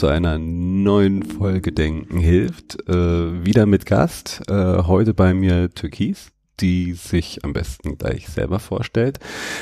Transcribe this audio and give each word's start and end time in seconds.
zu 0.00 0.06
einer 0.06 0.38
neuen 0.38 1.22
Folge 1.22 1.72
Denken 1.72 2.20
hilft. 2.20 2.88
Äh, 2.88 3.44
wieder 3.44 3.66
mit 3.66 3.84
Gast, 3.84 4.40
äh, 4.48 4.84
heute 4.84 5.12
bei 5.12 5.34
mir 5.34 5.74
Türkis, 5.74 6.32
die 6.58 6.94
sich 6.94 7.44
am 7.44 7.52
besten 7.52 7.98
gleich 7.98 8.26
selber 8.30 8.60
vorstellt. 8.60 9.18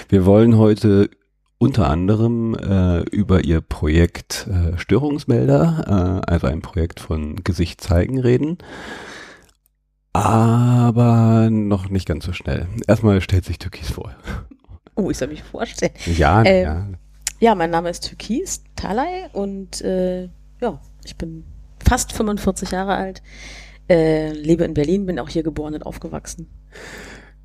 Wir 0.08 0.26
wollen 0.26 0.56
heute 0.56 1.10
unter 1.58 1.90
anderem 1.90 2.54
äh, 2.54 3.00
über 3.10 3.42
ihr 3.42 3.60
Projekt 3.60 4.46
äh, 4.46 4.78
Störungsmelder, 4.78 6.22
äh, 6.24 6.30
also 6.30 6.46
ein 6.46 6.62
Projekt 6.62 7.00
von 7.00 7.42
Gesicht 7.42 7.80
zeigen 7.80 8.20
reden. 8.20 8.58
Aber 10.12 11.48
noch 11.50 11.88
nicht 11.88 12.06
ganz 12.06 12.24
so 12.24 12.32
schnell. 12.32 12.68
Erstmal 12.86 13.20
stellt 13.22 13.44
sich 13.44 13.58
Türkis 13.58 13.90
vor. 13.90 14.14
Oh, 14.94 15.10
ich 15.10 15.18
soll 15.18 15.26
mich 15.26 15.42
vorstellen. 15.42 15.94
Ja, 16.06 16.44
ähm, 16.44 16.62
ja. 16.62 16.86
Ja, 17.40 17.54
mein 17.54 17.70
Name 17.70 17.88
ist 17.90 18.00
Türkis 18.08 18.64
Talay 18.74 19.26
und 19.32 19.80
äh, 19.82 20.24
ja, 20.60 20.80
ich 21.04 21.16
bin 21.16 21.44
fast 21.78 22.12
45 22.12 22.72
Jahre 22.72 22.96
alt, 22.96 23.22
äh, 23.88 24.32
lebe 24.32 24.64
in 24.64 24.74
Berlin, 24.74 25.06
bin 25.06 25.20
auch 25.20 25.28
hier 25.28 25.44
geboren 25.44 25.74
und 25.74 25.86
aufgewachsen. 25.86 26.48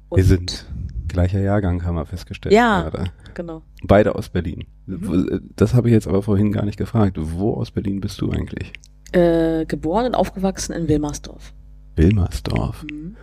Und 0.09 0.17
wir 0.17 0.25
sind 0.25 0.65
gleicher 1.07 1.39
Jahrgang, 1.39 1.85
haben 1.85 1.95
wir 1.95 2.07
festgestellt. 2.07 2.55
Ja, 2.55 2.89
gerade. 2.89 3.11
genau. 3.35 3.61
Beide 3.83 4.15
aus 4.15 4.29
Berlin. 4.29 4.65
Mhm. 4.87 5.51
Das 5.55 5.75
habe 5.75 5.89
ich 5.89 5.93
jetzt 5.93 6.07
aber 6.07 6.23
vorhin 6.23 6.51
gar 6.51 6.65
nicht 6.65 6.77
gefragt. 6.77 7.17
Wo 7.19 7.53
aus 7.53 7.69
Berlin 7.69 8.01
bist 8.01 8.19
du 8.19 8.31
eigentlich? 8.31 8.73
Äh, 9.11 9.65
geboren 9.65 10.07
und 10.07 10.15
aufgewachsen 10.15 10.73
in 10.73 10.87
Wilmersdorf. 10.87 11.53
Wilmersdorf. 11.95 12.83
Mhm. 12.91 13.15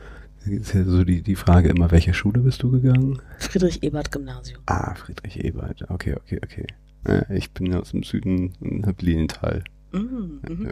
Ist 0.47 0.75
ja 0.75 0.85
so 0.85 1.05
die, 1.05 1.23
die 1.23 1.37
Frage 1.37 1.69
immer, 1.69 1.91
welche 1.91 2.15
Schule 2.15 2.41
bist 2.41 2.63
du 2.63 2.71
gegangen? 2.71 3.21
Friedrich-Ebert-Gymnasium. 3.39 4.63
Ah, 4.67 4.95
Friedrich-Ebert. 4.95 5.91
Okay, 5.91 6.15
okay, 6.15 6.41
okay. 6.43 6.67
Ja, 7.07 7.31
ich 7.31 7.53
bin 7.53 7.75
aus 7.75 7.91
dem 7.91 8.03
Süden 8.03 8.53
in 8.61 8.83
Lilienthal. 9.01 9.65
Mhm, 9.93 10.41
mhm. 10.49 10.71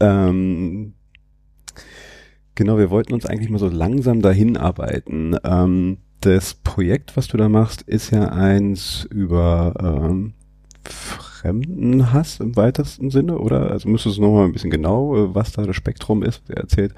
ähm, 0.00 0.92
genau, 2.54 2.78
wir 2.78 2.90
wollten 2.90 3.14
uns 3.14 3.26
eigentlich 3.26 3.50
mal 3.50 3.58
so 3.58 3.68
langsam 3.68 4.22
dahin 4.22 4.56
arbeiten. 4.56 5.36
Ähm, 5.44 5.98
das 6.20 6.54
Projekt, 6.54 7.16
was 7.16 7.28
du 7.28 7.36
da 7.36 7.48
machst, 7.48 7.82
ist 7.82 8.10
ja 8.10 8.28
eins 8.28 9.06
über 9.10 9.74
ähm, 9.78 10.34
Fremdenhass 10.84 12.40
im 12.40 12.56
weitesten 12.56 13.10
Sinne, 13.10 13.38
oder? 13.38 13.70
Also 13.70 13.88
müsstest 13.88 14.18
du 14.18 14.22
noch 14.22 14.32
mal 14.32 14.44
ein 14.44 14.52
bisschen 14.52 14.70
genau, 14.70 15.16
äh, 15.16 15.34
was 15.34 15.52
da 15.52 15.62
das 15.62 15.76
Spektrum 15.76 16.22
ist, 16.22 16.42
was 16.42 16.50
er 16.50 16.62
erzählt. 16.62 16.94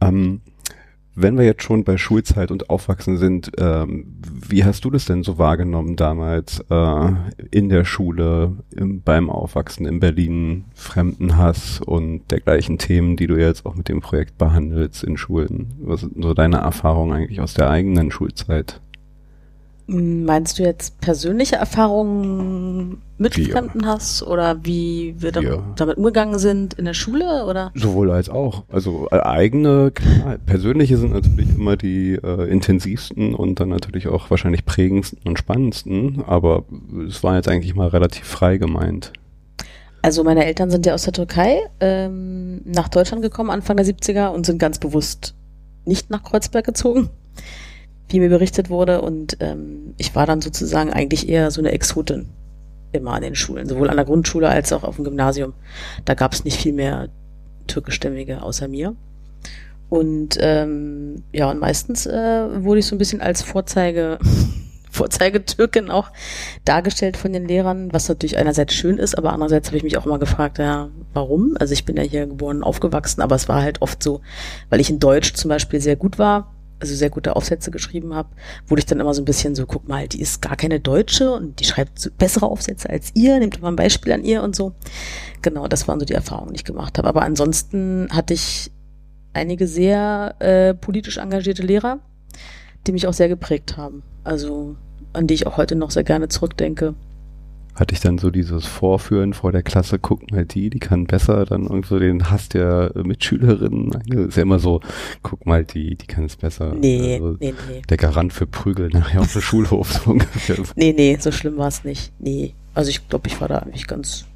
Ähm, 0.00 0.40
wenn 1.14 1.36
wir 1.36 1.44
jetzt 1.44 1.62
schon 1.62 1.84
bei 1.84 1.98
Schulzeit 1.98 2.50
und 2.50 2.70
Aufwachsen 2.70 3.18
sind, 3.18 3.52
ähm, 3.58 4.18
wie 4.48 4.64
hast 4.64 4.84
du 4.84 4.90
das 4.90 5.04
denn 5.04 5.22
so 5.22 5.38
wahrgenommen 5.38 5.96
damals 5.96 6.64
äh, 6.70 7.12
in 7.50 7.68
der 7.68 7.84
Schule, 7.84 8.52
im, 8.74 9.02
beim 9.02 9.28
Aufwachsen 9.28 9.86
in 9.86 10.00
Berlin, 10.00 10.64
Fremdenhass 10.74 11.80
und 11.80 12.30
dergleichen 12.30 12.78
Themen, 12.78 13.16
die 13.16 13.26
du 13.26 13.36
jetzt 13.36 13.66
auch 13.66 13.74
mit 13.74 13.88
dem 13.88 14.00
Projekt 14.00 14.38
behandelst 14.38 15.04
in 15.04 15.16
Schulen? 15.16 15.74
Was 15.80 16.00
sind 16.00 16.22
so 16.22 16.32
deine 16.34 16.58
Erfahrungen 16.58 17.12
eigentlich 17.12 17.40
aus 17.40 17.54
der 17.54 17.68
eigenen 17.68 18.10
Schulzeit? 18.10 18.80
Meinst 19.92 20.58
du 20.58 20.62
jetzt 20.62 20.98
persönliche 21.02 21.56
Erfahrungen 21.56 23.02
mit 23.18 23.36
ja. 23.36 23.52
Fremdenhass 23.52 24.22
oder 24.22 24.64
wie 24.64 25.14
wir 25.18 25.32
ja. 25.32 25.62
damit 25.76 25.98
umgegangen 25.98 26.38
sind 26.38 26.72
in 26.74 26.86
der 26.86 26.94
Schule 26.94 27.44
oder? 27.44 27.72
Sowohl 27.74 28.10
als 28.10 28.30
auch. 28.30 28.64
Also 28.72 29.08
äh, 29.10 29.20
eigene, 29.20 29.90
klar, 29.90 30.38
persönliche 30.46 30.96
sind 30.96 31.12
natürlich 31.12 31.50
immer 31.50 31.76
die 31.76 32.14
äh, 32.14 32.50
intensivsten 32.50 33.34
und 33.34 33.60
dann 33.60 33.68
natürlich 33.68 34.08
auch 34.08 34.30
wahrscheinlich 34.30 34.64
prägendsten 34.64 35.18
und 35.24 35.38
spannendsten, 35.38 36.24
aber 36.26 36.64
es 37.06 37.22
war 37.22 37.36
jetzt 37.36 37.48
eigentlich 37.48 37.74
mal 37.74 37.88
relativ 37.88 38.24
frei 38.24 38.56
gemeint. 38.56 39.12
Also 40.00 40.24
meine 40.24 40.46
Eltern 40.46 40.70
sind 40.70 40.86
ja 40.86 40.94
aus 40.94 41.02
der 41.02 41.12
Türkei 41.12 41.60
ähm, 41.80 42.62
nach 42.64 42.88
Deutschland 42.88 43.22
gekommen 43.22 43.50
Anfang 43.50 43.76
der 43.76 43.84
70er 43.84 44.28
und 44.28 44.46
sind 44.46 44.58
ganz 44.58 44.78
bewusst 44.78 45.34
nicht 45.84 46.08
nach 46.08 46.22
Kreuzberg 46.22 46.64
gezogen 46.64 47.10
wie 48.12 48.20
mir 48.20 48.28
berichtet 48.28 48.70
wurde. 48.70 49.02
Und 49.02 49.36
ähm, 49.40 49.94
ich 49.98 50.14
war 50.14 50.26
dann 50.26 50.40
sozusagen 50.40 50.92
eigentlich 50.92 51.28
eher 51.28 51.50
so 51.50 51.60
eine 51.60 51.72
Exotin 51.72 52.28
immer 52.92 53.14
an 53.14 53.22
den 53.22 53.34
Schulen, 53.34 53.68
sowohl 53.68 53.90
an 53.90 53.96
der 53.96 54.04
Grundschule 54.04 54.48
als 54.48 54.72
auch 54.72 54.84
auf 54.84 54.96
dem 54.96 55.04
Gymnasium. 55.04 55.54
Da 56.04 56.14
gab 56.14 56.32
es 56.32 56.44
nicht 56.44 56.60
viel 56.60 56.72
mehr 56.72 57.08
türkischstämmige 57.66 58.42
außer 58.42 58.68
mir. 58.68 58.94
Und 59.88 60.38
ähm, 60.40 61.22
ja, 61.32 61.50
und 61.50 61.60
meistens 61.60 62.06
äh, 62.06 62.64
wurde 62.64 62.80
ich 62.80 62.86
so 62.86 62.94
ein 62.94 62.98
bisschen 62.98 63.20
als 63.20 63.42
Vorzeige, 63.42 64.18
Vorzeigetürkin 64.90 65.90
auch 65.90 66.10
dargestellt 66.64 67.16
von 67.16 67.32
den 67.32 67.46
Lehrern, 67.46 67.92
was 67.92 68.08
natürlich 68.08 68.36
einerseits 68.36 68.74
schön 68.74 68.98
ist, 68.98 69.16
aber 69.16 69.32
andererseits 69.32 69.68
habe 69.68 69.76
ich 69.78 69.82
mich 69.82 69.96
auch 69.96 70.06
immer 70.06 70.18
gefragt, 70.18 70.58
ja, 70.58 70.88
warum? 71.14 71.56
Also 71.58 71.72
ich 71.72 71.84
bin 71.84 71.96
ja 71.96 72.02
hier 72.02 72.26
geboren 72.26 72.58
und 72.58 72.62
aufgewachsen, 72.62 73.22
aber 73.22 73.36
es 73.36 73.48
war 73.48 73.62
halt 73.62 73.80
oft 73.82 74.02
so, 74.02 74.20
weil 74.70 74.80
ich 74.80 74.90
in 74.90 74.98
Deutsch 74.98 75.34
zum 75.34 75.48
Beispiel 75.48 75.80
sehr 75.80 75.96
gut 75.96 76.18
war, 76.18 76.54
also 76.82 76.94
sehr 76.96 77.10
gute 77.10 77.36
Aufsätze 77.36 77.70
geschrieben 77.70 78.12
habe, 78.14 78.28
wurde 78.66 78.80
ich 78.80 78.86
dann 78.86 78.98
immer 78.98 79.14
so 79.14 79.22
ein 79.22 79.24
bisschen 79.24 79.54
so, 79.54 79.66
guck 79.66 79.86
mal, 79.86 80.08
die 80.08 80.20
ist 80.20 80.42
gar 80.42 80.56
keine 80.56 80.80
Deutsche 80.80 81.32
und 81.32 81.60
die 81.60 81.64
schreibt 81.64 82.10
bessere 82.18 82.46
Aufsätze 82.46 82.90
als 82.90 83.12
ihr, 83.14 83.38
nehmt 83.38 83.62
mal 83.62 83.68
ein 83.68 83.76
Beispiel 83.76 84.12
an 84.12 84.24
ihr 84.24 84.42
und 84.42 84.56
so. 84.56 84.72
Genau, 85.42 85.68
das 85.68 85.86
waren 85.86 86.00
so 86.00 86.06
die 86.06 86.14
Erfahrungen, 86.14 86.52
die 86.52 86.56
ich 86.56 86.64
gemacht 86.64 86.98
habe. 86.98 87.08
Aber 87.08 87.22
ansonsten 87.22 88.08
hatte 88.10 88.34
ich 88.34 88.72
einige 89.32 89.68
sehr 89.68 90.34
äh, 90.40 90.74
politisch 90.74 91.18
engagierte 91.18 91.62
Lehrer, 91.62 92.00
die 92.86 92.92
mich 92.92 93.06
auch 93.06 93.14
sehr 93.14 93.28
geprägt 93.28 93.76
haben. 93.76 94.02
Also 94.24 94.74
an 95.12 95.28
die 95.28 95.34
ich 95.34 95.46
auch 95.46 95.56
heute 95.56 95.76
noch 95.76 95.92
sehr 95.92 96.04
gerne 96.04 96.28
zurückdenke 96.28 96.94
hatte 97.74 97.94
ich 97.94 98.00
dann 98.00 98.18
so 98.18 98.30
dieses 98.30 98.66
Vorführen 98.66 99.32
vor 99.32 99.50
der 99.50 99.62
Klasse, 99.62 99.98
guck 99.98 100.30
mal 100.30 100.44
die, 100.44 100.68
die 100.68 100.78
kann 100.78 101.06
besser, 101.06 101.46
dann 101.46 101.62
irgendwo 101.62 101.98
den 101.98 102.30
Hass 102.30 102.48
der 102.48 102.92
Mitschülerinnen. 102.94 103.92
Ist 104.28 104.36
ja 104.36 104.42
immer 104.42 104.58
so, 104.58 104.80
guck 105.22 105.46
mal 105.46 105.64
die, 105.64 105.94
die 105.96 106.06
kann 106.06 106.24
es 106.24 106.36
besser. 106.36 106.74
Nee, 106.74 107.14
also 107.14 107.36
nee, 107.40 107.54
nee. 107.68 107.82
Der 107.88 107.96
Garant 107.96 108.32
für 108.32 108.46
Prügel 108.46 108.88
nachher 108.90 109.20
auf 109.22 109.32
dem 109.32 109.40
Schulhof. 109.40 109.92
So 109.92 110.10
ungefähr. 110.10 110.56
Nee, 110.76 110.92
nee, 110.92 111.16
so 111.18 111.32
schlimm 111.32 111.56
war 111.56 111.68
es 111.68 111.84
nicht. 111.84 112.12
Nee. 112.18 112.54
Also 112.74 112.90
ich 112.90 113.08
glaube, 113.08 113.28
ich 113.28 113.40
war 113.40 113.48
da 113.48 113.58
eigentlich 113.58 113.86
ganz, 113.86 114.26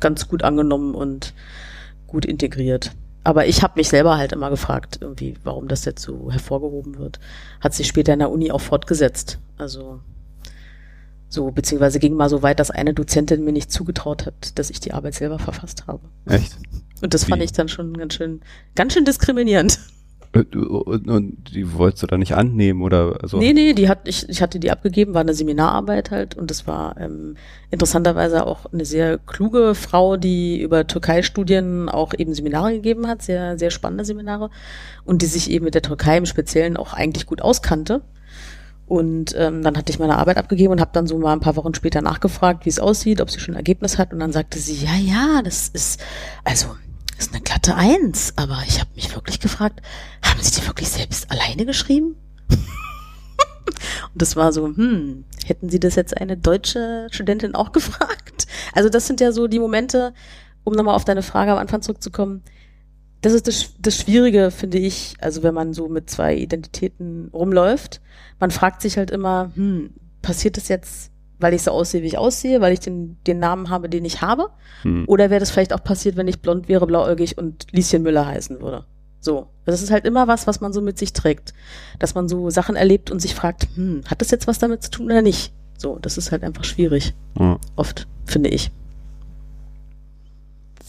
ganz 0.00 0.28
gut 0.28 0.42
angenommen 0.42 0.94
und 0.94 1.32
gut 2.06 2.26
integriert. 2.26 2.92
Aber 3.24 3.46
ich 3.46 3.62
habe 3.62 3.74
mich 3.76 3.88
selber 3.88 4.18
halt 4.18 4.32
immer 4.32 4.50
gefragt, 4.50 4.98
irgendwie, 5.00 5.34
warum 5.42 5.68
das 5.68 5.86
jetzt 5.86 6.02
so 6.02 6.30
hervorgehoben 6.30 6.98
wird. 6.98 7.18
Hat 7.60 7.72
sich 7.72 7.86
später 7.86 8.12
in 8.12 8.18
der 8.18 8.30
Uni 8.30 8.50
auch 8.50 8.60
fortgesetzt. 8.60 9.38
Also 9.56 10.00
so, 11.34 11.50
beziehungsweise 11.50 11.98
ging 11.98 12.14
mal 12.14 12.28
so 12.30 12.42
weit, 12.42 12.60
dass 12.60 12.70
eine 12.70 12.94
Dozentin 12.94 13.44
mir 13.44 13.52
nicht 13.52 13.70
zugetraut 13.70 14.26
hat, 14.26 14.58
dass 14.58 14.70
ich 14.70 14.80
die 14.80 14.92
Arbeit 14.92 15.14
selber 15.14 15.38
verfasst 15.38 15.86
habe. 15.86 16.00
Echt? 16.26 16.56
Und 17.02 17.12
das 17.12 17.26
Wie? 17.26 17.30
fand 17.30 17.42
ich 17.42 17.52
dann 17.52 17.68
schon 17.68 17.94
ganz 17.94 18.14
schön, 18.14 18.40
ganz 18.74 18.94
schön 18.94 19.04
diskriminierend. 19.04 19.78
Und, 20.34 20.56
und, 20.56 21.08
und 21.08 21.54
die 21.54 21.74
wolltest 21.74 22.02
du 22.02 22.06
da 22.08 22.18
nicht 22.18 22.34
annehmen 22.34 22.82
oder 22.82 23.18
so? 23.22 23.38
Nee, 23.38 23.52
nee, 23.52 23.72
die 23.72 23.88
hat, 23.88 24.08
ich, 24.08 24.28
ich 24.28 24.42
hatte 24.42 24.58
die 24.58 24.72
abgegeben, 24.72 25.14
war 25.14 25.20
eine 25.20 25.34
Seminararbeit 25.34 26.10
halt 26.10 26.34
und 26.36 26.50
das 26.50 26.66
war 26.66 27.00
ähm, 27.00 27.36
interessanterweise 27.70 28.44
auch 28.44 28.66
eine 28.72 28.84
sehr 28.84 29.18
kluge 29.18 29.76
Frau, 29.76 30.16
die 30.16 30.60
über 30.60 30.88
Türkei-Studien 30.88 31.88
auch 31.88 32.14
eben 32.18 32.34
Seminare 32.34 32.72
gegeben 32.72 33.06
hat, 33.06 33.22
sehr, 33.22 33.58
sehr 33.58 33.70
spannende 33.70 34.04
Seminare 34.04 34.50
und 35.04 35.22
die 35.22 35.26
sich 35.26 35.50
eben 35.50 35.66
mit 35.66 35.74
der 35.74 35.82
Türkei 35.82 36.16
im 36.16 36.26
Speziellen 36.26 36.76
auch 36.76 36.94
eigentlich 36.94 37.26
gut 37.26 37.40
auskannte 37.40 38.02
und 38.86 39.34
ähm, 39.36 39.62
dann 39.62 39.76
hatte 39.76 39.90
ich 39.90 39.98
meine 39.98 40.18
Arbeit 40.18 40.36
abgegeben 40.36 40.72
und 40.72 40.80
habe 40.80 40.90
dann 40.92 41.06
so 41.06 41.18
mal 41.18 41.32
ein 41.32 41.40
paar 41.40 41.56
Wochen 41.56 41.74
später 41.74 42.02
nachgefragt, 42.02 42.66
wie 42.66 42.68
es 42.68 42.78
aussieht, 42.78 43.20
ob 43.20 43.30
sie 43.30 43.40
schon 43.40 43.54
ein 43.54 43.58
Ergebnis 43.58 43.96
hat. 43.96 44.12
Und 44.12 44.20
dann 44.20 44.32
sagte 44.32 44.58
sie, 44.58 44.74
ja, 44.74 44.94
ja, 44.94 45.40
das 45.42 45.68
ist, 45.68 46.00
also, 46.44 46.76
ist 47.18 47.32
eine 47.32 47.42
glatte 47.42 47.74
Eins. 47.76 48.34
Aber 48.36 48.58
ich 48.66 48.80
habe 48.80 48.90
mich 48.94 49.14
wirklich 49.14 49.40
gefragt, 49.40 49.80
haben 50.22 50.42
Sie 50.42 50.60
die 50.60 50.66
wirklich 50.66 50.90
selbst 50.90 51.30
alleine 51.30 51.64
geschrieben? 51.64 52.16
und 52.50 52.58
das 54.14 54.36
war 54.36 54.52
so, 54.52 54.66
hm, 54.66 55.24
hätten 55.46 55.70
Sie 55.70 55.80
das 55.80 55.94
jetzt 55.94 56.16
eine 56.20 56.36
deutsche 56.36 57.06
Studentin 57.10 57.54
auch 57.54 57.72
gefragt? 57.72 58.46
Also 58.74 58.90
das 58.90 59.06
sind 59.06 59.20
ja 59.20 59.32
so 59.32 59.46
die 59.46 59.60
Momente, 59.60 60.12
um 60.62 60.74
nochmal 60.74 60.94
auf 60.94 61.06
deine 61.06 61.22
Frage 61.22 61.52
am 61.52 61.58
Anfang 61.58 61.80
zurückzukommen, 61.80 62.42
das 63.24 63.32
ist 63.32 63.48
das, 63.48 63.70
das 63.78 63.96
Schwierige, 63.96 64.50
finde 64.50 64.76
ich, 64.76 65.14
also 65.18 65.42
wenn 65.42 65.54
man 65.54 65.72
so 65.72 65.88
mit 65.88 66.10
zwei 66.10 66.36
Identitäten 66.36 67.30
rumläuft. 67.32 68.02
Man 68.38 68.50
fragt 68.50 68.82
sich 68.82 68.98
halt 68.98 69.10
immer, 69.10 69.50
hm, 69.54 69.94
passiert 70.20 70.58
das 70.58 70.68
jetzt, 70.68 71.10
weil 71.38 71.54
ich 71.54 71.62
so 71.62 71.70
aussehe, 71.70 72.02
wie 72.02 72.08
ich 72.08 72.18
aussehe, 72.18 72.60
weil 72.60 72.74
ich 72.74 72.80
den, 72.80 73.16
den 73.26 73.38
Namen 73.38 73.70
habe, 73.70 73.88
den 73.88 74.04
ich 74.04 74.20
habe? 74.20 74.50
Hm. 74.82 75.04
Oder 75.06 75.30
wäre 75.30 75.40
das 75.40 75.50
vielleicht 75.50 75.72
auch 75.72 75.82
passiert, 75.82 76.16
wenn 76.16 76.28
ich 76.28 76.42
blond 76.42 76.68
wäre, 76.68 76.86
blauäugig 76.86 77.38
und 77.38 77.66
Lieschen 77.72 78.02
Müller 78.02 78.26
heißen 78.26 78.60
würde? 78.60 78.84
So. 79.20 79.46
Das 79.64 79.80
ist 79.80 79.90
halt 79.90 80.04
immer 80.04 80.28
was, 80.28 80.46
was 80.46 80.60
man 80.60 80.74
so 80.74 80.82
mit 80.82 80.98
sich 80.98 81.14
trägt. 81.14 81.54
Dass 81.98 82.14
man 82.14 82.28
so 82.28 82.50
Sachen 82.50 82.76
erlebt 82.76 83.10
und 83.10 83.20
sich 83.20 83.34
fragt, 83.34 83.68
hm, 83.74 84.02
hat 84.06 84.20
das 84.20 84.32
jetzt 84.32 84.46
was 84.46 84.58
damit 84.58 84.82
zu 84.82 84.90
tun 84.90 85.06
oder 85.06 85.22
nicht? 85.22 85.54
So, 85.78 85.98
das 85.98 86.18
ist 86.18 86.30
halt 86.30 86.44
einfach 86.44 86.64
schwierig. 86.64 87.14
Ja. 87.38 87.58
Oft, 87.74 88.06
finde 88.26 88.50
ich. 88.50 88.70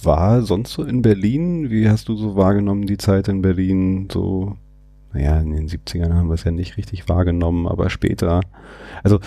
War 0.03 0.41
sonst 0.43 0.73
so 0.73 0.83
in 0.83 1.01
Berlin? 1.01 1.69
Wie 1.69 1.89
hast 1.89 2.09
du 2.09 2.15
so 2.15 2.35
wahrgenommen, 2.35 2.85
die 2.85 2.97
Zeit 2.97 3.27
in 3.27 3.41
Berlin? 3.41 4.07
So, 4.11 4.57
naja, 5.15 5.39
in 5.39 5.51
den 5.51 5.69
70ern 5.69 6.13
haben 6.13 6.27
wir 6.27 6.33
es 6.33 6.43
ja 6.43 6.51
nicht 6.51 6.75
richtig 6.75 7.07
wahrgenommen, 7.07 7.67
aber 7.67 7.89
später. 7.89 8.41
Also 9.01 9.19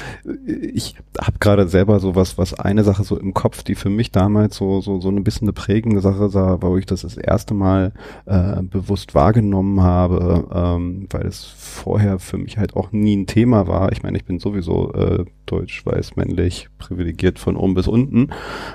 ich 0.46 0.96
habe 1.19 1.38
gerade 1.38 1.67
selber 1.67 1.99
so 1.99 2.14
was, 2.14 2.37
was 2.37 2.52
eine 2.52 2.85
Sache 2.85 3.05
so 3.05 3.19
im 3.19 3.32
Kopf, 3.32 3.62
die 3.62 3.75
für 3.75 3.88
mich 3.88 4.12
damals 4.12 4.56
so 4.56 4.82
so 4.82 5.00
so 5.00 5.08
ein 5.08 5.25
bisschen 5.25 5.46
eine 5.46 5.55
prägende 5.55 6.00
Sache 6.00 6.29
sah, 6.29 6.58
wo 6.61 6.76
ich 6.76 6.85
das 6.85 7.02
das 7.02 7.17
erste 7.17 7.55
Mal 7.55 7.93
äh, 8.26 8.62
bewusst 8.62 9.14
wahrgenommen 9.14 9.81
habe, 9.81 10.46
ähm, 10.52 11.06
weil 11.11 11.26
es 11.26 11.44
vorher 11.44 12.19
für 12.19 12.37
mich 12.37 12.58
halt 12.58 12.76
auch 12.76 12.93
nie 12.93 13.17
ein 13.17 13.26
Thema 13.26 13.67
war. 13.67 13.90
Ich 13.93 14.02
meine, 14.02 14.19
ich 14.19 14.26
bin 14.26 14.38
sowieso 14.40 14.93
äh, 14.93 15.25
deutsch, 15.46 15.87
weiß, 15.87 16.17
männlich, 16.17 16.69
privilegiert 16.76 17.38
von 17.38 17.56
oben 17.56 17.73
bis 17.73 17.88
unten, 17.88 18.29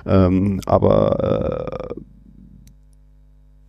ähm, 0.08 0.62
aber 0.66 1.92
äh, 1.92 1.94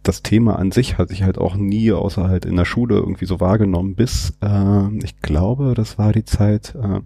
das 0.05 0.23
Thema 0.23 0.59
an 0.59 0.71
sich 0.71 0.99
hatte 0.99 1.13
ich 1.13 1.23
halt 1.23 1.39
auch 1.39 1.57
nie 1.57 1.93
außer 1.93 2.29
halt 2.29 2.45
in 2.45 2.57
der 2.57 2.65
Schule 2.65 2.97
irgendwie 2.97 3.27
so 3.27 3.41
wahrgenommen, 3.41 3.95
bis 3.95 4.35
äh, 4.41 4.97
ich 5.03 5.21
glaube, 5.21 5.75
das 5.75 5.99
war 5.99 6.13
die 6.13 6.25
Zeit 6.25 6.75
äh, 6.77 7.01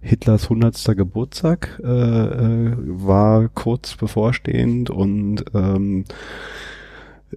Hitlers 0.00 0.48
hundertster 0.48 0.94
Geburtstag 0.94 1.80
äh, 1.84 1.86
äh, 1.86 2.76
war 2.78 3.48
kurz 3.48 3.96
bevorstehend 3.96 4.88
und 4.88 5.44
ähm, 5.54 6.04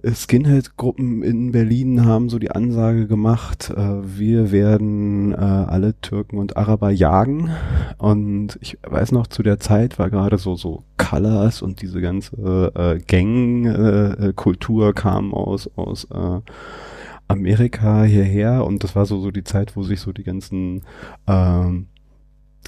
Skinhead-Gruppen 0.02 1.22
in 1.22 1.52
Berlin 1.52 2.04
haben 2.04 2.28
so 2.28 2.38
die 2.38 2.50
Ansage 2.50 3.06
gemacht, 3.06 3.70
äh, 3.70 4.18
wir 4.18 4.50
werden 4.50 5.32
äh, 5.32 5.36
alle 5.36 5.98
Türken 6.00 6.38
und 6.38 6.56
Araber 6.56 6.90
jagen. 6.90 7.50
Und 7.98 8.58
ich 8.60 8.78
weiß 8.82 9.12
noch, 9.12 9.28
zu 9.28 9.42
der 9.42 9.60
Zeit 9.60 9.98
war 9.98 10.10
gerade 10.10 10.38
so 10.38 10.56
so 10.56 10.82
Colors 10.96 11.62
und 11.62 11.80
diese 11.80 12.00
ganze 12.00 12.72
äh, 12.74 12.98
Gang-Kultur 12.98 14.88
äh, 14.88 14.92
kam 14.92 15.32
aus 15.32 15.70
aus 15.76 16.08
äh, 16.10 16.40
Amerika 17.28 18.02
hierher 18.02 18.64
und 18.64 18.84
das 18.84 18.96
war 18.96 19.06
so 19.06 19.20
so 19.20 19.30
die 19.30 19.44
Zeit, 19.44 19.76
wo 19.76 19.82
sich 19.82 20.00
so 20.00 20.12
die 20.12 20.24
ganzen 20.24 20.82
ähm, 21.26 21.86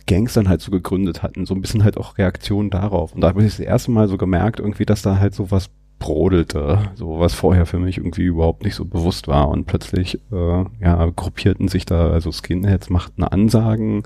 Gangs 0.07 0.35
dann 0.35 0.49
halt 0.49 0.61
so 0.61 0.71
gegründet 0.71 1.23
hatten, 1.23 1.47
so 1.47 1.55
ein 1.55 1.61
bisschen 1.61 1.83
halt 1.83 1.97
auch 1.97 2.19
Reaktion 2.19 2.71
darauf. 2.71 3.15
Und 3.15 3.23
da 3.23 3.29
habe 3.29 3.43
ich 3.43 3.57
das 3.57 3.61
erste 3.61 3.91
Mal 3.91 4.09
so 4.09 4.17
gemerkt, 4.17 4.61
irgendwie, 4.61 4.87
dass 4.87 5.03
da 5.03 5.19
halt 5.19 5.35
so 5.35 5.51
was 5.51 5.71
brodelte, 5.99 6.91
so 6.95 7.19
was 7.19 7.35
vorher 7.35 7.67
für 7.67 7.79
mich 7.79 7.99
irgendwie 7.99 8.25
überhaupt 8.25 8.65
nicht 8.65 8.75
so 8.75 8.85
bewusst 8.85 9.29
war 9.29 9.49
und 9.49 9.67
plötzlich 9.67 10.21
äh, 10.31 10.65
ja 10.81 11.11
gruppierten 11.15 11.69
sich 11.69 11.87
da 11.87 12.11
also 12.11 12.33
Skinheads 12.33 12.91
machten 12.91 13.25
Ansagen, 13.25 14.03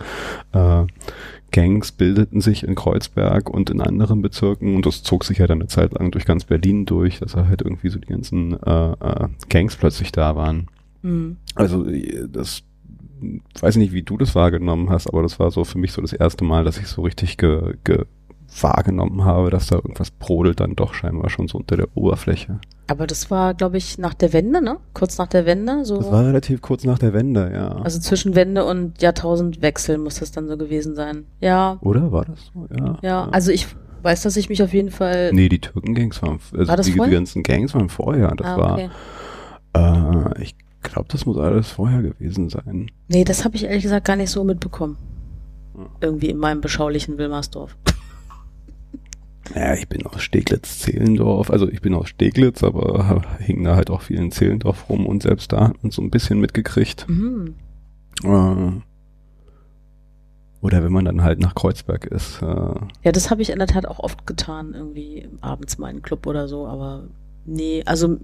äh, 0.53 0.85
Gangs 1.51 1.91
bildeten 1.91 2.41
sich 2.41 2.63
in 2.63 2.77
Kreuzberg 2.77 3.51
und 3.51 3.71
in 3.71 3.81
anderen 3.81 4.23
Bezirken 4.23 4.77
und 4.77 4.87
das 4.87 5.03
zog 5.03 5.25
sich 5.25 5.39
ja 5.39 5.49
dann 5.49 5.61
eine 5.61 5.69
Zeit 5.69 5.95
lang 5.95 6.13
durch 6.13 6.25
ganz 6.25 6.45
Berlin 6.45 6.87
durch, 6.87 7.19
dass 7.19 7.33
da 7.33 7.47
halt 7.47 7.63
irgendwie 7.63 7.89
so 7.89 7.99
die 7.99 8.09
ganzen 8.09 8.61
äh, 8.63 8.93
äh, 8.93 9.29
Gangs 9.49 9.77
plötzlich 9.77 10.13
da 10.13 10.37
waren. 10.37 10.69
Mhm. 11.03 11.39
Also 11.57 11.85
das 12.29 12.63
weiß 13.61 13.77
nicht, 13.77 13.93
wie 13.93 14.03
du 14.03 14.17
das 14.17 14.35
wahrgenommen 14.35 14.91
hast, 14.91 15.09
aber 15.09 15.23
das 15.23 15.39
war 15.39 15.51
so 15.51 15.65
für 15.65 15.79
mich 15.79 15.93
so 15.93 16.01
das 16.01 16.13
erste 16.13 16.45
Mal, 16.45 16.65
dass 16.65 16.79
ich 16.79 16.87
so 16.87 17.03
richtig 17.03 17.37
ge, 17.37 17.75
ge 17.85 18.05
wahrgenommen 18.61 19.25
habe, 19.25 19.51
dass 19.51 19.69
da 19.69 19.77
irgendwas 19.77 20.11
brodelt 20.11 20.61
dann 20.61 20.77
doch 20.77 20.95
scheinbar 20.95 21.31
schon 21.31 21.49
so 21.49 21.59
unter 21.59 21.77
der 21.77 21.89
Oberfläche. 21.95 22.61
Aber 22.87 23.07
das 23.07 23.31
war, 23.31 23.55
glaube 23.55 23.77
ich, 23.77 23.99
nach 23.99 24.15
der 24.15 24.33
Wende, 24.33 24.61
ne? 24.61 24.79
Kurz 24.95 25.17
nach 25.19 25.29
der 25.29 25.47
Wende, 25.47 25.85
so. 25.85 25.99
Das 25.99 26.11
war 26.11 26.27
relativ 26.27 26.61
kurz 26.61 26.83
nach 26.85 26.99
der 26.99 27.13
Wende, 27.13 27.53
ja. 27.55 27.69
Also 27.83 28.01
zwischen 28.01 28.35
Wende 28.35 28.65
und 28.65 29.01
Jahrtausendwechsel 29.01 29.97
muss 29.99 30.17
das 30.17 30.33
dann 30.33 30.49
so 30.49 30.57
gewesen 30.57 30.97
sein. 30.97 31.27
Ja. 31.41 31.79
Oder 31.83 32.11
war 32.11 32.25
das 32.25 32.51
so? 32.53 32.67
Ja. 32.77 32.99
Ja, 33.03 33.29
also 33.31 33.53
ich 33.53 33.69
weiß, 34.03 34.23
dass 34.23 34.37
ich 34.37 34.49
mich 34.49 34.63
auf 34.63 34.73
jeden 34.73 34.91
Fall. 34.91 35.31
Nee, 35.33 35.49
die 35.49 35.61
Türken-Gangs 35.61 36.21
waren, 36.23 36.41
also 36.53 36.67
War 36.69 36.77
das 36.77 36.87
die, 36.87 36.93
die 36.93 36.99
vorher? 36.99 37.15
ganzen 37.15 37.43
Gangs 37.45 37.75
waren 37.75 37.89
vorher. 37.89 38.35
Das 38.35 38.47
ah, 38.47 38.73
okay. 38.73 38.91
war, 39.73 40.37
äh, 40.37 40.43
ich 40.43 40.57
glaube, 40.83 41.09
das 41.11 41.27
muss 41.27 41.39
alles 41.39 41.69
vorher 41.69 42.03
gewesen 42.03 42.49
sein. 42.49 42.91
Nee, 43.09 43.25
das 43.25 43.45
habe 43.45 43.57
ich 43.57 43.65
ehrlich 43.65 43.85
gesagt 43.85 44.07
gar 44.07 44.17
nicht 44.17 44.31
so 44.31 44.43
mitbekommen. 44.43 44.97
Hm. 45.75 45.87
Irgendwie 46.01 46.31
in 46.31 46.39
meinem 46.39 46.61
beschaulichen 46.61 47.19
Wilmersdorf. 47.19 47.77
Naja, 49.55 49.75
ich 49.75 49.89
bin 49.89 50.07
aus 50.07 50.23
Steglitz-Zehlendorf, 50.23 51.51
also 51.51 51.69
ich 51.69 51.81
bin 51.81 51.95
aus 51.95 52.09
Steglitz, 52.09 52.63
aber 52.63 53.23
hing 53.41 53.65
da 53.65 53.77
halt 53.77 53.91
auch 53.91 54.03
viel 54.03 54.19
in 54.19 54.31
Zehlendorf 54.31 54.89
rum 54.89 55.07
und 55.07 55.23
selbst 55.23 55.53
da 55.53 55.69
hat 55.69 55.83
man 55.83 55.91
so 55.91 56.03
ein 56.03 56.11
bisschen 56.11 56.41
mitgekriegt. 56.41 57.07
Mhm. 57.09 57.55
Äh, 58.23 58.73
oder 60.63 60.85
wenn 60.85 60.93
man 60.93 61.07
dann 61.07 61.23
halt 61.23 61.41
nach 61.41 61.55
Kreuzberg 61.55 62.05
ist. 62.05 62.43
Äh, 62.43 62.47
Ja, 63.03 63.13
das 63.13 63.31
habe 63.31 63.43
ich 63.43 63.51
in 63.51 63.59
der 63.59 63.67
Tat 63.69 63.87
auch 63.87 63.99
oft 63.99 64.27
getan, 64.27 64.75
irgendwie 64.75 65.29
abends 65.41 65.79
mal 65.79 65.91
in 65.91 66.03
Club 66.03 66.27
oder 66.27 66.49
so, 66.49 66.67
aber 66.67 67.05
nee, 67.47 67.83
also 67.87 68.19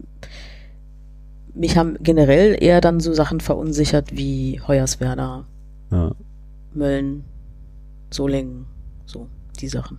mich 1.55 1.79
haben 1.79 1.97
generell 2.03 2.57
eher 2.63 2.81
dann 2.81 3.01
so 3.01 3.15
Sachen 3.15 3.41
verunsichert 3.41 4.17
wie 4.17 4.61
Hoyerswerda, 4.67 5.47
ja. 5.91 6.13
Mölln, 6.75 7.25
Solingen, 8.11 8.67
so 9.07 9.29
die 9.59 9.69
Sachen. 9.69 9.99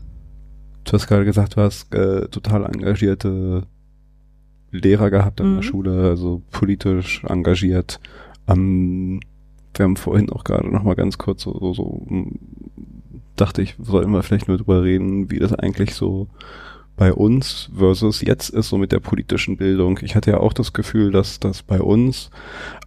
Du 0.88 0.94
hast 0.94 1.08
gerade 1.08 1.26
gesagt, 1.26 1.58
du 1.58 1.62
hast 1.62 1.94
äh, 1.94 2.28
total 2.30 2.64
engagierte 2.66 3.64
Lehrer 4.72 5.10
gehabt 5.10 5.42
an 5.42 5.52
Mhm. 5.52 5.56
der 5.58 5.62
Schule, 5.64 6.04
also 6.10 6.42
politisch 6.52 7.24
engagiert. 7.26 8.00
Ähm, 8.48 9.20
wir 9.76 9.84
haben 9.84 9.98
vorhin 9.98 10.30
auch 10.32 10.44
gerade 10.46 10.68
noch 10.70 10.84
mal 10.84 10.96
ganz 10.96 11.18
kurz 11.18 11.44
so, 11.44 11.54
so, 11.60 11.74
so 11.74 12.06
m, 12.10 12.40
dachte 13.36 13.62
ich, 13.62 13.76
sollten 13.80 14.12
wir 14.12 14.24
vielleicht 14.24 14.48
nur 14.48 14.58
drüber 14.58 14.82
reden, 14.84 15.30
wie 15.30 15.40
das 15.40 15.54
eigentlich 15.54 15.94
so 15.94 16.28
bei 16.96 17.14
uns 17.14 17.70
versus 17.76 18.22
jetzt 18.22 18.50
ist, 18.50 18.70
so 18.70 18.78
mit 18.78 18.92
der 18.94 19.00
politischen 19.02 19.58
Bildung. 19.58 20.00
Ich 20.02 20.16
hatte 20.16 20.32
ja 20.32 20.40
auch 20.40 20.54
das 20.54 20.72
Gefühl, 20.74 21.12
dass 21.12 21.40
das 21.40 21.64
bei 21.64 21.82
uns 21.82 22.32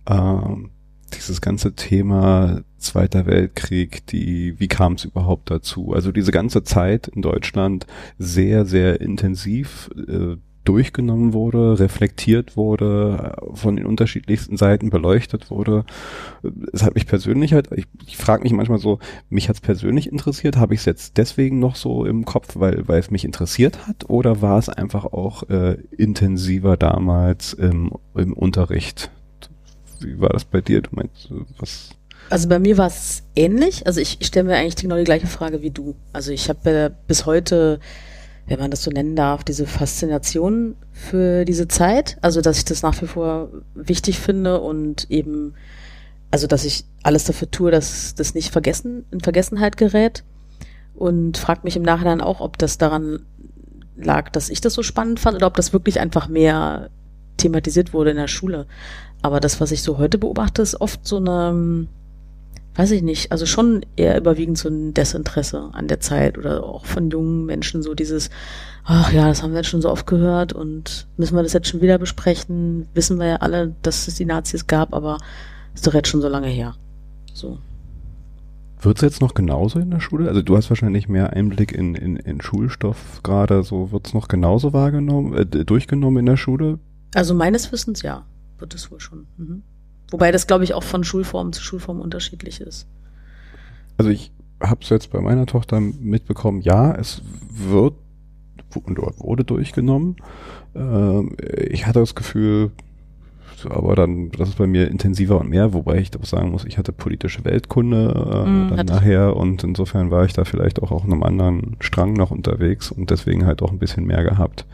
ähm, 0.09 0.71
dieses 1.15 1.41
ganze 1.43 1.75
Thema 1.75 2.63
Zweiter 2.81 3.27
Weltkrieg, 3.27 4.07
die, 4.07 4.59
wie 4.59 4.69
kam 4.69 4.95
es 4.95 5.05
überhaupt 5.05 5.51
dazu? 5.51 5.93
Also 5.93 6.13
diese 6.13 6.33
ganze 6.33 6.65
Zeit 6.65 7.09
in 7.09 7.23
Deutschland 7.23 7.87
sehr, 8.19 8.65
sehr 8.65 9.01
intensiv 9.01 9.91
äh, 10.09 10.37
durchgenommen 10.65 11.33
wurde, 11.33 11.79
reflektiert 11.79 12.57
wurde, 12.57 13.37
von 13.55 13.77
den 13.77 13.87
unterschiedlichsten 13.87 14.57
Seiten 14.57 14.91
beleuchtet 14.91 15.51
wurde. 15.51 15.85
Es 16.73 16.83
hat 16.83 16.95
mich 16.95 17.07
persönlich 17.07 17.55
halt, 17.55 17.69
ich, 17.75 17.87
ich 18.07 18.17
frage 18.17 18.43
mich 18.43 18.53
manchmal 18.53 18.79
so, 18.79 18.99
mich 19.31 19.49
hat's 19.49 19.61
persönlich 19.61 20.11
interessiert, 20.11 20.57
habe 20.57 20.75
ich 20.75 20.81
es 20.81 20.87
jetzt 20.87 21.17
deswegen 21.17 21.59
noch 21.59 21.77
so 21.77 22.05
im 22.05 22.25
Kopf, 22.25 22.57
weil, 22.57 22.87
weil 22.89 23.01
es 23.01 23.11
mich 23.11 23.25
interessiert 23.25 23.87
hat, 23.87 24.09
oder 24.09 24.43
war 24.43 24.59
es 24.59 24.69
einfach 24.69 25.07
auch 25.07 25.49
äh, 25.49 25.79
intensiver 25.97 26.77
damals 26.77 27.53
im, 27.53 27.93
im 28.15 28.33
Unterricht? 28.33 29.11
Wie 30.01 30.21
war 30.21 30.31
das 30.31 30.45
bei 30.45 30.61
dir? 30.61 30.83
Du 30.83 30.91
meinst, 30.93 31.31
äh, 31.31 31.45
was? 31.59 31.91
Also 32.31 32.49
bei 32.49 32.61
mir 32.61 32.79
war 32.79 32.87
es 32.87 33.25
ähnlich. 33.35 33.87
Also 33.87 34.01
ich, 34.01 34.19
ich 34.21 34.29
stelle 34.29 34.45
mir 34.45 34.57
eigentlich 34.57 34.77
genau 34.77 34.97
die 34.97 35.05
gleiche 35.05 35.27
Frage 35.27 35.63
wie 35.63 35.71
du. 35.71 35.97
Also 36.13 36.31
ich 36.31 36.49
habe 36.49 36.71
äh, 36.71 36.91
bis 37.09 37.27
heute, 37.27 37.81
wenn 38.47 38.61
man 38.61 38.71
das 38.71 38.85
so 38.85 38.91
nennen 38.93 39.17
darf, 39.17 39.43
diese 39.43 39.67
Faszination 39.67 40.77
für 40.93 41.45
diese 41.45 41.67
Zeit. 41.67 42.19
Also 42.23 42.41
dass 42.41 42.59
ich 42.59 42.65
das 42.65 42.83
nach 42.83 43.03
wie 43.03 43.09
vor 43.09 43.51
wichtig 43.75 44.21
finde 44.21 44.61
und 44.61 45.11
eben, 45.11 45.55
also 46.31 46.47
dass 46.47 46.65
ich 46.65 46.85
alles 47.03 47.25
dafür 47.25 47.51
tue, 47.51 47.73
dass 47.73 48.15
das 48.15 48.35
nicht 48.35 48.53
vergessen, 48.53 49.05
in 49.11 49.21
Vergessenheit 49.21 49.77
gerät. 49.77 50.23
Und 50.95 51.37
frage 51.37 51.63
mich 51.65 51.77
im 51.77 51.83
Nachhinein 51.83 52.21
auch, 52.21 52.41
ob 52.41 52.59
das 52.59 52.79
daran 52.79 53.27
lag, 53.97 54.31
dass 54.31 54.51
ich 54.51 54.61
das 54.61 54.75
so 54.75 54.85
spannend 54.85 55.19
fand 55.19 55.37
oder 55.37 55.49
ob 55.49 55.57
das 55.57 55.73
wirklich 55.73 55.99
einfach 55.99 56.29
mehr 56.29 56.91
thematisiert 57.39 57.93
wurde 57.93 58.11
in 58.11 58.19
der 58.19 58.29
Schule. 58.29 58.67
Aber 59.21 59.41
das, 59.41 59.61
was 59.61 59.73
ich 59.73 59.83
so 59.83 59.99
heute 59.99 60.19
beobachte, 60.19 60.63
ist 60.63 60.81
oft 60.81 61.07
so 61.07 61.17
eine, 61.17 61.89
weiß 62.77 62.93
ich 62.93 63.03
nicht, 63.03 63.33
also 63.33 63.47
schon 63.47 63.85
eher 63.97 64.17
überwiegend 64.17 64.59
so 64.59 64.69
ein 64.69 64.95
Desinteresse 64.95 65.71
an 65.73 65.89
der 65.89 66.01
Zeit 66.01 66.39
oder 66.39 66.65
auch 66.65 66.85
von 66.87 67.11
jungen 67.11 67.45
Menschen 67.45 67.83
so 67.83 67.95
dieses, 67.95 68.31
ach 68.85 69.13
ja, 69.13 69.29
das 69.29 69.43
haben 69.43 69.53
wir 69.53 69.59
jetzt 69.59 69.69
schon 69.69 69.83
so 69.83 69.91
oft 69.91 70.07
gehört 70.07 70.53
und 70.53 71.07
müssen 71.17 71.37
wir 71.37 71.43
das 71.43 71.53
jetzt 71.53 71.69
schon 71.69 71.81
wieder 71.81 71.99
besprechen? 71.99 72.89
Wissen 72.95 73.19
wir 73.19 73.27
ja 73.27 73.37
alle, 73.37 73.75
dass 73.83 74.09
es 74.09 74.15
die 74.15 74.25
Nazis 74.25 74.67
gab, 74.67 74.95
aber 74.95 75.19
ist 75.75 75.87
doch 75.87 75.95
jetzt 75.95 76.09
schon 76.09 76.23
so 76.23 76.29
lange 76.29 76.49
her. 76.49 76.75
So. 77.33 77.59
Wird's 78.83 79.03
jetzt 79.03 79.21
noch 79.21 79.35
genauso 79.35 79.79
in 79.79 79.91
der 79.91 80.01
Schule? 80.01 80.29
Also 80.29 80.41
du 80.41 80.57
hast 80.57 80.71
wahrscheinlich 80.71 81.09
mehr 81.09 81.35
Einblick 81.35 81.73
in, 81.73 81.95
in, 81.95 82.17
in 82.17 82.41
Schulstoff 82.41 83.21
gerade, 83.23 83.63
so 83.63 83.93
wird's 83.93 84.15
noch 84.15 84.29
genauso 84.29 84.73
wahrgenommen, 84.73 85.35
äh, 85.35 85.65
durchgenommen 85.65 86.21
in 86.21 86.27
der 86.27 86.39
Schule? 86.39 86.79
Also 87.15 87.35
meines 87.35 87.73
Wissens 87.73 88.03
ja, 88.03 88.25
wird 88.59 88.75
es 88.75 88.91
wohl 88.91 89.01
schon. 89.01 89.27
Mhm. 89.37 89.63
Wobei 90.11 90.33
das, 90.33 90.47
glaube 90.47 90.65
ich, 90.65 90.75
auch 90.75 90.83
von 90.83 91.05
Schulform 91.05 91.53
zu 91.53 91.63
Schulform 91.63 92.01
unterschiedlich 92.01 92.61
ist. 92.61 92.87
Also 93.97 94.11
ich 94.11 94.33
habe 94.63 94.81
es 94.83 94.89
jetzt 94.89 95.11
bei 95.11 95.21
meiner 95.21 95.47
Tochter 95.47 95.81
mitbekommen, 95.81 96.61
ja, 96.61 96.93
es 96.95 97.23
wird 97.51 97.95
und 98.85 98.99
wurde 99.19 99.45
durchgenommen. 99.45 100.17
Ähm, 100.75 101.37
ich 101.69 101.87
hatte 101.87 102.01
das 102.01 102.15
Gefühl, 102.15 102.71
aber 103.69 103.95
dann, 103.95 104.31
das 104.31 104.51
ist 104.51 104.59
bei 104.59 104.67
mir 104.67 104.89
intensiver 104.89 105.41
und 105.41 105.51
mehr, 105.51 105.73
wobei 105.73 105.99
ich 105.99 106.11
doch 106.11 106.25
sagen 106.25 106.51
muss, 106.51 106.65
ich 106.65 106.79
hatte 106.79 106.93
politische 106.93 107.45
Weltkunde 107.45 108.45
äh, 108.47 108.49
mm, 108.49 108.77
dann 108.77 108.87
nachher 108.87 109.37
und 109.37 109.65
insofern 109.65 110.11
war 110.11 110.25
ich 110.25 110.33
da 110.33 110.45
vielleicht 110.45 110.83
auch 110.83 110.91
auf 110.93 111.05
einem 111.05 111.23
anderen 111.23 111.77
Strang 111.81 112.15
noch 112.15 112.31
unterwegs 112.31 112.91
und 112.91 113.11
deswegen 113.11 113.47
halt 113.47 113.63
auch 113.63 113.71
ein 113.71 113.79
bisschen 113.79 114.07
mehr 114.07 114.23
gehabt. 114.23 114.67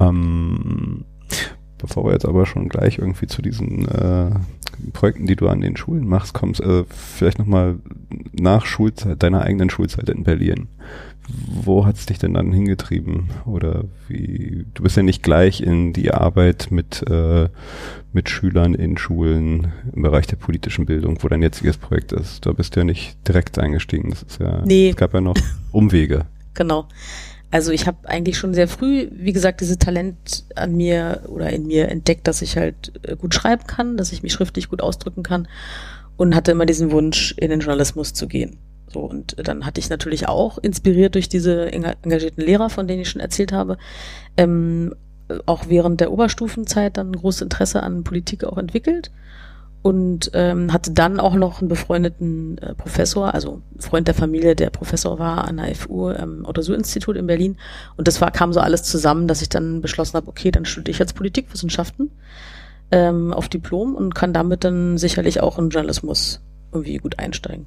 Ähm, 0.00 1.04
bevor 1.78 2.04
wir 2.04 2.12
jetzt 2.12 2.26
aber 2.26 2.46
schon 2.46 2.68
gleich 2.68 2.98
irgendwie 2.98 3.26
zu 3.26 3.42
diesen 3.42 3.88
äh, 3.88 4.30
Projekten, 4.92 5.26
die 5.26 5.36
du 5.36 5.48
an 5.48 5.60
den 5.60 5.76
Schulen 5.76 6.06
machst, 6.06 6.34
kommst, 6.34 6.60
äh, 6.60 6.84
vielleicht 6.88 7.38
nochmal 7.38 7.76
nach 8.32 8.66
Schulzeit, 8.66 9.22
deiner 9.22 9.42
eigenen 9.42 9.70
Schulzeit 9.70 10.08
in 10.08 10.24
Berlin 10.24 10.68
wo 11.28 11.84
hat's 11.84 12.06
dich 12.06 12.18
denn 12.18 12.34
dann 12.34 12.52
hingetrieben? 12.52 13.30
Oder 13.44 13.84
wie, 14.08 14.66
du 14.74 14.82
bist 14.82 14.96
ja 14.96 15.02
nicht 15.02 15.22
gleich 15.22 15.60
in 15.60 15.92
die 15.92 16.12
Arbeit 16.12 16.68
mit, 16.70 17.04
äh, 17.08 17.48
mit 18.12 18.30
Schülern 18.30 18.74
in 18.74 18.96
Schulen 18.96 19.72
im 19.94 20.02
Bereich 20.02 20.26
der 20.26 20.36
politischen 20.36 20.86
Bildung, 20.86 21.18
wo 21.22 21.28
dein 21.28 21.42
jetziges 21.42 21.76
Projekt 21.76 22.12
ist. 22.12 22.46
Da 22.46 22.52
bist 22.52 22.74
du 22.74 22.80
ja 22.80 22.84
nicht 22.84 23.16
direkt 23.26 23.58
eingestiegen. 23.58 24.10
Das 24.10 24.22
ist 24.22 24.40
ja, 24.40 24.62
nee. 24.64 24.90
es 24.90 24.96
gab 24.96 25.12
ja 25.12 25.20
noch 25.20 25.36
Umwege. 25.70 26.24
genau. 26.54 26.88
Also 27.50 27.72
ich 27.72 27.86
habe 27.86 28.08
eigentlich 28.08 28.36
schon 28.36 28.52
sehr 28.52 28.68
früh, 28.68 29.08
wie 29.10 29.32
gesagt, 29.32 29.60
dieses 29.62 29.78
Talent 29.78 30.44
an 30.54 30.76
mir 30.76 31.22
oder 31.28 31.50
in 31.50 31.66
mir 31.66 31.88
entdeckt, 31.88 32.26
dass 32.28 32.42
ich 32.42 32.56
halt 32.56 32.92
äh, 33.02 33.16
gut 33.16 33.34
schreiben 33.34 33.66
kann, 33.66 33.96
dass 33.96 34.12
ich 34.12 34.22
mich 34.22 34.32
schriftlich 34.32 34.68
gut 34.68 34.82
ausdrücken 34.82 35.22
kann 35.22 35.48
und 36.18 36.34
hatte 36.34 36.52
immer 36.52 36.66
diesen 36.66 36.90
Wunsch, 36.90 37.34
in 37.38 37.48
den 37.50 37.60
Journalismus 37.60 38.12
zu 38.12 38.28
gehen. 38.28 38.58
So, 38.92 39.00
und 39.00 39.36
dann 39.46 39.64
hatte 39.64 39.80
ich 39.80 39.88
natürlich 39.88 40.28
auch, 40.28 40.58
inspiriert 40.58 41.14
durch 41.14 41.28
diese 41.28 41.72
engagierten 41.72 42.42
Lehrer, 42.42 42.70
von 42.70 42.86
denen 42.86 43.02
ich 43.02 43.10
schon 43.10 43.20
erzählt 43.20 43.52
habe, 43.52 43.78
ähm, 44.36 44.94
auch 45.46 45.68
während 45.68 46.00
der 46.00 46.12
Oberstufenzeit 46.12 46.96
dann 46.96 47.12
großes 47.12 47.42
Interesse 47.42 47.82
an 47.82 48.04
Politik 48.04 48.44
auch 48.44 48.56
entwickelt 48.56 49.10
und 49.82 50.30
ähm, 50.34 50.72
hatte 50.72 50.90
dann 50.90 51.20
auch 51.20 51.34
noch 51.34 51.60
einen 51.60 51.68
befreundeten 51.68 52.58
äh, 52.58 52.74
Professor, 52.74 53.32
also 53.32 53.62
Freund 53.78 54.08
der 54.08 54.14
Familie, 54.14 54.56
der 54.56 54.70
Professor 54.70 55.18
war 55.18 55.46
an 55.46 55.58
der 55.58 55.74
FU, 55.74 56.10
ähm, 56.10 56.44
Otto-Suhr-Institut 56.44 57.16
in 57.16 57.26
Berlin. 57.26 57.56
Und 57.96 58.08
das 58.08 58.20
war, 58.20 58.30
kam 58.30 58.52
so 58.52 58.60
alles 58.60 58.82
zusammen, 58.82 59.28
dass 59.28 59.42
ich 59.42 59.48
dann 59.48 59.80
beschlossen 59.80 60.14
habe, 60.14 60.28
okay, 60.28 60.50
dann 60.50 60.64
studiere 60.64 60.90
ich 60.90 60.98
jetzt 60.98 61.14
Politikwissenschaften 61.14 62.10
ähm, 62.90 63.32
auf 63.32 63.48
Diplom 63.48 63.94
und 63.94 64.14
kann 64.14 64.32
damit 64.32 64.64
dann 64.64 64.98
sicherlich 64.98 65.40
auch 65.40 65.58
in 65.58 65.70
Journalismus 65.70 66.40
irgendwie 66.72 66.96
gut 66.96 67.18
einsteigen. 67.18 67.66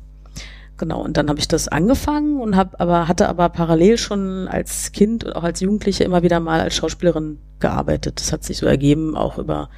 Genau, 0.77 1.01
und 1.01 1.15
dann 1.15 1.29
habe 1.29 1.39
ich 1.39 1.47
das 1.47 1.67
angefangen 1.67 2.41
und 2.41 2.55
habe 2.55 2.79
aber 2.79 3.07
hatte 3.07 3.29
aber 3.29 3.49
parallel 3.49 3.97
schon 3.97 4.47
als 4.47 4.91
Kind 4.91 5.23
und 5.23 5.35
auch 5.35 5.43
als 5.43 5.59
Jugendliche 5.59 6.03
immer 6.03 6.23
wieder 6.23 6.39
mal 6.39 6.59
als 6.59 6.75
Schauspielerin 6.75 7.37
gearbeitet. 7.59 8.19
Das 8.19 8.33
hat 8.33 8.43
sich 8.43 8.57
so 8.57 8.65
ergeben, 8.65 9.15
auch 9.15 9.37
über 9.37 9.69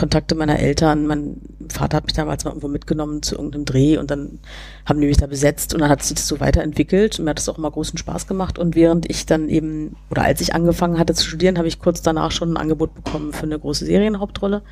Kontakte 0.00 0.34
meiner 0.34 0.58
Eltern. 0.58 1.06
Mein 1.06 1.36
Vater 1.68 1.98
hat 1.98 2.04
mich 2.06 2.14
damals 2.14 2.44
mal 2.44 2.52
irgendwo 2.52 2.68
mitgenommen 2.68 3.20
zu 3.22 3.34
irgendeinem 3.34 3.66
Dreh 3.66 3.98
und 3.98 4.10
dann 4.10 4.38
haben 4.86 4.98
die 4.98 5.06
mich 5.06 5.18
da 5.18 5.26
besetzt 5.26 5.74
und 5.74 5.80
dann 5.80 5.90
hat 5.90 6.02
sich 6.02 6.16
das 6.16 6.26
so 6.26 6.40
weiterentwickelt 6.40 7.18
und 7.18 7.26
mir 7.26 7.32
hat 7.32 7.38
das 7.38 7.50
auch 7.50 7.58
immer 7.58 7.70
großen 7.70 7.98
Spaß 7.98 8.26
gemacht. 8.26 8.58
Und 8.58 8.74
während 8.74 9.10
ich 9.10 9.26
dann 9.26 9.50
eben, 9.50 9.96
oder 10.10 10.22
als 10.22 10.40
ich 10.40 10.54
angefangen 10.54 10.98
hatte 10.98 11.12
zu 11.12 11.26
studieren, 11.26 11.58
habe 11.58 11.68
ich 11.68 11.78
kurz 11.78 12.00
danach 12.00 12.30
schon 12.30 12.54
ein 12.54 12.56
Angebot 12.56 12.94
bekommen 12.94 13.34
für 13.34 13.42
eine 13.42 13.58
große 13.58 13.84
Serienhauptrolle 13.84 14.62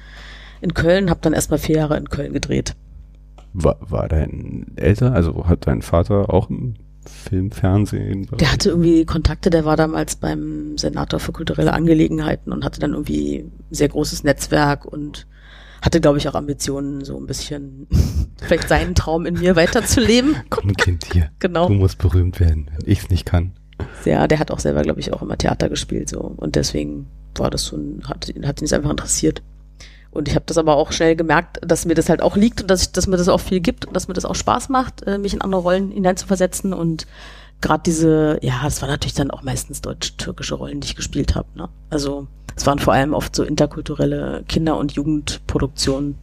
in 0.63 0.73
Köln, 0.73 1.11
habe 1.11 1.21
dann 1.21 1.35
erstmal 1.35 1.59
vier 1.59 1.77
Jahre 1.77 1.99
in 1.99 2.09
Köln 2.09 2.33
gedreht. 2.33 2.75
War, 3.53 3.77
war 3.81 4.09
dein 4.09 4.73
älter, 4.77 5.13
also 5.13 5.47
hat 5.47 5.67
dein 5.67 5.83
Vater 5.83 6.33
auch 6.33 6.49
im 6.49 6.75
Film, 7.09 7.51
Fernsehen? 7.51 8.29
Der 8.39 8.53
hatte 8.53 8.71
irgendwie 8.71 9.05
Kontakte, 9.05 9.51
der 9.51 9.65
war 9.65 9.77
damals 9.77 10.17
beim 10.17 10.79
Senator 10.79 11.21
für 11.21 11.33
kulturelle 11.33 11.73
Angelegenheiten 11.73 12.53
und 12.53 12.65
hatte 12.65 12.81
dann 12.81 12.93
irgendwie 12.93 13.39
ein 13.39 13.53
sehr 13.71 13.89
großes 13.89 14.25
Netzwerk 14.25 14.85
und 14.85 15.27
hatte, 15.83 16.01
glaube 16.01 16.19
ich, 16.19 16.29
auch 16.29 16.35
Ambitionen, 16.35 17.05
so 17.05 17.19
ein 17.19 17.27
bisschen 17.27 17.87
vielleicht 18.41 18.69
seinen 18.69 18.95
Traum 18.95 19.27
in 19.27 19.39
mir 19.39 19.57
weiterzuleben. 19.57 20.37
Komm, 20.51 20.73
Kind, 20.75 21.05
hier. 21.13 21.31
Genau. 21.39 21.69
Du 21.69 21.75
musst 21.75 21.99
berühmt 21.99 22.41
werden, 22.41 22.71
wenn 22.73 22.91
ich 22.91 23.01
es 23.01 23.11
nicht 23.11 23.27
kann. 23.27 23.53
Ja, 24.05 24.27
der 24.27 24.39
hat 24.39 24.51
auch 24.51 24.59
selber, 24.59 24.83
glaube 24.83 25.01
ich, 25.01 25.13
auch 25.13 25.23
immer 25.23 25.39
Theater 25.39 25.69
gespielt 25.69 26.09
so 26.09 26.21
und 26.21 26.57
deswegen 26.57 27.07
war 27.37 27.51
das 27.51 27.65
so 27.65 27.77
ein, 27.77 28.03
hat, 28.09 28.33
hat 28.45 28.61
ihn 28.61 28.65
es 28.65 28.73
einfach 28.73 28.91
interessiert. 28.91 29.43
Und 30.11 30.29
ich 30.29 30.35
habe 30.35 30.47
das 30.47 30.59
aber 30.59 30.77
auch 30.77 30.93
schnell 30.93 31.17
gemerkt, 31.17 31.59
dass 31.63 31.85
mir 31.85 31.95
das 31.95 32.09
halt 32.09 32.23
auch 32.23 32.37
liegt 32.37 32.63
und 32.63 32.71
dass, 32.71 32.83
ich, 32.83 32.93
dass 32.93 33.07
mir 33.07 33.17
das 33.17 33.29
auch 33.29 33.41
viel 33.41 33.61
gibt 33.61 33.85
und 33.85 33.95
dass 33.95 34.09
mir 34.09 34.15
das 34.15 34.25
auch 34.25 34.35
Spaß 34.35 34.69
macht, 34.69 35.07
äh, 35.07 35.19
mich 35.19 35.35
in 35.35 35.43
andere 35.43 35.61
Rollen 35.61 35.91
hineinzuversetzen. 35.91 36.73
Und 36.73 37.07
gerade 37.61 37.83
diese, 37.85 38.39
ja, 38.43 38.67
es 38.67 38.81
waren 38.81 38.91
natürlich 38.91 39.15
dann 39.15 39.31
auch 39.31 39.43
meistens 39.43 39.83
deutsch-türkische 39.83 40.55
Rollen, 40.55 40.81
die 40.81 40.87
ich 40.87 40.97
gespielt 40.97 41.35
habe. 41.35 41.49
Ne? 41.55 41.69
Also 41.91 42.27
es 42.57 42.67
waren 42.67 42.79
vor 42.79 42.95
allem 42.95 43.13
oft 43.13 43.37
so 43.37 43.45
interkulturelle 43.45 44.45
Kinder- 44.49 44.79
und 44.79 44.93
Jugendproduktionen, 44.93 46.17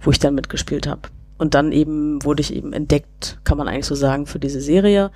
wo 0.00 0.10
ich 0.10 0.18
dann 0.18 0.34
mitgespielt 0.34 0.86
habe. 0.86 1.02
Und 1.38 1.54
dann 1.54 1.72
eben 1.72 2.22
wurde 2.24 2.40
ich 2.40 2.52
eben 2.52 2.72
entdeckt, 2.72 3.38
kann 3.44 3.58
man 3.58 3.68
eigentlich 3.68 3.86
so 3.86 3.94
sagen, 3.94 4.26
für 4.26 4.38
diese 4.38 4.60
Serie, 4.60 5.10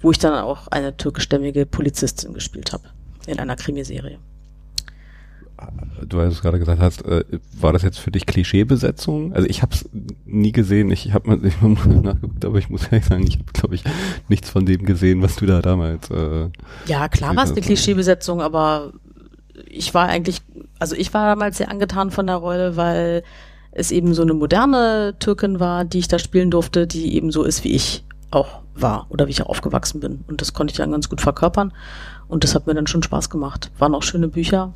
wo 0.00 0.10
ich 0.10 0.18
dann 0.18 0.34
auch 0.34 0.68
eine 0.68 0.96
türkischstämmige 0.96 1.66
Polizistin 1.66 2.34
gespielt 2.34 2.72
habe 2.72 2.84
in 3.26 3.38
einer 3.38 3.56
Krimiserie 3.56 4.18
du 6.06 6.20
hast 6.20 6.42
gerade 6.42 6.58
gesagt 6.58 6.80
hast, 6.80 7.04
äh, 7.04 7.24
war 7.58 7.72
das 7.72 7.82
jetzt 7.82 7.98
für 7.98 8.10
dich 8.10 8.26
Klischeebesetzung? 8.26 9.32
Also 9.32 9.48
ich 9.48 9.62
habe 9.62 9.74
es 9.74 9.88
nie 10.24 10.52
gesehen. 10.52 10.90
Ich 10.90 11.12
habe 11.12 11.28
mal, 11.28 11.44
ich 11.44 11.60
mal 11.60 11.70
nachgeguckt, 11.70 12.44
aber 12.44 12.58
ich 12.58 12.68
muss 12.68 12.84
ehrlich 12.86 13.04
sagen, 13.04 13.26
ich 13.26 13.38
habe 13.38 13.52
glaube 13.52 13.74
ich 13.74 13.84
nichts 14.28 14.50
von 14.50 14.66
dem 14.66 14.84
gesehen, 14.84 15.22
was 15.22 15.36
du 15.36 15.46
da 15.46 15.62
damals. 15.62 16.10
Äh, 16.10 16.48
ja, 16.86 17.08
klar 17.08 17.36
war 17.36 17.44
es 17.44 17.52
eine 17.52 17.60
Klischeebesetzung, 17.60 18.40
aber 18.40 18.92
ich 19.66 19.94
war 19.94 20.08
eigentlich, 20.08 20.42
also 20.78 20.96
ich 20.96 21.14
war 21.14 21.26
damals 21.26 21.58
sehr 21.58 21.70
angetan 21.70 22.10
von 22.10 22.26
der 22.26 22.36
Rolle, 22.36 22.76
weil 22.76 23.22
es 23.70 23.90
eben 23.90 24.14
so 24.14 24.22
eine 24.22 24.34
moderne 24.34 25.14
Türkin 25.18 25.60
war, 25.60 25.84
die 25.84 25.98
ich 25.98 26.08
da 26.08 26.18
spielen 26.18 26.50
durfte, 26.50 26.86
die 26.86 27.14
eben 27.14 27.30
so 27.30 27.42
ist, 27.42 27.64
wie 27.64 27.72
ich 27.72 28.04
auch 28.30 28.62
war 28.74 29.06
oder 29.10 29.26
wie 29.26 29.30
ich 29.30 29.42
auch 29.42 29.48
aufgewachsen 29.48 30.00
bin. 30.00 30.24
Und 30.28 30.40
das 30.40 30.52
konnte 30.52 30.72
ich 30.72 30.78
dann 30.78 30.92
ganz 30.92 31.08
gut 31.08 31.20
verkörpern. 31.20 31.72
Und 32.28 32.44
das 32.44 32.54
hat 32.54 32.66
mir 32.66 32.74
dann 32.74 32.86
schon 32.86 33.02
Spaß 33.02 33.30
gemacht. 33.30 33.70
Waren 33.78 33.94
auch 33.94 34.02
schöne 34.02 34.28
Bücher, 34.28 34.72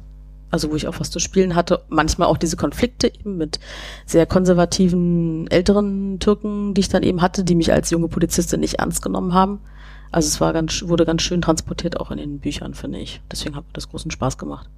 also 0.50 0.70
wo 0.70 0.76
ich 0.76 0.88
auch 0.88 0.98
was 1.00 1.10
zu 1.10 1.18
spielen 1.18 1.54
hatte. 1.54 1.82
Manchmal 1.88 2.28
auch 2.28 2.38
diese 2.38 2.56
Konflikte 2.56 3.08
eben 3.08 3.36
mit 3.36 3.60
sehr 4.06 4.26
konservativen 4.26 5.46
älteren 5.50 6.18
Türken, 6.20 6.74
die 6.74 6.80
ich 6.80 6.88
dann 6.88 7.02
eben 7.02 7.22
hatte, 7.22 7.44
die 7.44 7.54
mich 7.54 7.72
als 7.72 7.90
junge 7.90 8.08
Polizistin 8.08 8.60
nicht 8.60 8.74
ernst 8.74 9.02
genommen 9.02 9.34
haben. 9.34 9.60
Also 10.10 10.28
es 10.28 10.40
war 10.40 10.52
ganz, 10.52 10.84
wurde 10.86 11.04
ganz 11.04 11.22
schön 11.22 11.42
transportiert 11.42 12.00
auch 12.00 12.10
in 12.10 12.18
den 12.18 12.38
Büchern, 12.40 12.74
finde 12.74 12.98
ich. 12.98 13.20
Deswegen 13.30 13.56
hat 13.56 13.64
mir 13.64 13.72
das 13.74 13.90
großen 13.90 14.10
Spaß 14.10 14.38
gemacht. 14.38 14.68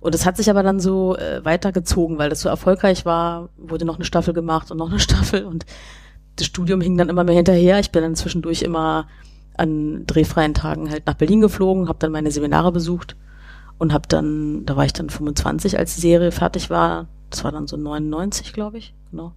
Und 0.00 0.14
es 0.14 0.26
hat 0.26 0.36
sich 0.36 0.50
aber 0.50 0.62
dann 0.62 0.78
so 0.78 1.16
äh, 1.16 1.44
weitergezogen, 1.44 2.18
weil 2.18 2.30
das 2.30 2.40
so 2.40 2.48
erfolgreich 2.48 3.04
war, 3.04 3.48
wurde 3.56 3.84
noch 3.84 3.96
eine 3.96 4.04
Staffel 4.04 4.34
gemacht 4.34 4.70
und 4.70 4.76
noch 4.76 4.90
eine 4.90 4.98
Staffel 5.00 5.44
und 5.44 5.64
das 6.36 6.46
Studium 6.46 6.80
hing 6.80 6.96
dann 6.96 7.08
immer 7.08 7.24
mehr 7.24 7.34
hinterher. 7.34 7.80
Ich 7.80 7.90
bin 7.90 8.02
dann 8.02 8.14
zwischendurch 8.14 8.62
immer 8.62 9.08
an 9.56 10.06
drehfreien 10.06 10.54
Tagen 10.54 10.88
halt 10.88 11.06
nach 11.06 11.14
Berlin 11.14 11.40
geflogen, 11.40 11.88
habe 11.88 11.98
dann 11.98 12.12
meine 12.12 12.30
Seminare 12.30 12.70
besucht 12.70 13.16
und 13.78 13.92
habe 13.92 14.08
dann, 14.08 14.66
da 14.66 14.76
war 14.76 14.84
ich 14.84 14.92
dann 14.92 15.10
25, 15.10 15.78
als 15.78 15.94
die 15.94 16.00
Serie 16.00 16.32
fertig 16.32 16.70
war. 16.70 17.06
Das 17.30 17.44
war 17.44 17.52
dann 17.52 17.66
so 17.66 17.76
99, 17.76 18.52
glaube 18.52 18.78
ich, 18.78 18.94
genau. 19.10 19.32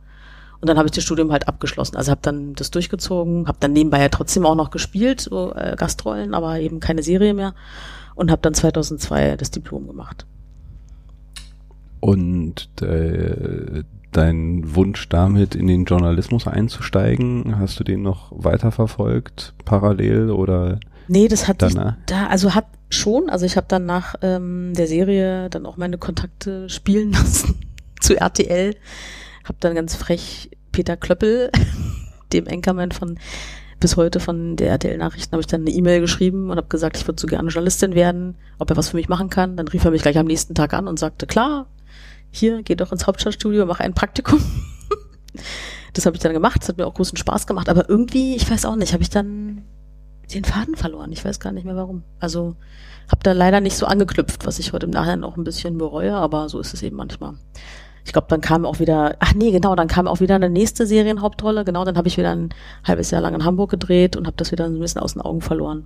Und 0.61 0.67
dann 0.67 0.77
habe 0.77 0.87
ich 0.87 0.91
das 0.91 1.03
Studium 1.03 1.31
halt 1.31 1.47
abgeschlossen. 1.47 1.95
Also 1.97 2.11
habe 2.11 2.21
dann 2.21 2.53
das 2.53 2.69
durchgezogen, 2.69 3.47
habe 3.47 3.57
dann 3.59 3.73
nebenbei 3.73 3.99
ja 3.99 4.09
trotzdem 4.09 4.45
auch 4.45 4.55
noch 4.55 4.69
gespielt, 4.69 5.21
so 5.21 5.53
äh, 5.55 5.75
Gastrollen, 5.75 6.35
aber 6.35 6.59
eben 6.59 6.79
keine 6.79 7.01
Serie 7.01 7.33
mehr. 7.33 7.55
Und 8.13 8.29
habe 8.29 8.41
dann 8.41 8.53
2002 8.53 9.37
das 9.37 9.49
Diplom 9.49 9.87
gemacht. 9.87 10.25
Und 11.99 12.69
äh, 12.81 13.83
dein 14.11 14.75
Wunsch 14.75 15.09
damit 15.09 15.55
in 15.55 15.67
den 15.67 15.85
Journalismus 15.85 16.47
einzusteigen, 16.47 17.57
hast 17.57 17.79
du 17.79 17.83
den 17.83 18.03
noch 18.03 18.31
weiterverfolgt, 18.31 19.53
parallel 19.65 20.29
oder? 20.29 20.79
Nee, 21.07 21.27
das 21.27 21.47
hat 21.47 21.61
danach? 21.61 21.95
da, 22.05 22.27
also 22.27 22.53
hat 22.53 22.65
schon, 22.93 23.29
also 23.29 23.45
ich 23.45 23.57
habe 23.57 23.67
dann 23.67 23.85
nach 23.85 24.15
ähm, 24.21 24.73
der 24.75 24.87
Serie 24.87 25.49
dann 25.49 25.65
auch 25.65 25.77
meine 25.77 25.97
Kontakte 25.97 26.69
spielen 26.69 27.11
lassen 27.13 27.59
zu 27.99 28.19
RTL, 28.19 28.75
habe 29.43 29.57
dann 29.59 29.75
ganz 29.75 29.95
frech 29.95 30.51
Peter 30.71 30.97
Klöppel, 30.97 31.51
dem 32.33 32.47
Enkermann 32.47 32.91
von 32.91 33.19
bis 33.79 33.97
heute 33.97 34.19
von 34.19 34.55
der 34.55 34.69
RTL-Nachrichten, 34.69 35.31
habe 35.31 35.41
ich 35.41 35.47
dann 35.47 35.61
eine 35.61 35.71
E-Mail 35.71 36.01
geschrieben 36.01 36.51
und 36.51 36.57
habe 36.57 36.67
gesagt, 36.67 36.97
ich 36.97 37.07
würde 37.07 37.19
so 37.19 37.27
gerne 37.27 37.49
Journalistin 37.49 37.95
werden, 37.95 38.37
ob 38.59 38.69
er 38.69 38.77
was 38.77 38.89
für 38.89 38.95
mich 38.95 39.09
machen 39.09 39.31
kann. 39.31 39.57
Dann 39.57 39.67
rief 39.67 39.83
er 39.83 39.91
mich 39.91 40.03
gleich 40.03 40.19
am 40.19 40.27
nächsten 40.27 40.53
Tag 40.53 40.73
an 40.73 40.87
und 40.87 40.99
sagte, 40.99 41.25
klar, 41.25 41.67
hier, 42.29 42.61
geh 42.61 42.75
doch 42.75 42.91
ins 42.91 43.07
Hauptstadtstudio, 43.07 43.65
mach 43.65 43.79
ein 43.79 43.95
Praktikum. 43.95 44.39
das 45.93 46.05
habe 46.05 46.15
ich 46.15 46.21
dann 46.21 46.33
gemacht, 46.33 46.61
das 46.61 46.69
hat 46.69 46.77
mir 46.77 46.85
auch 46.85 46.93
großen 46.93 47.17
Spaß 47.17 47.47
gemacht, 47.47 47.69
aber 47.69 47.89
irgendwie, 47.89 48.35
ich 48.35 48.49
weiß 48.49 48.65
auch 48.65 48.75
nicht, 48.75 48.93
habe 48.93 49.03
ich 49.03 49.09
dann 49.09 49.63
den 50.35 50.45
Faden 50.45 50.75
verloren. 50.75 51.11
Ich 51.11 51.23
weiß 51.23 51.39
gar 51.39 51.51
nicht 51.51 51.65
mehr 51.65 51.75
warum. 51.75 52.03
Also 52.19 52.55
habe 53.09 53.23
da 53.23 53.33
leider 53.33 53.61
nicht 53.61 53.77
so 53.77 53.85
angeknüpft, 53.85 54.45
was 54.45 54.59
ich 54.59 54.73
heute 54.73 54.85
im 54.85 54.91
Nachhinein 54.91 55.23
auch 55.23 55.37
ein 55.37 55.43
bisschen 55.43 55.77
bereue, 55.77 56.15
aber 56.15 56.49
so 56.49 56.59
ist 56.59 56.73
es 56.73 56.83
eben 56.83 56.95
manchmal. 56.95 57.33
Ich 58.05 58.13
glaube, 58.13 58.27
dann 58.29 58.41
kam 58.41 58.65
auch 58.65 58.79
wieder, 58.79 59.15
ach 59.19 59.33
nee, 59.35 59.51
genau, 59.51 59.75
dann 59.75 59.87
kam 59.87 60.07
auch 60.07 60.19
wieder 60.21 60.35
eine 60.35 60.49
nächste 60.49 60.87
Serienhauptrolle. 60.87 61.65
Genau, 61.65 61.85
dann 61.85 61.97
habe 61.97 62.07
ich 62.07 62.17
wieder 62.17 62.31
ein 62.31 62.49
halbes 62.83 63.11
Jahr 63.11 63.21
lang 63.21 63.35
in 63.35 63.45
Hamburg 63.45 63.69
gedreht 63.69 64.15
und 64.15 64.25
habe 64.25 64.37
das 64.37 64.51
wieder 64.51 64.65
ein 64.65 64.79
bisschen 64.79 65.01
aus 65.01 65.13
den 65.13 65.21
Augen 65.21 65.41
verloren. 65.41 65.85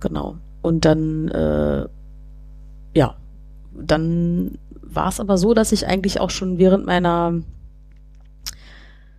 Genau. 0.00 0.36
Und 0.62 0.84
dann, 0.84 1.28
äh, 1.28 1.86
ja, 2.94 3.16
dann 3.74 4.58
war 4.82 5.08
es 5.08 5.20
aber 5.20 5.36
so, 5.36 5.52
dass 5.52 5.72
ich 5.72 5.86
eigentlich 5.86 6.20
auch 6.20 6.30
schon 6.30 6.58
während 6.58 6.86
meiner 6.86 7.34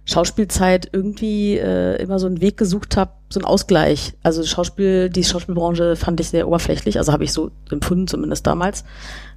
Schauspielzeit 0.10 0.90
irgendwie 0.92 1.58
äh, 1.58 2.02
immer 2.02 2.18
so 2.18 2.26
einen 2.26 2.42
Weg 2.42 2.58
gesucht 2.58 2.98
habe, 2.98 3.12
so 3.30 3.40
einen 3.40 3.46
Ausgleich. 3.46 4.14
Also 4.24 4.44
Schauspiel, 4.44 5.10
die 5.10 5.24
Schauspielbranche 5.24 5.96
fand 5.96 6.20
ich 6.20 6.30
sehr 6.30 6.48
oberflächlich, 6.48 6.98
also 6.98 7.14
habe 7.14 7.24
ich 7.24 7.32
so 7.32 7.52
empfunden 7.70 8.08
zumindest 8.08 8.48
damals, 8.48 8.84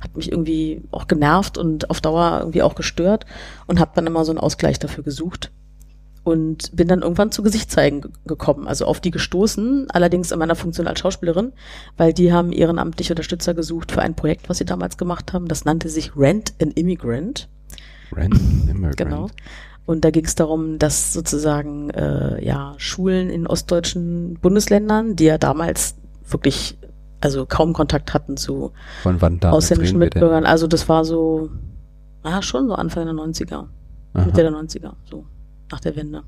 hat 0.01 0.17
mich 0.17 0.33
irgendwie 0.33 0.83
auch 0.91 1.09
genervt 1.09 1.59
und 1.59 1.91
auf 1.91 2.01
Dauer 2.01 2.39
irgendwie 2.41 2.63
auch 2.63 2.75
gestört 2.75 3.27
und 3.67 3.81
habe 3.81 3.93
dann 3.95 4.07
immer 4.07 4.25
so 4.25 4.33
einen 4.33 4.39
Ausgleich 4.39 4.79
dafür 4.79 5.05
gesucht 5.05 5.51
und 6.25 6.75
bin 6.75 6.89
dann 6.89 7.03
irgendwann 7.03 7.33
zu 7.33 7.43
Gesichtszeigen 7.43 8.13
gekommen, 8.27 8.67
also 8.67 8.87
auf 8.87 9.01
die 9.01 9.11
gestoßen, 9.11 9.91
allerdings 9.91 10.31
in 10.31 10.39
meiner 10.39 10.55
Funktion 10.55 10.87
als 10.87 11.01
Schauspielerin, 11.01 11.53
weil 11.99 12.15
die 12.15 12.33
haben 12.33 12.53
ehrenamtliche 12.53 13.13
Unterstützer 13.13 13.53
gesucht 13.53 13.93
für 13.93 14.01
ein 14.01 14.15
Projekt, 14.15 14.49
was 14.49 14.59
sie 14.59 14.65
damals 14.65 14.97
gemacht 14.97 15.35
haben. 15.35 15.49
Das 15.49 15.65
nannte 15.65 15.91
sich 15.91 16.17
Rent 16.17 16.55
an 16.63 16.71
Immigrant. 16.71 17.49
Rent 18.13 18.35
an 18.35 18.69
Immigrant. 18.71 18.97
Genau. 18.97 19.29
Und 19.85 20.05
da 20.05 20.11
ging 20.11 20.25
es 20.25 20.35
darum, 20.35 20.79
dass 20.79 21.13
sozusagen 21.13 21.91
äh, 21.91 22.45
ja 22.45 22.75
Schulen 22.77 23.31
in 23.31 23.47
ostdeutschen 23.47 24.35
Bundesländern, 24.41 25.17
die 25.17 25.25
ja 25.25 25.39
damals 25.39 25.97
wirklich 26.29 26.79
also 27.21 27.47
kaum 27.47 27.73
Kontakt 27.73 28.15
hatten 28.15 28.37
zu 28.37 28.73
ausländischen 29.43 29.99
Mitbürgern. 29.99 30.45
Also 30.45 30.67
das 30.67 30.89
war 30.89 31.05
so, 31.05 31.51
ah, 32.23 32.43
schon 32.43 32.69
so 32.69 32.75
Anfang 32.75 33.05
der 33.05 33.15
90er, 33.15 33.67
Aha. 34.13 34.27
Mitte 34.27 34.43
der 34.43 34.53
90er, 34.53 34.93
so 35.09 35.25
nach 35.71 35.81
der 35.81 35.97
Wende. 35.97 36.23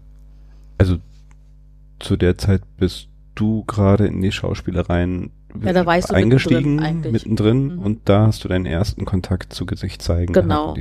Also 0.79 0.99
zu 1.99 2.17
der 2.17 2.39
Zeit 2.39 2.63
bist 2.77 3.09
du 3.35 3.65
gerade 3.65 4.07
in 4.07 4.21
die 4.21 4.33
Schauspielereien 4.33 5.31
Ja, 5.63 5.73
da 5.73 5.87
war 5.87 5.99
ich 5.99 6.05
so 6.07 6.15
eingestiegen, 6.15 6.77
mittendrin 6.77 7.13
mittendrin 7.13 7.67
Mhm. 7.75 7.79
und 7.79 8.01
da 8.09 8.27
hast 8.27 8.43
du 8.45 8.49
deinen 8.49 8.67
ersten 8.67 9.05
Kontakt 9.05 9.53
zu 9.53 9.67
Gesicht 9.67 10.03
zeigen. 10.03 10.33
Genau. 10.33 10.75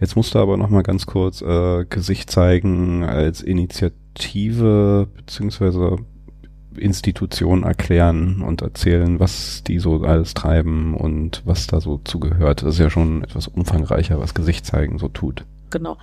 Jetzt 0.00 0.16
musst 0.16 0.34
du 0.34 0.38
aber 0.38 0.56
noch 0.56 0.70
mal 0.70 0.82
ganz 0.82 1.04
kurz 1.06 1.42
äh, 1.42 1.84
Gesicht 1.84 2.30
zeigen 2.30 3.04
als 3.04 3.42
Initiative 3.42 5.08
beziehungsweise 5.14 5.98
Institution 6.76 7.62
erklären 7.62 8.42
und 8.42 8.62
erzählen, 8.62 9.20
was 9.20 9.62
die 9.64 9.78
so 9.78 10.02
alles 10.02 10.34
treiben 10.34 10.94
und 10.94 11.42
was 11.44 11.66
da 11.68 11.80
so 11.80 12.00
zugehört. 12.02 12.62
Das 12.62 12.74
ist 12.74 12.80
ja 12.80 12.90
schon 12.90 13.22
etwas 13.22 13.46
umfangreicher, 13.46 14.18
was 14.18 14.34
Gesicht 14.34 14.66
zeigen 14.66 14.98
so 14.98 15.08
tut. 15.08 15.44
Genau. 15.70 15.98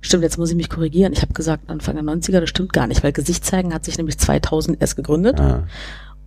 Stimmt, 0.00 0.22
jetzt 0.24 0.36
muss 0.36 0.50
ich 0.50 0.56
mich 0.56 0.68
korrigieren. 0.68 1.12
Ich 1.12 1.22
habe 1.22 1.32
gesagt 1.32 1.70
Anfang 1.70 1.94
der 1.94 2.04
90er, 2.04 2.40
das 2.40 2.50
stimmt 2.50 2.72
gar 2.72 2.86
nicht, 2.88 3.02
weil 3.04 3.12
Gesicht 3.12 3.44
zeigen 3.44 3.72
hat 3.72 3.84
sich 3.84 3.98
nämlich 3.98 4.18
2000 4.18 4.80
erst 4.80 4.96
gegründet. 4.96 5.40
Ah, 5.40 5.64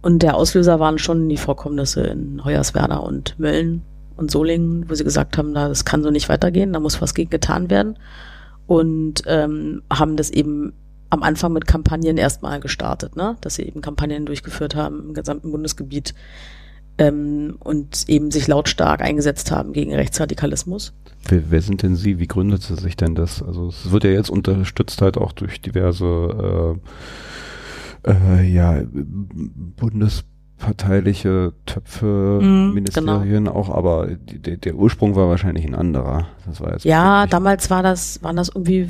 Und 0.06 0.22
der 0.22 0.38
Auslöser 0.38 0.80
waren 0.80 1.00
schon 1.00 1.30
die 1.30 1.36
Vorkommnisse 1.36 2.02
in 2.02 2.46
Hoyerswerda 2.46 2.98
und 2.98 3.40
Mölln 3.40 3.82
und 4.16 4.30
Solingen, 4.30 4.88
wo 4.88 4.94
sie 4.94 5.04
gesagt 5.04 5.36
haben, 5.36 5.52
na, 5.52 5.68
das 5.68 5.84
kann 5.84 6.04
so 6.04 6.12
nicht 6.12 6.30
weitergehen, 6.30 6.74
da 6.74 6.80
muss 6.80 7.02
was 7.02 7.16
gegen 7.16 7.32
getan 7.32 7.72
werden. 7.72 7.98
Und 8.68 9.24
ähm, 9.26 9.82
haben 9.92 10.16
das 10.16 10.30
eben 10.30 10.74
am 11.10 11.24
Anfang 11.24 11.54
mit 11.54 11.66
Kampagnen 11.66 12.18
erstmal 12.18 12.60
gestartet, 12.60 13.16
ne? 13.16 13.36
dass 13.42 13.56
sie 13.56 13.64
eben 13.64 13.82
Kampagnen 13.82 14.28
durchgeführt 14.28 14.76
haben 14.76 15.08
im 15.08 15.14
gesamten 15.16 15.52
Bundesgebiet 15.52 16.14
ähm, 17.00 17.56
und 17.62 18.08
eben 18.08 18.30
sich 18.30 18.46
lautstark 18.48 19.02
eingesetzt 19.02 19.50
haben 19.50 19.74
gegen 19.74 19.92
Rechtsradikalismus. 19.92 20.94
Wer, 21.28 21.50
wer 21.50 21.62
sind 21.64 21.82
denn 21.82 21.96
Sie? 21.96 22.20
Wie 22.20 22.28
gründete 22.28 22.76
sich 22.76 22.96
denn 22.96 23.16
das? 23.16 23.42
Also 23.42 23.70
es 23.70 23.90
wird 23.90 24.04
ja 24.04 24.12
jetzt 24.12 24.30
unterstützt 24.30 25.02
halt 25.02 25.18
auch 25.18 25.32
durch 25.32 25.62
diverse 25.62 26.76
äh, 26.76 26.90
äh, 28.06 28.44
ja, 28.44 28.82
bundesparteiliche 28.92 31.54
Töpfe, 31.66 32.40
Mhm, 32.42 32.74
Ministerien 32.74 33.48
auch, 33.48 33.70
aber 33.70 34.08
die, 34.08 34.58
der, 34.58 34.76
Ursprung 34.76 35.16
war 35.16 35.30
wahrscheinlich 35.30 35.66
ein 35.66 35.76
anderer. 35.76 36.28
Das 36.46 36.60
war 36.62 36.74
jetzt 36.74 36.86
Ja, 36.86 37.28
damals 37.28 37.70
war 37.70 37.84
das, 37.84 38.22
waren 38.24 38.36
das 38.36 38.50
irgendwie 38.50 38.90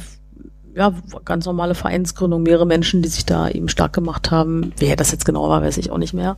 ja, 0.75 0.93
ganz 1.23 1.45
normale 1.45 1.73
Vereinsgründung, 1.73 2.43
mehrere 2.43 2.67
Menschen, 2.67 3.01
die 3.01 3.07
sich 3.07 3.25
da 3.25 3.47
eben 3.47 3.69
stark 3.69 3.93
gemacht 3.93 4.29
haben. 4.31 4.73
Wer 4.77 4.97
das 4.97 5.11
jetzt 5.11 5.25
genau 5.25 5.49
war, 5.49 5.61
weiß 5.61 5.77
ich 5.77 5.89
auch 5.89 5.97
nicht 5.97 6.13
mehr. 6.13 6.35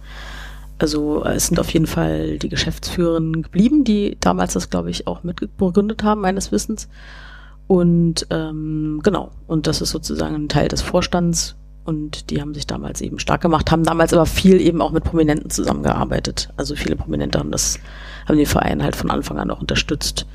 Also 0.77 1.25
äh, 1.25 1.33
es 1.33 1.47
sind 1.47 1.59
auf 1.59 1.71
jeden 1.71 1.87
Fall 1.87 2.37
die 2.37 2.49
Geschäftsführerinnen 2.49 3.41
geblieben, 3.41 3.83
die 3.83 4.15
damals 4.19 4.53
das, 4.53 4.69
glaube 4.69 4.91
ich, 4.91 5.07
auch 5.07 5.23
mitbegründet 5.23 6.03
haben, 6.03 6.21
meines 6.21 6.51
Wissens. 6.51 6.87
Und 7.65 8.27
ähm, 8.29 9.01
genau, 9.03 9.31
und 9.47 9.65
das 9.65 9.81
ist 9.81 9.89
sozusagen 9.89 10.35
ein 10.35 10.49
Teil 10.49 10.67
des 10.67 10.81
Vorstands 10.81 11.55
und 11.87 12.31
die 12.31 12.41
haben 12.41 12.53
sich 12.53 12.67
damals 12.67 12.99
eben 12.99 13.17
stark 13.17 13.39
gemacht, 13.39 13.71
haben 13.71 13.85
damals 13.85 14.13
aber 14.13 14.25
viel 14.25 14.59
eben 14.59 14.81
auch 14.81 14.91
mit 14.91 15.05
Prominenten 15.05 15.49
zusammengearbeitet. 15.49 16.49
Also 16.57 16.75
viele 16.75 16.97
Prominente 16.97 17.39
haben 17.39 17.49
das, 17.49 17.79
haben 18.27 18.35
den 18.35 18.45
Verein 18.45 18.83
halt 18.83 18.97
von 18.97 19.09
Anfang 19.09 19.39
an 19.39 19.49
auch 19.49 19.61
unterstützt. 19.61 20.27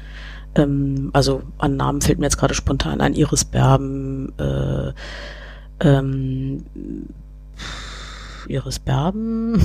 Ähm, 0.55 1.11
also 1.13 1.43
an 1.59 1.77
Namen 1.77 2.01
fällt 2.01 2.19
mir 2.19 2.25
jetzt 2.25 2.39
gerade 2.39 2.55
spontan 2.55 3.03
ein, 3.03 3.13
Iris 3.13 3.45
Berben, 3.45 4.33
äh, 4.39 4.95
ähm, 5.81 6.65
Iris 8.49 8.79
Berben, 8.79 9.61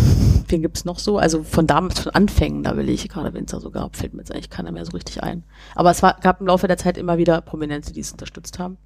wen 0.49 0.61
gibt's 0.61 0.83
noch 0.83 0.99
so? 0.99 1.17
Also 1.17 1.43
von 1.43 1.67
damals, 1.67 2.01
von 2.01 2.11
Anfängen, 2.11 2.63
da 2.63 2.75
will 2.75 2.89
ich 2.89 3.07
gerade, 3.07 3.31
da 3.31 3.59
so 3.61 3.71
gab, 3.71 3.95
fällt 3.95 4.13
mir 4.13 4.19
jetzt 4.19 4.33
eigentlich 4.33 4.49
keiner 4.49 4.73
mehr 4.73 4.83
so 4.83 4.91
richtig 4.91 5.23
ein. 5.23 5.45
Aber 5.73 5.89
es 5.91 6.03
war, 6.03 6.17
gab 6.19 6.41
im 6.41 6.47
Laufe 6.47 6.67
der 6.67 6.77
Zeit 6.77 6.97
immer 6.97 7.17
wieder 7.17 7.39
Prominente, 7.39 7.93
die 7.93 8.01
es 8.01 8.11
unterstützt 8.11 8.59
haben. 8.59 8.77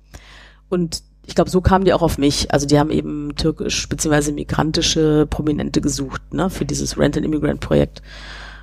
Und 0.69 1.01
ich 1.31 1.35
glaube, 1.35 1.49
so 1.49 1.61
kamen 1.61 1.85
die 1.85 1.93
auch 1.93 2.01
auf 2.01 2.17
mich. 2.17 2.53
Also 2.53 2.67
die 2.67 2.77
haben 2.77 2.91
eben 2.91 3.37
türkisch 3.37 3.87
bzw. 3.87 4.33
migrantische 4.33 5.25
Prominente 5.29 5.79
gesucht, 5.79 6.33
ne, 6.33 6.49
für 6.49 6.65
dieses 6.65 6.97
Rent 6.97 7.15
and 7.15 7.25
Immigrant 7.25 7.61
Projekt 7.61 8.01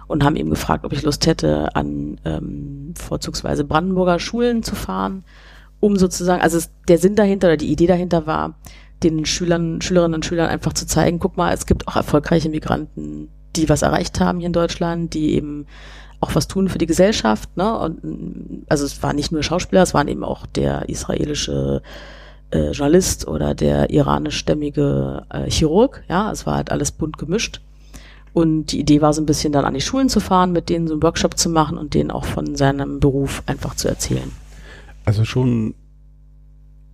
und 0.06 0.22
haben 0.22 0.36
eben 0.36 0.50
gefragt, 0.50 0.84
ob 0.84 0.92
ich 0.92 1.02
Lust 1.02 1.26
hätte, 1.26 1.74
an 1.74 2.20
ähm, 2.26 2.92
vorzugsweise 2.94 3.64
Brandenburger 3.64 4.18
Schulen 4.18 4.62
zu 4.62 4.74
fahren, 4.74 5.24
um 5.80 5.96
sozusagen, 5.96 6.42
also 6.42 6.58
es, 6.58 6.70
der 6.88 6.98
Sinn 6.98 7.16
dahinter 7.16 7.46
oder 7.46 7.56
die 7.56 7.72
Idee 7.72 7.86
dahinter 7.86 8.26
war, 8.26 8.58
den 9.02 9.24
Schülern, 9.24 9.80
Schülerinnen 9.80 10.16
und 10.16 10.26
Schülern 10.26 10.50
einfach 10.50 10.74
zu 10.74 10.86
zeigen, 10.86 11.20
guck 11.20 11.38
mal, 11.38 11.54
es 11.54 11.64
gibt 11.64 11.88
auch 11.88 11.96
erfolgreiche 11.96 12.50
Migranten, 12.50 13.30
die 13.56 13.70
was 13.70 13.80
erreicht 13.80 14.20
haben 14.20 14.40
hier 14.40 14.48
in 14.48 14.52
Deutschland, 14.52 15.14
die 15.14 15.32
eben 15.32 15.64
auch 16.20 16.34
was 16.34 16.48
tun 16.48 16.68
für 16.68 16.78
die 16.78 16.84
Gesellschaft, 16.84 17.56
ne? 17.56 17.78
Und 17.78 18.66
also 18.68 18.84
es 18.84 19.02
waren 19.02 19.16
nicht 19.16 19.32
nur 19.32 19.42
Schauspieler, 19.42 19.80
es 19.82 19.94
waren 19.94 20.08
eben 20.08 20.22
auch 20.22 20.44
der 20.44 20.90
israelische 20.90 21.80
äh, 22.50 22.70
Journalist 22.70 23.26
oder 23.28 23.54
der 23.54 23.90
iranischstämmige 23.90 25.24
äh, 25.30 25.50
Chirurg, 25.50 26.02
ja, 26.08 26.30
es 26.32 26.46
war 26.46 26.56
halt 26.56 26.70
alles 26.70 26.92
bunt 26.92 27.18
gemischt. 27.18 27.60
Und 28.32 28.66
die 28.72 28.80
Idee 28.80 29.00
war 29.00 29.12
so 29.12 29.22
ein 29.22 29.26
bisschen 29.26 29.52
dann 29.52 29.64
an 29.64 29.74
die 29.74 29.80
Schulen 29.80 30.08
zu 30.08 30.20
fahren, 30.20 30.52
mit 30.52 30.68
denen 30.68 30.86
so 30.86 30.94
einen 30.94 31.02
Workshop 31.02 31.36
zu 31.38 31.48
machen 31.50 31.76
und 31.78 31.94
denen 31.94 32.10
auch 32.10 32.24
von 32.24 32.56
seinem 32.56 33.00
Beruf 33.00 33.42
einfach 33.46 33.74
zu 33.74 33.88
erzählen. 33.88 34.30
Also 35.04 35.24
schon 35.24 35.74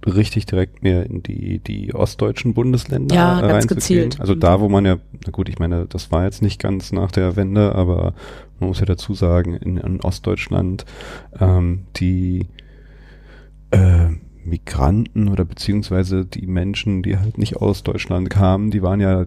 richtig 0.07 0.47
direkt 0.47 0.83
mehr 0.83 1.07
in 1.07 1.23
die, 1.23 1.59
die 1.59 1.95
ostdeutschen 1.95 2.55
Bundesländer 2.55 3.15
Ja, 3.15 3.41
äh, 3.41 3.49
ganz 3.49 3.67
gezielt. 3.67 4.21
Also 4.21 4.35
Mhm. 4.35 4.41
da, 4.41 4.61
wo 4.61 4.69
man 4.69 4.85
ja, 4.85 4.99
na 5.25 5.31
gut, 5.33 5.49
ich 5.49 5.59
meine, 5.59 5.87
das 5.87 6.11
war 6.13 6.25
jetzt 6.25 6.43
nicht 6.43 6.61
ganz 6.61 6.93
nach 6.93 7.11
der 7.11 7.37
Wende, 7.37 7.75
aber 7.75 8.15
man 8.61 8.69
muss 8.69 8.81
ja 8.81 8.87
dazu 8.87 9.15
sagen, 9.15 9.55
in, 9.55 9.77
in 9.79 10.01
Ostdeutschland 10.01 10.85
ähm, 11.41 11.87
die 11.97 12.49
äh, 13.71 14.09
Migranten 14.45 15.29
oder 15.29 15.45
beziehungsweise 15.45 16.25
die 16.25 16.47
Menschen, 16.47 17.03
die 17.03 17.19
halt 17.19 17.39
nicht 17.39 17.57
aus 17.57 17.83
Deutschland 17.83 18.31
kamen, 18.31 18.71
die 18.71 18.83
waren 18.83 19.01
ja 19.01 19.27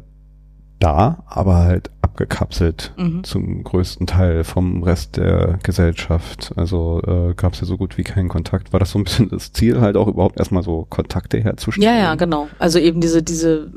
da, 0.80 1.24
aber 1.26 1.56
halt 1.58 1.90
abgekapselt 2.02 2.94
Mhm. 2.98 3.24
zum 3.24 3.64
größten 3.64 4.06
Teil 4.06 4.44
vom 4.44 4.84
Rest 4.84 5.18
der 5.18 5.58
Gesellschaft. 5.64 6.54
Also 6.56 7.02
äh, 7.02 7.34
gab 7.34 7.54
es 7.54 7.62
ja 7.62 7.66
so 7.66 7.78
gut 7.78 7.98
wie 7.98 8.04
keinen 8.04 8.30
Kontakt. 8.30 8.74
War 8.74 8.80
das 8.80 8.92
so 8.92 9.00
ein 9.00 9.04
bisschen 9.04 9.30
das 9.30 9.52
Ziel, 9.54 9.82
halt 9.82 9.98
auch 9.98 10.08
überhaupt 10.08 10.38
erstmal 10.38 10.62
so 10.64 10.86
Kontakte 10.88 11.40
herzustellen? 11.40 11.96
Ja, 11.96 12.00
ja, 12.00 12.16
genau. 12.16 12.48
Also 12.60 12.78
eben 12.78 13.02
diese, 13.02 13.24
diese, 13.24 13.72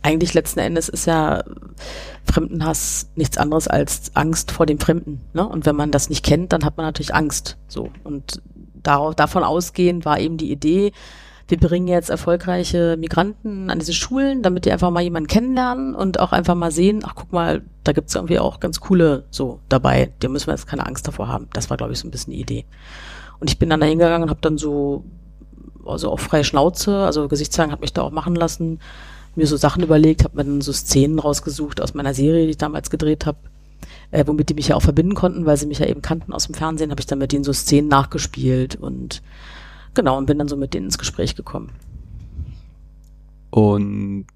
eigentlich 0.00 0.32
letzten 0.32 0.60
Endes 0.60 0.88
ist 0.88 1.06
ja 1.06 1.44
Fremdenhass 2.24 3.10
nichts 3.14 3.36
anderes 3.36 3.68
als 3.68 4.14
Angst 4.16 4.50
vor 4.50 4.64
dem 4.66 4.78
Fremden. 4.78 5.20
Ne? 5.34 5.46
Und 5.46 5.66
wenn 5.66 5.76
man 5.76 5.90
das 5.90 6.08
nicht 6.08 6.24
kennt, 6.24 6.52
dann 6.52 6.64
hat 6.64 6.76
man 6.76 6.86
natürlich 6.86 7.14
Angst. 7.14 7.58
So. 7.68 7.90
Und 8.04 8.40
darauf, 8.82 9.14
davon 9.14 9.44
ausgehend 9.44 10.04
war 10.04 10.18
eben 10.18 10.36
die 10.36 10.50
Idee, 10.50 10.92
wir 11.48 11.58
bringen 11.58 11.88
jetzt 11.88 12.10
erfolgreiche 12.10 12.96
Migranten 12.98 13.70
an 13.70 13.78
diese 13.78 13.94
Schulen, 13.94 14.42
damit 14.42 14.66
die 14.66 14.72
einfach 14.72 14.90
mal 14.90 15.00
jemanden 15.00 15.28
kennenlernen 15.28 15.94
und 15.94 16.20
auch 16.20 16.32
einfach 16.32 16.54
mal 16.54 16.70
sehen, 16.70 17.02
ach 17.04 17.14
guck 17.14 17.32
mal, 17.32 17.62
da 17.84 17.92
gibt's 17.92 18.14
irgendwie 18.14 18.38
auch 18.38 18.60
ganz 18.60 18.80
coole 18.80 19.24
so 19.30 19.60
dabei, 19.70 20.12
da 20.20 20.28
müssen 20.28 20.48
wir 20.48 20.54
jetzt 20.54 20.66
keine 20.66 20.86
Angst 20.86 21.08
davor 21.08 21.28
haben. 21.28 21.48
Das 21.54 21.70
war, 21.70 21.78
glaube 21.78 21.94
ich, 21.94 21.98
so 21.98 22.06
ein 22.06 22.10
bisschen 22.10 22.34
die 22.34 22.40
Idee. 22.40 22.66
Und 23.40 23.48
ich 23.50 23.58
bin 23.58 23.70
dann 23.70 23.80
da 23.80 23.86
hingegangen 23.86 24.24
und 24.24 24.30
habe 24.30 24.42
dann 24.42 24.58
so, 24.58 25.04
also 25.86 26.10
auf 26.10 26.20
freie 26.20 26.44
Schnauze, 26.44 26.98
also 26.98 27.28
Gesichtszeigen 27.28 27.72
hat 27.72 27.80
mich 27.80 27.94
da 27.94 28.02
auch 28.02 28.10
machen 28.10 28.34
lassen, 28.34 28.78
mir 29.34 29.46
so 29.46 29.56
Sachen 29.56 29.82
überlegt, 29.82 30.24
habe 30.24 30.36
mir 30.36 30.44
dann 30.44 30.60
so 30.60 30.72
Szenen 30.72 31.18
rausgesucht 31.18 31.80
aus 31.80 31.94
meiner 31.94 32.12
Serie, 32.12 32.44
die 32.44 32.50
ich 32.50 32.58
damals 32.58 32.90
gedreht 32.90 33.24
habe, 33.24 33.38
äh, 34.10 34.24
womit 34.26 34.48
die 34.48 34.54
mich 34.54 34.68
ja 34.68 34.76
auch 34.76 34.82
verbinden 34.82 35.14
konnten, 35.14 35.46
weil 35.46 35.56
sie 35.56 35.66
mich 35.66 35.78
ja 35.78 35.86
eben 35.86 36.02
kannten 36.02 36.32
aus 36.32 36.46
dem 36.46 36.54
Fernsehen, 36.54 36.90
habe 36.90 37.00
ich 37.00 37.06
dann 37.06 37.18
mit 37.18 37.32
denen 37.32 37.44
so 37.44 37.52
Szenen 37.52 37.88
nachgespielt 37.88 38.76
und 38.76 39.22
genau, 39.94 40.16
und 40.18 40.26
bin 40.26 40.38
dann 40.38 40.48
so 40.48 40.56
mit 40.56 40.74
denen 40.74 40.86
ins 40.86 40.98
Gespräch 40.98 41.34
gekommen. 41.34 41.70
Und 43.50 44.26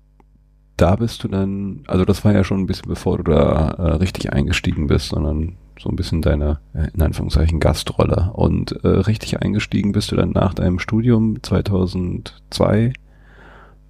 da 0.76 0.96
bist 0.96 1.22
du 1.22 1.28
dann, 1.28 1.85
also 1.87 2.04
das 2.04 2.24
war 2.24 2.32
ja 2.32 2.44
schon 2.44 2.61
ein 2.61 2.66
bisschen 2.66 2.88
bevor 2.88 3.18
du 3.18 3.24
da 3.24 3.70
äh, 3.70 3.82
richtig 3.96 4.32
eingestiegen 4.32 4.87
bist, 4.87 5.08
sondern 5.08 5.56
so 5.78 5.88
ein 5.88 5.96
bisschen 5.96 6.22
deine, 6.22 6.61
äh, 6.74 6.88
in 6.94 7.02
Anführungszeichen, 7.02 7.61
Gastrolle. 7.61 8.30
Und 8.32 8.72
äh, 8.85 8.88
richtig 8.88 9.42
eingestiegen 9.42 9.92
bist 9.92 10.12
du 10.12 10.16
dann 10.16 10.30
nach 10.30 10.54
deinem 10.54 10.78
Studium 10.78 11.42
2002 11.42 12.92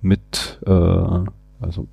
mit, 0.00 0.60
äh, 0.66 0.70
also 0.70 1.86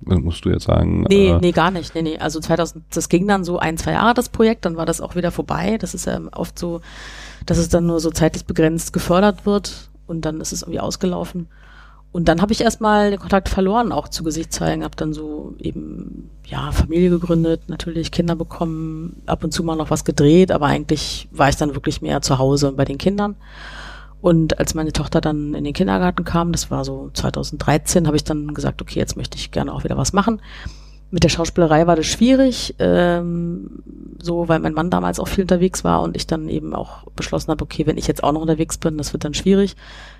musst 0.00 0.44
du 0.44 0.50
jetzt 0.50 0.64
sagen. 0.64 1.04
Nee, 1.08 1.30
äh, 1.30 1.38
nee, 1.40 1.52
gar 1.52 1.70
nicht. 1.70 1.94
Nee, 1.94 2.02
nee. 2.02 2.18
Also 2.18 2.40
2000, 2.40 2.84
das 2.94 3.08
ging 3.08 3.26
dann 3.28 3.44
so 3.44 3.58
ein, 3.58 3.76
zwei 3.76 3.92
Jahre, 3.92 4.14
das 4.14 4.28
Projekt, 4.28 4.64
dann 4.64 4.76
war 4.76 4.86
das 4.86 5.00
auch 5.00 5.16
wieder 5.16 5.30
vorbei. 5.30 5.78
Das 5.78 5.94
ist 5.94 6.06
ja 6.06 6.20
oft 6.32 6.58
so, 6.58 6.80
dass 7.46 7.58
es 7.58 7.68
dann 7.68 7.86
nur 7.86 8.00
so 8.00 8.10
zeitlich 8.10 8.44
begrenzt 8.46 8.92
gefördert 8.92 9.46
wird 9.46 9.90
und 10.06 10.24
dann 10.24 10.40
ist 10.40 10.52
es 10.52 10.62
irgendwie 10.62 10.80
ausgelaufen. 10.80 11.48
Und 12.12 12.26
dann 12.26 12.42
habe 12.42 12.52
ich 12.52 12.60
erstmal 12.60 13.10
den 13.10 13.20
Kontakt 13.20 13.48
verloren, 13.48 13.92
auch 13.92 14.08
zu 14.08 14.24
Gesicht 14.24 14.52
zeigen, 14.52 14.82
habe 14.82 14.96
dann 14.96 15.12
so 15.12 15.54
eben, 15.60 16.28
ja, 16.44 16.72
Familie 16.72 17.10
gegründet, 17.10 17.68
natürlich 17.68 18.10
Kinder 18.10 18.34
bekommen, 18.34 19.22
ab 19.26 19.44
und 19.44 19.52
zu 19.52 19.62
mal 19.62 19.76
noch 19.76 19.90
was 19.90 20.04
gedreht, 20.04 20.50
aber 20.50 20.66
eigentlich 20.66 21.28
war 21.30 21.48
ich 21.48 21.56
dann 21.56 21.74
wirklich 21.76 22.02
mehr 22.02 22.20
zu 22.20 22.38
Hause 22.38 22.72
bei 22.72 22.84
den 22.84 22.98
Kindern. 22.98 23.36
Und 24.20 24.58
als 24.58 24.74
meine 24.74 24.92
Tochter 24.92 25.20
dann 25.20 25.54
in 25.54 25.64
den 25.64 25.72
Kindergarten 25.72 26.24
kam, 26.24 26.52
das 26.52 26.70
war 26.70 26.84
so 26.84 27.10
2013, 27.14 28.06
habe 28.06 28.16
ich 28.16 28.24
dann 28.24 28.52
gesagt, 28.52 28.82
okay, 28.82 28.98
jetzt 28.98 29.16
möchte 29.16 29.38
ich 29.38 29.50
gerne 29.50 29.72
auch 29.72 29.84
wieder 29.84 29.96
was 29.96 30.12
machen. 30.12 30.42
Mit 31.10 31.24
der 31.24 31.28
Schauspielerei 31.28 31.86
war 31.86 31.96
das 31.96 32.06
schwierig, 32.06 32.74
ähm, 32.78 33.82
so 34.22 34.48
weil 34.48 34.60
mein 34.60 34.74
Mann 34.74 34.90
damals 34.90 35.18
auch 35.18 35.26
viel 35.26 35.42
unterwegs 35.42 35.82
war 35.82 36.02
und 36.02 36.16
ich 36.16 36.26
dann 36.26 36.48
eben 36.48 36.74
auch 36.74 37.04
beschlossen 37.16 37.50
habe, 37.50 37.64
okay, 37.64 37.86
wenn 37.86 37.98
ich 37.98 38.06
jetzt 38.06 38.22
auch 38.22 38.32
noch 38.32 38.42
unterwegs 38.42 38.78
bin, 38.78 38.98
das 38.98 39.12
wird 39.12 39.24
dann 39.24 39.34
schwierig. 39.34 39.74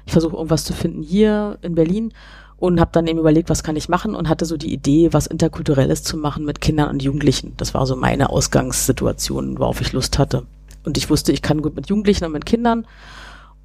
Ich 0.06 0.12
versuche 0.12 0.34
irgendwas 0.34 0.64
zu 0.64 0.72
finden 0.72 1.02
hier 1.02 1.58
in 1.62 1.76
Berlin 1.76 2.12
und 2.56 2.80
habe 2.80 2.90
dann 2.92 3.06
eben 3.06 3.18
überlegt, 3.18 3.50
was 3.50 3.62
kann 3.62 3.76
ich 3.76 3.88
machen 3.88 4.14
und 4.14 4.28
hatte 4.28 4.46
so 4.46 4.56
die 4.56 4.72
Idee, 4.72 5.12
was 5.12 5.26
interkulturelles 5.26 6.02
zu 6.02 6.16
machen 6.16 6.44
mit 6.44 6.60
Kindern 6.60 6.90
und 6.90 7.02
Jugendlichen. 7.02 7.54
Das 7.56 7.72
war 7.72 7.86
so 7.86 7.94
meine 7.94 8.30
Ausgangssituation, 8.30 9.58
worauf 9.58 9.80
ich 9.80 9.92
Lust 9.92 10.18
hatte. 10.18 10.44
Und 10.84 10.98
ich 10.98 11.08
wusste, 11.08 11.32
ich 11.32 11.42
kann 11.42 11.62
gut 11.62 11.76
mit 11.76 11.88
Jugendlichen 11.88 12.24
und 12.24 12.32
mit 12.32 12.46
Kindern 12.46 12.86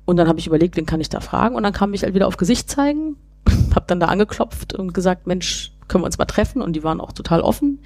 und 0.06 0.18
dann 0.18 0.28
habe 0.28 0.40
ich 0.40 0.48
überlegt, 0.48 0.78
wen 0.78 0.86
kann 0.86 1.02
ich 1.02 1.10
da 1.10 1.20
fragen? 1.20 1.56
Und 1.56 1.64
dann 1.64 1.74
kam 1.74 1.94
ich 1.94 2.04
halt 2.04 2.14
wieder 2.14 2.28
auf 2.28 2.38
Gesicht 2.38 2.70
zeigen, 2.70 3.18
habe 3.76 3.86
dann 3.88 4.00
da 4.00 4.08
angeklopft 4.08 4.74
und 4.74 4.94
gesagt, 4.94 5.28
Mensch, 5.28 5.72
können 5.88 6.04
wir 6.04 6.08
uns 6.08 6.18
mal 6.18 6.26
treffen? 6.26 6.62
Und 6.62 6.74
die 6.74 6.84
waren 6.84 7.02
auch 7.02 7.12
total 7.12 7.42
offen, 7.42 7.80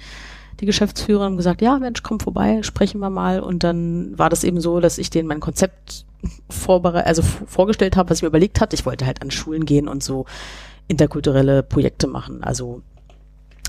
die 0.60 0.66
Geschäftsführer, 0.66 1.24
haben 1.24 1.36
gesagt, 1.36 1.62
ja, 1.62 1.78
Mensch, 1.78 2.02
komm 2.02 2.20
vorbei, 2.20 2.62
sprechen 2.62 3.00
wir 3.00 3.10
mal. 3.10 3.40
Und 3.40 3.64
dann 3.64 4.18
war 4.18 4.28
das 4.28 4.44
eben 4.44 4.60
so, 4.60 4.80
dass 4.80 4.98
ich 4.98 5.10
denen 5.10 5.28
mein 5.28 5.40
Konzept 5.40 6.04
vorbere 6.50 7.06
also 7.06 7.22
vorgestellt 7.22 7.96
habe, 7.96 8.10
was 8.10 8.18
ich 8.18 8.22
mir 8.22 8.28
überlegt 8.28 8.60
hatte. 8.60 8.74
Ich 8.74 8.86
wollte 8.86 9.06
halt 9.06 9.22
an 9.22 9.30
Schulen 9.30 9.64
gehen 9.64 9.88
und 9.88 10.02
so 10.02 10.26
interkulturelle 10.88 11.62
Projekte 11.62 12.08
machen, 12.08 12.42
also 12.42 12.82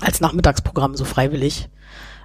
als 0.00 0.20
Nachmittagsprogramm 0.20 0.96
so 0.96 1.04
freiwillig 1.04 1.68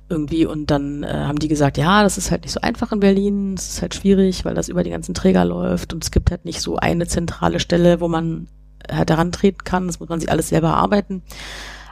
irgendwie 0.10 0.46
und 0.46 0.72
dann 0.72 1.04
äh, 1.04 1.08
haben 1.08 1.40
die 1.40 1.48
gesagt, 1.48 1.78
ja, 1.78 2.04
das 2.04 2.18
ist 2.18 2.32
halt 2.32 2.44
nicht 2.44 2.54
so 2.54 2.62
einfach 2.62 2.92
in 2.92 3.00
Berlin, 3.00 3.56
es 3.56 3.70
ist 3.70 3.82
halt 3.82 3.96
schwierig, 3.96 4.46
weil 4.46 4.56
das 4.56 4.70
über 4.70 4.84
die 4.84 4.90
ganzen 4.90 5.14
Träger 5.14 5.46
läuft 5.46 5.94
und 5.94 6.04
es 6.04 6.12
gibt 6.12 6.32
halt 6.32 6.46
nicht 6.46 6.62
so 6.62 6.78
eine 6.78 7.08
zentrale 7.08 7.60
Stelle, 7.60 8.00
wo 8.00 8.08
man 8.08 8.48
halt 8.90 9.10
herantreten 9.10 9.64
kann, 9.64 9.88
das 9.88 10.00
muss 10.00 10.10
man 10.10 10.20
sich 10.20 10.32
alles 10.32 10.50
selber 10.50 10.76
arbeiten. 10.76 11.24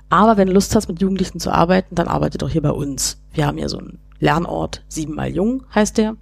Aber 0.09 0.37
wenn 0.37 0.47
du 0.47 0.53
Lust 0.53 0.75
hast, 0.75 0.87
mit 0.87 1.01
Jugendlichen 1.01 1.39
zu 1.39 1.51
arbeiten, 1.51 1.95
dann 1.95 2.07
arbeite 2.07 2.37
doch 2.37 2.49
hier 2.49 2.61
bei 2.61 2.71
uns. 2.71 3.19
Wir 3.33 3.47
haben 3.47 3.57
ja 3.57 3.67
so 3.67 3.79
einen 3.79 3.99
Lernort, 4.19 4.83
siebenmal 4.87 5.29
jung 5.29 5.63
heißt 5.73 5.97
der. 5.97 6.15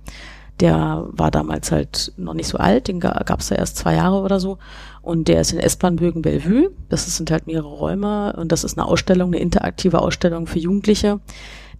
Der 0.60 1.08
war 1.10 1.32
damals 1.32 1.72
halt 1.72 2.14
noch 2.16 2.36
nicht 2.36 2.48
so 2.48 2.60
alt, 2.60 2.88
den 2.88 3.00
gab 3.00 3.40
es 3.40 3.50
ja 3.50 3.58
erst 3.58 3.78
zwei 3.78 3.96
Jahre 3.96 4.22
oder 4.22 4.40
so. 4.40 4.60
Und 5.02 5.28
der 5.28 5.42
ist 5.42 5.52
in 5.52 5.60
S-Bahn-Bögen 5.60 6.22
Bellevue. 6.22 6.70
Das 6.90 7.06
sind 7.18 7.32
halt 7.32 7.48
mehrere 7.48 7.68
Räume 7.68 8.34
und 8.38 8.52
das 8.52 8.64
ist 8.64 8.78
eine 8.78 8.88
Ausstellung, 8.88 9.30
eine 9.30 9.42
interaktive 9.42 10.00
Ausstellung 10.00 10.46
für 10.48 10.60
Jugendliche, 10.60 11.20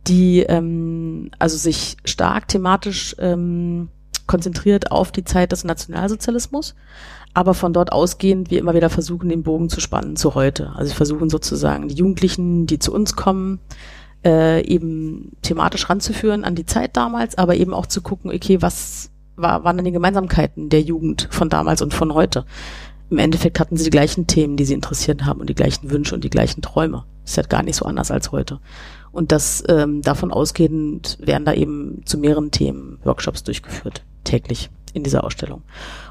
die 0.08 0.42
ähm, 0.42 1.32
also 1.40 1.58
sich 1.58 1.98
stark 2.06 2.48
thematisch 2.48 3.16
ähm, 3.20 3.90
konzentriert 4.28 4.92
auf 4.92 5.12
die 5.12 5.24
Zeit 5.24 5.52
des 5.52 5.64
Nationalsozialismus, 5.64 6.76
aber 7.34 7.54
von 7.54 7.74
dort 7.74 7.92
ausgehend 7.92 8.52
wir 8.52 8.60
immer 8.60 8.74
wieder 8.74 8.90
versuchen, 8.90 9.30
den 9.30 9.44
Bogen 9.44 9.70
zu 9.70 9.82
spannen 9.82 10.16
zu 10.16 10.36
heute. 10.36 10.72
Also 10.76 10.92
wir 10.92 10.96
versuchen 10.96 11.30
sozusagen 11.30 11.88
die 11.88 11.96
Jugendlichen, 11.96 12.68
die 12.68 12.80
zu 12.80 12.94
uns 12.94 13.16
kommen, 13.16 13.60
äh, 14.24 14.66
eben 14.66 15.34
thematisch 15.42 15.90
ranzuführen 15.90 16.44
an 16.44 16.56
die 16.56 16.66
Zeit 16.66 16.96
damals, 16.96 17.38
aber 17.38 17.56
eben 17.56 17.74
auch 17.74 17.86
zu 17.86 18.02
gucken, 18.02 18.32
okay, 18.32 18.62
was 18.62 19.10
war, 19.36 19.64
waren 19.64 19.78
denn 19.78 19.86
die 19.86 19.92
Gemeinsamkeiten 19.92 20.70
der 20.70 20.82
Jugend 20.82 21.28
von 21.32 21.50
damals 21.50 21.82
und 21.82 21.94
von 21.94 22.14
heute? 22.14 22.46
Im 23.10 23.18
Endeffekt 23.18 23.60
hatten 23.60 23.78
sie 23.78 23.84
die 23.84 23.90
gleichen 23.90 24.28
Themen, 24.28 24.58
die 24.58 24.66
sie 24.66 24.74
interessiert 24.74 25.26
haben 25.26 25.42
und 25.42 25.50
die 25.50 25.56
gleichen 25.56 25.92
Wünsche 25.92 26.16
und 26.16 26.24
die 26.24 26.30
gleichen 26.30 26.62
Träume. 26.62 27.04
Ist 27.26 27.38
halt 27.38 27.50
gar 27.50 27.64
nicht 27.64 27.76
so 27.76 27.86
anders 27.86 28.12
als 28.12 28.32
heute. 28.32 28.60
Und 29.14 29.32
das 29.32 29.64
ähm, 29.70 30.02
davon 30.02 30.32
ausgehend 30.32 31.20
werden 31.22 31.46
da 31.46 31.54
eben 31.54 32.02
zu 32.04 32.18
mehreren 32.18 32.50
Themen 32.50 32.98
Workshops 33.04 33.44
durchgeführt, 33.44 34.04
täglich 34.24 34.72
in 34.94 35.04
dieser 35.04 35.24
Ausstellung. 35.24 35.62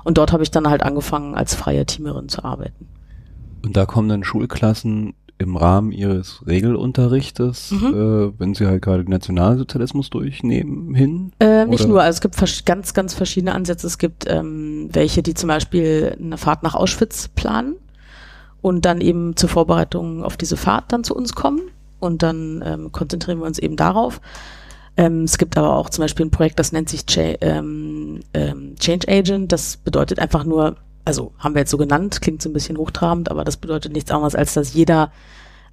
Und 0.04 0.18
dort 0.18 0.32
habe 0.32 0.44
ich 0.44 0.52
dann 0.52 0.70
halt 0.70 0.82
angefangen, 0.82 1.34
als 1.34 1.54
freie 1.54 1.84
Teamerin 1.84 2.28
zu 2.28 2.44
arbeiten. 2.44 2.86
Und 3.64 3.76
da 3.76 3.86
kommen 3.86 4.08
dann 4.08 4.22
Schulklassen 4.22 5.14
im 5.38 5.56
Rahmen 5.56 5.90
ihres 5.90 6.46
Regelunterrichtes, 6.46 7.72
mhm. 7.72 7.86
äh, 7.86 8.40
wenn 8.40 8.54
sie 8.54 8.66
halt 8.66 8.82
gerade 8.82 9.04
den 9.04 9.10
Nationalsozialismus 9.10 10.08
durchnehmen, 10.08 10.94
hin? 10.94 11.32
Äh, 11.40 11.66
nicht 11.66 11.88
nur, 11.88 12.02
also 12.02 12.16
es 12.16 12.20
gibt 12.20 12.64
ganz, 12.64 12.94
ganz 12.94 13.14
verschiedene 13.14 13.52
Ansätze. 13.52 13.88
Es 13.88 13.98
gibt 13.98 14.26
ähm, 14.28 14.88
welche, 14.92 15.24
die 15.24 15.34
zum 15.34 15.48
Beispiel 15.48 16.16
eine 16.20 16.38
Fahrt 16.38 16.62
nach 16.62 16.76
Auschwitz 16.76 17.26
planen 17.28 17.74
und 18.60 18.84
dann 18.84 19.00
eben 19.00 19.34
zur 19.34 19.48
Vorbereitung 19.48 20.22
auf 20.22 20.36
diese 20.36 20.56
Fahrt 20.56 20.92
dann 20.92 21.02
zu 21.02 21.16
uns 21.16 21.34
kommen 21.34 21.62
und 22.02 22.22
dann 22.22 22.62
ähm, 22.64 22.92
konzentrieren 22.92 23.38
wir 23.38 23.46
uns 23.46 23.58
eben 23.58 23.76
darauf. 23.76 24.20
Ähm, 24.96 25.24
es 25.24 25.38
gibt 25.38 25.56
aber 25.56 25.74
auch 25.74 25.88
zum 25.88 26.02
Beispiel 26.02 26.26
ein 26.26 26.30
Projekt, 26.30 26.58
das 26.58 26.72
nennt 26.72 26.88
sich 26.88 27.06
Cha 27.06 27.34
ähm, 27.40 28.20
ähm, 28.34 28.74
Change 28.78 29.08
Agent. 29.08 29.52
Das 29.52 29.76
bedeutet 29.78 30.18
einfach 30.18 30.44
nur, 30.44 30.76
also 31.04 31.32
haben 31.38 31.54
wir 31.54 31.60
jetzt 31.60 31.70
so 31.70 31.78
genannt, 31.78 32.20
klingt 32.20 32.42
so 32.42 32.50
ein 32.50 32.52
bisschen 32.52 32.76
hochtrabend, 32.76 33.30
aber 33.30 33.44
das 33.44 33.56
bedeutet 33.56 33.92
nichts 33.92 34.10
anderes, 34.10 34.34
als 34.34 34.54
dass 34.54 34.74
jeder 34.74 35.12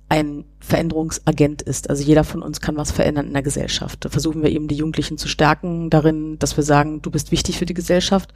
ein 0.08 0.46
Veränderungsagent 0.60 1.62
ist. 1.62 1.90
Also 1.90 2.04
jeder 2.04 2.24
von 2.24 2.42
uns 2.42 2.62
kann 2.62 2.78
was 2.78 2.92
verändern 2.92 3.28
in 3.28 3.34
der 3.34 3.44
Gesellschaft. 3.44 4.04
Da 4.06 4.10
versuchen 4.10 4.42
wir 4.42 4.50
eben 4.50 4.68
die 4.68 4.76
Jugendlichen 4.76 5.18
zu 5.18 5.28
stärken 5.28 5.90
darin, 5.90 6.40
dass 6.40 6.58
wir 6.58 6.64
sagen, 6.64 7.02
du 7.02 7.12
bist 7.12 7.32
wichtig 7.32 7.58
für 7.58 7.66
die 7.66 7.76
Gesellschaft. 7.76 8.34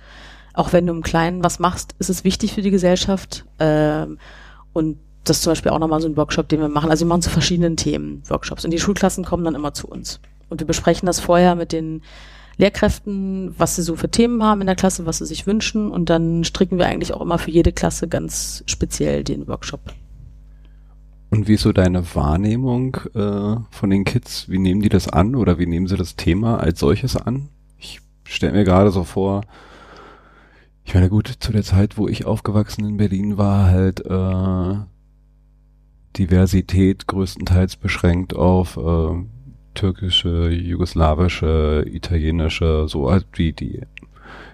Auch 0.54 0.72
wenn 0.72 0.86
du 0.86 0.94
im 0.94 1.02
Kleinen 1.02 1.44
was 1.44 1.58
machst, 1.58 1.96
ist 1.98 2.10
es 2.10 2.24
wichtig 2.24 2.54
für 2.54 2.62
die 2.62 2.70
Gesellschaft. 2.70 3.46
Ähm, 3.60 4.20
und 4.72 4.98
das 5.24 5.38
ist 5.38 5.44
zum 5.44 5.52
Beispiel 5.52 5.72
auch 5.72 5.80
nochmal 5.80 6.02
so 6.02 6.08
ein 6.08 6.18
Workshop, 6.18 6.50
den 6.50 6.60
wir 6.60 6.70
machen. 6.70 6.90
Also 6.90 7.06
wir 7.06 7.10
machen 7.10 7.22
zu 7.22 7.30
verschiedenen 7.30 7.78
Themen 7.78 8.24
Workshops. 8.28 8.66
Und 8.66 8.72
die 8.72 8.80
Schulklassen 8.80 9.24
kommen 9.24 9.44
dann 9.46 9.56
immer 9.56 9.74
zu 9.74 9.88
uns. 9.88 10.20
Und 10.50 10.60
wir 10.60 10.68
besprechen 10.68 11.06
das 11.06 11.20
vorher 11.20 11.56
mit 11.56 11.72
den 11.72 12.02
Lehrkräften, 12.58 13.56
was 13.58 13.76
sie 13.76 13.82
so 13.82 13.96
für 13.96 14.10
Themen 14.10 14.44
haben 14.44 14.62
in 14.62 14.68
der 14.68 14.76
Klasse, 14.76 15.06
was 15.06 15.20
sie 15.20 15.26
sich 15.26 15.48
wünschen. 15.48 15.90
Und 15.90 16.10
dann 16.10 16.44
stricken 16.44 16.78
wir 16.78 16.88
eigentlich 16.88 17.14
auch 17.14 17.22
immer 17.22 17.38
für 17.38 17.52
jede 17.52 17.72
Klasse 17.72 18.08
ganz 18.08 18.64
speziell 18.68 19.24
den 19.24 19.48
Workshop. 19.48 19.82
Und 21.30 21.48
wie 21.48 21.56
ist 21.56 21.64
so 21.64 21.72
deine 21.72 22.04
Wahrnehmung 22.14 22.98
äh, 23.16 23.56
von 23.72 23.90
den 23.90 24.04
Kids? 24.04 24.50
Wie 24.50 24.60
nehmen 24.60 24.82
die 24.82 24.90
das 24.90 25.08
an 25.08 25.36
oder 25.36 25.58
wie 25.58 25.66
nehmen 25.66 25.88
sie 25.88 25.98
das 25.98 26.16
Thema 26.16 26.60
als 26.60 26.80
solches 26.80 27.16
an? 27.16 27.50
Ich 27.80 28.02
stelle 28.24 28.54
mir 28.54 28.64
gerade 28.66 28.92
so 28.92 29.04
vor, 29.04 29.42
ich 30.86 30.94
meine 30.94 31.10
gut, 31.10 31.28
zu 31.40 31.52
der 31.52 31.64
Zeit, 31.64 31.98
wo 31.98 32.08
ich 32.08 32.26
aufgewachsen 32.26 32.86
in 32.86 32.98
Berlin 32.98 33.38
war, 33.38 33.66
halt 33.66 34.06
äh, 34.06 34.76
Diversität 36.18 37.08
größtenteils 37.08 37.76
beschränkt 37.76 38.36
auf 38.36 38.78
äh, 38.78 39.24
türkische, 39.74 40.50
jugoslawische, 40.50 41.86
italienische, 41.88 42.88
so 42.88 43.12
halt 43.12 43.26
wie 43.34 43.54
die 43.54 43.82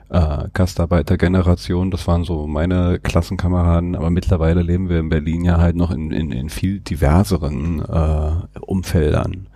äh, 0.10 0.48
Gastarbeitergeneration, 0.54 1.92
das 1.92 2.08
waren 2.08 2.24
so 2.24 2.48
meine 2.48 3.00
Klassenkameraden, 3.00 3.96
aber 3.96 4.10
mittlerweile 4.10 4.62
leben 4.62 4.90
wir 4.90 5.00
in 5.00 5.10
Berlin 5.10 5.46
ja 5.46 5.60
halt 5.60 5.76
noch 5.76 5.92
in, 5.92 6.12
in, 6.12 6.32
in 6.32 6.50
viel 6.50 6.80
diverseren 6.80 7.80
äh, 7.82 8.60
Umfeldern. 8.62 9.48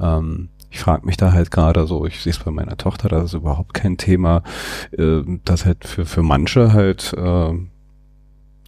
Ähm, 0.00 0.48
ich 0.70 0.80
frage 0.80 1.06
mich 1.06 1.18
da 1.18 1.32
halt 1.32 1.50
gerade 1.50 1.86
so, 1.86 2.06
ich 2.06 2.20
sehe 2.20 2.32
es 2.32 2.38
bei 2.38 2.50
meiner 2.50 2.76
Tochter, 2.76 3.08
das 3.08 3.24
ist 3.24 3.34
überhaupt 3.34 3.74
kein 3.74 3.98
Thema, 3.98 4.42
äh, 4.92 5.22
das 5.44 5.66
halt 5.66 5.84
für, 5.84 6.06
für 6.06 6.22
manche 6.22 6.72
halt 6.72 7.12
äh, 7.16 7.52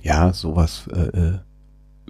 ja 0.02 0.32
sowas 0.32 0.86
äh, 0.92 1.18
äh 1.18 1.38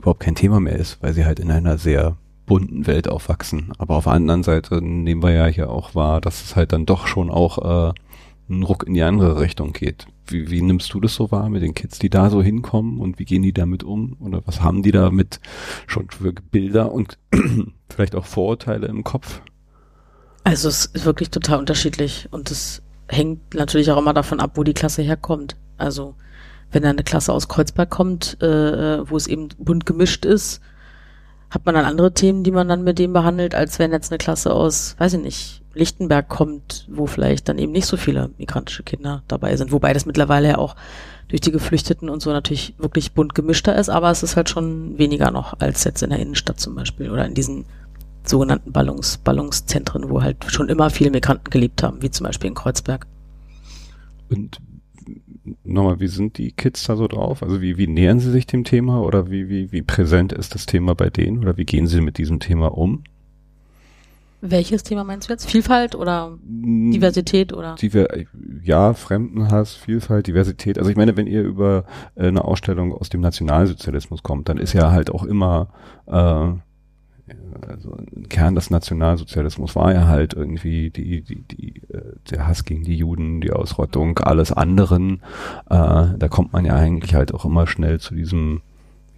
überhaupt 0.04 0.20
kein 0.20 0.34
Thema 0.34 0.60
mehr 0.60 0.76
ist, 0.76 1.02
weil 1.02 1.14
sie 1.14 1.24
halt 1.24 1.40
in 1.40 1.50
einer 1.50 1.78
sehr 1.78 2.16
bunten 2.46 2.86
Welt 2.86 3.08
aufwachsen. 3.08 3.72
Aber 3.78 3.96
auf 3.96 4.04
der 4.04 4.12
anderen 4.12 4.42
Seite 4.42 4.82
nehmen 4.82 5.22
wir 5.22 5.32
ja 5.32 5.46
hier 5.46 5.70
auch 5.70 5.94
wahr, 5.94 6.20
dass 6.20 6.44
es 6.44 6.56
halt 6.56 6.72
dann 6.72 6.84
doch 6.84 7.06
schon 7.06 7.30
auch 7.30 7.90
äh, 7.90 7.92
ein 8.50 8.62
Ruck 8.62 8.86
in 8.86 8.92
die 8.92 9.02
andere 9.02 9.40
Richtung 9.40 9.72
geht. 9.72 10.06
Wie, 10.26 10.50
wie 10.50 10.60
nimmst 10.60 10.92
du 10.92 11.00
das 11.00 11.14
so 11.14 11.30
wahr 11.30 11.48
mit 11.48 11.62
den 11.62 11.72
Kids, 11.72 11.98
die 11.98 12.10
da 12.10 12.28
so 12.28 12.42
hinkommen 12.42 13.00
und 13.00 13.18
wie 13.18 13.24
gehen 13.24 13.42
die 13.42 13.54
damit 13.54 13.82
um? 13.82 14.16
Oder 14.20 14.42
was 14.44 14.60
haben 14.60 14.82
die 14.82 14.92
da 14.92 15.10
mit 15.10 15.40
schon 15.86 16.10
für 16.10 16.32
Bilder 16.32 16.92
und 16.92 17.18
vielleicht 17.88 18.14
auch 18.14 18.26
Vorurteile 18.26 18.86
im 18.88 19.04
Kopf? 19.04 19.40
Also 20.44 20.68
es 20.68 20.84
ist 20.84 21.06
wirklich 21.06 21.30
total 21.30 21.58
unterschiedlich 21.58 22.28
und 22.30 22.50
es 22.50 22.82
hängt 23.08 23.54
natürlich 23.54 23.90
auch 23.90 23.98
immer 23.98 24.12
davon 24.12 24.40
ab, 24.40 24.52
wo 24.56 24.64
die 24.64 24.74
Klasse 24.74 25.02
herkommt. 25.02 25.56
Also 25.78 26.14
wenn 26.74 26.82
da 26.82 26.90
eine 26.90 27.04
Klasse 27.04 27.32
aus 27.32 27.48
Kreuzberg 27.48 27.90
kommt, 27.90 28.36
äh, 28.42 28.46
äh 28.98 29.10
wo 29.10 29.16
es 29.16 29.26
eben 29.26 29.48
bunt 29.58 29.86
gemischt 29.86 30.24
ist, 30.24 30.60
hat 31.50 31.64
man 31.66 31.74
dann 31.74 31.84
andere 31.84 32.12
Themen, 32.12 32.42
die 32.42 32.50
man 32.50 32.68
dann 32.68 32.82
mit 32.82 32.98
dem 32.98 33.12
behandelt, 33.12 33.54
als 33.54 33.78
wenn 33.78 33.92
jetzt 33.92 34.10
eine 34.10 34.18
Klasse 34.18 34.52
aus, 34.52 34.96
weiß 34.98 35.14
ich 35.14 35.20
nicht, 35.20 35.62
Lichtenberg 35.74 36.28
kommt, 36.28 36.86
wo 36.90 37.06
vielleicht 37.06 37.48
dann 37.48 37.58
eben 37.58 37.72
nicht 37.72 37.86
so 37.86 37.96
viele 37.96 38.30
migrantische 38.38 38.82
Kinder 38.82 39.22
dabei 39.28 39.56
sind. 39.56 39.72
Wobei 39.72 39.92
das 39.92 40.06
mittlerweile 40.06 40.48
ja 40.48 40.58
auch 40.58 40.76
durch 41.28 41.40
die 41.40 41.52
Geflüchteten 41.52 42.08
und 42.08 42.22
so 42.22 42.30
natürlich 42.30 42.74
wirklich 42.78 43.12
bunt 43.12 43.34
gemischter 43.34 43.76
ist, 43.76 43.88
aber 43.88 44.10
es 44.10 44.22
ist 44.22 44.36
halt 44.36 44.48
schon 44.48 44.98
weniger 44.98 45.30
noch 45.30 45.58
als 45.60 45.84
jetzt 45.84 46.02
in 46.02 46.10
der 46.10 46.18
Innenstadt 46.18 46.60
zum 46.60 46.74
Beispiel 46.74 47.10
oder 47.10 47.24
in 47.24 47.34
diesen 47.34 47.64
sogenannten 48.24 48.72
Ballungs, 48.72 49.18
Ballungszentren, 49.18 50.10
wo 50.10 50.22
halt 50.22 50.44
schon 50.48 50.68
immer 50.68 50.90
viele 50.90 51.10
Migranten 51.10 51.50
gelebt 51.50 51.82
haben, 51.82 52.02
wie 52.02 52.10
zum 52.10 52.24
Beispiel 52.24 52.48
in 52.48 52.54
Kreuzberg. 52.54 53.06
Und 54.30 54.58
nochmal, 55.64 56.00
wie 56.00 56.08
sind 56.08 56.38
die 56.38 56.52
Kids 56.52 56.84
da 56.84 56.96
so 56.96 57.08
drauf? 57.08 57.42
Also 57.42 57.60
wie, 57.60 57.76
wie 57.76 57.86
nähern 57.86 58.20
sie 58.20 58.30
sich 58.30 58.46
dem 58.46 58.64
Thema 58.64 59.02
oder 59.02 59.30
wie, 59.30 59.48
wie, 59.48 59.72
wie 59.72 59.82
präsent 59.82 60.32
ist 60.32 60.54
das 60.54 60.66
Thema 60.66 60.94
bei 60.94 61.10
denen 61.10 61.38
oder 61.38 61.56
wie 61.56 61.64
gehen 61.64 61.86
sie 61.86 62.00
mit 62.00 62.18
diesem 62.18 62.40
Thema 62.40 62.68
um? 62.76 63.04
Welches 64.46 64.82
Thema 64.82 65.04
meinst 65.04 65.28
du 65.28 65.32
jetzt? 65.32 65.50
Vielfalt 65.50 65.94
oder 65.94 66.36
hm, 66.46 66.92
Diversität 66.92 67.54
oder? 67.54 67.76
Diver 67.76 68.08
ja, 68.62 68.92
Fremdenhass, 68.92 69.74
Vielfalt, 69.74 70.26
Diversität. 70.26 70.78
Also 70.78 70.90
ich 70.90 70.96
meine, 70.96 71.16
wenn 71.16 71.26
ihr 71.26 71.42
über 71.42 71.84
äh, 72.14 72.28
eine 72.28 72.44
Ausstellung 72.44 72.92
aus 72.92 73.08
dem 73.08 73.22
Nationalsozialismus 73.22 74.22
kommt, 74.22 74.50
dann 74.50 74.58
ist 74.58 74.74
ja 74.74 74.90
halt 74.90 75.10
auch 75.10 75.24
immer 75.24 75.68
äh, 76.06 76.52
also 77.66 77.92
ein 77.94 78.28
Kern 78.28 78.54
des 78.54 78.70
Nationalsozialismus 78.70 79.74
war 79.76 79.94
ja 79.94 80.06
halt 80.06 80.34
irgendwie 80.34 80.90
die, 80.90 81.22
die, 81.22 81.42
die, 81.42 81.82
äh, 81.92 82.16
der 82.30 82.46
Hass 82.46 82.64
gegen 82.64 82.84
die 82.84 82.96
Juden, 82.96 83.40
die 83.40 83.52
Ausrottung, 83.52 84.18
alles 84.18 84.52
anderen. 84.52 85.22
Äh, 85.70 86.18
da 86.18 86.28
kommt 86.28 86.52
man 86.52 86.64
ja 86.64 86.74
eigentlich 86.74 87.14
halt 87.14 87.32
auch 87.32 87.44
immer 87.44 87.66
schnell 87.66 87.98
zu 87.98 88.14
diesem 88.14 88.60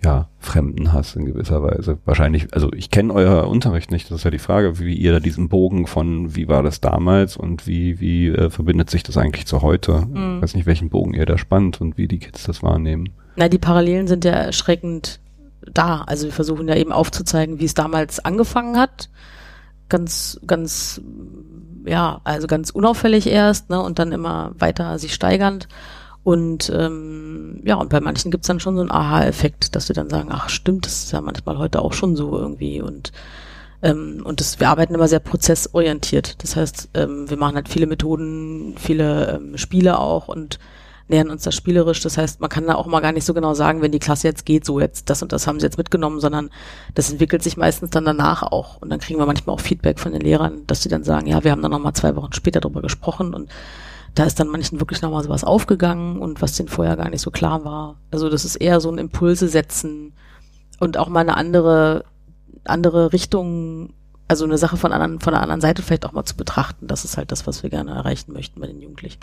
ja, 0.05 0.29
Fremdenhass 0.39 1.17
in 1.17 1.25
gewisser 1.25 1.63
Weise. 1.63 1.99
Wahrscheinlich, 2.05 2.55
also 2.55 2.73
ich 2.73 2.91
kenne 2.91 3.13
euer 3.13 3.49
Unterricht 3.49 3.91
nicht, 3.91 4.11
das 4.11 4.19
ist 4.19 4.25
ja 4.25 4.31
die 4.31 4.39
Frage, 4.39 4.79
wie 4.79 4.95
ihr 4.95 5.13
da 5.13 5.21
diesen 5.21 5.49
Bogen 5.49 5.87
von 5.87 6.37
wie 6.37 6.49
war 6.49 6.63
das 6.63 6.81
damals 6.81 7.37
und 7.37 7.67
wie, 7.67 7.99
wie 7.99 8.29
äh, 8.29 8.51
verbindet 8.51 8.89
sich 8.91 9.03
das 9.03 9.17
eigentlich 9.17 9.47
zu 9.47 9.63
heute? 9.63 10.07
Mhm. 10.07 10.37
Ich 10.37 10.43
weiß 10.43 10.55
nicht, 10.55 10.67
welchen 10.67 10.91
Bogen 10.91 11.15
ihr 11.15 11.27
da 11.27 11.39
spannt 11.39 11.81
und 11.81 11.99
wie 11.99 12.07
die 12.07 12.19
Kids 12.19 12.45
das 12.45 12.63
wahrnehmen. 12.63 13.09
Na, 13.37 13.49
die 13.49 13.59
Parallelen 13.59 14.07
sind 14.07 14.25
ja 14.25 14.33
erschreckend 14.33 15.19
da. 15.73 16.03
Also 16.07 16.27
wir 16.27 16.33
versuchen 16.33 16.69
ja 16.69 16.77
eben 16.77 16.93
aufzuzeigen, 16.93 17.61
wie 17.61 17.65
es 17.65 17.75
damals 17.75 18.25
angefangen 18.25 18.79
hat. 18.79 19.09
Ganz, 19.89 20.41
ganz, 20.47 21.01
ja, 21.85 22.21
also 22.25 22.47
ganz 22.47 22.71
unauffällig 22.71 23.29
erst, 23.29 23.71
ne, 23.71 23.81
und 23.81 23.99
dann 23.99 24.13
immer 24.13 24.53
weiter 24.59 24.99
sich 24.99 25.15
steigernd. 25.15 25.69
Und 26.25 26.73
ähm, 26.75 27.61
ja, 27.65 27.77
und 27.77 27.89
bei 27.89 28.01
manchen 28.01 28.33
gibt's 28.33 28.49
dann 28.49 28.59
schon 28.59 28.75
so 28.75 28.81
einen 28.81 28.91
Aha-Effekt, 28.91 29.77
dass 29.77 29.87
sie 29.87 29.93
dann 29.93 30.11
sagen, 30.11 30.31
ach 30.33 30.49
stimmt, 30.49 30.87
das 30.87 31.05
ist 31.05 31.13
ja 31.13 31.21
manchmal 31.21 31.57
heute 31.59 31.83
auch 31.83 31.93
schon 31.93 32.17
so 32.17 32.37
irgendwie. 32.37 32.83
Und 32.83 33.13
ähm, 33.83 34.23
und 34.25 34.41
das, 34.41 34.59
wir 34.59 34.69
arbeiten 34.69 34.95
immer 34.95 35.07
sehr 35.07 35.21
prozessorientiert. 35.21 36.43
Das 36.43 36.57
heißt, 36.57 36.91
ähm, 36.95 37.31
wir 37.31 37.37
machen 37.37 37.55
halt 37.55 37.69
viele 37.69 37.87
Methoden, 37.87 38.75
viele 38.77 39.37
ähm, 39.37 39.57
Spiele 39.57 39.99
auch 39.99 40.29
und 40.29 40.59
nähern 41.09 41.31
uns 41.31 41.43
das 41.43 41.55
spielerisch. 41.55 42.01
Das 42.01 42.19
heißt, 42.19 42.41
man 42.41 42.51
kann 42.51 42.67
da 42.67 42.75
auch 42.75 42.87
mal 42.87 43.01
gar 43.01 43.13
nicht 43.13 43.25
so 43.25 43.35
genau 43.35 43.55
sagen, 43.55 43.83
wenn 43.83 43.93
die 43.93 43.99
Klasse 43.99 44.29
jetzt 44.29 44.45
geht, 44.45 44.65
so 44.65 44.81
jetzt 44.81 45.09
das 45.11 45.23
und 45.23 45.33
das 45.33 45.47
haben 45.47 45.61
sie 45.61 45.67
jetzt 45.67 45.79
mitgenommen, 45.79 46.21
sondern 46.21 46.51
das 46.95 47.11
entwickelt 47.11 47.43
sich 47.43 47.57
meistens 47.57 47.91
dann 47.91 48.05
danach 48.05 48.43
auch. 48.43 48.81
Und 48.81 48.91
dann 48.91 49.01
kriegen 49.01 49.19
wir 49.19 49.27
manchmal 49.27 49.55
auch 49.55 49.61
Feedback 49.61 50.01
von 50.01 50.13
den 50.13 50.21
Lehrern, 50.21 50.67
dass 50.67 50.83
sie 50.83 50.89
dann 50.89 51.05
sagen, 51.05 51.27
ja, 51.27 51.45
wir 51.45 51.53
haben 51.53 51.63
dann 51.63 51.71
nochmal 51.71 51.93
zwei 51.93 52.17
Wochen 52.17 52.33
später 52.33 52.61
darüber 52.61 52.83
gesprochen 52.83 53.35
und 53.35 53.51
da 54.15 54.25
ist 54.25 54.41
dann 54.41 54.49
manchen 54.49 54.81
wirklich 54.81 55.03
nochmal 55.03 55.23
sowas 55.23 55.45
aufgegangen 55.45 56.19
und 56.21 56.41
was 56.41 56.57
denen 56.57 56.71
vorher 56.71 56.97
gar 56.97 57.11
nicht 57.11 57.21
so 57.21 57.31
klar 57.31 57.65
war. 57.65 57.97
Also 58.11 58.31
das 58.31 58.47
ist 58.47 58.57
eher 58.57 58.81
so 58.81 58.91
ein 58.91 58.99
Impulse 58.99 59.47
setzen 59.47 60.15
und 60.81 60.97
auch 60.97 61.09
mal 61.09 61.21
eine 61.21 61.37
andere, 61.37 62.05
andere 62.65 63.13
Richtung, 63.13 63.93
also 64.27 64.47
eine 64.47 64.57
Sache 64.57 64.79
von, 64.79 64.93
anderen, 64.93 65.21
von 65.21 65.35
der 65.35 65.43
anderen 65.43 65.61
Seite 65.61 65.83
vielleicht 65.83 66.07
auch 66.07 66.13
mal 66.13 66.25
zu 66.25 66.35
betrachten. 66.35 66.87
Das 66.87 67.05
ist 67.05 67.19
halt 67.19 67.31
das, 67.31 67.47
was 67.47 67.63
wir 67.63 67.69
gerne 67.69 67.91
erreichen 67.91 68.33
möchten 68.33 68.59
bei 68.59 68.67
den 68.67 68.81
Jugendlichen. 68.81 69.21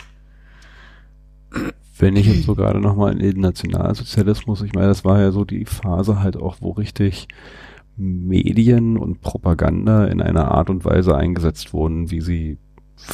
Wenn 1.98 2.16
ich 2.16 2.26
jetzt 2.26 2.42
so 2.44 2.54
gerade 2.54 2.80
nochmal 2.80 3.12
in 3.12 3.20
den 3.20 3.40
Nationalsozialismus, 3.40 4.62
ich 4.62 4.72
meine, 4.72 4.88
das 4.88 5.04
war 5.04 5.20
ja 5.20 5.30
so 5.30 5.44
die 5.44 5.64
Phase 5.64 6.20
halt 6.20 6.36
auch, 6.36 6.56
wo 6.60 6.72
richtig 6.72 7.28
Medien 7.96 8.96
und 8.96 9.20
Propaganda 9.20 10.06
in 10.06 10.20
einer 10.20 10.50
Art 10.50 10.70
und 10.70 10.84
Weise 10.84 11.16
eingesetzt 11.16 11.72
wurden, 11.72 12.10
wie 12.10 12.20
sie 12.20 12.58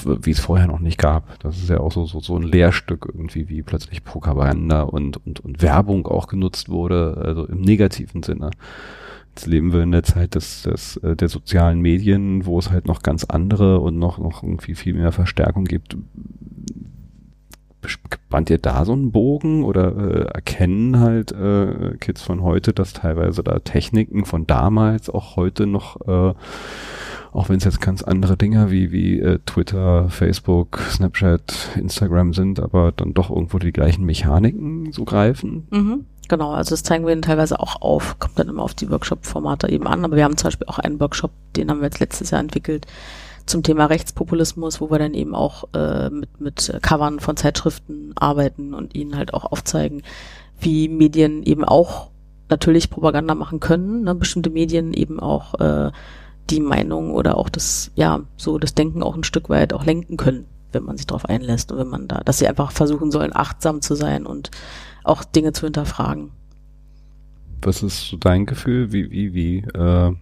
wie 0.05 0.31
es 0.31 0.41
vorher 0.41 0.67
noch 0.67 0.79
nicht 0.79 0.99
gab. 0.99 1.39
Das 1.41 1.57
ist 1.59 1.69
ja 1.69 1.81
auch 1.81 1.91
so, 1.91 2.05
so, 2.05 2.21
so 2.21 2.37
ein 2.37 2.43
Lehrstück 2.43 3.07
irgendwie, 3.13 3.49
wie 3.49 3.63
plötzlich 3.63 4.05
Propaganda 4.05 4.83
und, 4.83 5.25
und, 5.27 5.41
und 5.41 5.63
Werbung 5.63 6.07
auch 6.07 6.29
genutzt 6.29 6.69
wurde, 6.69 7.21
also 7.25 7.47
im 7.47 7.61
negativen 7.61 8.23
Sinne. 8.23 8.51
Jetzt 9.31 9.47
leben 9.47 9.73
wir 9.73 9.83
in 9.83 9.93
der 9.93 10.03
Zeit 10.03 10.35
des, 10.35 10.63
des, 10.63 10.97
äh, 10.99 11.17
der 11.17 11.29
sozialen 11.29 11.81
Medien, 11.81 12.47
wo 12.47 12.59
es 12.59 12.71
halt 12.71 12.87
noch 12.87 13.03
ganz 13.03 13.25
andere 13.25 13.81
und 13.81 13.99
noch, 13.99 14.19
noch 14.19 14.43
irgendwie 14.43 14.75
viel 14.75 14.95
mehr 14.95 15.13
Verstärkung 15.13 15.65
gibt. 15.65 15.97
Spannt 17.87 18.51
ihr 18.51 18.59
da 18.59 18.85
so 18.85 18.93
einen 18.93 19.13
Bogen 19.13 19.65
oder 19.65 19.97
äh, 19.97 20.25
erkennen 20.35 21.01
halt 21.01 21.33
äh, 21.33 21.97
Kids 21.99 22.23
von 22.23 22.43
heute, 22.43 22.73
dass 22.73 22.93
teilweise 22.93 23.43
da 23.43 23.59
Techniken 23.61 24.25
von 24.25 24.47
damals 24.47 25.09
auch 25.11 25.37
heute 25.37 25.67
noch 25.67 26.01
äh, 26.07 26.35
auch 27.33 27.49
wenn 27.49 27.59
es 27.59 27.65
jetzt 27.65 27.81
ganz 27.81 28.03
andere 28.03 28.37
Dinge 28.37 28.71
wie, 28.71 28.91
wie 28.91 29.21
äh, 29.21 29.39
Twitter, 29.47 30.09
Facebook, 30.09 30.81
Snapchat, 30.91 31.71
Instagram 31.77 32.35
sind, 32.35 32.59
aber 32.59 32.93
dann 32.93 33.15
doch 33.15 33.31
irgendwo 33.31 33.59
die 33.59 33.73
gleichen 33.73 34.05
Mechaniken 34.05 34.93
so 34.93 35.05
greifen. 35.05 35.69
Mhm. 35.71 36.07
Genau, 36.29 36.53
also 36.53 36.71
das 36.71 36.83
zeigen 36.83 37.07
wir 37.07 37.13
ihnen 37.13 37.23
teilweise 37.23 37.59
auch 37.59 37.83
auf, 37.83 38.19
kommt 38.19 38.39
dann 38.39 38.49
immer 38.49 38.63
auf 38.63 38.75
die 38.75 38.91
Workshop-Formate 38.91 39.69
eben 39.69 39.87
an, 39.87 40.05
aber 40.05 40.17
wir 40.17 40.25
haben 40.25 40.37
zum 40.37 40.49
Beispiel 40.49 40.67
auch 40.69 40.79
einen 40.79 41.01
Workshop, 41.01 41.33
den 41.57 41.71
haben 41.71 41.81
wir 41.81 41.87
jetzt 41.87 41.99
letztes 41.99 42.31
Jahr 42.31 42.41
entwickelt, 42.41 42.87
zum 43.47 43.63
Thema 43.63 43.87
Rechtspopulismus, 43.87 44.81
wo 44.81 44.91
wir 44.91 44.99
dann 44.99 45.15
eben 45.15 45.35
auch 45.35 45.65
äh, 45.75 46.11
mit, 46.11 46.41
mit 46.41 46.79
Covern 46.83 47.21
von 47.21 47.37
Zeitschriften 47.37 48.13
arbeiten 48.17 48.75
und 48.75 48.95
ihnen 48.95 49.17
halt 49.17 49.35
auch 49.35 49.51
aufzeigen, 49.51 50.03
wie 50.61 50.89
Medien 50.89 51.43
eben 51.43 51.65
auch 51.65 52.11
natürlich 52.49 52.91
Propaganda 52.91 53.35
machen 53.35 53.61
können, 53.61 54.03
ne? 54.03 54.15
bestimmte 54.15 54.51
Medien 54.51 54.93
eben 54.93 55.21
auch 55.21 55.55
äh, 55.61 55.91
die 56.51 56.61
Meinung 56.61 57.13
oder 57.13 57.37
auch 57.37 57.49
das, 57.49 57.93
ja, 57.95 58.21
so 58.37 58.59
das 58.59 58.75
Denken 58.75 59.03
auch 59.03 59.15
ein 59.15 59.25
Stück 59.25 59.49
weit 59.49 59.73
auch 59.73 59.85
lenken 59.85 60.17
können, 60.17 60.47
wenn 60.73 60.83
man 60.83 60.97
sich 60.97 61.07
darauf 61.07 61.25
einlässt 61.25 61.71
und 61.73 61.79
wenn 61.79 61.89
man 61.89 62.09
da, 62.09 62.21
dass 62.25 62.39
sie 62.39 62.49
einfach 62.49 62.73
versuchen 62.73 63.11
sollen, 63.11 63.35
achtsam 63.35 63.81
zu 63.81 63.95
sein 63.95 64.27
und 64.27 64.51
auch 65.05 65.25
Dinge 65.25 65.53
zu 65.53 65.67
hinterfragen. 65.67 66.33
Was 67.63 67.83
ist 67.83 68.09
so 68.09 68.17
dein 68.17 68.47
Gefühl? 68.47 68.93
Wie, 68.93 69.11
wie, 69.11 69.35
wie, 69.35 69.59
äh, 69.59 70.13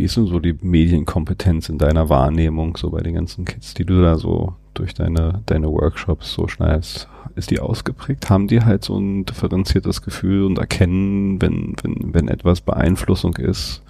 wie 0.00 0.04
ist 0.04 0.16
denn 0.16 0.28
so 0.28 0.40
die 0.40 0.54
Medienkompetenz 0.58 1.68
in 1.68 1.76
deiner 1.76 2.08
Wahrnehmung, 2.08 2.74
so 2.78 2.88
bei 2.88 3.02
den 3.02 3.12
ganzen 3.12 3.44
Kids, 3.44 3.74
die 3.74 3.84
du 3.84 4.00
da 4.00 4.16
so 4.16 4.54
durch 4.72 4.94
deine, 4.94 5.42
deine 5.44 5.70
Workshops 5.70 6.32
so 6.32 6.48
schneidest? 6.48 7.06
Ist 7.36 7.50
die 7.50 7.60
ausgeprägt? 7.60 8.30
Haben 8.30 8.48
die 8.48 8.62
halt 8.62 8.82
so 8.82 8.96
ein 8.96 9.26
differenziertes 9.26 10.00
Gefühl 10.00 10.44
und 10.44 10.56
erkennen, 10.56 11.42
wenn, 11.42 11.76
wenn, 11.82 12.14
wenn 12.14 12.28
etwas 12.28 12.62
Beeinflussung 12.62 13.36
ist? 13.36 13.82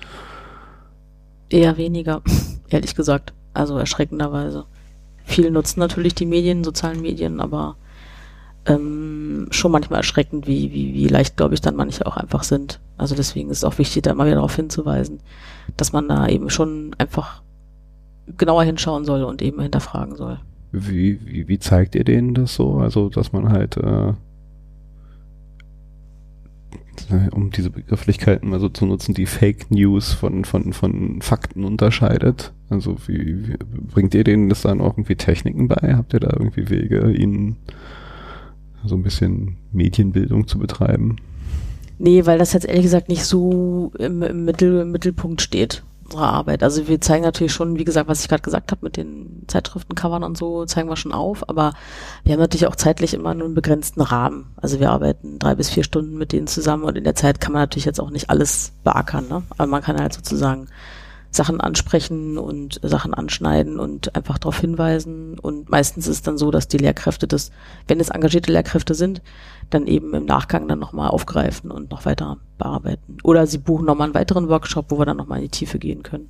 Eher 1.48 1.76
weniger, 1.76 2.22
ehrlich 2.70 2.96
gesagt. 2.96 3.32
Also 3.54 3.78
erschreckenderweise. 3.78 4.64
Viele 5.22 5.52
nutzen 5.52 5.78
natürlich 5.78 6.16
die 6.16 6.26
Medien, 6.26 6.64
sozialen 6.64 7.02
Medien, 7.02 7.38
aber 7.38 7.76
ähm, 8.70 9.48
schon 9.50 9.72
manchmal 9.72 9.98
erschreckend, 9.98 10.46
wie, 10.46 10.72
wie, 10.72 10.94
wie 10.94 11.08
leicht, 11.08 11.36
glaube 11.36 11.54
ich, 11.54 11.60
dann 11.60 11.76
manche 11.76 12.06
auch 12.06 12.16
einfach 12.16 12.42
sind. 12.42 12.80
Also 12.96 13.14
deswegen 13.14 13.50
ist 13.50 13.58
es 13.58 13.64
auch 13.64 13.78
wichtig, 13.78 14.02
da 14.02 14.10
immer 14.10 14.26
wieder 14.26 14.36
darauf 14.36 14.54
hinzuweisen, 14.54 15.20
dass 15.76 15.92
man 15.92 16.08
da 16.08 16.28
eben 16.28 16.50
schon 16.50 16.94
einfach 16.98 17.42
genauer 18.36 18.64
hinschauen 18.64 19.04
soll 19.04 19.24
und 19.24 19.42
eben 19.42 19.60
hinterfragen 19.60 20.16
soll. 20.16 20.38
Wie, 20.72 21.18
wie, 21.24 21.48
wie 21.48 21.58
zeigt 21.58 21.94
ihr 21.96 22.04
denen 22.04 22.34
das 22.34 22.54
so? 22.54 22.76
Also, 22.76 23.08
dass 23.08 23.32
man 23.32 23.50
halt, 23.50 23.76
äh, 23.76 24.12
um 27.32 27.50
diese 27.50 27.70
Begrifflichkeiten 27.70 28.48
mal 28.48 28.60
so 28.60 28.68
zu 28.68 28.86
nutzen, 28.86 29.14
die 29.14 29.26
Fake 29.26 29.72
News 29.72 30.12
von, 30.12 30.44
von, 30.44 30.72
von 30.72 31.22
Fakten 31.22 31.64
unterscheidet? 31.64 32.52
Also, 32.68 32.96
wie, 33.08 33.48
wie 33.48 33.56
bringt 33.92 34.14
ihr 34.14 34.22
denen 34.22 34.48
das 34.48 34.62
dann 34.62 34.80
auch 34.80 34.92
irgendwie 34.92 35.16
Techniken 35.16 35.66
bei? 35.66 35.94
Habt 35.96 36.14
ihr 36.14 36.20
da 36.20 36.30
irgendwie 36.30 36.70
Wege, 36.70 37.10
ihnen 37.10 37.56
so 38.84 38.94
ein 38.94 39.02
bisschen 39.02 39.56
Medienbildung 39.72 40.46
zu 40.46 40.58
betreiben? 40.58 41.16
Nee, 41.98 42.24
weil 42.24 42.38
das 42.38 42.54
jetzt 42.54 42.66
ehrlich 42.66 42.84
gesagt 42.84 43.08
nicht 43.08 43.24
so 43.24 43.92
im, 43.98 44.22
im, 44.22 44.44
Mittel, 44.44 44.80
im 44.80 44.90
Mittelpunkt 44.90 45.42
steht 45.42 45.82
unserer 46.04 46.32
Arbeit. 46.32 46.62
Also 46.62 46.88
wir 46.88 47.00
zeigen 47.00 47.24
natürlich 47.24 47.52
schon, 47.52 47.78
wie 47.78 47.84
gesagt, 47.84 48.08
was 48.08 48.22
ich 48.22 48.28
gerade 48.28 48.42
gesagt 48.42 48.72
habe 48.72 48.84
mit 48.84 48.96
den 48.96 49.44
Zeitschriftencovern 49.46 50.24
und 50.24 50.36
so, 50.36 50.64
zeigen 50.64 50.88
wir 50.88 50.96
schon 50.96 51.12
auf, 51.12 51.48
aber 51.48 51.72
wir 52.24 52.32
haben 52.32 52.40
natürlich 52.40 52.66
auch 52.66 52.76
zeitlich 52.76 53.14
immer 53.14 53.34
nur 53.34 53.46
einen 53.46 53.54
begrenzten 53.54 54.00
Rahmen. 54.00 54.46
Also 54.56 54.80
wir 54.80 54.90
arbeiten 54.90 55.38
drei 55.38 55.54
bis 55.54 55.70
vier 55.70 55.84
Stunden 55.84 56.18
mit 56.18 56.32
denen 56.32 56.46
zusammen 56.46 56.84
und 56.84 56.96
in 56.96 57.04
der 57.04 57.14
Zeit 57.14 57.40
kann 57.40 57.52
man 57.52 57.62
natürlich 57.62 57.84
jetzt 57.84 58.00
auch 58.00 58.10
nicht 58.10 58.30
alles 58.30 58.72
beackern, 58.82 59.28
ne? 59.28 59.42
Aber 59.50 59.66
man 59.66 59.82
kann 59.82 60.00
halt 60.00 60.12
sozusagen 60.12 60.66
Sachen 61.30 61.60
ansprechen 61.60 62.38
und 62.38 62.80
Sachen 62.82 63.14
anschneiden 63.14 63.78
und 63.78 64.16
einfach 64.16 64.38
darauf 64.38 64.58
hinweisen. 64.58 65.38
Und 65.38 65.70
meistens 65.70 66.06
ist 66.06 66.16
es 66.16 66.22
dann 66.22 66.38
so, 66.38 66.50
dass 66.50 66.68
die 66.68 66.78
Lehrkräfte 66.78 67.28
das, 67.28 67.50
wenn 67.86 68.00
es 68.00 68.08
engagierte 68.08 68.52
Lehrkräfte 68.52 68.94
sind, 68.94 69.22
dann 69.70 69.86
eben 69.86 70.12
im 70.14 70.24
Nachgang 70.24 70.66
dann 70.66 70.80
nochmal 70.80 71.08
aufgreifen 71.08 71.70
und 71.70 71.90
noch 71.90 72.04
weiter 72.04 72.38
bearbeiten. 72.58 73.18
Oder 73.22 73.46
sie 73.46 73.58
buchen 73.58 73.86
nochmal 73.86 74.06
einen 74.06 74.14
weiteren 74.14 74.48
Workshop, 74.48 74.86
wo 74.90 74.98
wir 74.98 75.06
dann 75.06 75.16
nochmal 75.18 75.38
in 75.38 75.44
die 75.44 75.50
Tiefe 75.50 75.78
gehen 75.78 76.02
können. 76.02 76.28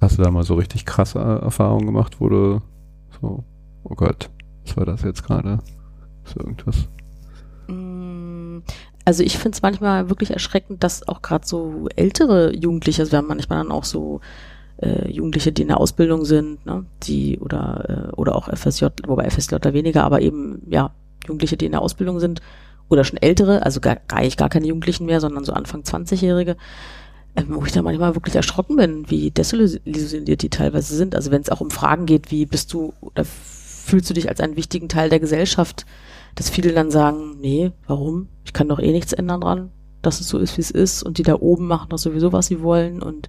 Hast 0.00 0.18
du 0.18 0.22
da 0.22 0.30
mal 0.30 0.44
so 0.44 0.54
richtig 0.54 0.86
krasse 0.86 1.18
Erfahrungen 1.18 1.86
gemacht, 1.86 2.16
wo 2.20 2.28
du 2.28 2.60
so, 3.20 3.44
oh 3.84 3.94
Gott, 3.94 4.30
was 4.64 4.76
war 4.76 4.86
das 4.86 5.02
jetzt 5.02 5.22
gerade? 5.22 5.58
Ist 6.24 6.36
irgendwas? 6.36 6.88
Also 9.10 9.24
ich 9.24 9.38
finde 9.38 9.56
es 9.56 9.62
manchmal 9.62 10.08
wirklich 10.08 10.30
erschreckend, 10.30 10.84
dass 10.84 11.08
auch 11.08 11.20
gerade 11.20 11.44
so 11.44 11.88
ältere 11.96 12.54
Jugendliche, 12.54 13.02
also 13.02 13.10
wir 13.10 13.18
haben 13.18 13.26
manchmal 13.26 13.58
dann 13.58 13.72
auch 13.72 13.82
so 13.82 14.20
äh, 14.80 15.10
Jugendliche, 15.10 15.50
die 15.50 15.62
in 15.62 15.68
der 15.68 15.80
Ausbildung 15.80 16.24
sind, 16.24 16.64
ne, 16.64 16.86
die 17.02 17.40
oder 17.40 18.12
äh, 18.12 18.12
oder 18.12 18.36
auch 18.36 18.48
FSJ, 18.54 18.86
wobei 19.08 19.28
FSJ 19.28 19.56
da 19.60 19.72
weniger, 19.72 20.04
aber 20.04 20.20
eben 20.20 20.62
ja 20.70 20.92
Jugendliche, 21.26 21.56
die 21.56 21.66
in 21.66 21.72
der 21.72 21.82
Ausbildung 21.82 22.20
sind 22.20 22.40
oder 22.88 23.02
schon 23.02 23.20
ältere, 23.20 23.66
also 23.66 23.80
gar, 23.80 23.96
gar, 23.96 24.24
gar 24.28 24.48
keine 24.48 24.68
Jugendlichen 24.68 25.06
mehr, 25.06 25.20
sondern 25.20 25.42
so 25.42 25.54
Anfang 25.54 25.80
20-Jährige, 25.80 26.56
ähm, 27.34 27.46
wo 27.48 27.64
ich 27.64 27.72
da 27.72 27.82
manchmal 27.82 28.14
wirklich 28.14 28.36
erschrocken 28.36 28.76
bin, 28.76 29.10
wie 29.10 29.32
desillusioniert 29.32 30.42
die 30.42 30.50
teilweise 30.50 30.94
sind. 30.94 31.16
Also 31.16 31.32
wenn 31.32 31.42
es 31.42 31.50
auch 31.50 31.60
um 31.60 31.72
Fragen 31.72 32.06
geht, 32.06 32.30
wie 32.30 32.46
bist 32.46 32.72
du 32.72 32.94
oder 33.00 33.24
fühlst 33.24 34.08
du 34.08 34.14
dich 34.14 34.28
als 34.28 34.38
einen 34.38 34.54
wichtigen 34.54 34.88
Teil 34.88 35.10
der 35.10 35.18
Gesellschaft, 35.18 35.84
dass 36.40 36.48
viele 36.48 36.72
dann 36.72 36.90
sagen, 36.90 37.36
nee, 37.38 37.70
warum? 37.86 38.28
Ich 38.44 38.54
kann 38.54 38.66
doch 38.66 38.78
eh 38.78 38.92
nichts 38.92 39.12
ändern 39.12 39.42
dran, 39.42 39.70
dass 40.00 40.22
es 40.22 40.28
so 40.28 40.38
ist, 40.38 40.56
wie 40.56 40.62
es 40.62 40.70
ist 40.70 41.02
und 41.02 41.18
die 41.18 41.22
da 41.22 41.34
oben 41.34 41.66
machen 41.66 41.90
doch 41.90 41.98
sowieso, 41.98 42.32
was 42.32 42.46
sie 42.46 42.62
wollen 42.62 43.02
und 43.02 43.28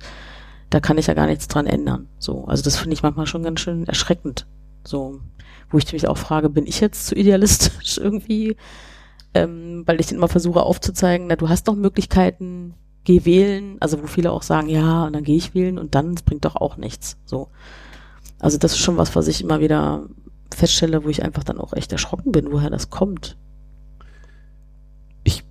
da 0.69 0.79
kann 0.79 0.97
ich 0.97 1.07
ja 1.07 1.13
gar 1.13 1.27
nichts 1.27 1.49
dran 1.49 1.67
ändern. 1.67 2.07
So, 2.19 2.45
also 2.45 2.63
das 2.63 2.77
finde 2.77 2.93
ich 2.93 3.03
manchmal 3.03 3.27
schon 3.27 3.43
ganz 3.43 3.59
schön 3.59 3.85
erschreckend. 3.85 4.47
So, 4.87 5.19
wo 5.69 5.77
ich 5.77 5.91
mich 5.91 6.07
auch 6.07 6.17
frage, 6.17 6.49
bin 6.49 6.65
ich 6.65 6.79
jetzt 6.79 7.07
zu 7.07 7.15
idealistisch 7.15 7.97
irgendwie? 8.01 8.55
Ähm, 9.33 9.83
weil 9.85 9.99
ich 9.99 10.09
immer 10.13 10.29
versuche 10.29 10.63
aufzuzeigen, 10.63 11.27
na, 11.27 11.35
du 11.35 11.49
hast 11.49 11.67
doch 11.67 11.75
Möglichkeiten, 11.75 12.75
geh 13.03 13.25
wählen, 13.25 13.75
also 13.81 14.01
wo 14.01 14.07
viele 14.07 14.31
auch 14.31 14.43
sagen, 14.43 14.69
ja, 14.69 15.03
und 15.03 15.11
dann 15.11 15.25
gehe 15.25 15.35
ich 15.35 15.53
wählen 15.53 15.79
und 15.79 15.95
dann, 15.95 16.13
es 16.13 16.21
bringt 16.21 16.45
doch 16.45 16.55
auch 16.55 16.77
nichts. 16.77 17.17
So. 17.25 17.49
Also 18.39 18.57
das 18.57 18.71
ist 18.71 18.79
schon 18.79 18.95
was, 18.95 19.17
was 19.17 19.27
ich 19.27 19.41
immer 19.41 19.59
wieder 19.59 20.07
feststelle, 20.55 21.03
wo 21.03 21.09
ich 21.09 21.23
einfach 21.23 21.43
dann 21.43 21.59
auch 21.59 21.73
echt 21.73 21.91
erschrocken 21.91 22.31
bin, 22.31 22.51
woher 22.51 22.69
das 22.69 22.89
kommt. 22.89 23.37
Ich 25.23 25.43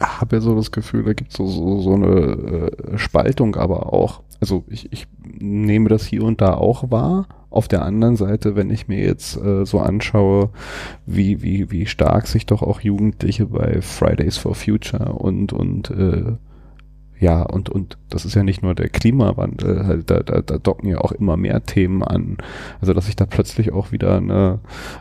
habe 0.00 0.36
ja 0.36 0.40
so 0.42 0.54
das 0.54 0.70
Gefühl, 0.70 1.04
da 1.04 1.12
gibt 1.12 1.30
es 1.30 1.36
so, 1.36 1.46
so, 1.46 1.80
so 1.80 1.94
eine 1.94 2.06
äh, 2.06 2.98
Spaltung 2.98 3.56
aber 3.56 3.92
auch. 3.92 4.22
Also 4.40 4.64
ich, 4.68 4.92
ich 4.92 5.06
nehme 5.22 5.88
das 5.88 6.06
hier 6.06 6.22
und 6.22 6.40
da 6.40 6.54
auch 6.54 6.90
wahr. 6.90 7.26
Auf 7.50 7.66
der 7.66 7.82
anderen 7.82 8.16
Seite, 8.16 8.56
wenn 8.56 8.70
ich 8.70 8.88
mir 8.88 9.00
jetzt 9.00 9.36
äh, 9.36 9.64
so 9.64 9.80
anschaue, 9.80 10.50
wie, 11.06 11.42
wie, 11.42 11.70
wie 11.70 11.86
stark 11.86 12.26
sich 12.26 12.46
doch 12.46 12.62
auch 12.62 12.80
Jugendliche 12.80 13.46
bei 13.46 13.80
Fridays 13.80 14.36
for 14.36 14.54
Future 14.54 15.14
und, 15.14 15.52
und 15.52 15.90
äh, 15.90 16.36
ja, 17.20 17.42
und, 17.42 17.68
und 17.68 17.98
das 18.08 18.24
ist 18.24 18.34
ja 18.34 18.42
nicht 18.42 18.62
nur 18.62 18.74
der 18.74 18.88
Klimawandel, 18.88 19.86
halt, 19.86 20.10
da, 20.10 20.22
da, 20.22 20.40
da 20.40 20.58
docken 20.58 20.88
ja 20.88 20.98
auch 20.98 21.12
immer 21.12 21.36
mehr 21.36 21.64
Themen 21.64 22.02
an. 22.02 22.38
Also, 22.80 22.92
dass 22.92 23.06
sich 23.06 23.16
da 23.16 23.26
plötzlich 23.26 23.72
auch 23.72 23.92
wieder 23.92 24.16
eine, 24.16 24.60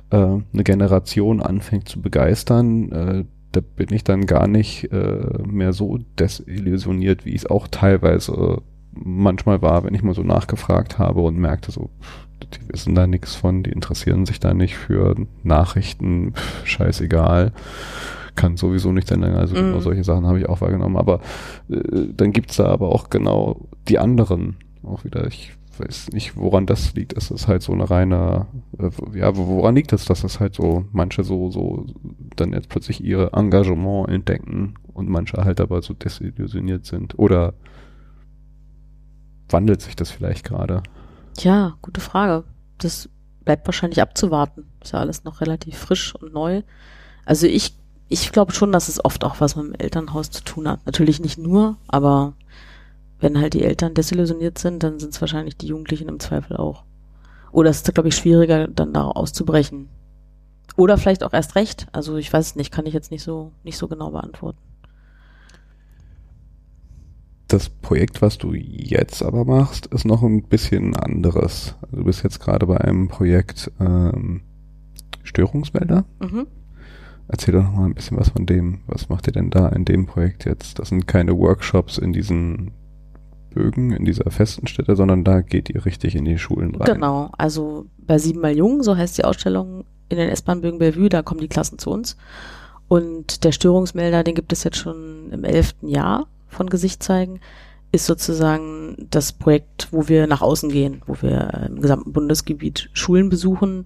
äh, 0.10 0.18
eine 0.18 0.64
Generation 0.64 1.42
anfängt 1.42 1.88
zu 1.88 2.02
begeistern, 2.02 2.92
äh, 2.92 3.26
da 3.52 3.62
bin 3.62 3.94
ich 3.94 4.04
dann 4.04 4.26
gar 4.26 4.48
nicht 4.48 4.92
äh, 4.92 5.44
mehr 5.46 5.74
so 5.74 6.00
desillusioniert, 6.20 7.26
wie 7.26 7.30
ich 7.32 7.44
es 7.44 7.50
auch 7.50 7.68
teilweise 7.68 8.62
manchmal 8.92 9.62
war, 9.62 9.84
wenn 9.84 9.94
ich 9.94 10.04
mal 10.04 10.16
so 10.16 10.24
nachgefragt 10.24 10.98
habe 10.98 11.22
und 11.22 11.38
merkte 11.38 11.72
so, 11.72 11.90
die 12.44 12.74
wissen 12.74 12.96
da 12.96 13.08
nichts 13.08 13.36
von, 13.36 13.64
die 13.64 13.72
interessieren 13.72 14.26
sich 14.26 14.40
da 14.40 14.54
nicht 14.54 14.76
für 14.76 15.16
Nachrichten, 15.44 16.34
scheißegal 16.64 17.54
kann 18.38 18.56
sowieso 18.56 18.94
nicht 18.94 19.12
ändern. 19.12 19.36
Also 19.36 19.56
mhm. 19.56 19.60
genau 19.60 19.80
solche 19.82 20.06
Sachen 20.06 20.26
habe 20.26 20.40
ich 20.40 20.48
auch 20.48 20.62
wahrgenommen. 20.62 20.96
Aber 20.96 21.20
äh, 21.70 22.08
dann 22.16 22.32
gibt's 22.32 22.56
da 22.56 22.68
aber 22.68 22.90
auch 22.90 23.10
genau 23.10 23.68
die 23.90 24.00
anderen 24.00 24.56
auch 24.84 25.04
wieder. 25.04 25.28
Ich 25.28 25.52
weiß 25.78 26.10
nicht, 26.12 26.38
woran 26.38 26.66
das 26.66 26.94
liegt. 26.94 27.18
Es 27.18 27.30
ist 27.32 27.48
halt 27.48 27.62
so 27.62 27.74
eine 27.74 27.90
reine, 27.90 28.48
äh, 28.80 29.18
ja, 29.18 29.36
woran 29.36 29.76
liegt 29.76 29.92
es, 29.92 30.06
dass 30.06 30.22
das 30.22 30.40
halt 30.40 30.56
so 30.56 30.86
manche 30.94 31.24
so, 31.24 31.52
so 31.52 31.86
dann 32.36 32.54
jetzt 32.54 32.70
plötzlich 32.70 33.04
ihr 33.04 33.32
Engagement 33.34 34.10
entdecken 34.10 34.76
und 34.94 35.10
manche 35.10 35.44
halt 35.44 35.60
aber 35.60 35.82
so 35.82 35.94
desillusioniert 35.94 36.86
sind? 36.86 37.20
Oder 37.20 37.54
wandelt 39.50 39.82
sich 39.82 39.96
das 39.96 40.12
vielleicht 40.12 40.46
gerade? 40.46 40.84
Ja, 41.40 41.76
gute 41.82 42.02
Frage. 42.02 42.44
Das 42.78 43.10
bleibt 43.46 43.68
wahrscheinlich 43.68 44.02
abzuwarten. 44.02 44.66
Ist 44.84 44.94
ja 44.94 45.00
alles 45.00 45.24
noch 45.24 45.42
relativ 45.42 45.78
frisch 45.78 46.16
und 46.16 46.34
neu. 46.34 46.62
Also 47.26 47.48
ich 47.48 47.76
ich 48.10 48.32
glaube 48.32 48.54
schon, 48.54 48.72
dass 48.72 48.88
es 48.88 49.04
oft 49.04 49.24
auch 49.24 49.42
was 49.42 49.56
mit 49.56 49.66
dem 49.66 49.76
Elternhaus 49.76 50.32
zu 50.32 50.44
tun 50.44 50.68
hat. 50.68 50.86
Natürlich 50.86 51.20
nicht 51.20 51.38
nur, 51.38 51.78
aber 51.88 52.34
wenn 53.20 53.40
halt 53.40 53.54
die 53.54 53.64
Eltern 53.64 53.94
desillusioniert 53.94 54.58
sind, 54.58 54.84
dann 54.84 55.00
sind 55.00 55.14
es 55.14 55.22
wahrscheinlich 55.22 55.58
die 55.58 55.68
Jugendlichen 55.68 56.08
im 56.08 56.20
Zweifel 56.20 56.58
auch. 56.58 56.84
Oder 57.52 57.70
es 57.70 57.78
ist, 57.78 57.94
glaube 57.94 58.10
ich, 58.10 58.16
schwieriger, 58.16 58.68
dann 58.68 58.94
da 58.94 59.06
auszubrechen. 59.06 59.90
Oder 60.76 60.98
vielleicht 60.98 61.24
auch 61.24 61.34
erst 61.34 61.56
recht. 61.56 61.88
Also 61.92 62.18
ich 62.18 62.32
weiß 62.32 62.48
es 62.48 62.56
nicht, 62.56 62.72
kann 62.72 62.86
ich 62.86 62.94
jetzt 62.94 63.12
nicht 63.12 63.24
so, 63.24 63.52
nicht 63.64 63.78
so 63.78 63.88
genau 63.88 64.12
beantworten. 64.12 64.60
Das 67.48 67.70
Projekt, 67.70 68.22
was 68.22 68.38
du 68.38 68.54
jetzt 68.54 69.24
aber 69.24 69.46
machst, 69.46 69.88
ist 69.88 70.06
noch 70.06 70.22
ein 70.22 70.44
bisschen 70.44 70.96
anderes. 70.96 71.76
Also 71.82 71.98
du 71.98 72.04
bist 72.04 72.24
jetzt 72.24 72.40
gerade 72.40 72.68
bei 72.68 72.80
einem 72.80 73.08
Projekt 73.08 73.72
ähm, 73.80 74.42
Störungsmelder. 75.24 76.06
Mhm. 76.20 76.48
Erzähl 77.30 77.54
doch 77.54 77.64
noch 77.64 77.74
mal 77.74 77.86
ein 77.86 77.94
bisschen 77.94 78.18
was 78.18 78.30
von 78.30 78.46
dem. 78.46 78.80
Was 78.88 79.10
macht 79.10 79.28
ihr 79.28 79.34
denn 79.34 79.50
da 79.50 79.68
in 79.70 79.86
dem 79.86 80.06
Projekt 80.06 80.46
jetzt? 80.46 80.80
Das 80.80 80.90
sind 80.90 81.08
keine 81.08 81.38
Workshops 81.38 81.98
in 81.98 82.14
diesen 82.14 82.72
Bögen, 83.54 83.92
in 83.92 84.06
dieser 84.06 84.30
festen 84.32 84.68
Stätte, 84.68 84.96
sondern 84.96 85.24
da 85.24 85.42
geht 85.42 85.70
ihr 85.70 85.86
richtig 85.86 86.16
in 86.16 86.26
die 86.26 86.38
Schulen 86.38 86.76
rein. 86.76 86.94
Genau, 86.94 87.30
also 87.38 87.86
bei 87.98 88.18
Siebenmal 88.18 88.56
Jung, 88.56 88.84
so 88.84 88.96
heißt 88.96 89.18
die 89.18 89.26
Ausstellung 89.26 89.84
in 90.10 90.18
den 90.18 90.30
S-Bahn-Bögen 90.30 90.80
Bellevue, 90.80 91.10
da 91.10 91.22
kommen 91.22 91.42
die 91.42 91.50
Klassen 91.50 91.80
zu 91.80 91.90
uns. 91.90 92.16
Und 92.88 93.44
der 93.44 93.52
Störungsmelder, 93.52 94.24
den 94.24 94.36
gibt 94.36 94.54
es 94.54 94.64
jetzt 94.64 94.78
schon 94.78 95.32
im 95.32 95.44
elften 95.44 95.90
Jahr 95.90 96.28
von 96.48 96.70
Gesicht 96.70 97.04
zeigen, 97.04 97.42
ist 97.92 98.06
sozusagen 98.06 99.08
das 99.10 99.34
Projekt, 99.34 99.90
wo 99.92 100.08
wir 100.08 100.28
nach 100.28 100.42
außen 100.42 100.70
gehen, 100.70 101.02
wo 101.06 101.22
wir 101.22 101.68
im 101.68 101.82
gesamten 101.82 102.14
Bundesgebiet 102.14 102.90
Schulen 102.94 103.30
besuchen, 103.30 103.86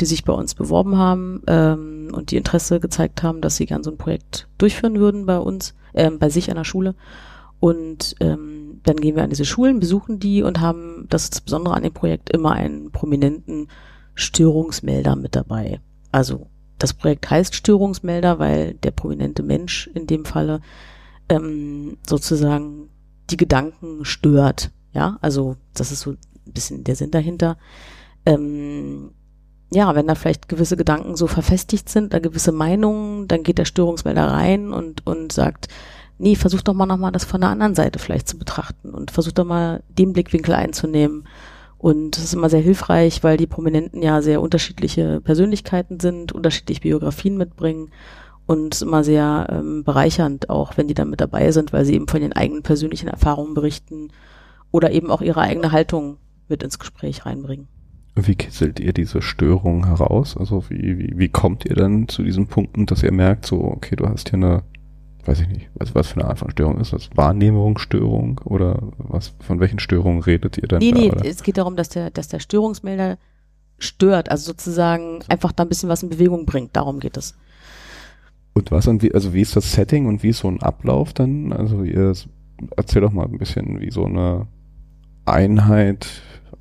die 0.00 0.06
sich 0.06 0.24
bei 0.24 0.32
uns 0.32 0.54
beworben 0.54 0.98
haben 0.98 1.42
ähm, 1.46 2.08
und 2.12 2.30
die 2.30 2.36
Interesse 2.36 2.80
gezeigt 2.80 3.22
haben, 3.22 3.40
dass 3.40 3.56
sie 3.56 3.66
gern 3.66 3.84
so 3.84 3.90
ein 3.90 3.98
Projekt 3.98 4.48
durchführen 4.58 4.98
würden 4.98 5.26
bei 5.26 5.38
uns, 5.38 5.74
äh, 5.92 6.10
bei 6.10 6.30
sich 6.30 6.50
an 6.50 6.56
der 6.56 6.64
Schule. 6.64 6.94
Und 7.60 8.16
ähm, 8.20 8.80
dann 8.82 8.96
gehen 8.96 9.16
wir 9.16 9.22
an 9.22 9.30
diese 9.30 9.44
Schulen, 9.44 9.80
besuchen 9.80 10.18
die 10.18 10.42
und 10.42 10.60
haben, 10.60 11.06
das 11.08 11.24
ist 11.24 11.34
das 11.34 11.40
Besondere 11.40 11.74
an 11.74 11.82
dem 11.82 11.94
Projekt, 11.94 12.30
immer 12.30 12.52
einen 12.52 12.90
prominenten 12.90 13.68
Störungsmelder 14.14 15.16
mit 15.16 15.34
dabei. 15.34 15.80
Also 16.12 16.48
das 16.78 16.92
Projekt 16.92 17.30
heißt 17.30 17.54
Störungsmelder, 17.54 18.38
weil 18.38 18.74
der 18.74 18.90
prominente 18.90 19.42
Mensch 19.42 19.88
in 19.94 20.06
dem 20.06 20.24
Falle 20.24 20.60
ähm, 21.28 21.96
sozusagen 22.06 22.90
die 23.30 23.36
Gedanken 23.36 24.04
stört. 24.04 24.70
Ja, 24.92 25.18
also 25.22 25.56
das 25.72 25.92
ist 25.92 26.00
so 26.00 26.10
ein 26.10 26.18
bisschen 26.44 26.84
der 26.84 26.96
Sinn 26.96 27.10
dahinter. 27.10 27.56
Ähm, 28.26 29.12
ja, 29.74 29.94
wenn 29.94 30.06
da 30.06 30.14
vielleicht 30.14 30.48
gewisse 30.48 30.76
Gedanken 30.76 31.16
so 31.16 31.26
verfestigt 31.26 31.88
sind, 31.88 32.14
da 32.14 32.18
gewisse 32.18 32.52
Meinungen, 32.52 33.28
dann 33.28 33.42
geht 33.42 33.58
der 33.58 33.64
Störungsmelder 33.64 34.26
rein 34.28 34.72
und, 34.72 35.06
und 35.06 35.32
sagt, 35.32 35.68
nee, 36.18 36.36
versuch 36.36 36.62
doch 36.62 36.74
mal 36.74 36.86
nochmal 36.86 37.12
das 37.12 37.24
von 37.24 37.40
der 37.40 37.50
anderen 37.50 37.74
Seite 37.74 37.98
vielleicht 37.98 38.28
zu 38.28 38.38
betrachten 38.38 38.90
und 38.90 39.10
versuch 39.10 39.32
doch 39.32 39.44
mal 39.44 39.82
den 39.88 40.12
Blickwinkel 40.12 40.54
einzunehmen. 40.54 41.26
Und 41.78 42.16
das 42.16 42.24
ist 42.24 42.34
immer 42.34 42.48
sehr 42.48 42.60
hilfreich, 42.60 43.22
weil 43.22 43.36
die 43.36 43.46
Prominenten 43.46 44.00
ja 44.00 44.22
sehr 44.22 44.40
unterschiedliche 44.40 45.20
Persönlichkeiten 45.20 46.00
sind, 46.00 46.32
unterschiedliche 46.32 46.80
Biografien 46.80 47.36
mitbringen 47.36 47.90
und 48.46 48.74
es 48.74 48.82
ist 48.82 48.86
immer 48.86 49.04
sehr 49.04 49.46
ähm, 49.50 49.84
bereichernd, 49.84 50.50
auch 50.50 50.76
wenn 50.76 50.88
die 50.88 50.94
dann 50.94 51.10
mit 51.10 51.20
dabei 51.20 51.50
sind, 51.50 51.72
weil 51.72 51.84
sie 51.84 51.94
eben 51.94 52.08
von 52.08 52.20
ihren 52.20 52.32
eigenen 52.32 52.62
persönlichen 52.62 53.08
Erfahrungen 53.08 53.54
berichten 53.54 54.10
oder 54.70 54.92
eben 54.92 55.10
auch 55.10 55.22
ihre 55.22 55.40
eigene 55.40 55.72
Haltung 55.72 56.18
mit 56.48 56.62
ins 56.62 56.78
Gespräch 56.78 57.24
reinbringen. 57.24 57.68
Wie 58.16 58.36
kitzelt 58.36 58.78
ihr 58.78 58.92
diese 58.92 59.22
Störung 59.22 59.86
heraus? 59.86 60.36
Also 60.36 60.64
wie, 60.68 60.98
wie, 60.98 61.18
wie 61.18 61.28
kommt 61.28 61.64
ihr 61.64 61.74
dann 61.74 62.06
zu 62.08 62.22
diesen 62.22 62.46
Punkten, 62.46 62.86
dass 62.86 63.02
ihr 63.02 63.12
merkt, 63.12 63.44
so, 63.46 63.62
okay, 63.64 63.96
du 63.96 64.06
hast 64.08 64.30
hier 64.30 64.38
eine 64.38 64.62
weiß 65.26 65.40
ich 65.40 65.48
nicht, 65.48 65.70
was, 65.74 65.94
was 65.94 66.08
für 66.08 66.20
eine 66.20 66.28
Art 66.28 66.38
von 66.38 66.50
Störung 66.50 66.80
ist 66.80 66.92
das? 66.92 67.08
Wahrnehmungsstörung 67.14 68.40
oder 68.44 68.78
was, 68.98 69.34
von 69.40 69.60
welchen 69.60 69.78
Störungen 69.78 70.22
redet 70.22 70.58
ihr 70.58 70.68
denn 70.68 70.78
Nee, 70.80 70.92
da? 70.92 70.98
nee, 70.98 71.10
oder? 71.10 71.24
es 71.24 71.42
geht 71.42 71.56
darum, 71.58 71.76
dass 71.76 71.88
der, 71.88 72.10
dass 72.10 72.28
der 72.28 72.40
Störungsmelder 72.40 73.18
stört, 73.78 74.30
also 74.30 74.46
sozusagen 74.52 75.20
einfach 75.28 75.52
da 75.52 75.64
ein 75.64 75.68
bisschen 75.68 75.88
was 75.88 76.02
in 76.02 76.10
Bewegung 76.10 76.46
bringt. 76.46 76.76
Darum 76.76 77.00
geht 77.00 77.16
es. 77.16 77.34
Und 78.52 78.70
was 78.70 78.86
und 78.86 79.02
wie, 79.02 79.14
also 79.14 79.34
wie 79.34 79.40
ist 79.40 79.56
das 79.56 79.72
Setting 79.72 80.06
und 80.06 80.22
wie 80.22 80.28
ist 80.28 80.38
so 80.38 80.48
ein 80.48 80.62
Ablauf 80.62 81.12
dann? 81.12 81.52
Also 81.52 81.82
ihr 81.82 82.12
erzähl 82.76 83.02
doch 83.02 83.12
mal 83.12 83.26
ein 83.26 83.38
bisschen, 83.38 83.80
wie 83.80 83.90
so 83.90 84.04
eine 84.04 84.46
Einheit 85.24 86.06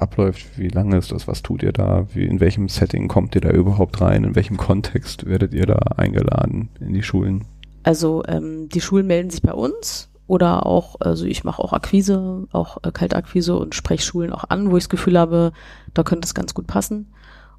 abläuft, 0.04 0.58
wie 0.58 0.68
lange 0.68 0.98
ist 0.98 1.12
das, 1.12 1.28
was 1.28 1.42
tut 1.42 1.64
ihr 1.64 1.72
da, 1.72 2.06
wie, 2.14 2.26
in 2.26 2.40
welchem 2.40 2.70
Setting 2.70 3.08
kommt 3.08 3.34
ihr 3.34 3.42
da 3.42 3.50
überhaupt 3.50 4.00
rein, 4.02 4.24
in 4.24 4.36
welchem 4.36 4.58
Kontext 4.58 5.26
werdet 5.26 5.54
ihr 5.54 5.66
da 5.66 5.80
eingeladen 5.98 6.70
in 6.80 6.94
die 6.94 7.04
Schulen? 7.04 7.46
Also 7.82 8.24
ähm, 8.28 8.70
die 8.70 8.82
Schulen 8.82 9.08
melden 9.08 9.30
sich 9.30 9.42
bei 9.42 9.54
uns 9.54 10.10
oder 10.28 10.66
auch, 10.66 10.96
also 11.00 11.26
ich 11.26 11.44
mache 11.44 11.62
auch 11.62 11.74
Akquise, 11.74 12.48
auch 12.52 12.78
äh, 12.84 12.92
Kaltakquise 12.92 13.58
und 13.58 13.76
spreche 13.76 14.06
Schulen 14.06 14.32
auch 14.32 14.46
an, 14.50 14.72
wo 14.72 14.78
ich 14.78 14.84
das 14.84 14.90
Gefühl 14.90 15.18
habe, 15.18 15.52
da 15.94 16.04
könnte 16.04 16.26
es 16.26 16.34
ganz 16.34 16.54
gut 16.54 16.68
passen. 16.68 17.12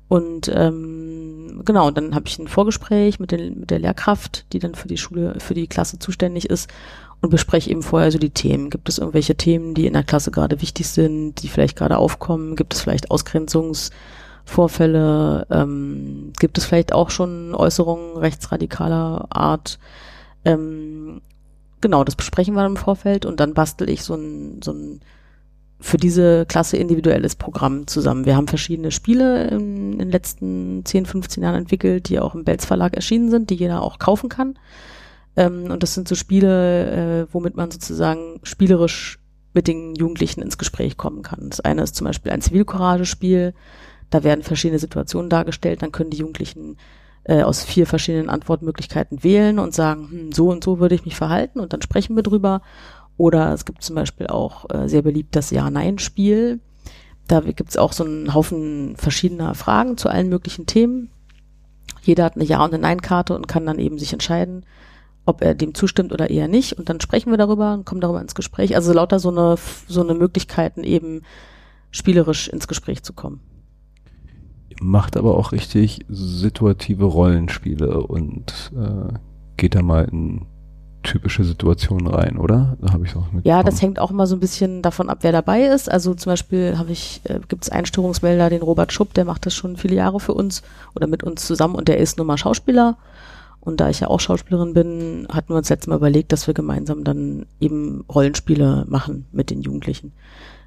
Und 0.07 0.51
ähm, 0.55 1.62
genau, 1.64 1.88
und 1.88 1.97
dann 1.97 2.14
habe 2.14 2.26
ich 2.26 2.38
ein 2.38 2.47
Vorgespräch 2.47 3.18
mit, 3.18 3.32
den, 3.32 3.61
mit 3.61 3.70
der 3.70 3.78
Lehrkraft, 3.78 4.53
die 4.53 4.59
dann 4.59 4.74
für 4.74 4.88
die 4.88 4.99
Schule, 4.99 5.36
für 5.40 5.55
die 5.55 5.66
Klasse 5.66 5.99
zuständig 5.99 6.51
ist 6.51 6.70
und 7.25 7.31
bespreche 7.31 7.70
eben 7.70 7.83
vorher 7.83 8.12
so 8.12 8.18
die 8.18 8.31
Themen. 8.31 8.68
Gibt 8.68 8.87
es 8.89 8.99
irgendwelche 8.99 9.35
Themen, 9.35 9.75
die 9.75 9.87
in 9.87 9.95
der 9.95 10.05
Klasse 10.05 10.31
gerade 10.31 10.61
wichtig 10.61 10.89
sind, 10.89 11.43
die 11.43 11.49
vielleicht 11.49 11.77
gerade 11.77 11.97
aufkommen? 11.97 12.55
Gibt 12.55 12.75
es 12.75 12.83
vielleicht 12.83 13.11
Ausgrenzungsvorfälle? 13.11 15.47
Ähm, 15.51 16.35
gibt 16.39 16.59
es 16.59 16.66
vielleicht 16.66 16.93
auch 16.93 17.09
schon 17.09 17.55
Äußerungen 17.55 18.18
rechtsradikaler 18.18 19.27
Art? 19.31 19.79
Ähm, 20.45 21.22
genau, 21.81 22.05
das 22.05 22.14
besprechen 22.14 22.55
wir 22.55 22.66
im 22.66 22.77
Vorfeld 22.77 23.25
und 23.25 23.41
dann 23.41 23.55
bastel 23.55 23.89
ich 23.89 24.05
so 24.05 24.14
ein, 24.14 24.61
so 24.62 24.72
ein 24.72 25.01
für 25.81 25.97
diese 25.97 26.45
Klasse 26.45 26.77
individuelles 26.77 27.37
Programm 27.37 27.87
zusammen. 27.87 28.27
Wir 28.27 28.37
haben 28.37 28.49
verschiedene 28.49 28.91
Spiele 28.91 29.49
in, 29.49 29.95
in 29.95 29.99
den 29.99 30.11
letzten 30.11 30.85
10, 30.85 31.07
15 31.07 31.43
Jahren 31.43 31.57
entwickelt, 31.57 32.11
die 32.11 32.20
auch 32.20 32.35
im 32.35 32.45
Belz 32.45 32.66
Verlag 32.66 32.95
erschienen 32.95 33.31
sind, 33.31 33.49
die 33.49 33.55
jeder 33.55 33.83
auch 33.83 33.99
kaufen 33.99 34.29
kann. 34.29 34.59
Ähm, 35.37 35.70
und 35.70 35.82
das 35.82 35.95
sind 35.95 36.09
so 36.09 36.14
Spiele, 36.14 37.22
äh, 37.22 37.26
womit 37.32 37.57
man 37.57 37.70
sozusagen 37.70 38.41
spielerisch 38.43 39.18
mit 39.53 39.68
den 39.68 39.95
Jugendlichen 39.95 40.43
ins 40.43 40.59
Gespräch 40.59 40.97
kommen 40.97 41.22
kann. 41.22 41.51
Das 41.51 41.61
eine 41.61 41.82
ist 41.82 41.95
zum 41.95 42.07
Beispiel 42.07 42.32
ein 42.32 42.41
Zivilcourage-Spiel. 42.41 43.55
Da 44.11 44.24
werden 44.24 44.43
verschiedene 44.43 44.78
Situationen 44.78 45.30
dargestellt. 45.30 45.82
Dann 45.82 45.93
können 45.93 46.11
die 46.11 46.18
Jugendlichen 46.18 46.76
äh, 47.24 47.43
aus 47.43 47.64
vier 47.64 47.87
verschiedenen 47.87 48.28
Antwortmöglichkeiten 48.28 49.24
wählen 49.24 49.59
und 49.59 49.74
sagen, 49.74 50.09
hm, 50.11 50.32
so 50.32 50.49
und 50.49 50.62
so 50.62 50.78
würde 50.78 50.95
ich 50.95 51.05
mich 51.05 51.16
verhalten 51.16 51.61
und 51.61 51.72
dann 51.72 51.82
sprechen 51.82 52.16
wir 52.16 52.22
drüber. 52.22 52.62
Oder 53.16 53.53
es 53.53 53.64
gibt 53.64 53.82
zum 53.82 53.95
Beispiel 53.95 54.26
auch 54.26 54.68
äh, 54.70 54.89
sehr 54.89 55.03
beliebt 55.03 55.37
das 55.37 55.51
Ja-Nein-Spiel. 55.51 56.61
Da 57.28 57.41
gibt 57.41 57.70
es 57.70 57.76
auch 57.76 57.93
so 57.93 58.05
einen 58.05 58.35
Haufen 58.35 58.97
verschiedener 58.97 59.55
Fragen 59.55 59.97
zu 59.97 60.09
allen 60.09 60.28
möglichen 60.28 60.66
Themen. 60.66 61.11
Jeder 62.03 62.24
hat 62.24 62.35
eine 62.35 62.45
Ja- 62.45 62.62
und 62.62 62.74
eine 62.74 62.82
Nein-Karte 62.82 63.35
und 63.35 63.49
kann 63.49 63.64
dann 63.64 63.78
eben 63.78 63.99
sich 63.99 64.12
entscheiden, 64.12 64.66
ob 65.27 65.43
er 65.43 65.55
dem 65.55 65.75
zustimmt 65.75 66.12
oder 66.12 66.31
eher 66.31 66.49
nicht. 66.49 66.75
Und 66.75 66.89
dann 66.89 67.01
sprechen 67.01 67.31
wir 67.31 67.39
darüber 67.39 67.75
und 67.75 67.85
kommen 67.85 68.01
darüber 68.01 68.20
ins 68.20 68.35
Gespräch. 68.35 68.77
Also 68.77 68.93
lauter 68.93 69.18
so 69.18 69.31
eine, 69.31 69.57
so 69.89 70.03
eine 70.03 70.14
Möglichkeiten 70.14 70.85
eben 70.85 71.22
spielerisch 71.91 72.49
ins 72.49 72.68
Gespräch 72.68 73.03
zu 73.03 73.12
kommen. 73.12 73.41
Macht 74.81 75.16
aber 75.16 75.37
auch 75.39 75.53
richtig 75.53 76.01
situative 76.09 77.05
Rollenspiele 77.05 78.03
und 78.03 78.72
äh, 78.77 79.14
geht 79.57 79.77
da 79.77 79.83
mal 79.83 80.05
in 80.11 80.47
typische 81.05 81.45
Situationen 81.45 82.07
rein, 82.07 82.39
oder? 82.39 82.77
Da 82.81 82.93
habe 82.93 83.07
ich 83.07 83.14
auch 83.14 83.27
Ja, 83.45 83.62
das 83.62 83.81
hängt 83.81 84.01
auch 84.01 84.11
immer 84.11 84.27
so 84.27 84.35
ein 84.35 84.41
bisschen 84.41 84.83
davon 84.83 85.09
ab, 85.09 85.18
wer 85.20 85.33
dabei 85.33 85.66
ist. 85.66 85.91
Also 85.91 86.14
zum 86.14 86.33
Beispiel 86.33 86.77
habe 86.79 86.91
ich, 86.91 87.20
äh, 87.25 87.41
gibt 87.47 87.64
es 87.64 87.70
Einstörungsmelder, 87.70 88.51
den 88.51 88.62
Robert 88.62 88.93
Schupp, 88.93 89.14
der 89.14 89.25
macht 89.25 89.47
das 89.47 89.55
schon 89.55 89.77
viele 89.77 89.95
Jahre 89.95 90.18
für 90.18 90.35
uns 90.35 90.62
oder 90.97 91.07
mit 91.07 91.22
uns 91.22 91.47
zusammen 91.47 91.77
und 91.77 91.89
der 91.89 91.99
ist 91.99 92.18
nun 92.18 92.27
mal 92.27 92.39
Schauspieler. 92.39 92.97
Und 93.64 93.80
da 93.80 93.88
ich 93.88 94.00
ja 94.00 94.08
auch 94.08 94.20
Schauspielerin 94.20 94.74
bin, 94.74 95.26
hatten 95.32 95.48
wir 95.48 95.56
uns 95.56 95.70
letztes 95.70 95.88
Mal 95.88 95.96
überlegt, 95.96 96.32
dass 96.32 96.46
wir 96.46 96.54
gemeinsam 96.54 97.02
dann 97.02 97.46
eben 97.60 98.04
Rollenspiele 98.12 98.84
machen 98.88 99.26
mit 99.32 99.50
den 99.50 99.62
Jugendlichen. 99.62 100.12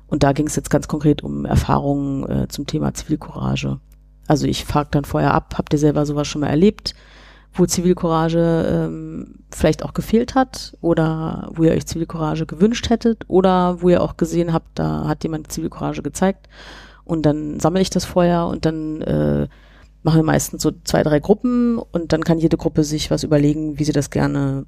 Und 0.07 0.23
da 0.23 0.31
ging 0.31 0.47
es 0.47 0.55
jetzt 0.55 0.69
ganz 0.69 0.87
konkret 0.87 1.23
um 1.23 1.45
Erfahrungen 1.45 2.29
äh, 2.29 2.47
zum 2.47 2.65
Thema 2.65 2.93
Zivilcourage. 2.93 3.79
Also 4.27 4.47
ich 4.47 4.65
frage 4.65 4.89
dann 4.91 5.05
vorher 5.05 5.33
ab, 5.33 5.55
habt 5.57 5.73
ihr 5.73 5.79
selber 5.79 6.05
sowas 6.05 6.27
schon 6.27 6.41
mal 6.41 6.47
erlebt, 6.47 6.95
wo 7.53 7.65
Zivilcourage 7.65 8.65
ähm, 8.69 9.35
vielleicht 9.51 9.83
auch 9.83 9.93
gefehlt 9.93 10.35
hat 10.35 10.77
oder 10.81 11.49
wo 11.53 11.63
ihr 11.63 11.71
euch 11.71 11.85
Zivilcourage 11.85 12.45
gewünscht 12.45 12.89
hättet 12.89 13.23
oder 13.27 13.81
wo 13.81 13.89
ihr 13.89 14.01
auch 14.01 14.17
gesehen 14.17 14.53
habt, 14.53 14.79
da 14.79 15.07
hat 15.07 15.23
jemand 15.23 15.51
Zivilcourage 15.51 16.03
gezeigt 16.03 16.47
und 17.03 17.25
dann 17.25 17.59
sammle 17.59 17.81
ich 17.81 17.89
das 17.89 18.05
vorher 18.05 18.47
und 18.47 18.65
dann 18.65 19.01
äh, 19.01 19.47
machen 20.07 20.19
wir 20.19 20.23
meistens 20.23 20.61
so 20.61 20.71
zwei, 20.85 21.03
drei 21.03 21.19
Gruppen 21.19 21.77
und 21.79 22.13
dann 22.13 22.23
kann 22.23 22.39
jede 22.39 22.55
Gruppe 22.55 22.85
sich 22.85 23.11
was 23.11 23.25
überlegen, 23.25 23.77
wie 23.77 23.83
sie 23.83 23.91
das 23.91 24.09
gerne 24.09 24.65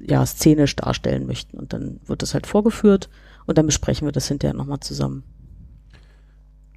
ja 0.00 0.24
szenisch 0.24 0.74
darstellen 0.76 1.26
möchten 1.26 1.58
und 1.58 1.74
dann 1.74 2.00
wird 2.06 2.22
das 2.22 2.32
halt 2.32 2.46
vorgeführt 2.46 3.10
und 3.44 3.58
dann 3.58 3.66
besprechen 3.66 4.08
wir 4.08 4.12
das 4.12 4.28
hinterher 4.28 4.56
nochmal 4.56 4.80
zusammen. 4.80 5.24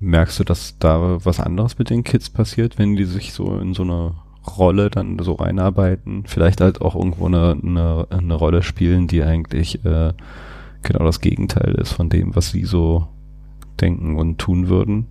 Merkst 0.02 0.40
du, 0.40 0.44
dass 0.44 0.78
da 0.78 1.24
was 1.24 1.40
anderes 1.40 1.80
mit 1.80 1.90
den 1.90 2.04
Kids 2.04 2.30
passiert, 2.30 2.78
wenn 2.78 2.98
die 2.98 3.06
sich 3.06 3.32
so 3.32 3.58
in 3.58 3.74
so 3.74 3.84
eine 3.84 4.16
Rolle 4.58 4.90
dann 4.90 5.18
so 5.20 5.36
reinarbeiten? 5.36 6.26
Vielleicht 6.26 6.60
halt 6.60 6.82
auch 6.82 6.96
irgendwo 6.96 7.28
eine, 7.28 7.58
eine, 7.64 8.08
eine 8.10 8.34
Rolle 8.34 8.62
spielen, 8.62 9.08
die 9.08 9.24
eigentlich 9.24 9.86
äh, 9.86 10.12
genau 10.84 11.06
das 11.06 11.22
Gegenteil 11.22 11.76
ist 11.76 11.94
von 11.94 12.10
dem, 12.10 12.36
was 12.36 12.52
sie 12.52 12.66
so 12.66 13.08
denken 13.80 14.18
und 14.18 14.38
tun 14.38 14.68
würden? 14.68 15.08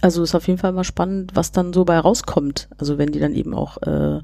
Also 0.00 0.22
ist 0.22 0.34
auf 0.34 0.46
jeden 0.46 0.58
Fall 0.58 0.72
mal 0.72 0.84
spannend, 0.84 1.32
was 1.34 1.52
dann 1.52 1.72
so 1.72 1.84
bei 1.84 1.98
rauskommt. 1.98 2.68
Also 2.78 2.98
wenn 2.98 3.12
die 3.12 3.18
dann 3.18 3.34
eben 3.34 3.54
auch 3.54 3.82
äh, 3.82 4.20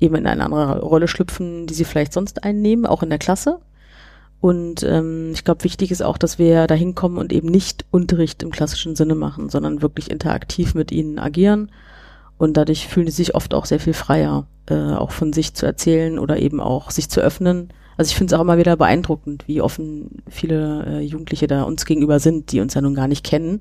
eben 0.00 0.14
in 0.16 0.26
eine 0.26 0.44
andere 0.44 0.80
Rolle 0.80 1.08
schlüpfen, 1.08 1.66
die 1.66 1.74
sie 1.74 1.84
vielleicht 1.84 2.12
sonst 2.12 2.44
einnehmen, 2.44 2.86
auch 2.86 3.02
in 3.02 3.10
der 3.10 3.18
Klasse. 3.18 3.60
Und 4.40 4.82
ähm, 4.82 5.30
ich 5.32 5.44
glaube, 5.44 5.62
wichtig 5.62 5.92
ist 5.92 6.02
auch, 6.02 6.18
dass 6.18 6.38
wir 6.38 6.66
da 6.66 6.74
hinkommen 6.74 7.18
und 7.18 7.32
eben 7.32 7.48
nicht 7.48 7.84
Unterricht 7.92 8.42
im 8.42 8.50
klassischen 8.50 8.96
Sinne 8.96 9.14
machen, 9.14 9.48
sondern 9.48 9.82
wirklich 9.82 10.10
interaktiv 10.10 10.74
mit 10.74 10.90
ihnen 10.90 11.20
agieren. 11.20 11.70
Und 12.38 12.56
dadurch 12.56 12.88
fühlen 12.88 13.06
sie 13.06 13.12
sich 13.12 13.36
oft 13.36 13.54
auch 13.54 13.66
sehr 13.66 13.78
viel 13.78 13.92
freier, 13.92 14.48
äh, 14.68 14.74
auch 14.74 15.12
von 15.12 15.32
sich 15.32 15.54
zu 15.54 15.64
erzählen 15.64 16.18
oder 16.18 16.38
eben 16.38 16.60
auch 16.60 16.90
sich 16.90 17.08
zu 17.08 17.20
öffnen. 17.20 17.68
Also 17.96 18.10
ich 18.10 18.16
finde 18.16 18.34
es 18.34 18.38
auch 18.38 18.42
immer 18.42 18.58
wieder 18.58 18.76
beeindruckend, 18.76 19.46
wie 19.46 19.60
offen 19.60 20.22
viele 20.28 20.86
äh, 20.86 21.00
Jugendliche 21.02 21.46
da 21.46 21.62
uns 21.62 21.84
gegenüber 21.84 22.18
sind, 22.18 22.50
die 22.50 22.60
uns 22.60 22.74
ja 22.74 22.80
nun 22.80 22.96
gar 22.96 23.06
nicht 23.06 23.24
kennen. 23.24 23.60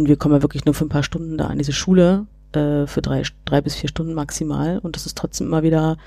Und 0.00 0.08
wir 0.08 0.16
kommen 0.16 0.34
ja 0.34 0.40
wirklich 0.40 0.64
nur 0.64 0.72
für 0.72 0.86
ein 0.86 0.88
paar 0.88 1.02
Stunden 1.02 1.36
da 1.36 1.48
an 1.48 1.58
diese 1.58 1.74
Schule, 1.74 2.26
äh, 2.52 2.86
für 2.86 3.02
drei, 3.02 3.22
drei 3.44 3.60
bis 3.60 3.74
vier 3.74 3.90
Stunden 3.90 4.14
maximal. 4.14 4.78
Und 4.78 4.96
das 4.96 5.04
ist 5.04 5.18
trotzdem 5.18 5.48
immer 5.48 5.62
wieder 5.62 5.98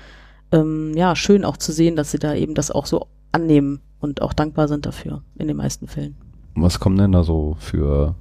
ähm, 0.50 0.94
ja 0.96 1.14
schön 1.14 1.44
auch 1.44 1.56
zu 1.56 1.70
sehen, 1.70 1.94
dass 1.94 2.10
sie 2.10 2.18
da 2.18 2.34
eben 2.34 2.56
das 2.56 2.72
auch 2.72 2.86
so 2.86 3.06
annehmen 3.30 3.82
und 4.00 4.20
auch 4.20 4.32
dankbar 4.32 4.66
sind 4.66 4.84
dafür 4.84 5.22
in 5.38 5.46
den 5.46 5.56
meisten 5.56 5.86
Fällen. 5.86 6.16
Was 6.56 6.80
kommen 6.80 6.98
denn 6.98 7.12
da 7.12 7.22
so 7.22 7.56
für, 7.60 8.16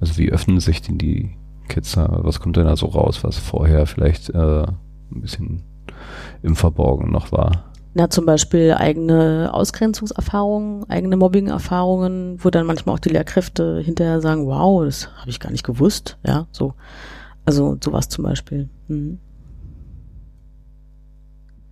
also 0.00 0.16
wie 0.16 0.32
öffnen 0.32 0.60
sich 0.60 0.80
denn 0.80 0.96
die 0.96 1.36
Kids 1.68 1.92
da, 1.92 2.20
was 2.22 2.40
kommt 2.40 2.56
denn 2.56 2.64
da 2.64 2.74
so 2.74 2.86
raus, 2.86 3.22
was 3.22 3.36
vorher 3.36 3.84
vielleicht 3.84 4.30
äh, 4.30 4.62
ein 4.62 5.20
bisschen 5.20 5.62
im 6.42 6.56
Verborgenen 6.56 7.12
noch 7.12 7.32
war? 7.32 7.70
Na, 7.94 8.08
zum 8.08 8.24
Beispiel 8.24 8.72
eigene 8.72 9.50
Ausgrenzungserfahrungen, 9.52 10.88
eigene 10.88 11.16
Mobbing-Erfahrungen, 11.16 12.42
wo 12.42 12.48
dann 12.48 12.66
manchmal 12.66 12.94
auch 12.94 13.00
die 13.00 13.10
Lehrkräfte 13.10 13.80
hinterher 13.80 14.22
sagen, 14.22 14.46
wow, 14.46 14.84
das 14.84 15.10
habe 15.18 15.28
ich 15.28 15.40
gar 15.40 15.50
nicht 15.50 15.64
gewusst, 15.64 16.16
ja, 16.26 16.46
so. 16.52 16.74
Also 17.44 17.76
sowas 17.82 18.08
zum 18.08 18.24
Beispiel. 18.24 18.68
Mhm. 18.88 19.18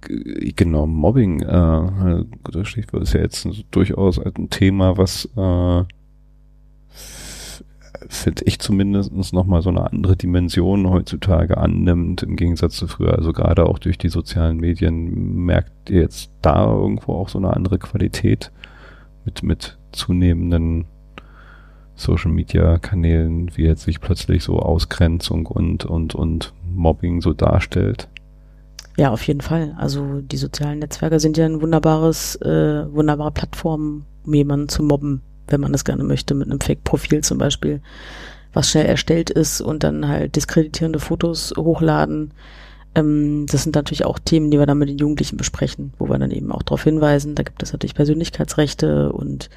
Genau, 0.03 0.87
Mobbing, 0.87 1.41
äh, 1.43 2.25
das 2.51 2.69
Stichwort 2.69 3.03
ist 3.05 3.13
ja 3.13 3.21
jetzt 3.21 3.47
durchaus 3.71 4.19
ein 4.19 4.49
Thema, 4.51 4.97
was 4.97 5.27
äh, 5.37 5.85
finde 8.09 8.45
ich 8.47 8.59
zumindest 8.59 9.33
nochmal 9.33 9.63
so 9.63 9.71
eine 9.71 9.91
andere 9.91 10.17
Dimension 10.17 10.89
heutzutage 10.89 11.59
annimmt, 11.59 12.23
im 12.23 12.37
Gegensatz 12.37 12.77
zu 12.77 12.87
früher. 12.87 13.17
Also 13.17 13.33
gerade 13.33 13.67
auch 13.67 13.79
durch 13.79 13.99
die 13.99 14.09
sozialen 14.09 14.59
Medien 14.59 15.45
merkt 15.45 15.91
ihr 15.91 16.01
jetzt 16.01 16.31
da 16.43 16.65
irgendwo 16.65 17.15
auch 17.15 17.29
so 17.29 17.39
eine 17.39 17.55
andere 17.55 17.79
Qualität 17.79 18.51
mit, 19.25 19.43
mit 19.43 19.79
zunehmenden 19.93 20.87
Social 21.95 22.31
Media 22.31 22.79
Kanälen, 22.79 23.51
wie 23.57 23.65
jetzt 23.65 23.83
sich 23.83 24.01
plötzlich 24.01 24.43
so 24.43 24.59
Ausgrenzung 24.59 25.47
und, 25.47 25.85
und, 25.85 26.15
und 26.15 26.55
Mobbing 26.75 27.21
so 27.21 27.35
darstellt. 27.35 28.09
Ja, 28.97 29.11
auf 29.11 29.27
jeden 29.27 29.41
Fall. 29.41 29.75
Also 29.79 30.21
die 30.21 30.37
sozialen 30.37 30.79
Netzwerke 30.79 31.21
sind 31.21 31.37
ja 31.37 31.45
ein 31.45 31.61
wunderbares, 31.61 32.37
äh, 32.37 32.93
wunderbare 32.93 33.31
Plattform, 33.31 34.05
um 34.25 34.35
jemanden 34.35 34.69
zu 34.69 34.83
mobben, 34.83 35.23
wenn 35.51 35.61
man 35.61 35.73
das 35.73 35.85
gerne 35.85 36.05
möchte, 36.05 36.35
mit 36.35 36.49
einem 36.49 36.61
Fake-Profil 36.61 37.23
zum 37.23 37.39
Beispiel, 37.39 37.81
was 38.53 38.71
schnell 38.71 38.87
erstellt 38.87 39.31
ist 39.31 39.61
und 39.61 39.85
dann 39.85 40.09
halt 40.09 40.37
diskreditierende 40.37 40.99
Fotos 40.99 41.53
hochladen. 41.57 42.33
Ähm, 42.95 43.47
das 43.49 43.63
sind 43.63 43.77
natürlich 43.77 44.05
auch 44.05 44.19
Themen, 44.19 44.51
die 44.51 44.59
wir 44.59 44.67
dann 44.67 44.79
mit 44.79 44.89
den 44.89 44.99
Jugendlichen 44.99 45.37
besprechen, 45.37 45.93
wo 45.99 46.09
wir 46.09 46.19
dann 46.19 46.31
eben 46.31 46.51
auch 46.51 46.63
darauf 46.63 46.83
hinweisen. 46.83 47.35
Da 47.35 47.43
gibt 47.43 47.63
es 47.63 47.73
natürlich 47.73 47.95
Persönlichkeitsrechte 47.95 49.13
und 49.13 49.51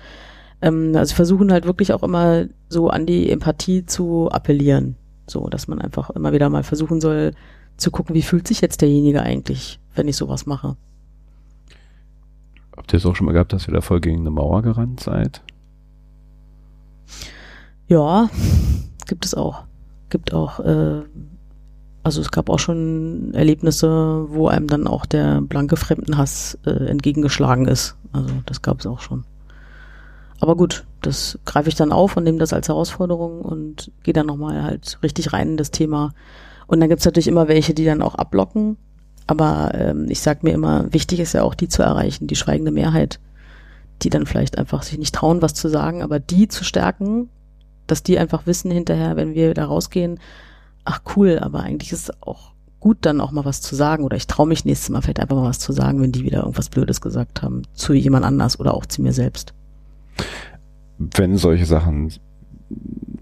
ähm, 0.62 0.96
also 0.96 1.16
versuchen 1.16 1.52
halt 1.52 1.66
wirklich 1.66 1.94
auch 1.94 2.04
immer 2.04 2.46
so 2.70 2.90
an 2.90 3.06
die 3.06 3.30
Empathie 3.30 3.86
zu 3.86 4.30
appellieren. 4.32 4.96
So, 5.26 5.48
dass 5.48 5.68
man 5.68 5.82
einfach 5.82 6.10
immer 6.12 6.34
wieder 6.34 6.50
mal 6.50 6.64
versuchen 6.64 7.02
soll 7.02 7.32
zu 7.78 7.92
gucken, 7.92 8.14
wie 8.14 8.22
fühlt 8.22 8.48
sich 8.48 8.62
jetzt 8.62 8.82
derjenige 8.82 9.24
eigentlich, 9.24 9.80
wenn 9.96 10.08
ich 10.08 10.16
sowas 10.16 10.46
mache. 10.46 10.76
Habt 12.76 12.94
ihr 12.94 12.98
es 12.98 13.06
auch 13.06 13.16
schon 13.16 13.26
mal 13.26 13.34
gehabt, 13.34 13.54
dass 13.54 13.68
ihr 13.68 13.74
da 13.74 13.82
voll 13.82 14.02
gegen 14.02 14.20
eine 14.20 14.32
Mauer 14.32 14.62
gerannt 14.62 15.00
seid? 15.00 15.42
Ja, 17.88 18.30
gibt 19.08 19.26
es 19.26 19.34
auch. 19.34 19.64
Gibt 20.10 20.34
auch, 20.34 20.60
äh, 20.60 21.02
also 22.04 22.22
es 22.22 22.32
gab 22.32 22.50
auch 22.50 22.60
schon 22.60 23.34
Erlebnisse, 23.34 24.26
wo 24.30 24.48
einem 24.48 24.68
dann 24.68 24.88
auch 24.88 25.06
der 25.06 25.42
blanke 25.42 25.76
Fremdenhass 25.76 26.58
äh, 26.66 26.72
entgegengeschlagen 26.72 27.68
ist. 27.68 27.96
Also 28.12 28.34
das 28.46 28.62
gab 28.62 28.80
es 28.80 28.86
auch 28.86 29.00
schon. 29.00 29.26
Aber 30.40 30.58
gut, 30.58 30.86
das 31.02 31.40
greife 31.46 31.70
ich 31.70 31.76
dann 31.76 31.92
auf 31.92 32.18
und 32.18 32.24
nehme 32.24 32.38
das 32.38 32.52
als 32.52 32.68
Herausforderung 32.68 33.42
und 33.42 33.92
gehe 34.04 34.14
dann 34.14 34.26
nochmal 34.26 34.64
halt 34.64 35.00
richtig 35.02 35.32
rein 35.32 35.52
in 35.52 35.58
das 35.58 35.72
Thema. 35.72 36.14
Und 36.68 36.80
dann 36.80 36.90
gibt's 36.90 37.06
natürlich 37.06 37.28
immer 37.28 37.48
welche, 37.48 37.74
die 37.74 37.86
dann 37.86 38.02
auch 38.02 38.16
abblocken. 38.16 38.78
Aber 39.26 39.72
ähm, 39.74 40.08
ich 40.10 40.20
sag 40.20 40.44
mir 40.44 40.52
immer, 40.52 40.92
wichtig 40.92 41.22
ist 41.22 41.34
ja 41.34 41.44
auch 41.44 41.56
die 41.56 41.70
zu 41.70 41.82
erreichen, 41.82 42.28
die 42.28 42.36
schweigende 42.36 42.72
Mehrheit, 42.72 43.20
die 44.04 44.10
dann 44.10 44.26
vielleicht 44.26 44.58
einfach 44.58 44.84
sich 44.84 44.98
nicht 44.98 45.16
trauen, 45.16 45.42
was 45.42 45.54
zu 45.54 45.70
sagen, 45.70 46.02
aber 46.02 46.20
die 46.20 46.48
zu 46.48 46.64
stärken, 46.64 47.30
dass 47.88 48.04
die 48.04 48.18
einfach 48.18 48.46
wissen 48.46 48.72
hinterher, 48.72 49.16
wenn 49.16 49.34
wir 49.34 49.54
da 49.54 49.66
rausgehen, 49.66 50.20
ach 50.86 51.02
cool, 51.16 51.40
aber 51.40 51.62
eigentlich 51.62 51.92
ist 51.92 52.10
es 52.10 52.24
auch 52.24 52.54
gut, 52.80 52.98
dann 53.02 53.22
auch 53.22 53.32
mal 53.32 53.46
was 53.46 53.62
zu 53.62 53.76
sagen 53.76 54.04
oder 54.04 54.18
ich 54.18 54.28
traue 54.28 54.48
mich 54.48 54.66
nächstes 54.66 54.90
Mal 54.90 55.02
vielleicht 55.02 55.22
einfach 55.22 55.38
mal 55.38 55.48
was 55.48 55.60
zu 55.60 55.72
sagen, 55.72 56.02
wenn 56.02 56.12
die 56.12 56.24
wieder 56.24 56.40
irgendwas 56.40 56.70
Blödes 56.70 57.00
gesagt 57.00 57.42
haben 57.42 57.64
zu 57.74 57.94
jemand 57.94 58.26
anders 58.26 58.60
oder 58.60 58.74
auch 58.74 58.86
zu 58.86 59.02
mir 59.02 59.14
selbst. 59.14 59.54
Wenn 60.98 61.38
solche 61.38 61.66
Sachen 61.66 62.12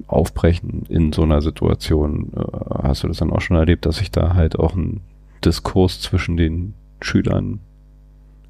aufbrechen 0.07 0.83
in 0.89 1.13
so 1.13 1.21
einer 1.23 1.41
Situation, 1.41 2.33
äh, 2.35 2.83
hast 2.83 3.03
du 3.03 3.07
das 3.07 3.17
dann 3.17 3.31
auch 3.31 3.41
schon 3.41 3.57
erlebt, 3.57 3.85
dass 3.85 3.97
sich 3.97 4.11
da 4.11 4.33
halt 4.33 4.57
auch 4.57 4.75
ein 4.75 5.01
Diskurs 5.45 6.01
zwischen 6.01 6.37
den 6.37 6.73
Schülern 6.99 7.59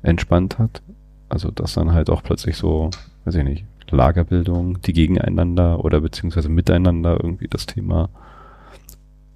entspannt 0.01 0.59
hat? 0.59 0.81
Also 1.31 1.49
dass 1.49 1.73
dann 1.73 1.93
halt 1.93 2.09
auch 2.09 2.23
plötzlich 2.23 2.57
so, 2.57 2.89
weiß 3.23 3.35
ich 3.35 3.43
nicht, 3.43 3.65
Lagerbildung, 3.89 4.81
die 4.81 4.93
gegeneinander 4.93 5.83
oder 5.83 6.01
beziehungsweise 6.01 6.49
miteinander 6.49 7.17
irgendwie 7.21 7.47
das 7.47 7.65
Thema 7.65 8.09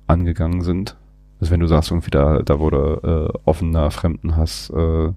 angegangen 0.08 0.62
sind. 0.62 0.96
Also 1.40 1.52
wenn 1.52 1.60
du 1.60 1.68
sagst, 1.68 1.92
irgendwie 1.92 2.12
da, 2.12 2.42
da 2.42 2.60
wurde 2.60 3.32
äh, 3.34 3.40
offener 3.46 3.92
Fremdenhass 3.92 4.70
äh, 4.70 5.12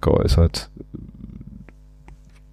geäußert, 0.00 0.70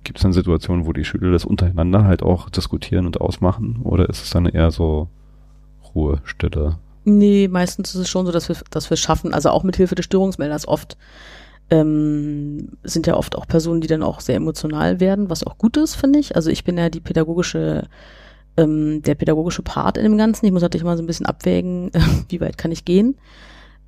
gibt 0.03 0.19
es 0.19 0.23
dann 0.23 0.33
Situationen, 0.33 0.85
wo 0.85 0.93
die 0.93 1.05
Schüler 1.05 1.31
das 1.31 1.45
untereinander 1.45 2.05
halt 2.05 2.23
auch 2.23 2.49
diskutieren 2.49 3.05
und 3.05 3.19
ausmachen? 3.21 3.81
Oder 3.83 4.09
ist 4.09 4.23
es 4.23 4.29
dann 4.29 4.45
eher 4.45 4.71
so 4.71 5.09
Ruhe, 5.93 6.21
Stille? 6.23 6.77
Nee, 7.05 7.47
meistens 7.47 7.93
ist 7.93 8.01
es 8.01 8.09
schon 8.09 8.25
so, 8.25 8.31
dass 8.31 8.49
wir 8.49 8.57
dass 8.69 8.89
wir 8.89 8.97
schaffen, 8.97 9.33
also 9.33 9.49
auch 9.49 9.63
mit 9.63 9.77
Hilfe 9.77 9.95
des 9.95 10.05
Störungsmelders 10.05 10.67
oft 10.67 10.97
ähm, 11.69 12.69
sind 12.83 13.07
ja 13.07 13.15
oft 13.15 13.35
auch 13.35 13.47
Personen, 13.47 13.81
die 13.81 13.87
dann 13.87 14.03
auch 14.03 14.21
sehr 14.21 14.35
emotional 14.35 14.99
werden, 14.99 15.29
was 15.29 15.43
auch 15.43 15.57
gut 15.57 15.77
ist, 15.77 15.95
finde 15.95 16.19
ich. 16.19 16.35
Also 16.35 16.49
ich 16.49 16.63
bin 16.63 16.77
ja 16.77 16.89
die 16.89 17.01
pädagogische, 17.01 17.87
ähm, 18.55 19.01
der 19.01 19.15
pädagogische 19.15 19.63
Part 19.63 19.97
in 19.97 20.03
dem 20.03 20.17
Ganzen. 20.17 20.45
Ich 20.45 20.51
muss 20.51 20.61
natürlich 20.61 20.85
mal 20.85 20.97
so 20.97 21.03
ein 21.03 21.07
bisschen 21.07 21.25
abwägen, 21.25 21.91
wie 22.29 22.41
weit 22.41 22.57
kann 22.57 22.71
ich 22.71 22.85
gehen. 22.85 23.17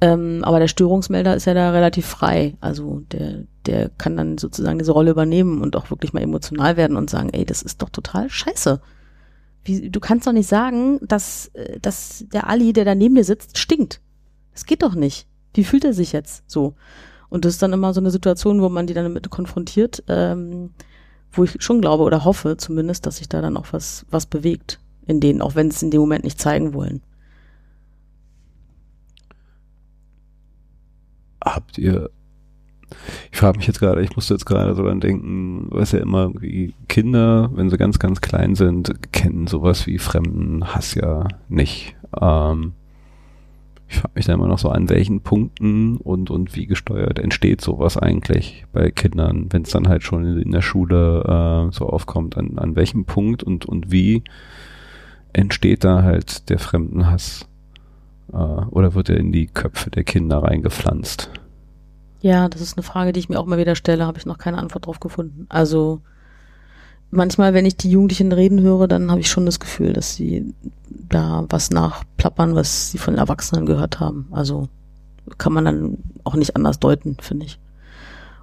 Ähm, 0.02 0.44
aber 0.44 0.60
der 0.60 0.68
Störungsmelder 0.68 1.36
ist 1.36 1.46
ja 1.46 1.54
da 1.54 1.72
relativ 1.72 2.06
frei. 2.06 2.56
Also 2.62 3.02
der, 3.12 3.44
der 3.66 3.90
kann 3.90 4.18
dann 4.18 4.38
sozusagen 4.38 4.80
diese 4.80 4.92
Rolle 4.92 5.12
übernehmen 5.12 5.62
und 5.62 5.76
auch 5.76 5.90
wirklich 5.90 6.14
mal 6.14 6.24
emotional 6.24 6.78
werden 6.78 6.98
und 6.98 7.10
sagen, 7.10 7.30
ey, 7.32 7.46
das 7.46 7.62
ist 7.62 7.82
doch 7.82 7.90
total 7.90 8.30
scheiße. 8.30 8.82
Wie, 9.64 9.90
du 9.90 10.00
kannst 10.00 10.26
doch 10.26 10.32
nicht 10.32 10.48
sagen, 10.48 11.00
dass, 11.02 11.48
äh, 11.54 11.80
dass 11.80 12.26
der 12.34 12.48
Ali, 12.48 12.74
der 12.74 12.86
da 12.86 12.96
neben 12.96 13.16
dir 13.16 13.26
sitzt, 13.26 13.58
stinkt. 13.58 14.02
Das 14.54 14.66
geht 14.66 14.84
doch 14.84 14.96
nicht. 14.96 15.28
Wie 15.54 15.64
fühlt 15.64 15.86
er 15.86 15.94
sich 15.94 16.12
jetzt 16.12 16.44
so? 16.50 16.76
Und 17.30 17.46
das 17.46 17.54
ist 17.54 17.62
dann 17.62 17.74
immer 17.74 17.94
so 17.94 18.00
eine 18.00 18.12
Situation, 18.12 18.62
wo 18.62 18.70
man 18.70 18.88
die 18.88 18.94
dann 18.94 19.06
damit 19.06 19.30
konfrontiert, 19.30 20.04
ähm, 20.08 20.72
wo 21.32 21.44
ich 21.44 21.56
schon 21.60 21.82
glaube 21.82 22.04
oder 22.04 22.26
hoffe 22.26 22.58
zumindest, 22.58 23.06
dass 23.06 23.18
sich 23.18 23.30
da 23.30 23.42
dann 23.42 23.58
auch 23.58 23.68
was, 23.72 24.06
was 24.10 24.26
bewegt 24.26 24.80
in 25.06 25.20
denen, 25.20 25.42
auch 25.42 25.56
wenn 25.56 25.68
es 25.68 25.82
in 25.82 25.92
dem 25.92 26.02
Moment 26.02 26.24
nicht 26.24 26.40
zeigen 26.40 26.74
wollen. 26.74 27.02
Habt 31.44 31.78
ihr 31.78 32.10
ich 33.32 33.38
frage 33.38 33.58
mich 33.58 33.68
jetzt 33.68 33.80
gerade, 33.80 34.02
ich 34.02 34.16
musste 34.16 34.34
jetzt 34.34 34.46
gerade 34.46 34.76
so 34.76 34.84
dran 34.84 35.00
denken, 35.00 35.68
was 35.70 35.92
ja 35.92 36.00
immer 36.00 36.32
wie 36.42 36.74
Kinder, 36.88 37.50
wenn 37.54 37.70
sie 37.70 37.78
ganz, 37.78 38.00
ganz 38.00 38.22
klein 38.22 38.56
sind, 38.56 39.12
kennen 39.12 39.48
sowas 39.48 39.86
wie 39.88 40.00
fremden 40.00 40.74
Hass 40.74 40.96
ja 40.96 41.28
nicht. 41.48 41.96
Ähm, 42.20 42.74
ich 43.90 43.98
frage 43.98 44.14
mich 44.16 44.26
da 44.26 44.34
immer 44.34 44.48
noch 44.48 44.60
so 44.60 44.70
an 44.70 44.88
welchen 44.88 45.22
Punkten 45.22 45.98
und, 45.98 46.30
und 46.30 46.56
wie 46.56 46.68
gesteuert 46.68 47.18
entsteht 47.18 47.60
sowas 47.60 47.98
eigentlich 47.98 48.66
bei 48.72 48.92
Kindern, 48.92 49.48
wenn 49.50 49.64
es 49.64 49.72
dann 49.72 49.88
halt 49.88 50.04
schon 50.04 50.40
in, 50.40 50.52
der 50.52 50.62
Schule 50.62 51.24
äh, 51.70 51.74
so 51.74 51.88
aufkommt, 51.88 52.38
an, 52.38 52.60
an 52.60 52.76
welchem 52.76 53.06
Punkt 53.06 53.42
und, 53.42 53.66
und 53.66 53.92
wie 53.92 54.24
entsteht 55.34 55.84
da 55.84 56.04
halt 56.04 56.50
der 56.50 56.60
Fremdenhass? 56.60 57.48
Äh, 58.32 58.36
oder 58.36 58.94
wird 58.94 59.10
er 59.10 59.18
in 59.18 59.32
die 59.32 59.48
Köpfe 59.48 59.90
der 59.90 60.04
Kinder 60.04 60.44
reingepflanzt? 60.44 61.32
Ja, 62.22 62.48
das 62.48 62.62
ist 62.62 62.78
eine 62.78 62.84
Frage, 62.84 63.12
die 63.12 63.20
ich 63.20 63.30
mir 63.30 63.40
auch 63.40 63.48
mal 63.48 63.58
wieder 63.58 63.76
stelle, 63.76 64.06
habe 64.06 64.20
ich 64.20 64.26
noch 64.28 64.38
keine 64.38 64.60
Antwort 64.60 64.86
drauf 64.86 65.00
gefunden. 65.00 65.48
Also 65.50 66.02
manchmal, 67.12 67.54
wenn 67.54 67.66
ich 67.66 67.78
die 67.78 67.92
Jugendlichen 67.92 68.32
reden 68.32 68.62
höre, 68.62 68.88
dann 68.88 69.10
habe 69.12 69.20
ich 69.20 69.30
schon 69.30 69.46
das 69.46 69.60
Gefühl, 69.60 69.94
dass 69.94 70.16
sie 70.16 70.54
da 70.90 71.46
was 71.50 71.72
nachplappern, 71.72 72.56
was 72.56 72.92
sie 72.92 72.98
von 72.98 73.16
Erwachsenen 73.16 73.66
gehört 73.66 74.00
haben. 74.00 74.28
Also 74.32 74.68
kann 75.38 75.54
man 75.54 75.66
dann 75.66 75.98
auch 76.24 76.36
nicht 76.36 76.56
anders 76.56 76.80
deuten, 76.80 77.18
finde 77.20 77.46
ich. 77.46 77.60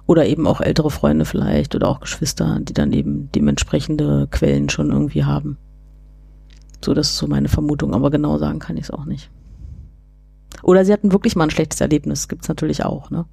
Oder 0.05 0.25
eben 0.25 0.47
auch 0.47 0.61
ältere 0.61 0.89
Freunde 0.89 1.25
vielleicht 1.25 1.75
oder 1.75 1.89
auch 1.89 1.99
Geschwister, 1.99 2.59
die 2.61 2.73
dann 2.73 2.93
eben 2.93 3.29
dementsprechende 3.33 4.27
Quellen 4.31 4.69
schon 4.69 4.91
irgendwie 4.91 5.25
haben. 5.25 5.57
So, 6.83 6.93
das 6.93 7.09
ist 7.09 7.17
so 7.17 7.27
meine 7.27 7.49
Vermutung, 7.49 7.93
aber 7.93 8.09
genau 8.09 8.37
sagen 8.37 8.59
kann 8.59 8.77
ich 8.77 8.83
es 8.83 8.91
auch 8.91 9.05
nicht. 9.05 9.29
Oder 10.63 10.85
sie 10.85 10.93
hatten 10.93 11.11
wirklich 11.11 11.35
mal 11.35 11.43
ein 11.45 11.49
schlechtes 11.49 11.81
Erlebnis, 11.81 12.27
gibt's 12.27 12.47
natürlich 12.47 12.85
auch, 12.85 13.09
ne? 13.09 13.25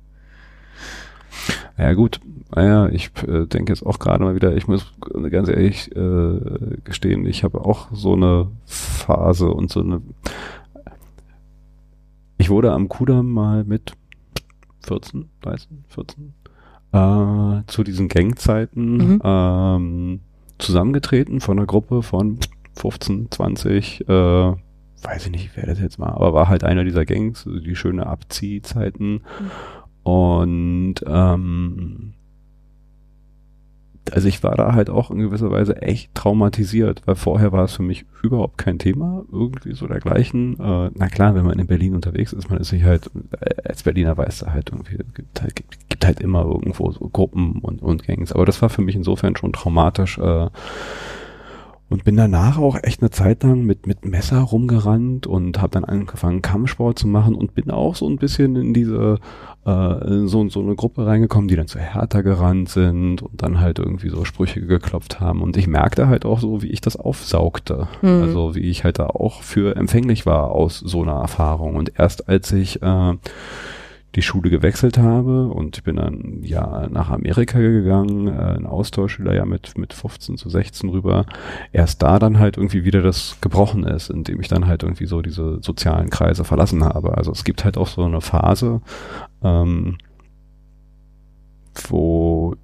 Ja 1.79 1.93
gut, 1.95 2.21
naja, 2.51 2.89
ich 2.89 3.11
äh, 3.27 3.47
denke 3.47 3.73
jetzt 3.73 3.85
auch 3.85 3.99
gerade 3.99 4.23
mal 4.23 4.35
wieder, 4.35 4.57
ich 4.57 4.69
muss 4.69 4.93
ganz 5.31 5.49
ehrlich 5.49 5.95
äh, 5.95 6.79
gestehen, 6.85 7.27
ich 7.27 7.45
habe 7.45 7.61
auch 7.65 7.89
so 7.93 8.15
eine 8.15 8.49
Phase 8.65 9.51
und 9.51 9.71
so 9.71 9.81
eine. 9.81 10.03
Ich 12.39 12.51
wurde 12.51 12.73
am 12.73 12.89
Kudamm 12.89 13.33
mal 13.33 13.65
mit 13.65 13.93
14, 14.83 15.31
13, 15.43 15.85
14 15.89 16.35
äh, 16.93 17.63
zu 17.67 17.83
diesen 17.83 18.09
Gangzeiten 18.09 18.97
mhm. 18.97 19.21
ähm, 19.25 20.21
zusammengetreten 20.59 21.41
von 21.41 21.59
einer 21.59 21.67
Gruppe 21.67 22.03
von 22.03 22.39
15, 22.77 23.31
20, 23.31 24.09
äh, 24.09 24.13
weiß 24.13 25.27
ich 25.27 25.31
nicht, 25.31 25.51
wer 25.55 25.67
das 25.67 25.81
jetzt 25.81 25.99
war, 25.99 26.15
aber 26.15 26.33
war 26.33 26.49
halt 26.49 26.65
einer 26.65 26.85
dieser 26.85 27.05
Gangs, 27.05 27.45
die 27.45 27.77
schöne 27.77 28.07
Abziehzeiten. 28.07 29.13
Mhm. 29.13 29.51
Und 30.03 30.95
ähm, 31.07 32.14
also 34.15 34.29
ich 34.29 34.45
war 34.45 34.55
da 34.55 34.75
halt 34.75 34.91
auch 34.91 35.11
in 35.11 35.19
gewisser 35.19 35.51
Weise 35.51 35.83
echt 35.83 36.15
traumatisiert, 36.15 37.03
weil 37.05 37.17
vorher 37.17 37.51
war 37.51 37.65
es 37.65 37.75
für 37.75 37.83
mich 37.83 38.05
überhaupt 38.23 38.59
kein 38.59 38.79
Thema, 38.79 39.25
irgendwie 39.33 39.75
so 39.75 39.89
dergleichen. 39.89 40.55
Äh, 40.61 40.91
na 40.95 41.09
klar, 41.09 41.35
wenn 41.35 41.45
man 41.45 41.59
in 41.59 41.67
Berlin 41.67 41.97
unterwegs 41.97 42.33
ist, 42.33 42.49
man 42.49 42.61
ist 42.61 42.69
sich 42.69 42.85
halt, 42.85 43.11
äh, 43.41 43.69
als 43.69 43.83
Berliner 43.83 44.17
weiß 44.17 44.39
da 44.39 44.53
halt 44.53 44.71
irgendwie, 44.71 44.99
gibt 45.15 45.43
halt, 45.43 45.57
gibt, 45.89 46.07
halt 46.07 46.21
immer 46.21 46.45
irgendwo 46.45 46.93
so 46.93 47.09
Gruppen 47.09 47.59
und, 47.59 47.83
und 47.83 48.05
Gangs. 48.07 48.33
Aber 48.33 48.47
das 48.47 48.63
war 48.63 48.69
für 48.69 48.83
mich 48.83 48.95
insofern 48.95 49.35
schon 49.35 49.53
traumatisch, 49.53 50.17
äh, 50.19 50.49
und 51.95 52.03
bin 52.03 52.17
danach 52.17 52.59
auch 52.59 52.77
echt 52.83 53.03
eine 53.03 53.11
Zeit 53.11 53.45
lang 53.45 53.63
mit, 53.63 53.87
mit 53.87 54.05
Messer 54.05 54.41
rumgerannt 54.41 55.29
und 55.29 55.63
habe 55.63 55.71
dann 55.71 55.85
angefangen, 55.85 56.43
Kampfsport 56.43 56.99
zu 56.99 57.07
machen 57.07 57.37
und 57.37 57.55
bin 57.55 57.71
auch 57.71 57.95
so 57.95 58.09
ein 58.09 58.17
bisschen 58.17 58.57
in 58.57 58.75
diese 58.75 59.21
äh, 59.65 60.27
so, 60.27 60.49
so 60.49 60.61
eine 60.61 60.75
Gruppe 60.75 61.07
reingekommen, 61.07 61.47
die 61.47 61.55
dann 61.55 61.69
zu 61.69 61.79
härter 61.79 62.25
gerannt 62.25 62.69
sind 62.69 63.23
und 63.23 63.41
dann 63.41 63.61
halt 63.61 63.79
irgendwie 63.79 64.09
so 64.09 64.25
Sprüche 64.25 64.61
geklopft 64.61 65.21
haben. 65.21 65.41
Und 65.41 65.57
ich 65.57 65.69
merkte 65.69 66.09
halt 66.09 66.25
auch 66.25 66.41
so, 66.41 66.63
wie 66.63 66.71
ich 66.73 66.81
das 66.81 66.97
aufsaugte. 66.97 67.87
Mhm. 68.03 68.23
Also 68.23 68.57
wie 68.57 68.69
ich 68.69 68.83
halt 68.83 68.99
da 68.99 69.07
auch 69.07 69.43
für 69.43 69.77
empfänglich 69.77 70.27
war 70.27 70.51
aus 70.51 70.81
so 70.81 71.03
einer 71.03 71.21
Erfahrung. 71.21 71.77
Und 71.77 71.93
erst 71.97 72.29
als 72.29 72.51
ich 72.51 72.83
äh, 72.83 73.13
die 74.15 74.23
Schule 74.23 74.51
gewechselt 74.51 74.99
habe 74.99 75.49
und 75.49 75.83
bin 75.85 75.97
dann 75.97 76.43
ja 76.43 76.89
nach 76.89 77.11
Amerika 77.11 77.59
gegangen, 77.59 78.29
äh, 78.29 78.57
ein 78.57 78.67
Austauschschüler 78.67 79.35
ja 79.35 79.45
mit, 79.45 79.77
mit 79.77 79.93
15 79.93 80.37
zu 80.37 80.49
16 80.49 80.89
rüber, 80.91 81.27
erst 81.73 82.03
da 82.03 82.19
dann 82.19 82.39
halt 82.39 82.57
irgendwie 82.57 82.85
wieder 82.85 83.03
das 83.03 83.39
gebrochen 83.41 83.85
ist, 83.85 84.11
indem 84.11 84.41
ich 84.41 84.49
dann 84.49 84.67
halt 84.67 84.83
irgendwie 84.83 85.07
so 85.07 85.23
diese 85.23 85.59
sozialen 85.63 86.11
Kreise 86.11 86.45
verlassen 86.45 86.85
habe. 86.85 87.17
Also 87.17 87.33
es 87.33 87.45
gibt 87.45 87.65
halt 87.65 87.77
auch 87.77 87.89
so 87.89 88.05
eine 88.05 88.21
Phase, 88.21 88.81
ähm, 89.43 89.99
wo 91.89 92.55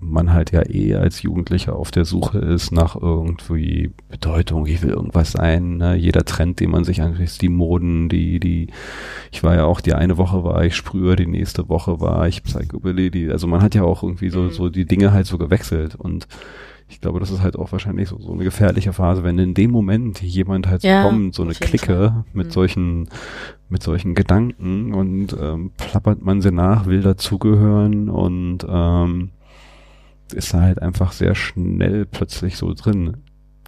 man 0.00 0.32
halt 0.32 0.50
ja 0.50 0.62
eh 0.68 0.94
als 0.94 1.22
Jugendlicher 1.22 1.76
auf 1.76 1.90
der 1.90 2.04
Suche 2.04 2.38
ist 2.38 2.72
nach 2.72 2.96
irgendwie 2.96 3.92
Bedeutung, 4.08 4.66
ich 4.66 4.82
will 4.82 4.90
irgendwas 4.90 5.32
sein, 5.32 5.76
ne? 5.76 5.94
jeder 5.94 6.24
Trend, 6.24 6.58
den 6.60 6.70
man 6.70 6.84
sich 6.84 7.02
anschaut, 7.02 7.40
die 7.42 7.48
Moden, 7.48 8.08
die, 8.08 8.40
die, 8.40 8.68
ich 9.30 9.42
war 9.42 9.54
ja 9.54 9.64
auch, 9.64 9.80
die 9.80 9.92
eine 9.92 10.16
Woche 10.16 10.42
war 10.42 10.64
ich 10.64 10.74
Sprüher, 10.74 11.16
die 11.16 11.26
nächste 11.26 11.68
Woche 11.68 12.00
war 12.00 12.26
ich 12.26 12.42
Psychobilly, 12.42 13.30
also 13.30 13.46
man 13.46 13.62
hat 13.62 13.74
ja 13.74 13.82
auch 13.82 14.02
irgendwie 14.02 14.30
so, 14.30 14.40
mhm. 14.42 14.50
so 14.50 14.68
die 14.70 14.86
Dinge 14.86 15.12
halt 15.12 15.26
so 15.26 15.36
gewechselt 15.38 15.94
und 15.94 16.26
ich 16.88 17.00
glaube, 17.00 17.20
das 17.20 17.30
ist 17.30 17.40
halt 17.40 17.56
auch 17.56 17.70
wahrscheinlich 17.70 18.08
so, 18.08 18.18
so 18.18 18.32
eine 18.32 18.42
gefährliche 18.42 18.92
Phase, 18.92 19.22
wenn 19.22 19.38
in 19.38 19.54
dem 19.54 19.70
Moment 19.70 20.20
jemand 20.22 20.66
halt 20.66 20.82
ja, 20.82 21.04
kommt, 21.04 21.34
so 21.34 21.44
eine 21.44 21.54
Clique 21.54 22.24
mit 22.32 22.48
mhm. 22.48 22.50
solchen, 22.50 23.08
mit 23.68 23.82
solchen 23.82 24.14
Gedanken 24.14 24.92
und 24.92 25.36
ähm, 25.40 25.70
plappert 25.76 26.20
man 26.22 26.40
sie 26.40 26.50
nach, 26.50 26.86
will 26.86 27.02
dazugehören 27.02 28.08
und 28.08 28.66
ähm, 28.68 29.30
ist 30.32 30.54
da 30.54 30.62
halt 30.62 30.82
einfach 30.82 31.12
sehr 31.12 31.34
schnell 31.34 32.06
plötzlich 32.06 32.56
so 32.56 32.72
drin. 32.74 33.18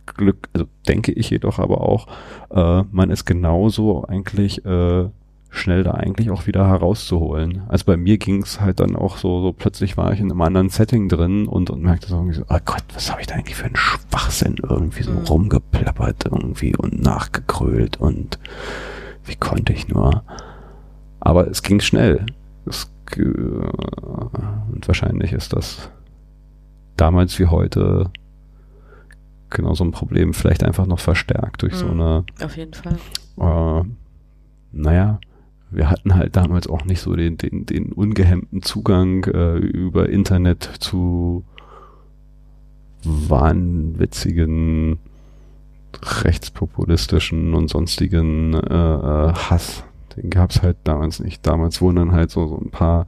Glück, 0.06 0.48
also 0.52 0.66
denke 0.88 1.12
ich 1.12 1.30
jedoch 1.30 1.58
aber 1.58 1.80
auch, 1.82 2.08
äh, 2.50 2.82
man 2.90 3.10
ist 3.10 3.24
genauso 3.24 4.04
eigentlich 4.04 4.64
äh, 4.64 5.08
schnell 5.52 5.84
da 5.84 5.92
eigentlich 5.92 6.30
auch 6.30 6.46
wieder 6.46 6.66
herauszuholen. 6.66 7.62
Also 7.68 7.84
bei 7.84 7.96
mir 7.96 8.16
ging 8.16 8.42
es 8.42 8.60
halt 8.60 8.80
dann 8.80 8.96
auch 8.96 9.18
so, 9.18 9.42
so 9.42 9.52
plötzlich 9.52 9.96
war 9.98 10.12
ich 10.12 10.20
in 10.20 10.30
einem 10.30 10.40
anderen 10.40 10.70
Setting 10.70 11.08
drin 11.08 11.46
und, 11.46 11.68
und 11.68 11.82
merkte 11.82 12.08
so 12.08 12.16
irgendwie 12.16 12.36
so, 12.36 12.44
oh 12.48 12.58
Gott, 12.64 12.84
was 12.94 13.10
habe 13.10 13.20
ich 13.20 13.26
da 13.26 13.34
eigentlich 13.34 13.56
für 13.56 13.66
einen 13.66 13.76
Schwachsinn 13.76 14.56
irgendwie 14.62 15.02
so 15.02 15.12
mhm. 15.12 15.18
rumgeplappert 15.18 16.24
irgendwie 16.24 16.74
und 16.74 17.02
nachgekrölt 17.02 18.00
und 18.00 18.38
wie 19.24 19.36
konnte 19.36 19.74
ich 19.74 19.88
nur. 19.88 20.24
Aber 21.20 21.46
es 21.48 21.62
ging 21.62 21.80
schnell. 21.80 22.24
Es, 22.64 22.90
äh, 23.16 23.22
und 23.22 24.88
wahrscheinlich 24.88 25.34
ist 25.34 25.52
das 25.52 25.90
damals 26.96 27.38
wie 27.38 27.46
heute 27.46 28.10
genau 29.50 29.74
so 29.74 29.84
ein 29.84 29.92
Problem 29.92 30.34
vielleicht 30.34 30.64
einfach 30.64 30.86
noch 30.86 30.98
verstärkt 30.98 31.62
durch 31.62 31.74
mhm, 31.74 31.78
so 31.78 31.88
eine. 31.88 32.24
Auf 32.42 32.56
jeden 32.56 32.74
Fall. 32.74 32.96
Äh, 33.38 33.84
naja, 34.72 35.20
wir 35.70 35.90
hatten 35.90 36.14
halt 36.14 36.36
damals 36.36 36.66
auch 36.66 36.84
nicht 36.84 37.00
so 37.00 37.14
den, 37.16 37.38
den, 37.38 37.66
den 37.66 37.92
ungehemmten 37.92 38.62
Zugang 38.62 39.24
äh, 39.24 39.56
über 39.56 40.08
Internet 40.08 40.62
zu 40.80 41.44
wahnwitzigen, 43.04 44.98
rechtspopulistischen 46.24 47.54
und 47.54 47.68
sonstigen 47.68 48.54
äh, 48.54 48.58
äh 48.58 49.32
Hass. 49.32 49.84
Den 50.16 50.30
gab's 50.30 50.62
halt 50.62 50.76
damals 50.84 51.20
nicht. 51.20 51.46
Damals 51.46 51.80
wurden 51.80 51.96
dann 51.96 52.12
halt 52.12 52.30
so, 52.30 52.46
so 52.46 52.58
ein 52.58 52.70
paar 52.70 53.06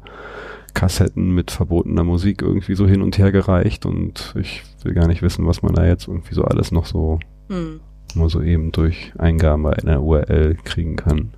Kassetten 0.74 1.30
mit 1.30 1.50
verbotener 1.50 2.04
Musik 2.04 2.42
irgendwie 2.42 2.74
so 2.74 2.86
hin 2.86 3.00
und 3.00 3.16
her 3.16 3.32
gereicht 3.32 3.86
und 3.86 4.34
ich 4.38 4.62
will 4.82 4.92
gar 4.92 5.06
nicht 5.06 5.22
wissen, 5.22 5.46
was 5.46 5.62
man 5.62 5.74
da 5.74 5.86
jetzt 5.86 6.08
irgendwie 6.08 6.34
so 6.34 6.44
alles 6.44 6.72
noch 6.72 6.86
so 6.86 7.20
hm. 7.48 7.80
nur 8.14 8.28
so 8.28 8.42
eben 8.42 8.72
durch 8.72 9.12
Eingabe 9.16 9.76
einer 9.76 10.02
URL 10.02 10.56
kriegen 10.64 10.96
kann. 10.96 11.32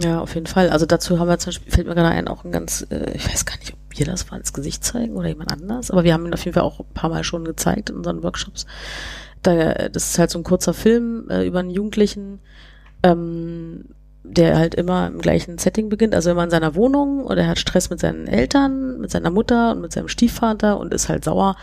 Ja, 0.00 0.20
auf 0.20 0.34
jeden 0.34 0.46
Fall. 0.46 0.70
Also 0.70 0.86
dazu 0.86 1.18
haben 1.18 1.28
wir 1.28 1.38
zum 1.38 1.50
Beispiel, 1.50 1.72
fällt 1.72 1.86
mir 1.86 1.94
gerade 1.94 2.08
ein, 2.08 2.28
auch 2.28 2.44
ein 2.44 2.52
ganz, 2.52 2.86
äh, 2.90 3.12
ich 3.14 3.28
weiß 3.28 3.44
gar 3.44 3.58
nicht, 3.58 3.72
ob 3.72 3.98
wir 3.98 4.06
das 4.06 4.30
war, 4.30 4.38
ins 4.38 4.52
Gesicht 4.52 4.84
zeigen 4.84 5.14
oder 5.14 5.28
jemand 5.28 5.52
anders, 5.52 5.90
aber 5.90 6.04
wir 6.04 6.12
haben 6.12 6.26
ihn 6.26 6.34
auf 6.34 6.44
jeden 6.44 6.54
Fall 6.54 6.62
auch 6.62 6.80
ein 6.80 6.94
paar 6.94 7.10
Mal 7.10 7.24
schon 7.24 7.44
gezeigt 7.44 7.90
in 7.90 7.96
unseren 7.96 8.22
Workshops. 8.22 8.66
Da, 9.42 9.88
das 9.88 10.10
ist 10.10 10.18
halt 10.18 10.30
so 10.30 10.38
ein 10.38 10.44
kurzer 10.44 10.74
Film 10.74 11.28
äh, 11.28 11.46
über 11.46 11.60
einen 11.60 11.70
Jugendlichen, 11.70 12.40
ähm, 13.02 13.84
der 14.24 14.56
halt 14.56 14.74
immer 14.74 15.08
im 15.08 15.20
gleichen 15.20 15.58
Setting 15.58 15.88
beginnt, 15.88 16.14
also 16.14 16.30
immer 16.30 16.44
in 16.44 16.50
seiner 16.50 16.74
Wohnung 16.74 17.24
oder 17.24 17.42
er 17.42 17.48
hat 17.48 17.58
Stress 17.58 17.90
mit 17.90 18.00
seinen 18.00 18.28
Eltern, 18.28 19.00
mit 19.00 19.10
seiner 19.10 19.30
Mutter 19.30 19.72
und 19.72 19.80
mit 19.80 19.92
seinem 19.92 20.08
Stiefvater 20.08 20.78
und 20.78 20.94
ist 20.94 21.08
halt 21.08 21.24
sauer 21.24 21.56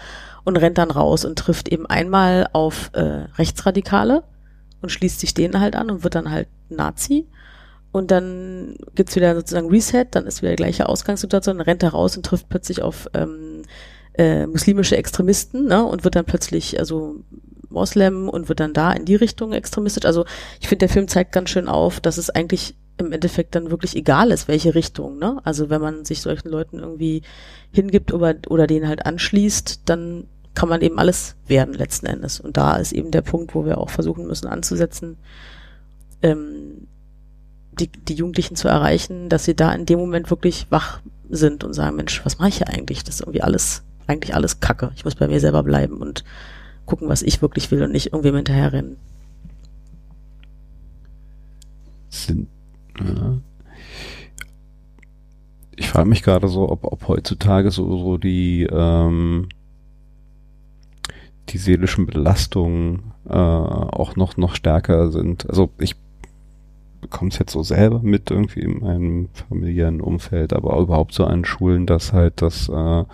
und 0.43 0.57
rennt 0.57 0.78
dann 0.78 0.91
raus 0.91 1.26
und 1.26 1.39
trifft 1.39 1.70
eben 1.70 1.86
einmal 1.86 2.49
auf 2.53 2.91
äh, 2.93 3.26
Rechtsradikale 3.38 4.24
und 4.82 4.89
schließt 4.89 5.20
sich 5.20 5.34
denen 5.34 5.60
halt 5.60 5.76
an 5.76 5.89
und 5.89 6.03
wird 6.03 6.16
dann 6.16 6.32
halt 6.32 6.47
Nazi. 6.70 7.28
Und 7.91 8.12
dann 8.12 8.76
gibt's 8.93 9.16
wieder 9.16 9.36
sozusagen 9.36 9.70
Reset, 9.70 10.05
dann 10.12 10.28
ist 10.28 10.41
wieder 10.41 10.51
die 10.51 10.57
gleiche 10.57 10.88
Ausgangssituation, 10.88 11.57
dann 11.57 11.66
rennt 11.66 11.82
er 11.82 11.89
raus 11.89 12.16
und 12.16 12.26
trifft 12.26 12.47
plötzlich 12.49 12.84
auf 12.84 13.07
ähm, 13.14 13.64
äh, 14.14 14.45
muslimische 14.45 14.95
Extremisten 14.97 15.66
ne, 15.66 15.84
und 15.84 16.03
wird 16.03 16.16
dann 16.16 16.26
plötzlich, 16.26 16.80
also 16.80 17.16
Moslem 17.70 18.30
und 18.30 18.49
wird 18.49 18.59
dann 18.59 18.74
da 18.74 18.91
in 18.91 19.05
die 19.05 19.15
Richtung 19.15 19.53
extremistisch. 19.53 20.05
Also 20.05 20.26
ich 20.59 20.67
finde, 20.67 20.88
der 20.88 20.89
Film 20.89 21.07
zeigt 21.07 21.32
ganz 21.32 21.49
schön 21.49 21.67
auf, 21.67 21.99
dass 21.99 22.17
es 22.17 22.30
eigentlich 22.30 22.76
im 22.97 23.11
Endeffekt 23.11 23.55
dann 23.55 23.72
wirklich 23.72 23.95
egal 23.95 24.32
ist, 24.32 24.47
welche 24.47 24.76
Richtung. 24.76 25.17
Ne? 25.17 25.39
Also 25.43 25.70
wenn 25.70 25.82
man 25.82 26.05
sich 26.05 26.22
solchen 26.22 26.49
Leuten 26.49 26.80
irgendwie 26.80 27.22
hingibt 27.72 28.13
oder, 28.13 28.36
oder 28.49 28.67
denen 28.67 28.88
halt 28.88 29.05
anschließt, 29.05 29.82
dann 29.86 30.28
kann 30.53 30.70
man 30.70 30.82
eben 30.82 30.99
alles 30.99 31.36
werden 31.47 31.74
letzten 31.74 32.07
Endes. 32.07 32.39
Und 32.39 32.57
da 32.57 32.76
ist 32.76 32.91
eben 32.91 33.11
der 33.11 33.22
Punkt, 33.22 33.55
wo 33.55 33.65
wir 33.65 33.78
auch 33.78 33.89
versuchen 33.89 34.28
müssen 34.28 34.47
anzusetzen, 34.47 35.17
ähm, 36.22 36.88
die, 37.72 37.88
die 37.88 38.15
Jugendlichen 38.15 38.57
zu 38.57 38.67
erreichen, 38.67 39.30
dass 39.30 39.45
sie 39.45 39.55
da 39.55 39.72
in 39.74 39.86
dem 39.86 39.99
Moment 39.99 40.30
wirklich 40.30 40.67
wach 40.70 40.99
sind 41.30 41.63
und 41.63 41.74
sagen, 41.74 41.95
Mensch, 41.95 42.26
was 42.26 42.39
mache 42.39 42.49
ich 42.49 42.57
hier 42.57 42.67
eigentlich? 42.67 43.03
Das 43.03 43.15
ist 43.15 43.22
irgendwie 43.22 43.41
alles, 43.41 43.84
eigentlich 44.07 44.36
alles 44.36 44.59
Kacke. 44.59 44.91
Ich 44.95 45.05
muss 45.05 45.15
bei 45.15 45.28
mir 45.28 45.39
selber 45.39 45.63
bleiben 45.63 45.97
und 46.01 46.26
gucken, 46.90 47.08
was 47.08 47.22
ich 47.22 47.42
wirklich 47.42 47.70
will 47.72 47.84
und 47.84 47.92
nicht 47.92 48.08
irgendwem 48.08 48.36
hinterherrennen. 48.36 48.98
Sind, 52.10 52.48
ja. 53.00 53.38
Ich 55.76 55.88
frage 55.88 56.10
mich 56.10 56.24
gerade 56.24 56.50
so, 56.50 56.70
ob, 56.70 56.84
ob 56.84 57.08
heutzutage 57.08 57.72
so, 57.72 57.96
so 57.98 58.18
die, 58.18 58.64
ähm, 58.70 59.48
die 61.50 61.58
seelischen 61.58 62.06
Belastungen 62.06 63.14
äh, 63.30 63.34
auch 63.34 64.16
noch, 64.16 64.36
noch 64.36 64.56
stärker 64.56 65.12
sind. 65.12 65.50
Also 65.50 65.70
ich 65.78 65.96
bekomme 67.02 67.30
es 67.30 67.40
jetzt 67.40 67.54
so 67.54 67.64
selber 67.64 68.02
mit 68.02 68.30
irgendwie 68.30 68.62
in 68.62 68.80
meinem 68.80 69.30
familiären 69.48 70.02
Umfeld, 70.02 70.52
aber 70.54 70.74
auch 70.74 70.82
überhaupt 70.82 71.14
so 71.14 71.24
an 71.26 71.46
Schulen, 71.46 71.86
dass 71.86 72.12
halt 72.12 72.42
das 72.42 72.68
äh, 72.68 73.06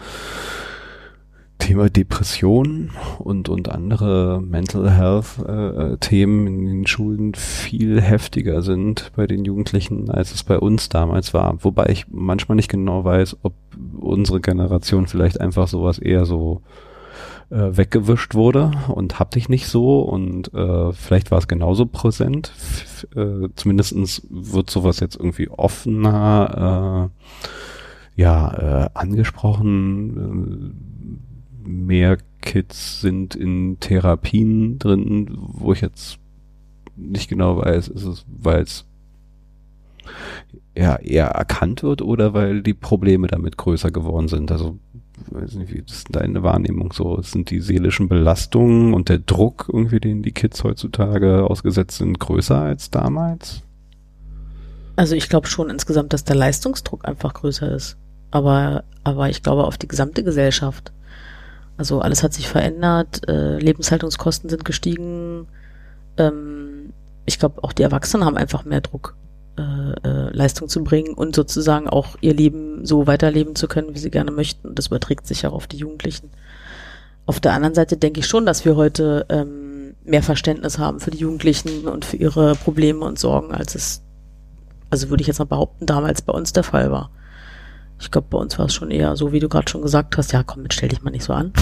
Thema 1.59 1.89
Depression 1.89 2.91
und, 3.19 3.49
und 3.49 3.69
andere 3.69 4.41
Mental 4.41 4.91
Health 4.91 5.39
äh, 5.47 5.93
äh, 5.93 5.97
Themen 5.97 6.47
in 6.47 6.65
den 6.65 6.87
Schulen 6.87 7.33
viel 7.33 8.01
heftiger 8.01 8.61
sind 8.61 9.11
bei 9.15 9.25
den 9.25 9.45
Jugendlichen, 9.45 10.09
als 10.09 10.33
es 10.33 10.43
bei 10.43 10.59
uns 10.59 10.89
damals 10.89 11.33
war. 11.33 11.57
Wobei 11.63 11.87
ich 11.87 12.05
manchmal 12.09 12.55
nicht 12.55 12.69
genau 12.69 13.03
weiß, 13.03 13.37
ob 13.43 13.53
unsere 13.99 14.41
Generation 14.41 15.07
vielleicht 15.07 15.41
einfach 15.41 15.67
sowas 15.67 15.97
eher 15.97 16.25
so 16.25 16.61
äh, 17.49 17.77
weggewischt 17.77 18.35
wurde 18.35 18.71
und 18.89 19.19
hab 19.19 19.31
dich 19.31 19.49
nicht 19.49 19.67
so 19.67 20.01
und 20.01 20.53
äh, 20.53 20.91
vielleicht 20.93 21.31
war 21.31 21.37
es 21.37 21.47
genauso 21.47 21.85
präsent. 21.85 22.51
F 22.55 23.07
äh, 23.15 23.49
zumindestens 23.55 24.27
wird 24.29 24.69
sowas 24.69 24.99
jetzt 24.99 25.15
irgendwie 25.15 25.49
offener 25.49 27.09
äh, 27.11 28.21
ja, 28.21 28.85
äh, 28.85 28.89
angesprochen. 28.93 30.71
Äh, 30.81 30.94
mehr 31.66 32.18
Kids 32.41 33.01
sind 33.01 33.36
in 33.36 33.80
Therapien 33.80 34.80
drin, 34.80 35.36
wo 35.36 35.74
ich 35.74 35.82
jetzt 35.82 36.20
nicht 36.95 37.30
genau 37.30 37.57
weiß, 37.57 37.89
ist 37.89 38.03
es, 38.03 38.26
weil 38.28 38.61
es 38.61 38.86
ja, 40.76 40.97
eher 40.97 41.28
erkannt 41.28 41.84
wird 41.84 42.01
oder 42.01 42.34
weil 42.34 42.61
die 42.61 42.74
Probleme 42.74 43.28
damit 43.28 43.57
größer 43.57 43.91
geworden 43.91 44.28
sind. 44.28 44.51
Also, 44.51 44.78
weiß 45.32 45.55
nicht, 45.55 45.74
wie 45.74 45.80
ist 45.80 46.07
deine 46.11 46.43
Wahrnehmung 46.43 46.91
so? 46.93 47.22
Sind 47.22 47.49
die 47.49 47.61
seelischen 47.61 48.09
Belastungen 48.09 48.93
und 48.93 49.09
der 49.09 49.20
Druck 49.20 49.70
irgendwie, 49.72 49.99
den 49.99 50.22
die 50.22 50.34
Kids 50.34 50.63
heutzutage 50.63 51.49
ausgesetzt 51.49 51.97
sind, 51.97 52.20
größer 52.20 52.59
als 52.59 52.91
damals? 52.91 53.63
Also 54.97 55.16
ich 55.16 55.30
glaube 55.30 55.47
schon 55.47 55.70
insgesamt, 55.70 56.13
dass 56.13 56.24
der 56.24 56.36
Leistungsdruck 56.36 57.07
einfach 57.07 57.34
größer 57.34 57.74
ist. 57.74 57.97
Aber, 58.32 58.84
aber 59.03 59.30
ich 59.30 59.43
glaube 59.43 59.66
auf 59.66 59.78
die 59.78 59.88
gesamte 59.88 60.24
Gesellschaft. 60.24 60.91
Also 61.78 61.99
alles 61.99 62.23
hat 62.23 62.34
sich 62.34 62.47
verändert, 62.47 63.28
äh, 63.28 63.57
Lebenshaltungskosten 63.57 64.49
sind 64.49 64.63
gestiegen. 64.63 65.47
Ähm, 66.17 66.93
ich 67.26 67.39
glaube, 67.39 67.63
auch 67.63 67.73
die 67.73 67.84
Erwachsenen 67.84 68.23
haben 68.23 68.38
einfach 68.38 68.63
mehr 68.63 68.82
Druck, 68.82 69.15
äh, 69.57 69.61
äh, 69.61 70.30
Leistung 70.32 70.69
zu 70.69 70.84
bringen 70.84 71.13
und 71.13 71.36
sozusagen 71.36 71.89
auch 71.89 72.15
ihr 72.21 72.34
Leben 72.34 72.86
so 72.86 73.07
weiterleben 73.07 73.55
zu 73.55 73.67
können, 73.67 73.93
wie 73.93 73.99
sie 73.99 74.11
gerne 74.11 74.32
möchten. 74.32 74.67
Und 74.69 74.80
das 74.80 74.88
überträgt 74.88 75.28
sich 75.28 75.45
auch 75.45 75.53
auf 75.53 75.67
die 75.67 75.78
Jugendlichen. 75.78 76.30
Auf 77.26 77.39
der 77.39 77.53
anderen 77.53 77.76
Seite 77.76 77.97
denke 77.97 78.19
ich 78.19 78.28
schon, 78.28 78.45
dass 78.45 78.65
wir 78.65 78.76
heute 78.76 79.26
ähm, 79.30 79.95
mehr 80.03 80.23
Verständnis 80.23 80.78
haben 80.78 80.99
für 80.99 81.11
die 81.11 81.17
Jugendlichen 81.17 81.88
und 81.88 82.05
für 82.05 82.17
ihre 82.17 82.55
Probleme 82.55 83.03
und 83.03 83.19
Sorgen, 83.19 83.51
als 83.51 83.76
es 83.76 84.03
Also 84.91 85.09
würde 85.09 85.21
ich 85.21 85.28
jetzt 85.28 85.39
mal 85.39 85.45
behaupten, 85.45 85.88
damals 85.88 86.21
bei 86.21 86.32
uns 86.32 86.53
der 86.53 86.63
Fall 86.63 86.91
war. 86.91 87.09
Ich 87.99 88.11
glaube, 88.11 88.27
bei 88.29 88.37
uns 88.37 88.57
war 88.59 88.65
es 88.65 88.73
schon 88.73 88.91
eher 88.91 89.15
so, 89.15 89.31
wie 89.31 89.39
du 89.39 89.49
gerade 89.49 89.69
schon 89.69 89.81
gesagt 89.81 90.17
hast, 90.17 90.31
ja 90.31 90.43
komm, 90.43 90.63
jetzt 90.63 90.75
stell 90.75 90.89
dich 90.89 91.01
mal 91.01 91.11
nicht 91.11 91.23
so 91.23 91.33
an. 91.33 91.53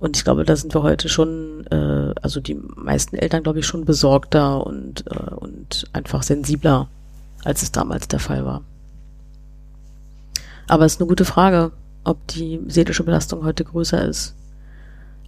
Und 0.00 0.16
ich 0.16 0.24
glaube, 0.24 0.44
da 0.44 0.54
sind 0.54 0.74
wir 0.74 0.82
heute 0.82 1.08
schon, 1.08 1.66
äh, 1.70 2.12
also 2.20 2.40
die 2.40 2.54
meisten 2.54 3.16
Eltern, 3.16 3.42
glaube 3.42 3.60
ich, 3.60 3.66
schon 3.66 3.86
besorgter 3.86 4.66
und, 4.66 5.04
äh, 5.10 5.34
und 5.34 5.84
einfach 5.92 6.22
sensibler, 6.22 6.88
als 7.42 7.62
es 7.62 7.72
damals 7.72 8.08
der 8.08 8.18
Fall 8.18 8.44
war. 8.44 8.62
Aber 10.68 10.84
es 10.84 10.94
ist 10.94 11.00
eine 11.00 11.08
gute 11.08 11.24
Frage, 11.24 11.72
ob 12.04 12.26
die 12.28 12.60
seelische 12.68 13.04
Belastung 13.04 13.44
heute 13.44 13.64
größer 13.64 14.04
ist. 14.04 14.34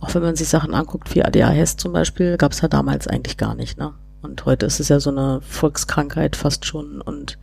Auch 0.00 0.14
wenn 0.14 0.22
man 0.22 0.36
sich 0.36 0.48
Sachen 0.48 0.74
anguckt, 0.74 1.14
wie 1.14 1.24
ADHS 1.24 1.76
zum 1.76 1.92
Beispiel, 1.92 2.36
gab 2.36 2.52
es 2.52 2.60
ja 2.60 2.68
damals 2.68 3.08
eigentlich 3.08 3.38
gar 3.38 3.54
nicht, 3.54 3.78
ne? 3.78 3.94
Und 4.22 4.44
heute 4.44 4.66
ist 4.66 4.80
es 4.80 4.88
ja 4.88 5.00
so 5.00 5.10
eine 5.10 5.40
Volkskrankheit 5.40 6.36
fast 6.36 6.66
schon 6.66 7.00
und 7.00 7.38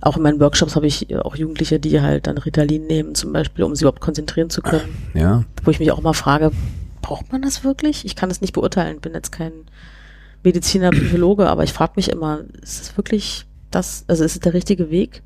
auch 0.00 0.16
in 0.16 0.22
meinen 0.22 0.40
Workshops 0.40 0.76
habe 0.76 0.86
ich 0.86 1.14
auch 1.16 1.36
Jugendliche, 1.36 1.80
die 1.80 2.00
halt 2.00 2.26
dann 2.26 2.38
Ritalin 2.38 2.86
nehmen, 2.86 3.14
zum 3.14 3.32
Beispiel, 3.32 3.64
um 3.64 3.74
sie 3.74 3.84
überhaupt 3.84 4.00
konzentrieren 4.00 4.50
zu 4.50 4.62
können. 4.62 4.96
Ja. 5.14 5.44
Wo 5.64 5.70
ich 5.70 5.80
mich 5.80 5.90
auch 5.90 6.00
mal 6.00 6.12
frage, 6.12 6.52
braucht 7.02 7.32
man 7.32 7.42
das 7.42 7.64
wirklich? 7.64 8.04
Ich 8.04 8.16
kann 8.16 8.30
es 8.30 8.40
nicht 8.40 8.52
beurteilen, 8.52 9.00
bin 9.00 9.14
jetzt 9.14 9.32
kein 9.32 9.52
Mediziner, 10.42 10.90
Psychologe, 10.90 11.48
aber 11.48 11.64
ich 11.64 11.72
frage 11.72 11.94
mich 11.96 12.10
immer, 12.10 12.40
ist 12.62 12.80
es 12.80 12.96
wirklich 12.96 13.46
das, 13.70 14.04
also 14.06 14.24
ist 14.24 14.34
es 14.34 14.40
der 14.40 14.54
richtige 14.54 14.90
Weg? 14.90 15.22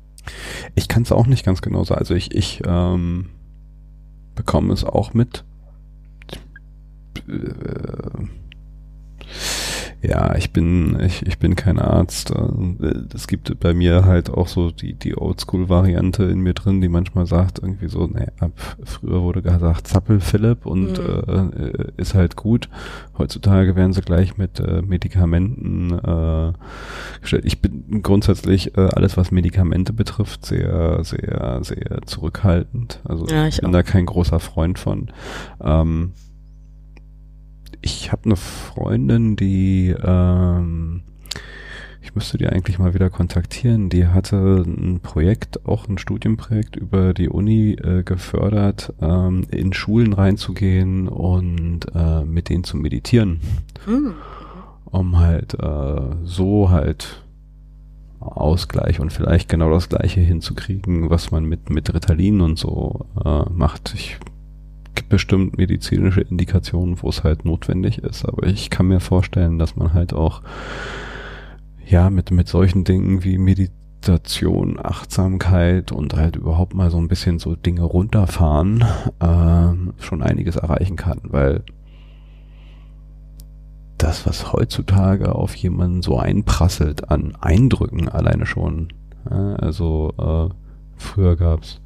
Ich 0.75 0.87
kann 0.87 1.03
es 1.03 1.11
auch 1.11 1.27
nicht 1.27 1.45
ganz 1.45 1.61
genau 1.61 1.83
sagen. 1.83 1.99
Also 1.99 2.15
ich, 2.15 2.33
ich 2.33 2.61
ähm, 2.65 3.29
bekomme 4.35 4.73
es 4.73 4.83
auch 4.83 5.13
mit. 5.13 5.43
Äh, 7.27 8.27
ja, 10.03 10.35
ich 10.35 10.51
bin, 10.51 10.99
ich, 10.99 11.25
ich 11.25 11.39
bin 11.39 11.55
kein 11.55 11.79
Arzt. 11.79 12.31
Äh, 12.31 12.93
es 13.13 13.27
gibt 13.27 13.57
bei 13.61 13.73
mir 13.73 14.03
halt 14.03 14.29
auch 14.29 14.49
so 14.49 14.69
die, 14.69 14.93
die 14.93 15.17
Oldschool-Variante 15.17 16.23
in 16.25 16.41
mir 16.41 16.53
drin, 16.53 16.81
die 16.81 16.89
manchmal 16.89 17.25
sagt 17.25 17.59
irgendwie 17.59 17.87
so, 17.87 18.07
ne, 18.07 18.33
ab 18.39 18.51
früher 18.83 19.21
wurde 19.21 19.41
gesagt 19.41 19.87
Zappel 19.87 20.19
Philipp 20.19 20.65
und 20.65 20.99
mhm. 20.99 21.53
äh, 21.55 21.91
ist 21.95 22.15
halt 22.15 22.35
gut. 22.35 22.67
Heutzutage 23.17 23.77
werden 23.77 23.93
sie 23.93 24.01
gleich 24.01 24.37
mit 24.37 24.59
äh, 24.59 24.81
Medikamenten 24.81 25.93
äh, 25.93 26.51
gestellt. 27.21 27.45
Ich 27.45 27.61
bin 27.61 28.01
grundsätzlich 28.03 28.77
äh, 28.77 28.81
alles, 28.81 29.15
was 29.15 29.31
Medikamente 29.31 29.93
betrifft, 29.93 30.45
sehr, 30.45 31.01
sehr, 31.05 31.59
sehr 31.61 32.01
zurückhaltend. 32.05 32.99
Also 33.05 33.25
ja, 33.27 33.47
ich 33.47 33.61
bin 33.61 33.69
auch. 33.69 33.73
da 33.73 33.83
kein 33.83 34.05
großer 34.05 34.41
Freund 34.41 34.79
von. 34.79 35.11
Ähm, 35.61 36.11
ich 37.83 38.11
habe 38.11 38.25
eine 38.25 38.35
Freundin, 38.35 39.35
die 39.35 39.95
ähm, 40.03 41.03
ich 42.01 42.15
müsste 42.15 42.37
die 42.37 42.47
eigentlich 42.47 42.79
mal 42.79 42.93
wieder 42.93 43.09
kontaktieren. 43.09 43.89
Die 43.89 44.07
hatte 44.07 44.63
ein 44.67 44.99
Projekt, 45.01 45.65
auch 45.65 45.87
ein 45.87 45.97
Studienprojekt 45.97 46.75
über 46.75 47.13
die 47.13 47.29
Uni 47.29 47.71
äh, 47.73 48.03
gefördert, 48.03 48.93
ähm, 49.01 49.45
in 49.49 49.71
Schulen 49.73 50.13
reinzugehen 50.13 51.07
und 51.07 51.87
äh, 51.95 52.23
mit 52.23 52.49
denen 52.49 52.65
zu 52.65 52.77
meditieren. 52.77 53.39
Mhm. 53.87 54.15
Um 54.85 55.17
halt 55.17 55.53
äh, 55.55 56.01
so 56.23 56.69
halt 56.69 57.23
Ausgleich 58.19 58.99
und 58.99 59.11
vielleicht 59.11 59.49
genau 59.49 59.69
das 59.69 59.89
gleiche 59.89 60.21
hinzukriegen, 60.21 61.09
was 61.09 61.31
man 61.31 61.45
mit, 61.45 61.69
mit 61.69 61.93
Ritalin 61.93 62.41
und 62.41 62.57
so 62.57 63.05
äh, 63.23 63.49
macht. 63.49 63.93
Ich 63.95 64.17
gibt 64.95 65.09
bestimmt 65.09 65.57
medizinische 65.57 66.21
Indikationen, 66.21 67.01
wo 67.01 67.09
es 67.09 67.23
halt 67.23 67.45
notwendig 67.45 67.99
ist, 67.99 68.25
aber 68.25 68.47
ich 68.47 68.69
kann 68.69 68.87
mir 68.87 68.99
vorstellen, 68.99 69.59
dass 69.59 69.75
man 69.75 69.93
halt 69.93 70.13
auch 70.13 70.41
ja 71.85 72.09
mit 72.09 72.31
mit 72.31 72.47
solchen 72.47 72.83
Dingen 72.83 73.23
wie 73.23 73.37
Meditation, 73.37 74.79
Achtsamkeit 74.81 75.91
und 75.91 76.15
halt 76.15 76.35
überhaupt 76.35 76.73
mal 76.73 76.91
so 76.91 76.97
ein 76.97 77.07
bisschen 77.07 77.39
so 77.39 77.55
Dinge 77.55 77.83
runterfahren 77.83 78.83
äh, 79.19 80.01
schon 80.01 80.21
einiges 80.21 80.55
erreichen 80.55 80.95
kann, 80.95 81.21
weil 81.23 81.63
das, 83.97 84.25
was 84.25 84.51
heutzutage 84.51 85.33
auf 85.33 85.55
jemanden 85.55 86.01
so 86.01 86.17
einprasselt 86.17 87.09
an 87.09 87.37
Eindrücken 87.39 88.09
alleine 88.09 88.45
schon, 88.45 88.89
ja, 89.29 89.55
also 89.55 90.13
äh, 90.17 90.53
früher 90.97 91.37
gab's 91.37 91.79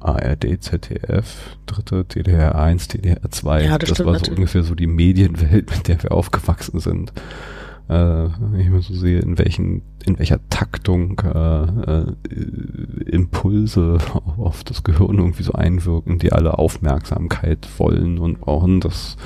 ARD, 0.00 0.62
ZDF, 0.62 1.56
dritte, 1.66 2.04
DDR 2.04 2.56
1, 2.56 2.88
DDR 2.88 3.30
2. 3.30 3.64
Ja, 3.64 3.78
das, 3.78 3.90
das 3.90 3.98
war 4.00 4.06
so 4.06 4.12
natürlich. 4.12 4.38
ungefähr 4.38 4.62
so 4.62 4.74
die 4.74 4.86
Medienwelt, 4.86 5.70
mit 5.70 5.88
der 5.88 6.02
wir 6.02 6.12
aufgewachsen 6.12 6.80
sind. 6.80 7.12
Äh, 7.88 8.28
wenn 8.38 8.60
ich 8.60 8.70
mal 8.70 8.82
so 8.82 8.94
sehe, 8.94 9.18
in 9.18 9.36
welchen, 9.36 9.82
in 10.04 10.18
welcher 10.18 10.38
Taktung 10.48 11.20
äh, 11.20 11.62
äh, 11.62 12.06
Impulse 13.06 13.98
auf 14.38 14.62
das 14.62 14.84
Gehirn 14.84 15.18
irgendwie 15.18 15.42
so 15.42 15.52
einwirken, 15.52 16.18
die 16.20 16.32
alle 16.32 16.58
Aufmerksamkeit 16.58 17.66
wollen 17.78 18.18
und 18.18 18.40
brauchen, 18.40 18.80
das 18.80 19.16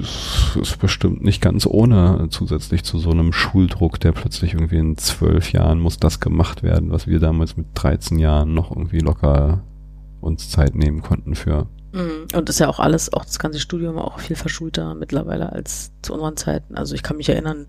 es 0.00 0.56
ist 0.56 0.78
bestimmt 0.78 1.22
nicht 1.22 1.40
ganz 1.40 1.66
ohne 1.66 2.28
zusätzlich 2.30 2.84
zu 2.84 2.98
so 2.98 3.10
einem 3.10 3.32
Schuldruck, 3.32 4.00
der 4.00 4.12
plötzlich 4.12 4.54
irgendwie 4.54 4.78
in 4.78 4.96
zwölf 4.96 5.52
Jahren 5.52 5.80
muss 5.80 5.98
das 5.98 6.20
gemacht 6.20 6.62
werden, 6.62 6.90
was 6.90 7.06
wir 7.06 7.20
damals 7.20 7.56
mit 7.56 7.66
13 7.74 8.18
Jahren 8.18 8.54
noch 8.54 8.70
irgendwie 8.70 8.98
locker 8.98 9.62
uns 10.20 10.50
Zeit 10.50 10.74
nehmen 10.74 11.02
konnten 11.02 11.34
für. 11.34 11.66
Mhm. 11.92 12.26
Und 12.34 12.48
ist 12.48 12.58
ja 12.58 12.68
auch 12.68 12.80
alles, 12.80 13.12
auch 13.12 13.24
das 13.24 13.38
ganze 13.38 13.60
Studium 13.60 13.98
auch 13.98 14.18
viel 14.18 14.36
verschulter 14.36 14.94
mittlerweile 14.94 15.52
als 15.52 15.92
zu 16.02 16.14
unseren 16.14 16.36
Zeiten. 16.36 16.76
Also 16.76 16.94
ich 16.94 17.02
kann 17.02 17.16
mich 17.16 17.28
erinnern, 17.28 17.66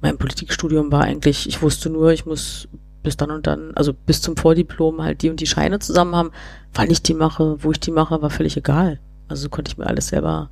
mein 0.00 0.18
Politikstudium 0.18 0.90
war 0.90 1.02
eigentlich, 1.02 1.48
ich 1.48 1.62
wusste 1.62 1.90
nur, 1.90 2.12
ich 2.12 2.26
muss 2.26 2.68
bis 3.04 3.16
dann 3.16 3.30
und 3.30 3.46
dann, 3.46 3.72
also 3.76 3.92
bis 3.92 4.22
zum 4.22 4.36
Vordiplom 4.36 5.02
halt 5.02 5.22
die 5.22 5.30
und 5.30 5.38
die 5.38 5.46
Scheine 5.46 5.78
zusammen 5.78 6.16
haben. 6.16 6.30
Wann 6.72 6.90
ich 6.90 7.02
die 7.02 7.14
mache, 7.14 7.62
wo 7.62 7.70
ich 7.70 7.78
die 7.78 7.92
mache, 7.92 8.20
war 8.20 8.30
völlig 8.30 8.56
egal. 8.56 8.98
Also 9.28 9.48
konnte 9.48 9.70
ich 9.70 9.78
mir 9.78 9.86
alles 9.86 10.08
selber 10.08 10.50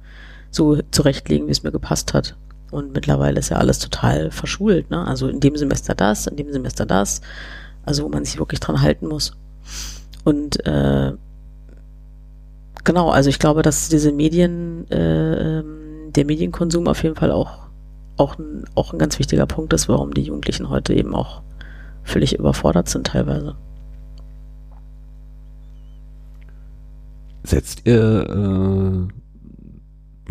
so 0.52 0.78
zurechtlegen, 0.90 1.48
wie 1.48 1.50
es 1.50 1.64
mir 1.64 1.72
gepasst 1.72 2.14
hat. 2.14 2.36
Und 2.70 2.94
mittlerweile 2.94 3.40
ist 3.40 3.48
ja 3.48 3.56
alles 3.56 3.80
total 3.80 4.30
verschult, 4.30 4.90
ne? 4.90 5.06
Also 5.06 5.28
in 5.28 5.40
dem 5.40 5.56
Semester 5.56 5.94
das, 5.94 6.26
in 6.26 6.36
dem 6.36 6.52
Semester 6.52 6.86
das. 6.86 7.20
Also 7.84 8.04
wo 8.04 8.08
man 8.08 8.24
sich 8.24 8.38
wirklich 8.38 8.60
dran 8.60 8.80
halten 8.80 9.08
muss. 9.08 9.36
Und 10.24 10.64
äh, 10.66 11.12
genau, 12.84 13.10
also 13.10 13.28
ich 13.28 13.38
glaube, 13.38 13.62
dass 13.62 13.88
diese 13.88 14.12
Medien, 14.12 14.88
äh, 14.90 15.58
ähm, 15.58 16.12
der 16.14 16.24
Medienkonsum 16.24 16.86
auf 16.86 17.02
jeden 17.02 17.16
Fall 17.16 17.32
auch, 17.32 17.58
auch, 18.16 18.38
ein, 18.38 18.64
auch 18.74 18.92
ein 18.92 18.98
ganz 18.98 19.18
wichtiger 19.18 19.46
Punkt 19.46 19.72
ist, 19.72 19.88
warum 19.88 20.14
die 20.14 20.22
Jugendlichen 20.22 20.68
heute 20.68 20.94
eben 20.94 21.14
auch 21.14 21.42
völlig 22.04 22.38
überfordert 22.38 22.88
sind 22.88 23.08
teilweise. 23.08 23.56
Setzt 27.42 27.82
ihr 27.84 29.08
äh, 29.10 29.21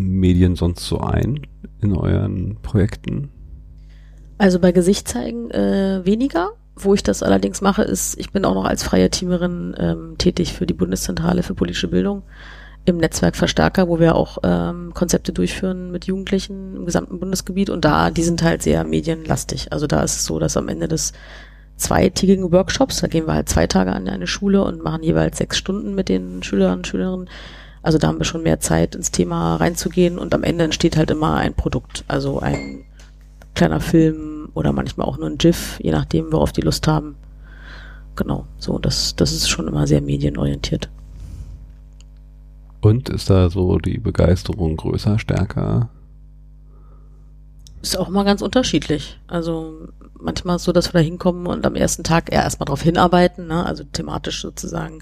Medien 0.08 0.56
sonst 0.56 0.86
so 0.86 1.00
ein 1.00 1.48
in 1.82 1.96
euren 1.96 2.58
Projekten? 2.62 3.30
Also 4.38 4.60
bei 4.60 4.72
Gesicht 4.72 5.08
zeigen 5.08 5.52
äh, 5.52 6.02
weniger. 6.04 6.52
Wo 6.76 6.94
ich 6.94 7.04
das 7.04 7.22
allerdings 7.22 7.62
mache, 7.62 7.84
ist, 7.84 8.18
ich 8.18 8.32
bin 8.32 8.46
auch 8.46 8.56
noch 8.56 8.66
als 8.66 8.82
freie 8.82 9.10
Teamerin 9.10 9.76
ähm, 9.78 10.16
tätig 10.18 10.54
für 10.54 10.66
die 10.66 10.74
Bundeszentrale 10.74 11.44
für 11.44 11.54
politische 11.54 11.90
Bildung 11.90 12.24
im 12.86 12.98
Netzwerk 12.98 13.36
Verstärker, 13.36 13.88
wo 13.88 14.00
wir 14.00 14.16
auch 14.16 14.40
ähm, 14.44 14.94
Konzepte 14.94 15.34
durchführen 15.34 15.92
mit 15.92 16.06
Jugendlichen 16.06 16.76
im 16.78 16.86
gesamten 16.86 17.20
Bundesgebiet 17.20 17.70
und 17.70 17.86
da, 17.86 18.10
die 18.10 18.24
sind 18.24 18.42
halt 18.42 18.64
sehr 18.64 18.84
medienlastig. 18.84 19.72
Also 19.72 19.86
da 19.86 20.02
ist 20.02 20.16
es 20.16 20.26
so, 20.26 20.40
dass 20.40 20.58
am 20.58 20.68
Ende 20.68 20.88
des 20.88 21.14
zweitägigen 21.78 22.52
Workshops, 22.52 23.02
da 23.02 23.08
gehen 23.08 23.28
wir 23.28 23.34
halt 23.34 23.50
zwei 23.50 23.68
Tage 23.68 23.92
an 23.92 24.08
eine 24.08 24.28
Schule 24.28 24.64
und 24.64 24.84
machen 24.84 25.04
jeweils 25.04 25.38
sechs 25.38 25.58
Stunden 25.58 25.94
mit 25.94 26.10
den 26.10 26.42
Schülern 26.44 26.80
und 26.80 26.88
Schülerinnen, 26.88 27.30
also 27.84 27.98
da 27.98 28.08
haben 28.08 28.20
wir 28.20 28.26
schon 28.26 28.44
mehr 28.44 28.60
Zeit, 28.60 28.96
ins 28.96 29.12
Thema 29.12 29.56
reinzugehen 29.56 30.20
und 30.20 30.34
am 30.34 30.44
Ende 30.44 30.64
entsteht 30.64 30.98
halt 30.98 31.12
immer 31.12 31.36
ein 31.36 31.54
Produkt. 31.54 32.04
Also 32.08 32.40
ein 32.40 32.86
kleiner 33.56 33.80
Film 33.80 34.50
oder 34.54 34.72
manchmal 34.72 35.08
auch 35.08 35.18
nur 35.18 35.28
ein 35.30 35.38
GIF, 35.38 35.80
je 35.82 35.92
nachdem, 35.92 36.32
worauf 36.32 36.52
die 36.52 36.62
Lust 36.62 36.88
haben. 36.88 37.16
Genau, 38.16 38.46
so, 38.58 38.78
das, 38.78 39.16
das 39.16 39.32
ist 39.32 39.50
schon 39.50 39.68
immer 39.68 39.88
sehr 39.88 40.02
medienorientiert. 40.02 40.90
Und 42.82 43.10
ist 43.10 43.30
da 43.30 43.50
so 43.50 43.78
die 43.78 44.00
Begeisterung 44.00 44.76
größer, 44.76 45.18
stärker? 45.20 45.90
Ist 47.82 47.98
auch 47.98 48.10
mal 48.10 48.24
ganz 48.24 48.42
unterschiedlich. 48.42 49.20
Also 49.28 49.88
manchmal 50.20 50.58
ist 50.58 50.64
so, 50.64 50.72
dass 50.72 50.90
wir 50.90 51.00
da 51.00 51.00
hinkommen 51.00 51.48
und 51.48 51.66
am 51.66 51.76
ersten 51.76 52.04
Tag 52.04 52.32
eher 52.32 52.44
erstmal 52.44 52.66
drauf 52.66 52.82
hinarbeiten, 52.82 53.48
ne? 53.48 53.66
also 53.66 53.84
thematisch 53.84 54.42
sozusagen 54.42 55.00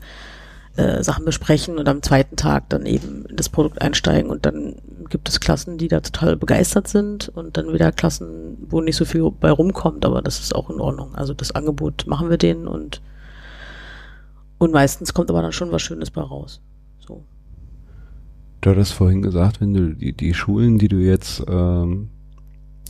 äh, 0.79 1.03
Sachen 1.03 1.25
besprechen 1.25 1.77
und 1.77 1.87
am 1.89 2.01
zweiten 2.01 2.35
Tag 2.35 2.69
dann 2.69 2.85
eben 2.85 3.25
in 3.25 3.35
das 3.35 3.49
Produkt 3.49 3.81
einsteigen 3.81 4.31
und 4.31 4.45
dann 4.45 4.75
gibt 5.09 5.27
es 5.27 5.39
Klassen, 5.39 5.77
die 5.77 5.87
da 5.87 5.99
total 5.99 6.37
begeistert 6.37 6.87
sind 6.87 7.29
und 7.29 7.57
dann 7.57 7.73
wieder 7.73 7.91
Klassen, 7.91 8.57
wo 8.69 8.79
nicht 8.79 8.95
so 8.95 9.05
viel 9.05 9.29
bei 9.31 9.51
rumkommt, 9.51 10.05
aber 10.05 10.21
das 10.21 10.39
ist 10.39 10.55
auch 10.55 10.69
in 10.69 10.79
Ordnung. 10.79 11.15
Also 11.15 11.33
das 11.33 11.51
Angebot 11.51 12.05
machen 12.07 12.29
wir 12.29 12.37
denen 12.37 12.67
und 12.67 13.01
und 14.57 14.73
meistens 14.73 15.13
kommt 15.13 15.29
aber 15.29 15.41
dann 15.41 15.53
schon 15.53 15.71
was 15.71 15.81
Schönes 15.81 16.11
bei 16.11 16.21
raus. 16.21 16.61
So. 16.99 17.23
Du 18.61 18.69
hattest 18.69 18.93
vorhin 18.93 19.21
gesagt, 19.21 19.61
wenn 19.61 19.73
du 19.73 19.95
die, 19.95 20.13
die 20.13 20.33
Schulen, 20.33 20.77
die 20.77 20.89
du 20.89 20.97
jetzt 20.97 21.43
ähm, 21.47 22.09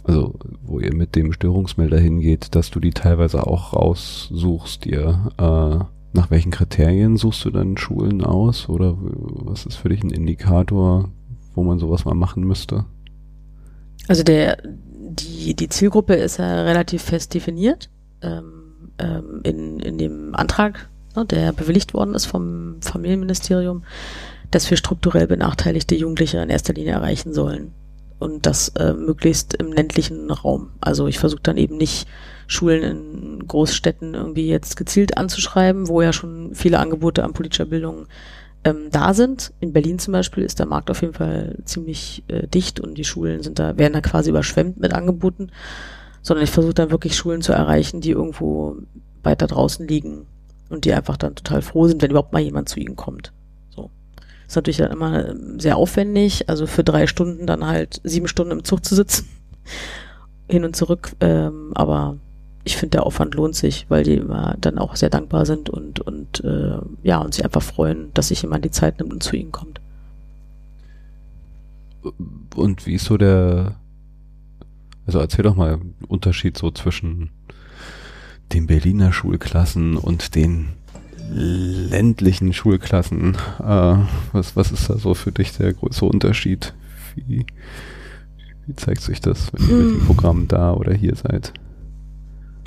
also 0.03 0.33
wo 0.63 0.79
ihr 0.79 0.93
mit 0.93 1.15
dem 1.15 1.33
Störungsmelder 1.33 1.99
hingeht, 1.99 2.55
dass 2.55 2.71
du 2.71 2.79
die 2.79 2.91
teilweise 2.91 3.45
auch 3.45 3.73
raussuchst, 3.73 4.85
dir 4.85 5.31
äh, 5.37 5.98
nach 6.13 6.31
welchen 6.31 6.51
Kriterien 6.51 7.17
suchst 7.17 7.45
du 7.45 7.51
dann 7.51 7.77
Schulen 7.77 8.23
aus 8.23 8.69
oder 8.69 8.97
was 8.99 9.65
ist 9.65 9.75
für 9.75 9.89
dich 9.89 10.03
ein 10.03 10.09
Indikator, 10.09 11.09
wo 11.53 11.63
man 11.63 11.79
sowas 11.79 12.05
mal 12.05 12.15
machen 12.15 12.43
müsste? 12.43 12.85
Also 14.07 14.23
der 14.23 14.57
die 15.11 15.55
die 15.55 15.69
Zielgruppe 15.69 16.15
ist 16.15 16.37
ja 16.37 16.63
relativ 16.63 17.03
fest 17.03 17.33
definiert 17.33 17.89
ähm, 18.21 18.91
ähm, 18.97 19.41
in 19.43 19.79
in 19.79 19.97
dem 19.97 20.35
Antrag, 20.35 20.89
ne, 21.15 21.25
der 21.25 21.51
bewilligt 21.53 21.93
worden 21.93 22.15
ist 22.15 22.25
vom 22.25 22.77
Familienministerium, 22.81 23.83
dass 24.51 24.69
wir 24.69 24.77
strukturell 24.77 25.27
benachteiligte 25.27 25.95
Jugendliche 25.95 26.39
in 26.39 26.49
erster 26.49 26.73
Linie 26.73 26.93
erreichen 26.93 27.33
sollen 27.33 27.71
und 28.19 28.45
das 28.45 28.69
äh, 28.69 28.93
möglichst 28.93 29.53
im 29.55 29.71
ländlichen 29.71 30.29
Raum. 30.29 30.71
Also 30.81 31.07
ich 31.07 31.19
versuche 31.19 31.41
dann 31.41 31.57
eben 31.57 31.77
nicht 31.77 32.07
Schulen 32.51 32.83
in 32.83 33.47
Großstädten 33.47 34.15
irgendwie 34.15 34.47
jetzt 34.47 34.75
gezielt 34.75 35.17
anzuschreiben, 35.17 35.87
wo 35.87 36.01
ja 36.01 36.11
schon 36.11 36.55
viele 36.55 36.79
Angebote 36.79 37.23
an 37.23 37.33
politischer 37.33 37.65
Bildung 37.65 38.07
ähm, 38.63 38.87
da 38.91 39.13
sind. 39.13 39.53
In 39.59 39.71
Berlin 39.71 39.99
zum 39.99 40.13
Beispiel 40.13 40.43
ist 40.43 40.59
der 40.59 40.65
Markt 40.65 40.89
auf 40.89 41.01
jeden 41.01 41.13
Fall 41.13 41.57
ziemlich 41.65 42.23
äh, 42.27 42.47
dicht 42.47 42.79
und 42.79 42.97
die 42.97 43.03
Schulen 43.03 43.43
sind 43.43 43.59
da, 43.59 43.77
werden 43.77 43.93
da 43.93 44.01
quasi 44.01 44.31
überschwemmt 44.31 44.79
mit 44.79 44.93
Angeboten, 44.93 45.51
sondern 46.21 46.43
ich 46.43 46.51
versuche 46.51 46.73
dann 46.73 46.91
wirklich 46.91 47.15
Schulen 47.15 47.41
zu 47.41 47.53
erreichen, 47.53 48.01
die 48.01 48.11
irgendwo 48.11 48.77
weiter 49.23 49.47
draußen 49.47 49.87
liegen 49.87 50.25
und 50.69 50.85
die 50.85 50.93
einfach 50.93 51.17
dann 51.17 51.35
total 51.35 51.61
froh 51.61 51.87
sind, 51.87 52.01
wenn 52.01 52.11
überhaupt 52.11 52.33
mal 52.33 52.39
jemand 52.39 52.67
zu 52.67 52.79
ihnen 52.79 52.95
kommt. 52.95 53.31
Ist 54.49 54.55
natürlich 54.55 54.77
dann 54.77 54.91
immer 54.91 55.35
sehr 55.59 55.77
aufwendig, 55.77 56.49
also 56.49 56.65
für 56.65 56.83
drei 56.83 57.05
Stunden 57.05 57.45
dann 57.45 57.67
halt 57.67 58.01
sieben 58.03 58.27
Stunden 58.27 58.51
im 58.51 58.63
Zug 58.63 58.83
zu 58.83 58.95
sitzen, 58.95 59.29
hin 60.49 60.65
und 60.65 60.75
zurück. 60.75 61.11
Ähm, 61.19 61.69
aber 61.75 62.17
ich 62.69 62.77
finde, 62.77 62.97
der 62.97 63.05
Aufwand 63.05 63.33
lohnt 63.33 63.55
sich, 63.55 63.87
weil 63.89 64.03
die 64.03 64.13
immer 64.13 64.55
dann 64.61 64.77
auch 64.77 64.95
sehr 64.95 65.09
dankbar 65.09 65.47
sind 65.47 65.71
und, 65.71 66.01
und 66.01 66.43
äh, 66.43 66.77
ja, 67.01 67.17
und 67.17 67.33
sich 67.33 67.43
einfach 67.43 67.63
freuen, 67.63 68.11
dass 68.13 68.27
sich 68.27 68.43
jemand 68.43 68.63
die 68.63 68.69
Zeit 68.69 68.99
nimmt 68.99 69.11
und 69.11 69.23
zu 69.23 69.35
ihnen 69.35 69.51
kommt. 69.51 69.81
Und 72.55 72.85
wie 72.85 72.93
ist 72.93 73.05
so 73.05 73.17
der, 73.17 73.75
also 75.07 75.17
erzähl 75.17 75.43
doch 75.43 75.55
mal 75.55 75.81
Unterschied 76.07 76.59
so 76.59 76.69
zwischen 76.69 77.31
den 78.53 78.67
Berliner 78.67 79.11
Schulklassen 79.11 79.97
und 79.97 80.35
den 80.35 80.69
ländlichen 81.31 82.53
Schulklassen. 82.53 83.35
Äh, 83.59 83.95
was, 84.31 84.55
was 84.55 84.71
ist 84.71 84.91
da 84.91 84.97
so 84.97 85.15
für 85.15 85.31
dich 85.31 85.57
der 85.57 85.73
größte 85.73 86.05
Unterschied? 86.05 86.75
Wie, 87.15 87.47
wie 88.67 88.75
zeigt 88.75 89.01
sich 89.01 89.21
das, 89.21 89.51
wenn 89.53 89.67
ihr 89.67 89.75
mit 89.75 89.85
dem 89.85 89.99
hm. 90.01 90.05
Programm 90.05 90.47
da 90.47 90.73
oder 90.73 90.93
hier 90.93 91.15
seid? 91.15 91.53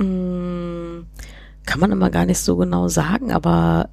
Hm, 0.03 1.07
kann 1.65 1.81
man 1.81 1.93
immer 1.93 2.11
gar 2.11 2.27
nicht 2.27 2.39
so 2.39 2.57
genau 2.57 2.89
sagen, 2.89 3.33
aber 3.33 3.89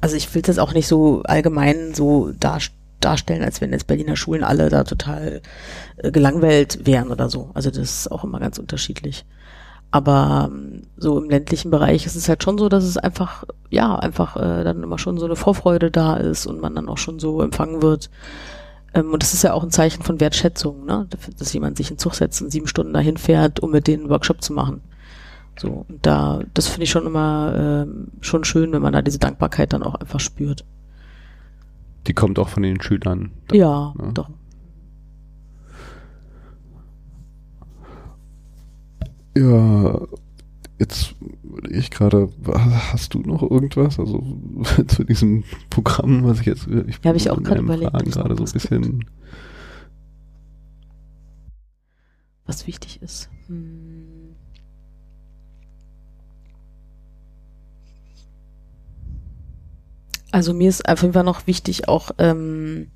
also 0.00 0.16
ich 0.16 0.34
will 0.34 0.42
das 0.42 0.58
auch 0.58 0.72
nicht 0.72 0.88
so 0.88 1.22
allgemein 1.22 1.94
so 1.94 2.32
darstellen 2.32 2.80
darstellen, 3.00 3.42
als 3.42 3.60
wenn 3.60 3.72
jetzt 3.72 3.86
Berliner 3.86 4.14
Schulen 4.16 4.44
alle 4.44 4.68
da 4.68 4.84
total 4.84 5.40
äh, 5.96 6.10
gelangweilt 6.12 6.86
wären 6.86 7.10
oder 7.10 7.30
so. 7.30 7.50
Also 7.54 7.70
das 7.70 7.78
ist 7.78 8.12
auch 8.12 8.24
immer 8.24 8.38
ganz 8.40 8.58
unterschiedlich. 8.58 9.24
Aber 9.90 10.50
ähm, 10.52 10.82
so 10.96 11.18
im 11.18 11.30
ländlichen 11.30 11.70
Bereich 11.70 12.06
ist 12.06 12.14
es 12.14 12.28
halt 12.28 12.44
schon 12.44 12.58
so, 12.58 12.68
dass 12.68 12.84
es 12.84 12.96
einfach, 12.96 13.44
ja, 13.70 13.96
einfach 13.96 14.36
äh, 14.36 14.64
dann 14.64 14.82
immer 14.82 14.98
schon 14.98 15.18
so 15.18 15.24
eine 15.24 15.36
Vorfreude 15.36 15.90
da 15.90 16.16
ist 16.16 16.46
und 16.46 16.60
man 16.60 16.74
dann 16.74 16.88
auch 16.88 16.98
schon 16.98 17.18
so 17.18 17.40
empfangen 17.42 17.82
wird. 17.82 18.10
Ähm, 18.94 19.12
und 19.12 19.22
das 19.22 19.34
ist 19.34 19.42
ja 19.42 19.52
auch 19.52 19.62
ein 19.62 19.70
Zeichen 19.70 20.02
von 20.02 20.20
Wertschätzung, 20.20 20.84
ne? 20.84 21.06
dass 21.38 21.52
jemand 21.52 21.76
sich 21.76 21.90
in 21.90 21.98
Zug 21.98 22.14
setzt 22.14 22.42
und 22.42 22.50
sieben 22.50 22.66
Stunden 22.66 22.92
dahin 22.92 23.16
fährt, 23.16 23.60
um 23.60 23.70
mit 23.70 23.86
denen 23.86 24.04
einen 24.04 24.10
Workshop 24.10 24.42
zu 24.42 24.52
machen. 24.52 24.80
So, 25.58 25.84
und 25.88 26.06
da, 26.06 26.40
das 26.54 26.68
finde 26.68 26.84
ich 26.84 26.90
schon 26.90 27.06
immer 27.06 27.84
ähm, 27.86 28.08
schon 28.20 28.44
schön, 28.44 28.72
wenn 28.72 28.82
man 28.82 28.92
da 28.92 29.02
diese 29.02 29.18
Dankbarkeit 29.18 29.72
dann 29.72 29.82
auch 29.82 29.94
einfach 29.94 30.20
spürt. 30.20 30.64
Die 32.06 32.14
kommt 32.14 32.38
auch 32.38 32.48
von 32.48 32.62
den 32.62 32.80
Schülern. 32.80 33.30
Ja, 33.52 33.94
ja. 33.98 34.12
doch. 34.12 34.30
Ja, 39.36 40.00
jetzt 40.80 41.14
ich 41.68 41.90
gerade, 41.90 42.30
hast 42.92 43.14
du 43.14 43.20
noch 43.20 43.42
irgendwas? 43.42 44.00
Also 44.00 44.24
zu 44.88 45.04
diesem 45.04 45.44
Programm, 45.68 46.24
was 46.24 46.40
ich 46.40 46.46
jetzt, 46.46 46.66
ich 46.66 46.96
ja, 46.96 47.08
habe 47.08 47.18
ich 47.18 47.30
auch 47.30 47.40
gerade 47.40 47.60
überlegt, 47.60 47.92
gerade 47.92 48.34
so 48.34 48.44
ein 48.44 48.52
bisschen. 48.52 49.04
Was 52.46 52.66
wichtig 52.66 53.00
ist. 53.02 53.30
Hm. 53.46 54.34
Also 60.32 60.54
mir 60.54 60.68
ist 60.68 60.88
auf 60.88 61.02
jeden 61.02 61.12
Fall 61.12 61.24
noch 61.24 61.46
wichtig 61.46 61.88
auch 61.88 62.12
ähm, 62.18 62.88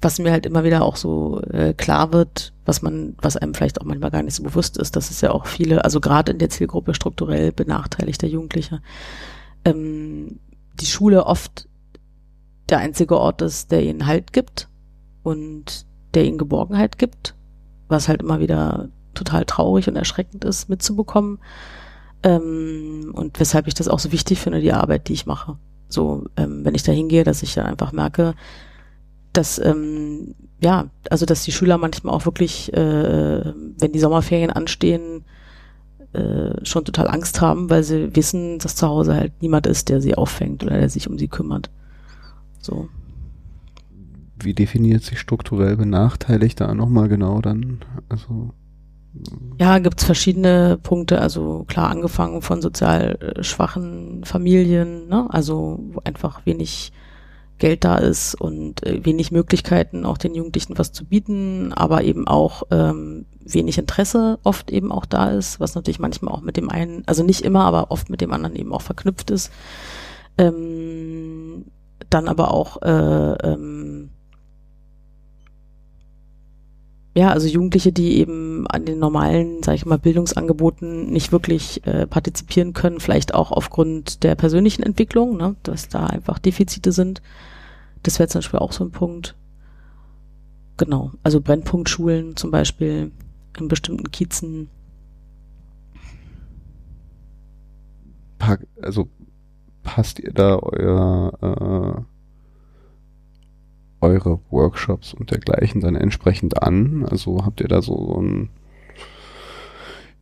was 0.00 0.18
mir 0.18 0.30
halt 0.30 0.46
immer 0.46 0.64
wieder 0.64 0.82
auch 0.82 0.96
so 0.96 1.40
äh, 1.50 1.74
klar 1.74 2.12
wird, 2.12 2.52
was 2.64 2.82
man, 2.82 3.16
was 3.20 3.36
einem 3.36 3.54
vielleicht 3.54 3.80
auch 3.80 3.84
manchmal 3.84 4.10
gar 4.10 4.22
nicht 4.22 4.34
so 4.34 4.42
bewusst 4.44 4.76
ist, 4.78 4.94
dass 4.94 5.10
es 5.10 5.20
ja 5.20 5.32
auch 5.32 5.46
viele, 5.46 5.84
also 5.84 6.00
gerade 6.00 6.32
in 6.32 6.38
der 6.38 6.50
Zielgruppe 6.50 6.94
strukturell 6.94 7.50
benachteiligter 7.50 8.28
Jugendliche, 8.28 8.80
ähm, 9.64 10.38
die 10.80 10.86
Schule 10.86 11.26
oft 11.26 11.68
der 12.68 12.78
einzige 12.78 13.18
Ort 13.18 13.42
ist, 13.42 13.72
der 13.72 13.82
ihnen 13.82 14.06
Halt 14.06 14.32
gibt 14.32 14.68
und 15.22 15.86
der 16.14 16.24
ihnen 16.24 16.38
Geborgenheit 16.38 16.98
gibt, 16.98 17.34
was 17.88 18.08
halt 18.08 18.22
immer 18.22 18.40
wieder 18.40 18.88
total 19.14 19.44
traurig 19.44 19.88
und 19.88 19.96
erschreckend 19.96 20.44
ist, 20.44 20.68
mitzubekommen. 20.68 21.38
Ähm, 22.22 23.12
und 23.14 23.40
weshalb 23.40 23.66
ich 23.66 23.74
das 23.74 23.88
auch 23.88 23.98
so 23.98 24.12
wichtig 24.12 24.38
finde, 24.38 24.60
die 24.60 24.72
Arbeit, 24.72 25.08
die 25.08 25.12
ich 25.14 25.26
mache. 25.26 25.58
So, 25.88 26.26
ähm, 26.36 26.64
wenn 26.64 26.74
ich 26.74 26.82
da 26.82 26.92
hingehe, 26.92 27.24
dass 27.24 27.42
ich 27.42 27.54
dann 27.54 27.66
einfach 27.66 27.92
merke, 27.92 28.34
dass 29.32 29.58
ähm, 29.58 30.34
ja, 30.60 30.90
also 31.10 31.26
dass 31.26 31.44
die 31.44 31.52
Schüler 31.52 31.78
manchmal 31.78 32.14
auch 32.14 32.24
wirklich, 32.24 32.72
äh, 32.72 33.44
wenn 33.78 33.92
die 33.92 34.00
Sommerferien 34.00 34.50
anstehen, 34.50 35.24
äh, 36.12 36.64
schon 36.64 36.84
total 36.84 37.08
Angst 37.08 37.40
haben, 37.40 37.70
weil 37.70 37.82
sie 37.82 38.14
wissen, 38.16 38.58
dass 38.58 38.76
zu 38.76 38.88
Hause 38.88 39.14
halt 39.14 39.32
niemand 39.40 39.66
ist, 39.66 39.88
der 39.88 40.00
sie 40.00 40.14
auffängt 40.14 40.64
oder 40.64 40.78
der 40.78 40.88
sich 40.88 41.08
um 41.08 41.18
sie 41.18 41.28
kümmert. 41.28 41.70
So. 42.60 42.88
Wie 44.40 44.54
definiert 44.54 45.02
sich 45.02 45.18
strukturell 45.18 45.76
benachteiligt 45.76 46.60
da 46.60 46.74
nochmal 46.74 47.08
genau 47.08 47.40
dann? 47.40 47.80
Also 48.08 48.52
ja, 49.58 49.78
gibt's 49.78 50.04
verschiedene 50.04 50.78
Punkte, 50.80 51.20
also 51.20 51.64
klar 51.66 51.90
angefangen 51.90 52.42
von 52.42 52.62
sozial 52.62 53.18
äh, 53.20 53.42
schwachen 53.42 54.24
Familien, 54.24 55.08
ne? 55.08 55.26
also 55.30 55.80
wo 55.92 56.00
einfach 56.04 56.46
wenig 56.46 56.92
Geld 57.58 57.84
da 57.84 57.96
ist 57.96 58.34
und 58.34 58.84
äh, 58.86 59.04
wenig 59.04 59.30
Möglichkeiten, 59.30 60.04
auch 60.04 60.18
den 60.18 60.34
Jugendlichen 60.34 60.78
was 60.78 60.92
zu 60.92 61.04
bieten, 61.04 61.72
aber 61.72 62.02
eben 62.04 62.26
auch 62.26 62.62
ähm, 62.70 63.26
wenig 63.40 63.78
Interesse 63.78 64.38
oft 64.44 64.70
eben 64.70 64.92
auch 64.92 65.06
da 65.06 65.30
ist, 65.30 65.60
was 65.60 65.74
natürlich 65.74 65.98
manchmal 65.98 66.34
auch 66.34 66.42
mit 66.42 66.56
dem 66.56 66.70
einen, 66.70 67.02
also 67.06 67.22
nicht 67.22 67.42
immer, 67.42 67.64
aber 67.64 67.90
oft 67.90 68.10
mit 68.10 68.20
dem 68.20 68.32
anderen 68.32 68.56
eben 68.56 68.72
auch 68.72 68.82
verknüpft 68.82 69.30
ist. 69.30 69.50
Ähm, 70.36 71.64
dann 72.10 72.28
aber 72.28 72.52
auch 72.52 72.80
äh, 72.82 73.32
ähm, 73.48 74.07
ja, 77.14 77.30
also 77.30 77.48
Jugendliche, 77.48 77.92
die 77.92 78.18
eben 78.18 78.66
an 78.68 78.84
den 78.84 78.98
normalen, 78.98 79.62
sage 79.62 79.76
ich 79.76 79.86
mal, 79.86 79.98
Bildungsangeboten 79.98 81.10
nicht 81.10 81.32
wirklich 81.32 81.84
äh, 81.86 82.06
partizipieren 82.06 82.74
können, 82.74 83.00
vielleicht 83.00 83.34
auch 83.34 83.50
aufgrund 83.50 84.22
der 84.22 84.34
persönlichen 84.34 84.82
Entwicklung, 84.82 85.36
ne, 85.36 85.56
dass 85.62 85.88
da 85.88 86.06
einfach 86.06 86.38
Defizite 86.38 86.92
sind. 86.92 87.22
Das 88.02 88.18
wäre 88.18 88.28
zum 88.28 88.40
Beispiel 88.40 88.60
auch 88.60 88.72
so 88.72 88.84
ein 88.84 88.92
Punkt. 88.92 89.36
Genau, 90.76 91.10
also 91.24 91.40
Brennpunktschulen 91.40 92.36
zum 92.36 92.50
Beispiel 92.50 93.10
in 93.58 93.68
bestimmten 93.68 94.12
Kiezen. 94.12 94.68
Also 98.80 99.08
passt 99.82 100.20
ihr 100.20 100.32
da 100.32 100.56
euer 100.60 102.04
äh 102.06 102.17
eure 104.00 104.40
Workshops 104.50 105.14
und 105.14 105.30
dergleichen 105.30 105.80
dann 105.80 105.96
entsprechend 105.96 106.62
an? 106.62 107.06
Also 107.08 107.44
habt 107.44 107.60
ihr 107.60 107.68
da 107.68 107.82
so, 107.82 107.96
so 107.96 108.18
einen 108.18 108.50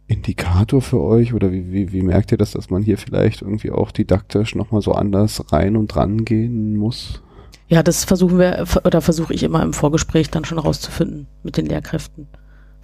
Indikator 0.08 0.80
für 0.80 1.00
euch 1.00 1.34
oder 1.34 1.50
wie, 1.52 1.72
wie, 1.72 1.92
wie 1.92 2.02
merkt 2.02 2.32
ihr 2.32 2.38
das, 2.38 2.52
dass 2.52 2.70
man 2.70 2.82
hier 2.82 2.98
vielleicht 2.98 3.42
irgendwie 3.42 3.72
auch 3.72 3.90
didaktisch 3.90 4.54
nochmal 4.54 4.82
so 4.82 4.92
anders 4.92 5.52
rein 5.52 5.76
und 5.76 5.88
dran 5.88 6.24
gehen 6.24 6.76
muss? 6.76 7.22
Ja, 7.68 7.82
das 7.82 8.04
versuchen 8.04 8.38
wir 8.38 8.64
oder 8.84 9.00
versuche 9.00 9.34
ich 9.34 9.42
immer 9.42 9.62
im 9.62 9.72
Vorgespräch 9.72 10.30
dann 10.30 10.44
schon 10.44 10.58
rauszufinden 10.58 11.26
mit 11.42 11.56
den 11.56 11.66
Lehrkräften. 11.66 12.28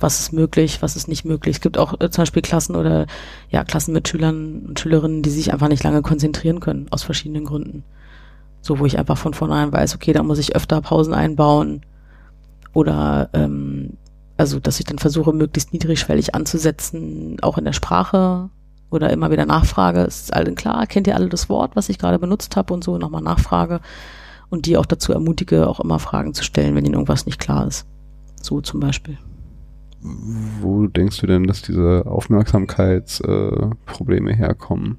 Was 0.01 0.18
ist 0.18 0.32
möglich, 0.32 0.82
was 0.82 0.97
ist 0.97 1.07
nicht 1.07 1.24
möglich. 1.24 1.57
Es 1.57 1.61
gibt 1.61 1.78
auch 1.78 2.01
äh, 2.01 2.11
zum 2.11 2.22
Beispiel 2.22 2.43
Klassen 2.43 2.74
oder 2.74 3.07
ja, 3.51 3.62
Klassen 3.62 3.93
mit 3.93 4.09
Schülern 4.09 4.66
und 4.66 4.80
Schülerinnen, 4.80 5.22
die 5.22 5.30
sich 5.30 5.53
einfach 5.53 5.68
nicht 5.68 5.84
lange 5.84 6.03
konzentrieren 6.03 6.59
können, 6.59 6.88
aus 6.90 7.05
verschiedenen 7.05 7.45
Gründen. 7.45 7.84
So, 8.63 8.79
wo 8.79 8.87
ich 8.87 8.99
einfach 8.99 9.19
von 9.19 9.35
vornherein 9.35 9.73
weiß, 9.73 9.95
okay, 9.95 10.13
da 10.13 10.23
muss 10.23 10.39
ich 10.39 10.57
öfter 10.57 10.81
Pausen 10.81 11.15
einbauen 11.15 11.83
Oder 12.73 13.29
ähm, 13.35 13.99
also, 14.37 14.59
dass 14.59 14.81
ich 14.81 14.87
dann 14.87 14.99
versuche, 14.99 15.33
möglichst 15.33 15.73
niedrigschwellig 15.73 16.35
anzusetzen, 16.35 17.37
auch 17.43 17.59
in 17.59 17.65
der 17.65 17.75
Sprache 17.75 18.51
oder 18.91 19.11
immer 19.11 19.31
wieder 19.31 19.47
nachfrage, 19.47 20.01
ist 20.01 20.33
allen 20.33 20.55
klar, 20.55 20.87
kennt 20.87 21.07
ihr 21.07 21.15
alle 21.15 21.29
das 21.29 21.49
Wort, 21.49 21.77
was 21.77 21.89
ich 21.89 21.99
gerade 21.99 22.19
benutzt 22.19 22.57
habe 22.57 22.75
und 22.75 22.85
so, 22.85 22.99
nochmal 22.99 23.23
nachfrage 23.23 23.81
und 24.51 24.67
die 24.67 24.77
auch 24.77 24.87
dazu 24.87 25.13
ermutige, 25.13 25.69
auch 25.69 25.81
immer 25.81 25.99
Fragen 25.99 26.35
zu 26.35 26.45
stellen, 26.45 26.75
wenn 26.75 26.85
ihnen 26.85 26.95
irgendwas 26.95 27.25
nicht 27.25 27.41
klar 27.41 27.67
ist. 27.67 27.87
So 28.41 28.61
zum 28.61 28.81
Beispiel. 28.81 29.17
Wo 30.03 30.89
denkst 30.89 31.21
du 31.21 31.27
denn, 31.27 31.45
dass 31.45 31.63
diese 31.63 32.05
Aufmerksamkeitsprobleme 32.07 34.33
äh, 34.33 34.37
herkommen? 34.37 34.99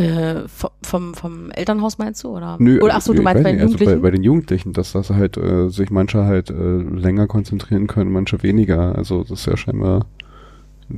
Äh, 0.00 0.48
vom, 0.82 1.14
vom 1.14 1.50
Elternhaus 1.50 1.98
meinst 1.98 2.24
du? 2.24 2.28
Oder, 2.28 2.56
Nö, 2.58 2.80
oder 2.80 2.94
ach 2.94 3.02
so, 3.02 3.12
du 3.12 3.22
meinst 3.22 3.42
bei 3.42 3.52
den 3.52 3.60
also 3.60 3.72
Jugendlichen? 3.74 4.00
bei, 4.00 4.08
bei, 4.08 4.10
den 4.10 4.22
Jugendlichen, 4.22 4.72
dass 4.72 4.92
das 4.92 5.10
halt 5.10 5.36
äh, 5.36 5.68
sich 5.68 5.90
manche 5.90 6.24
halt 6.24 6.50
äh, 6.50 6.54
länger 6.54 7.26
konzentrieren 7.26 7.86
können, 7.86 8.10
manche 8.10 8.42
weniger. 8.42 8.96
Also 8.96 9.22
das 9.22 9.40
ist 9.40 9.46
ja 9.46 9.56
scheinbar 9.56 10.06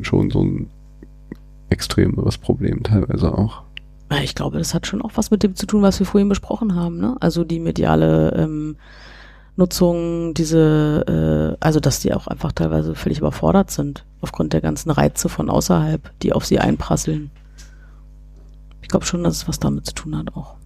schon 0.02 0.30
so 0.30 0.44
ein 0.44 0.70
extremeres 1.68 2.38
Problem 2.38 2.82
teilweise 2.82 3.36
auch. 3.36 3.62
Ich 4.22 4.34
glaube, 4.34 4.58
das 4.58 4.74
hat 4.74 4.86
schon 4.86 5.02
auch 5.02 5.12
was 5.14 5.30
mit 5.30 5.42
dem 5.42 5.56
zu 5.56 5.66
tun, 5.66 5.82
was 5.82 5.98
wir 5.98 6.06
vorhin 6.06 6.28
besprochen 6.28 6.74
haben. 6.74 6.98
Ne? 6.98 7.16
Also 7.20 7.44
die 7.44 7.58
mediale 7.58 8.34
ähm, 8.36 8.76
Nutzung, 9.56 10.34
diese, 10.34 11.56
äh, 11.58 11.64
also 11.64 11.80
dass 11.80 12.00
die 12.00 12.12
auch 12.12 12.26
einfach 12.26 12.52
teilweise 12.52 12.94
völlig 12.94 13.18
überfordert 13.18 13.70
sind 13.70 14.04
aufgrund 14.20 14.52
der 14.52 14.60
ganzen 14.60 14.90
Reize 14.90 15.28
von 15.28 15.50
außerhalb, 15.50 16.10
die 16.20 16.32
auf 16.32 16.44
sie 16.44 16.58
einprasseln. 16.58 17.30
Glaube 18.92 19.06
schon, 19.06 19.24
dass 19.24 19.36
es 19.36 19.48
was 19.48 19.58
damit 19.58 19.86
zu 19.86 19.94
tun 19.94 20.18
hat 20.18 20.36
auch. 20.36 20.56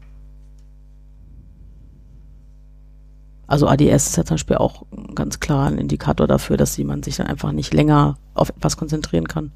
Also 3.47 3.69
ADS 3.69 4.09
ist 4.09 4.17
ja 4.17 4.25
zum 4.25 4.35
Beispiel 4.35 4.57
auch 4.57 4.85
ganz 5.15 5.39
klar 5.39 5.69
ein 5.69 5.79
Indikator 5.79 6.27
dafür, 6.27 6.57
dass 6.57 6.77
jemand 6.77 7.05
sich 7.05 7.15
dann 7.15 7.29
einfach 7.29 7.53
nicht 7.53 7.73
länger 7.73 8.17
auf 8.35 8.49
etwas 8.49 8.77
konzentrieren 8.77 9.29
kann. 9.29 9.53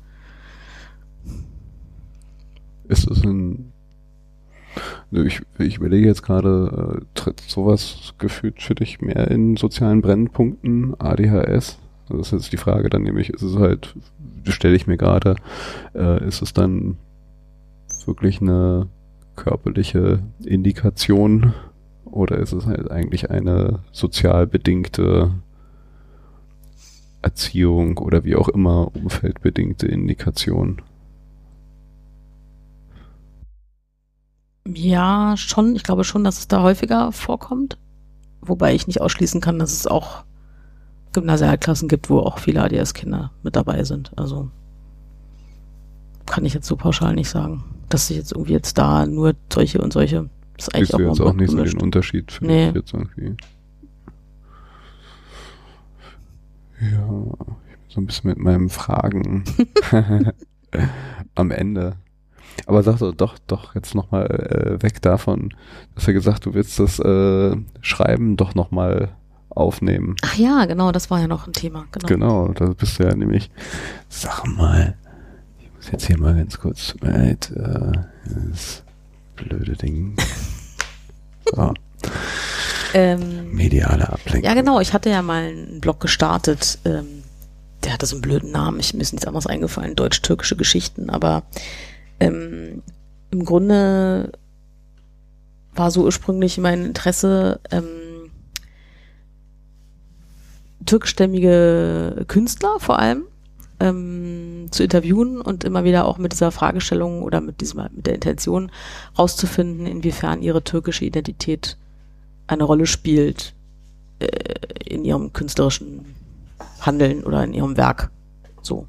Ist 2.86 3.10
es 3.10 3.24
ein 3.24 3.72
ich, 5.10 5.40
ich 5.58 5.78
überlege 5.78 6.06
jetzt 6.06 6.22
gerade, 6.22 7.00
äh, 7.00 7.04
tritt 7.14 7.40
sowas 7.40 8.14
gefühlt 8.18 8.62
für 8.62 8.76
dich 8.76 9.00
mehr 9.00 9.28
in 9.32 9.56
sozialen 9.56 10.00
Brennpunkten, 10.00 10.94
ADHS? 11.00 11.80
Also 12.04 12.18
das 12.18 12.26
ist 12.28 12.32
jetzt 12.32 12.52
die 12.52 12.56
Frage 12.56 12.88
dann 12.88 13.02
nämlich, 13.02 13.30
ist 13.30 13.42
es 13.42 13.56
halt, 13.56 13.96
stelle 14.44 14.76
ich 14.76 14.86
mir 14.86 14.96
gerade, 14.96 15.34
äh, 15.92 16.24
ist 16.24 16.40
es 16.40 16.52
dann 16.52 16.98
wirklich 18.06 18.40
eine 18.40 18.88
körperliche 19.36 20.22
Indikation 20.44 21.54
oder 22.04 22.38
ist 22.38 22.52
es 22.52 22.66
halt 22.66 22.90
eigentlich 22.90 23.30
eine 23.30 23.80
sozial 23.92 24.46
bedingte 24.46 25.32
Erziehung 27.22 27.98
oder 27.98 28.24
wie 28.24 28.36
auch 28.36 28.48
immer 28.48 28.94
umfeldbedingte 28.94 29.86
Indikation? 29.86 30.82
Ja, 34.66 35.36
schon. 35.36 35.74
Ich 35.74 35.82
glaube 35.82 36.04
schon, 36.04 36.24
dass 36.24 36.38
es 36.38 36.48
da 36.48 36.62
häufiger 36.62 37.12
vorkommt. 37.12 37.78
Wobei 38.40 38.74
ich 38.74 38.86
nicht 38.86 39.00
ausschließen 39.00 39.40
kann, 39.40 39.58
dass 39.58 39.72
es 39.72 39.86
auch 39.86 40.24
Gymnasialklassen 41.12 41.88
gibt, 41.88 42.08
wo 42.08 42.20
auch 42.20 42.38
viele 42.38 42.62
ADS-Kinder 42.62 43.32
mit 43.42 43.56
dabei 43.56 43.84
sind. 43.84 44.12
Also 44.16 44.50
kann 46.26 46.44
ich 46.44 46.54
jetzt 46.54 46.66
so 46.66 46.76
pauschal 46.76 47.14
nicht 47.14 47.28
sagen, 47.28 47.64
dass 47.90 48.08
ich 48.10 48.16
jetzt 48.16 48.32
irgendwie 48.32 48.52
jetzt 48.52 48.78
da 48.78 49.06
nur 49.06 49.34
solche 49.52 49.80
und 49.80 49.92
solche. 49.92 50.30
Das 50.56 50.68
ist 50.68 50.74
eigentlich 50.74 50.94
auch, 50.94 50.98
du 50.98 51.04
jetzt 51.04 51.20
auch 51.20 51.32
nicht 51.34 51.50
so 51.50 51.62
den 51.62 51.80
Unterschied 51.80 52.32
für 52.32 52.46
nee. 52.46 52.70
jetzt 52.70 52.94
irgendwie. 52.94 53.36
Ja, 56.80 57.26
ich 57.68 57.76
bin 57.76 57.88
so 57.88 58.00
ein 58.00 58.06
bisschen 58.06 58.30
mit 58.30 58.38
meinen 58.38 58.68
Fragen 58.70 59.44
am 61.34 61.50
Ende. 61.50 61.96
Aber 62.66 62.82
sag 62.82 62.98
doch, 62.98 63.14
doch, 63.14 63.38
doch 63.46 63.74
jetzt 63.74 63.94
nochmal 63.94 64.26
äh, 64.26 64.82
weg 64.82 65.02
davon, 65.02 65.54
dass 65.94 66.06
er 66.06 66.14
gesagt, 66.14 66.46
du 66.46 66.54
willst 66.54 66.78
das 66.78 66.98
äh, 66.98 67.56
Schreiben 67.80 68.36
doch 68.36 68.54
nochmal 68.54 69.10
aufnehmen. 69.50 70.16
Ach 70.22 70.36
ja, 70.36 70.64
genau, 70.66 70.92
das 70.92 71.10
war 71.10 71.20
ja 71.20 71.26
noch 71.26 71.46
ein 71.46 71.52
Thema. 71.52 71.86
Genau, 71.92 72.06
genau 72.06 72.48
da 72.52 72.66
bist 72.66 72.98
du 72.98 73.04
ja 73.04 73.14
nämlich, 73.14 73.50
sag 74.08 74.46
mal, 74.46 74.96
ich 74.99 74.99
muss 75.80 75.92
jetzt 75.92 76.06
hier 76.06 76.18
mal 76.18 76.34
ganz 76.34 76.58
kurz, 76.58 76.94
leid, 77.00 77.52
äh, 77.56 77.92
das 78.50 78.82
blöde 79.36 79.76
Ding. 79.76 80.16
So. 81.52 81.74
Ähm, 82.94 83.52
Mediale 83.52 84.08
Ablenkung. 84.08 84.44
Ja, 84.44 84.54
genau, 84.54 84.78
ich 84.78 84.92
hatte 84.92 85.10
ja 85.10 85.20
mal 85.20 85.48
einen 85.48 85.80
Blog 85.80 85.98
gestartet, 85.98 86.78
ähm, 86.84 87.24
der 87.82 87.94
hatte 87.94 88.06
so 88.06 88.14
einen 88.14 88.22
blöden 88.22 88.52
Namen, 88.52 88.78
ich, 88.78 88.94
mir 88.94 89.00
ist 89.00 89.12
nichts 89.12 89.26
anderes 89.26 89.48
eingefallen, 89.48 89.96
deutsch-türkische 89.96 90.54
Geschichten, 90.54 91.10
aber 91.10 91.42
ähm, 92.20 92.84
im 93.32 93.44
Grunde 93.44 94.30
war 95.74 95.90
so 95.90 96.04
ursprünglich 96.04 96.58
mein 96.58 96.84
Interesse, 96.84 97.58
ähm, 97.72 98.30
türkischstämmige 100.86 102.26
Künstler 102.28 102.78
vor 102.78 103.00
allem 103.00 103.24
ähm, 103.80 104.68
zu 104.70 104.84
interviewen 104.84 105.40
und 105.40 105.64
immer 105.64 105.84
wieder 105.84 106.06
auch 106.06 106.18
mit 106.18 106.32
dieser 106.32 106.52
Fragestellung 106.52 107.22
oder 107.22 107.40
mit 107.40 107.60
diesem 107.60 107.82
mit 107.94 108.06
der 108.06 108.14
Intention 108.14 108.70
rauszufinden, 109.18 109.86
inwiefern 109.86 110.42
ihre 110.42 110.62
türkische 110.62 111.04
Identität 111.04 111.76
eine 112.46 112.64
Rolle 112.64 112.86
spielt 112.86 113.54
äh, 114.18 114.26
in 114.84 115.04
ihrem 115.04 115.32
künstlerischen 115.32 116.14
Handeln 116.80 117.24
oder 117.24 117.42
in 117.42 117.54
ihrem 117.54 117.76
Werk. 117.76 118.10
So. 118.62 118.86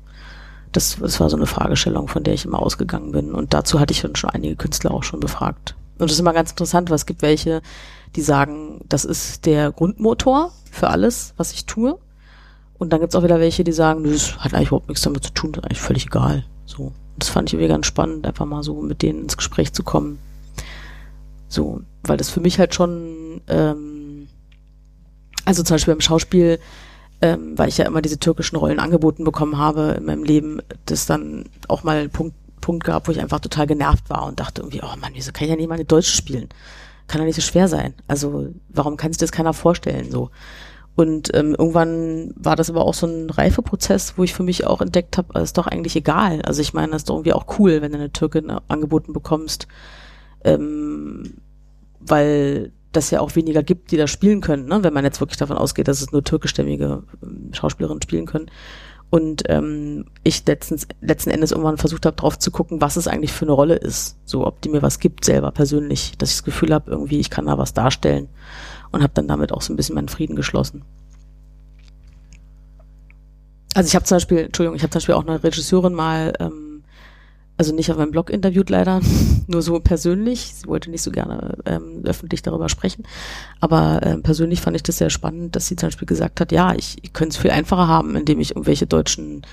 Das, 0.72 0.98
das 1.00 1.20
war 1.20 1.30
so 1.30 1.36
eine 1.36 1.48
Fragestellung, 1.48 2.08
von 2.08 2.24
der 2.24 2.34
ich 2.34 2.46
immer 2.46 2.62
ausgegangen 2.62 3.12
bin. 3.12 3.34
Und 3.34 3.54
dazu 3.54 3.80
hatte 3.80 3.94
ich 3.94 4.02
dann 4.02 4.16
schon 4.16 4.30
einige 4.30 4.56
Künstler 4.56 4.92
auch 4.92 5.04
schon 5.04 5.20
befragt. 5.20 5.76
Und 5.98 6.10
das 6.10 6.14
ist 6.14 6.20
immer 6.20 6.34
ganz 6.34 6.52
interessant, 6.52 6.90
weil 6.90 6.96
es 6.96 7.06
gibt 7.06 7.22
welche, 7.22 7.62
die 8.16 8.22
sagen, 8.22 8.82
das 8.88 9.06
ist 9.06 9.46
der 9.46 9.72
Grundmotor 9.72 10.52
für 10.72 10.90
alles, 10.90 11.34
was 11.38 11.52
ich 11.52 11.66
tue. 11.66 12.00
Und 12.82 12.90
dann 12.90 13.00
gibt's 13.00 13.16
auch 13.16 13.22
wieder 13.22 13.40
welche, 13.40 13.64
die 13.64 13.74
sagen, 13.74 14.04
das 14.04 14.38
hat 14.40 14.56
eigentlich 14.56 14.70
überhaupt 14.70 14.90
nichts 14.90 15.04
damit 15.04 15.24
zu 15.24 15.32
tun, 15.34 15.52
das 15.52 15.60
ist 15.60 15.66
eigentlich 15.66 15.82
völlig 15.82 16.06
egal. 16.08 16.44
So. 16.66 16.92
Das 17.20 17.30
fand 17.30 17.48
ich 17.48 17.54
irgendwie 17.54 17.68
ganz 17.68 17.86
spannend, 17.86 18.26
einfach 18.26 18.48
mal 18.48 18.64
so 18.64 18.82
mit 18.82 19.04
denen 19.04 19.22
ins 19.22 19.38
Gespräch 19.38 19.72
zu 19.72 19.84
kommen. 19.84 20.18
So, 21.48 21.82
weil 22.02 22.18
das 22.18 22.32
für 22.32 22.40
mich 22.40 22.58
halt 22.58 22.74
schon, 22.74 23.42
ähm, 23.48 24.28
also 25.46 25.62
zum 25.62 25.76
Beispiel 25.76 25.94
beim 25.94 26.02
Schauspiel 26.02 26.60
ähm, 27.22 27.56
weil 27.56 27.70
ich 27.70 27.78
ja 27.78 27.86
immer 27.86 28.02
diese 28.02 28.18
türkischen 28.18 28.56
Rollen 28.56 28.80
angeboten 28.80 29.24
bekommen 29.24 29.60
habe 29.60 29.94
in 30.00 30.06
meinem 30.06 30.24
Leben, 30.24 30.60
das 30.88 31.06
dann 31.06 31.46
auch 31.68 31.84
mal 31.84 32.10
Punkt, 32.10 32.36
Punkt 32.62 32.84
gab, 32.84 33.08
wo 33.08 33.12
ich 33.12 33.20
einfach 33.20 33.40
total 33.40 33.68
genervt 33.68 34.10
war 34.10 34.26
und 34.26 34.40
dachte 34.40 34.64
irgendwie, 34.64 34.82
oh 34.82 34.96
Mann, 35.00 35.12
wieso 35.14 35.32
kann 35.32 35.44
ich 35.44 35.52
ja 35.52 35.56
nicht 35.56 35.70
mal 35.70 35.76
eine 35.76 35.86
Deutsche 35.86 36.18
spielen? 36.18 36.50
Kann 37.06 37.22
ja 37.22 37.26
nicht 37.26 37.36
so 37.36 37.44
schwer 37.44 37.68
sein. 37.68 37.94
Also 38.08 38.50
warum 38.70 38.98
kann 38.98 39.14
sich 39.14 39.20
das 39.20 39.32
keiner 39.32 39.54
vorstellen 39.54 40.10
so? 40.10 40.32
Und 40.96 41.34
ähm, 41.34 41.56
irgendwann 41.58 42.34
war 42.36 42.56
das 42.56 42.70
aber 42.70 42.86
auch 42.86 42.94
so 42.94 43.08
ein 43.08 43.30
Reifeprozess, 43.30 44.18
wo 44.18 44.24
ich 44.24 44.34
für 44.34 44.44
mich 44.44 44.68
auch 44.68 44.82
entdeckt 44.82 45.18
habe, 45.18 45.40
ist 45.40 45.58
doch 45.58 45.68
eigentlich 45.68 45.96
egal. 45.96 46.42
Also 46.42 46.62
ich 46.62 46.74
meine, 46.74 46.92
das 46.92 47.02
ist 47.02 47.10
doch 47.10 47.16
irgendwie 47.16 47.34
auch 47.34 47.60
cool, 47.60 47.82
wenn 47.82 47.94
du 47.94 47.98
eine 47.98 48.12
Türkin 48.12 48.52
angeboten 48.68 49.14
bekommst, 49.14 49.68
ähm, 50.44 51.38
weil 52.00 52.72
das 52.92 53.10
ja 53.10 53.22
auch 53.22 53.36
weniger 53.36 53.64
gibt, 53.64 53.92
die 53.92 53.98
da 53.98 54.06
spielen 54.06 54.42
können, 54.42 54.66
ne? 54.66 54.84
wenn 54.84 54.94
man 54.94 55.06
jetzt 55.06 55.22
wirklich 55.22 55.38
davon 55.38 55.58
ausgeht, 55.58 55.88
dass 55.88 56.02
es 56.02 56.12
nur 56.12 56.24
türkischstämmige 56.24 57.04
ähm, 57.24 57.54
Schauspielerinnen 57.54 58.02
spielen 58.02 58.26
können. 58.26 58.52
Und 59.10 59.44
ähm, 59.48 60.06
ich 60.24 60.46
letztens, 60.48 60.88
letzten 61.02 61.32
Endes 61.32 61.52
irgendwann 61.52 61.78
versucht 61.78 62.06
habe, 62.06 62.16
drauf 62.16 62.40
zu 62.40 62.50
gucken, 62.50 62.80
was 62.80 62.96
es 62.96 63.10
eigentlich 63.10 63.34
für 63.34 63.44
eine 63.44 63.52
Rolle 63.52 63.76
ist. 63.76 64.18
So, 64.24 64.48
ob 64.48 64.62
die 64.62 64.70
mir 64.70 64.82
was 64.82 65.00
gibt 65.00 65.26
selber 65.26 65.52
persönlich, 65.52 66.18
dass 66.18 66.30
ich 66.30 66.38
das 66.38 66.44
Gefühl 66.44 66.74
habe, 66.74 66.92
irgendwie, 66.92 67.20
ich 67.20 67.30
kann 67.30 67.48
da 67.48 67.58
was 67.58 67.74
darstellen. 67.74 68.30
Und 68.92 69.04
habe 69.04 69.14
dann 69.14 69.28
damit 69.28 69.52
auch 69.52 69.62
so 69.62 69.72
ein 69.72 69.78
bisschen 69.78 69.96
meinen 69.96 70.10
Frieden 70.10 70.36
geschlossen. 70.36 70.84
Also 73.74 73.88
ich 73.88 73.96
habe 73.96 74.04
zum 74.06 74.16
Beispiel, 74.16 74.40
Entschuldigung, 74.40 74.76
ich 74.76 74.84
habe 74.84 74.92
zum 74.92 75.00
Beispiel 75.00 75.16
auch 75.16 75.26
eine 75.26 75.42
Regisseurin 75.42 75.94
mal 75.94 76.34
ähm, 76.40 76.72
also 77.62 77.76
nicht 77.76 77.92
auf 77.92 77.98
meinem 77.98 78.10
Blog 78.10 78.32
interviewt 78.32 78.72
leider, 78.72 79.02
nur 79.48 79.62
so 79.62 79.80
persönlich. 79.80 80.52
Sie 80.56 80.68
wollte 80.68 80.90
nicht 80.90 81.04
so 81.04 81.12
gerne 81.12 81.60
ähm, 81.68 82.02
öffentlich 82.06 82.42
darüber 82.42 82.70
sprechen. 82.70 83.04
Aber 83.60 84.00
ähm, 84.04 84.24
persönlich 84.24 84.62
fand 84.62 84.76
ich 84.76 84.82
das 84.82 84.98
sehr 84.98 85.12
spannend, 85.12 85.56
dass 85.56 85.68
sie 85.68 85.76
zum 85.76 85.90
Beispiel 85.90 86.08
gesagt 86.08 86.42
hat, 86.42 86.52
ja, 86.52 86.74
ich, 86.74 86.98
ich 87.04 87.14
könnte 87.14 87.34
es 87.36 87.38
viel 87.38 87.52
einfacher 87.52 87.88
haben, 87.88 88.16
indem 88.16 88.40
ich 88.40 88.52
irgendwelche 88.56 88.88
deutschen 88.88 89.44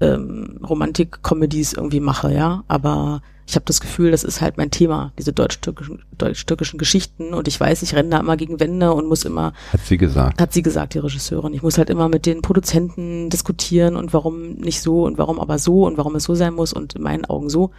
ähm, 0.00 0.60
Romantik-Comedies 0.66 1.74
irgendwie 1.74 2.00
mache, 2.00 2.32
ja. 2.32 2.64
Aber 2.68 3.20
ich 3.46 3.54
habe 3.56 3.64
das 3.66 3.80
Gefühl, 3.80 4.10
das 4.10 4.24
ist 4.24 4.40
halt 4.40 4.56
mein 4.56 4.70
Thema, 4.70 5.12
diese 5.18 5.32
deutsch-türkischen 5.32 6.02
deutsch 6.16 6.46
Geschichten. 6.78 7.34
Und 7.34 7.48
ich 7.48 7.58
weiß, 7.58 7.82
ich 7.82 7.94
renne 7.94 8.10
da 8.10 8.20
immer 8.20 8.36
gegen 8.36 8.60
Wände 8.60 8.92
und 8.92 9.08
muss 9.08 9.24
immer. 9.24 9.52
Hat 9.72 9.84
sie 9.84 9.98
gesagt. 9.98 10.40
Hat 10.40 10.52
sie 10.52 10.62
gesagt, 10.62 10.94
die 10.94 10.98
Regisseurin. 10.98 11.52
Ich 11.52 11.62
muss 11.62 11.76
halt 11.76 11.90
immer 11.90 12.08
mit 12.08 12.26
den 12.26 12.42
Produzenten 12.42 13.30
diskutieren 13.30 13.96
und 13.96 14.12
warum 14.12 14.52
nicht 14.54 14.80
so 14.80 15.04
und 15.04 15.18
warum 15.18 15.40
aber 15.40 15.58
so 15.58 15.86
und 15.86 15.98
warum 15.98 16.14
es 16.14 16.24
so 16.24 16.34
sein 16.34 16.54
muss 16.54 16.72
und 16.72 16.94
in 16.94 17.02
meinen 17.02 17.24
Augen 17.24 17.50
so. 17.50 17.70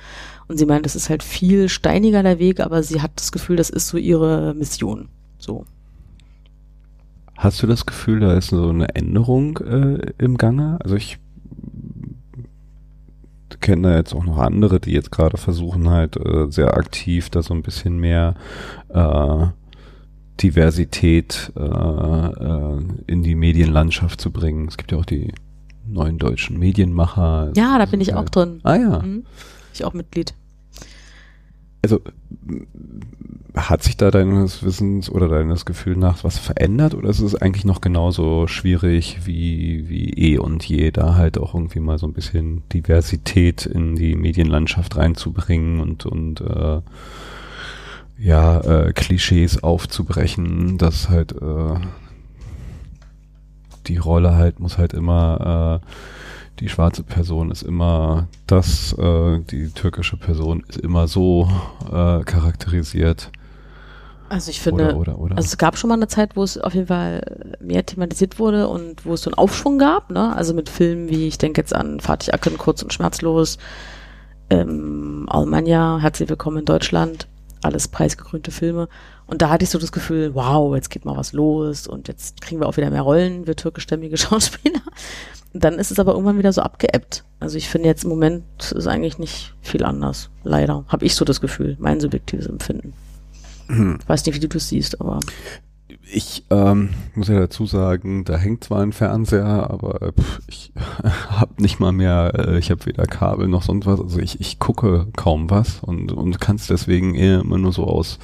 Und 0.48 0.58
sie 0.58 0.66
meint, 0.66 0.86
das 0.86 0.96
ist 0.96 1.10
halt 1.10 1.24
viel 1.24 1.70
steiniger 1.70 2.24
der 2.24 2.40
Weg, 2.40 2.60
aber 2.60 2.84
sie 2.84 3.02
hat 3.02 3.12
das 3.16 3.32
Gefühl, 3.32 3.56
das 3.56 3.70
ist 3.70 3.88
so 3.88 3.98
ihre 3.98 4.54
Mission. 4.54 5.08
So. 5.38 5.66
Hast 7.38 7.64
du 7.64 7.68
das 7.68 7.86
Gefühl, 7.86 8.20
da 8.20 8.38
ist 8.38 8.50
so 8.50 8.70
eine 8.70 8.96
Änderung 8.96 9.58
äh, 9.58 10.14
im 10.18 10.38
Gange? 10.38 10.78
Also 10.84 10.96
ich 10.96 11.20
kenne 13.64 13.90
da 13.90 13.96
jetzt 13.96 14.14
auch 14.14 14.26
noch 14.26 14.38
andere, 14.38 14.80
die 14.80 14.92
jetzt 14.92 15.12
gerade 15.12 15.38
versuchen 15.38 15.90
halt 15.90 16.18
äh, 16.18 16.52
sehr 16.52 16.78
aktiv 16.78 17.32
da 17.32 17.42
so 17.42 17.56
ein 17.56 17.64
bisschen 17.64 17.98
mehr 17.98 18.36
äh, 18.90 19.48
Diversität 20.42 21.52
äh, 21.56 21.62
äh, 21.62 22.82
in 23.08 23.24
die 23.24 23.36
Medienlandschaft 23.36 24.22
zu 24.22 24.32
bringen. 24.32 24.68
Es 24.68 24.78
gibt 24.78 24.92
ja 24.92 25.00
auch 25.00 25.06
die 25.06 25.34
neuen 25.88 26.18
deutschen 26.18 26.60
Medienmacher. 26.60 27.52
Ja, 27.56 27.78
da 27.78 27.86
bin 27.86 28.02
ich 28.02 28.14
auch 28.14 28.30
drin. 28.30 28.60
Ah 28.64 28.76
ja. 28.76 29.00
Mhm. 29.00 29.26
Ich 29.74 29.84
auch 29.86 29.94
Mitglied. 29.94 30.36
Also 31.84 32.02
hat 33.56 33.84
sich 33.84 33.98
da 33.98 34.10
deines 34.10 34.64
Wissens 34.64 35.10
oder 35.10 35.28
deines 35.28 35.66
Gefühls 35.66 35.98
nach 35.98 36.24
was 36.24 36.40
verändert 36.40 36.96
oder 36.96 37.10
ist 37.10 37.20
es 37.20 37.36
eigentlich 37.36 37.66
noch 37.66 37.82
genauso 37.82 38.48
schwierig 38.48 39.20
wie, 39.26 39.88
wie 39.90 40.10
eh 40.10 40.38
und 40.40 40.64
je, 40.64 40.90
da 40.90 41.16
halt 41.16 41.38
auch 41.38 41.54
irgendwie 41.54 41.80
mal 41.80 42.00
so 42.00 42.08
ein 42.08 42.14
bisschen 42.14 42.64
Diversität 42.70 43.68
in 43.68 43.96
die 43.96 44.16
Medienlandschaft 44.16 44.98
reinzubringen 44.98 45.82
und, 45.82 46.06
und 46.08 46.42
äh, 46.42 46.82
ja, 48.18 48.60
äh, 48.62 48.94
Klischees 48.94 49.62
aufzubrechen, 49.62 50.80
dass 50.80 51.10
halt 51.10 51.34
äh, 51.34 51.76
die 53.88 53.98
Rolle 53.98 54.36
halt 54.36 54.60
muss 54.60 54.78
halt 54.78 54.94
immer 54.94 55.82
äh, 55.84 55.86
die 56.60 56.70
schwarze 56.70 57.04
Person 57.04 57.52
ist 57.52 57.64
immer 57.64 58.28
das, 58.48 58.94
äh, 58.94 59.40
die 59.40 59.70
türkische 59.70 60.18
Person 60.18 60.64
ist 60.68 60.78
immer 60.78 61.08
so 61.08 61.50
äh, 61.88 62.24
charakterisiert. 62.24 63.32
Also 64.30 64.50
ich 64.50 64.62
finde, 64.62 64.86
Oder, 64.86 64.98
oder, 64.98 65.20
oder. 65.20 65.38
also 65.38 65.46
es 65.46 65.58
gab 65.58 65.78
schon 65.78 65.90
mal 65.90 65.96
eine 65.96 66.08
Zeit, 66.08 66.36
wo 66.36 66.44
es 66.44 66.58
auf 66.58 66.74
jeden 66.74 66.88
Fall 66.88 67.56
mehr 67.60 67.86
thematisiert 67.86 68.40
wurde 68.40 68.68
und 68.68 69.06
wo 69.06 69.14
es 69.14 69.22
so 69.22 69.30
einen 69.30 69.38
Aufschwung 69.38 69.78
gab, 69.78 70.10
ne? 70.10 70.36
Also 70.36 70.54
mit 70.54 70.70
Filmen 70.70 71.10
wie, 71.10 71.28
ich 71.28 71.38
denke 71.38 71.62
jetzt 71.62 71.76
an 71.76 72.00
Fatih 72.00 72.32
Akin, 72.34 72.58
Kurz 72.58 72.82
und 72.82 72.92
Schmerzlos, 72.94 73.58
ähm, 74.50 75.28
Almanja, 75.30 76.00
Herzlich 76.00 76.30
Willkommen 76.30 76.60
in 76.60 76.66
Deutschland, 76.66 77.28
alles 77.62 77.88
preisgekrönte 77.88 78.50
Filme. 78.52 78.88
Und 79.26 79.42
da 79.42 79.50
hatte 79.50 79.64
ich 79.64 79.70
so 79.70 79.80
das 79.80 79.92
Gefühl, 79.92 80.36
wow, 80.36 80.76
jetzt 80.76 80.90
geht 80.90 81.06
mal 81.06 81.18
was 81.18 81.34
los 81.34 81.88
und 81.88 82.08
jetzt 82.08 82.42
kriegen 82.42 82.62
wir 82.62 82.68
auch 82.68 82.78
wieder 82.78 82.90
mehr 82.90 83.02
Rollen, 83.02 83.48
wir 83.48 83.56
türkischstämmige 83.56 84.18
Schauspieler. 84.18 84.82
Dann 85.54 85.76
ist 85.76 85.92
es 85.92 86.00
aber 86.00 86.14
irgendwann 86.14 86.40
wieder 86.40 86.52
so 86.52 86.62
abgeebbt. 86.62 87.24
Also 87.40 87.58
ich 87.58 87.70
finde 87.70 87.88
jetzt 87.88 88.04
im 88.04 88.10
Moment 88.10 88.72
ist 88.72 88.88
eigentlich 88.88 89.20
nicht 89.20 89.54
viel 89.62 89.84
anders. 89.84 90.30
Leider. 90.44 90.84
Habe 90.88 91.06
ich 91.06 91.16
so 91.16 91.26
das 91.26 91.42
Gefühl, 91.42 91.78
mein 91.80 92.00
subjektives 92.00 92.48
Empfinden. 92.48 92.94
Ich 93.70 94.10
weiß 94.10 94.26
nicht, 94.26 94.36
wie 94.36 94.40
du 94.40 94.48
das 94.48 94.70
siehst, 94.70 95.00
aber. 95.00 95.20
Ich 96.12 96.46
ähm, 96.50 96.90
muss 97.16 97.28
ja 97.28 97.40
dazu 97.40 97.66
sagen, 97.66 98.24
da 98.24 98.38
hängt 98.38 98.66
zwar 98.66 98.82
ein 98.82 98.92
Fernseher, 98.92 99.70
aber 99.70 100.02
äh, 100.02 100.12
pff, 100.12 100.42
ich 100.48 100.72
habe 101.30 101.62
nicht 101.62 101.80
mal 101.80 101.92
mehr, 101.92 102.34
äh, 102.36 102.60
ich 102.60 102.72
habe 102.72 102.86
weder 102.86 103.06
Kabel 103.06 103.48
noch 103.48 103.64
sonst 103.64 103.86
was, 103.86 104.00
also 104.00 104.20
ich, 104.20 104.40
ich 104.40 104.60
gucke 104.60 105.08
kaum 105.16 105.50
was 105.50 105.80
und, 105.82 106.12
und 106.12 106.40
kann 106.40 106.58
es 106.58 106.68
deswegen 106.68 107.16
eher 107.16 107.40
immer 107.40 107.58
nur 107.58 107.72
so 107.72 107.86
aus, 107.86 108.20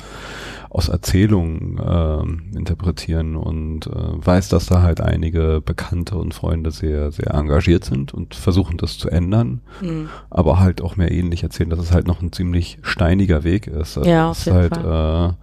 aus 0.70 0.88
Erzählungen 0.88 1.80
ähm, 1.84 2.52
interpretieren 2.56 3.36
und 3.36 3.88
äh, 3.88 3.92
weiß, 3.94 4.50
dass 4.50 4.68
da 4.68 4.84
halt 4.84 5.02
einige 5.02 5.62
Bekannte 5.66 6.16
und 6.16 6.34
Freunde 6.36 6.70
sehr, 6.72 7.12
sehr 7.12 7.34
engagiert 7.34 7.86
sind 7.86 8.14
und 8.14 8.36
versuchen 8.36 8.78
das 8.78 8.98
zu 8.98 9.10
ändern, 9.10 9.62
Mhm. 9.82 10.10
aber 10.30 10.60
halt 10.60 10.82
auch 10.82 10.96
mehr 10.96 11.12
ähnlich 11.12 11.42
erzählen, 11.44 11.70
dass 11.72 11.80
es 11.80 11.92
halt 11.92 12.06
noch 12.08 12.22
ein 12.22 12.32
ziemlich 12.32 12.78
steiniger 12.84 13.44
Weg 13.44 13.66
ist. 13.68 13.98
Also 13.98 14.10
Ja, 14.10 14.30
auf 14.30 14.38
ist 14.38 14.46
jeden 14.46 14.58
halt, 14.58 14.78
äh, 14.78 15.34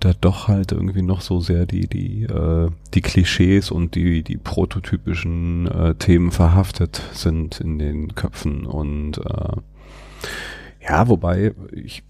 da 0.00 0.12
doch 0.20 0.48
halt 0.48 0.72
irgendwie 0.72 1.02
noch 1.02 1.20
so 1.20 1.38
sehr 1.40 1.64
die 1.66 1.86
die 1.86 2.24
äh, 2.24 2.70
die 2.94 3.02
Klischees 3.02 3.70
und 3.70 3.94
die 3.94 4.22
die 4.24 4.36
prototypischen 4.38 5.66
äh, 5.68 5.94
Themen 5.94 6.32
verhaftet 6.32 7.00
sind 7.12 7.60
in 7.60 7.78
den 7.78 8.14
Köpfen 8.16 8.66
und 8.66 9.18
äh, 9.18 9.56
ja, 10.88 11.06
wobei 11.08 11.52
ich, 11.70 12.02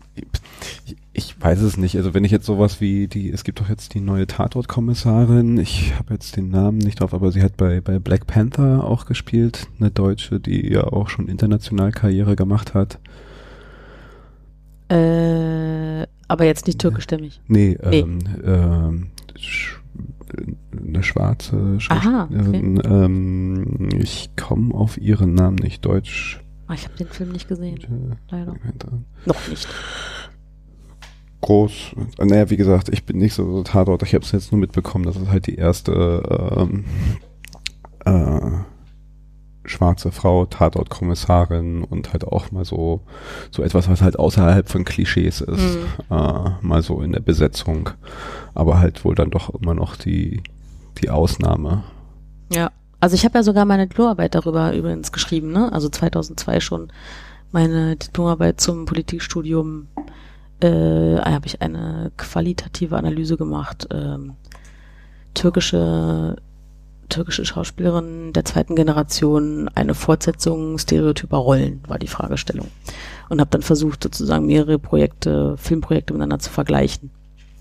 ich 1.13 1.41
weiß 1.41 1.61
es 1.63 1.77
nicht. 1.77 1.97
Also 1.97 2.15
wenn 2.15 2.25
ich 2.25 2.31
jetzt 2.31 2.47
sowas 2.47 2.81
wie 2.81 3.07
die, 3.09 3.31
es 3.31 3.45
gibt 3.45 3.61
doch 3.61 3.69
jetzt 3.69 3.95
die 3.95 4.01
neue 4.01 4.27
Tatortkommissarin. 4.27 5.59
Ich 5.59 5.95
habe 5.99 6.15
jetzt 6.15 6.37
den 6.37 6.49
Namen 6.51 6.79
nicht 6.79 7.01
drauf, 7.01 7.13
aber 7.15 7.33
sie 7.33 7.43
hat 7.43 7.57
bei 7.57 7.81
bei 7.81 7.99
Black 7.99 8.27
Panther 8.27 8.85
auch 8.85 9.07
gespielt, 9.07 9.67
eine 9.79 9.91
Deutsche, 9.91 10.41
die 10.41 10.73
ja 10.73 10.85
auch 10.85 11.09
schon 11.09 11.29
international 11.29 11.93
Karriere 11.93 12.37
gemacht 12.37 12.75
hat. 12.75 12.99
Äh, 14.89 16.07
aber 16.29 16.45
jetzt 16.45 16.67
nicht 16.67 16.79
türkischstämmig. 16.81 17.41
Nee, 17.47 17.79
Nee. 17.91 18.01
ähm, 18.01 18.19
ähm, 18.45 19.07
sch 19.39 19.79
eine 20.87 21.03
schwarze 21.03 21.77
Aha, 21.91 22.27
Schauspielerin. 22.29 22.81
Ähm, 22.85 23.89
ich 23.99 24.31
komme 24.35 24.73
auf 24.75 24.97
ihren 24.97 25.35
Namen 25.35 25.57
nicht. 25.57 25.85
Deutsch. 25.85 26.41
Ah, 26.69 26.75
ich 26.75 26.85
habe 26.85 26.97
den 26.97 27.09
Film 27.09 27.33
nicht 27.33 27.49
gesehen, 27.49 28.17
leider. 28.31 28.55
Noch 29.27 29.49
nicht. 29.49 29.69
Groß. 31.41 31.73
Naja, 32.19 32.51
wie 32.51 32.57
gesagt, 32.57 32.89
ich 32.89 33.05
bin 33.05 33.19
nicht 33.19 33.35
so, 33.35 33.51
so 33.51 33.63
Tatort. 33.65 34.03
Ich 34.05 34.15
habe 34.15 34.25
es 34.25 34.31
jetzt 34.33 34.53
nur 34.53 34.61
mitbekommen, 34.61 35.05
dass 35.05 35.17
es 35.17 35.29
halt 35.29 35.47
die 35.49 35.57
erste 35.57 36.57
ähm, 36.57 36.85
äh, 38.05 38.51
schwarze 39.65 40.13
Frau, 40.13 40.47
Tatortkommissarin 40.47 41.83
und 41.85 42.13
halt 42.13 42.25
auch 42.27 42.51
mal 42.53 42.65
so 42.65 43.01
so 43.51 43.63
etwas, 43.63 43.89
was 43.89 44.03
halt 44.03 44.19
außerhalb 44.19 44.69
von 44.69 44.85
Klischees 44.85 45.41
ist, 45.41 45.79
Mhm. 45.79 46.17
äh, 46.17 46.51
mal 46.61 46.83
so 46.83 47.01
in 47.01 47.13
der 47.13 47.21
Besetzung, 47.21 47.91
aber 48.55 48.79
halt 48.79 49.05
wohl 49.05 49.15
dann 49.15 49.31
doch 49.31 49.51
immer 49.51 49.75
noch 49.75 49.97
die 49.97 50.43
die 51.01 51.11
Ausnahme. 51.11 51.83
Ja. 52.53 52.71
Also 53.03 53.17
ich 53.17 53.25
habe 53.25 53.37
ja 53.37 53.43
sogar 53.43 53.65
meine 53.65 53.89
Diplomarbeit 53.89 54.37
darüber 54.37 54.73
übrigens 54.73 55.11
geschrieben, 55.11 55.51
ne? 55.51 55.73
Also 55.73 55.89
2002 55.89 56.61
schon 56.61 56.93
meine 57.51 57.97
Diplomarbeit 57.97 58.61
zum 58.61 58.85
Politikstudium 58.85 59.89
äh, 60.61 61.17
habe 61.17 61.47
ich 61.47 61.61
eine 61.61 62.13
qualitative 62.17 62.97
Analyse 62.97 63.37
gemacht. 63.37 63.89
Ähm, 63.91 64.35
türkische 65.35 66.37
türkische 67.09 67.45
Schauspielerin 67.45 68.33
der 68.35 68.45
zweiten 68.45 68.77
Generation 68.77 69.69
eine 69.75 69.97
Fortsetzung 69.97 70.79
stereotyper 70.79 71.39
Rollen 71.39 71.83
war 71.89 71.99
die 71.99 72.07
Fragestellung 72.07 72.69
und 73.29 73.41
habe 73.41 73.51
dann 73.51 73.63
versucht 73.63 74.05
sozusagen 74.05 74.47
mehrere 74.47 74.79
Projekte 74.79 75.57
Filmprojekte 75.57 76.13
miteinander 76.13 76.39
zu 76.39 76.51
vergleichen. 76.51 77.11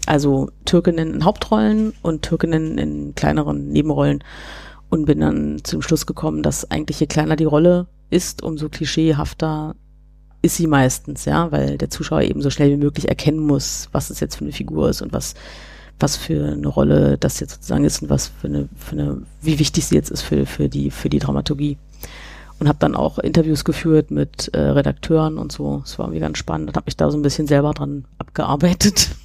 Also 0.06 0.52
Türkinnen 0.66 1.16
in 1.16 1.26
Hauptrollen 1.26 1.94
und 2.04 2.22
Türkinnen 2.22 2.78
in 2.78 3.16
kleineren 3.16 3.70
Nebenrollen 3.70 4.24
und 4.92 5.06
bin 5.06 5.22
dann 5.22 5.64
zum 5.64 5.82
Schluss 5.82 6.06
gekommen, 6.06 6.44
dass 6.44 6.70
eigentlich 6.70 7.00
je 7.00 7.08
kleiner 7.08 7.36
die 7.36 7.46
Rolle 7.46 7.88
ist, 8.12 8.44
umso 8.44 8.70
klischeehafter 8.70 9.76
ist 10.44 10.58
sie 10.58 10.68
meistens, 10.68 11.26
ja, 11.26 11.52
weil 11.52 11.78
der 11.78 11.90
Zuschauer 11.90 12.22
eben 12.22 12.42
so 12.42 12.50
schnell 12.50 12.70
wie 12.72 12.84
möglich 12.84 13.08
erkennen 13.08 13.40
muss, 13.40 13.90
was 13.92 14.10
es 14.10 14.20
jetzt 14.20 14.36
für 14.36 14.44
eine 14.44 14.54
Figur 14.54 14.90
ist 14.90 15.02
und 15.02 15.14
was 15.14 15.34
was 16.00 16.18
für 16.18 16.54
eine 16.54 16.68
Rolle 16.68 17.18
das 17.20 17.40
jetzt 17.40 17.54
sozusagen 17.54 17.86
ist 17.86 18.02
und 18.02 18.10
was 18.10 18.28
für 18.28 18.48
eine, 18.48 18.70
für 18.76 18.94
eine 18.94 19.22
wie 19.42 19.60
wichtig 19.60 19.86
sie 19.86 19.96
jetzt 19.96 20.10
ist 20.10 20.24
für, 20.24 20.46
für 20.46 20.68
die 20.68 20.90
für 20.90 21.10
die 21.10 21.20
Dramaturgie 21.20 21.78
und 22.60 22.68
habe 22.68 22.80
dann 22.80 22.96
auch 22.96 23.18
Interviews 23.18 23.64
geführt 23.64 24.12
mit 24.12 24.54
äh, 24.54 24.60
Redakteuren 24.60 25.38
und 25.38 25.52
so. 25.52 25.82
Es 25.86 25.98
war 25.98 26.06
irgendwie 26.06 26.20
ganz 26.20 26.38
spannend 26.38 26.70
und 26.70 26.76
habe 26.76 26.86
mich 26.86 26.98
da 26.98 27.10
so 27.10 27.18
ein 27.18 27.24
bisschen 27.24 27.48
selber 27.48 27.74
dran 27.74 28.06
abgearbeitet. 28.18 29.10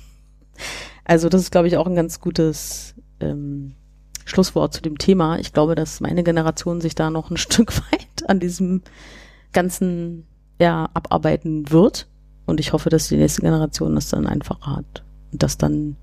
Also 1.08 1.28
das 1.28 1.42
ist, 1.42 1.52
glaube 1.52 1.68
ich, 1.68 1.76
auch 1.76 1.86
ein 1.86 1.94
ganz 1.94 2.20
gutes 2.20 2.96
ähm, 3.20 3.74
Schlusswort 4.26 4.74
zu 4.74 4.82
dem 4.82 4.98
Thema. 4.98 5.38
Ich 5.38 5.54
glaube, 5.54 5.74
dass 5.74 6.00
meine 6.00 6.22
Generation 6.22 6.82
sich 6.82 6.94
da 6.94 7.08
noch 7.08 7.30
ein 7.30 7.36
Stück 7.38 7.72
weit 7.90 8.28
an 8.28 8.40
diesem 8.40 8.82
ganzen 9.52 10.26
ja, 10.60 10.90
abarbeiten 10.92 11.70
wird. 11.70 12.08
Und 12.44 12.60
ich 12.60 12.72
hoffe, 12.72 12.90
dass 12.90 13.08
die 13.08 13.16
nächste 13.16 13.40
Generation 13.40 13.94
das 13.94 14.10
dann 14.10 14.26
einfacher 14.26 14.76
hat. 14.76 15.02
Und 15.32 15.42
dass 15.42 15.56
dann, 15.56 15.96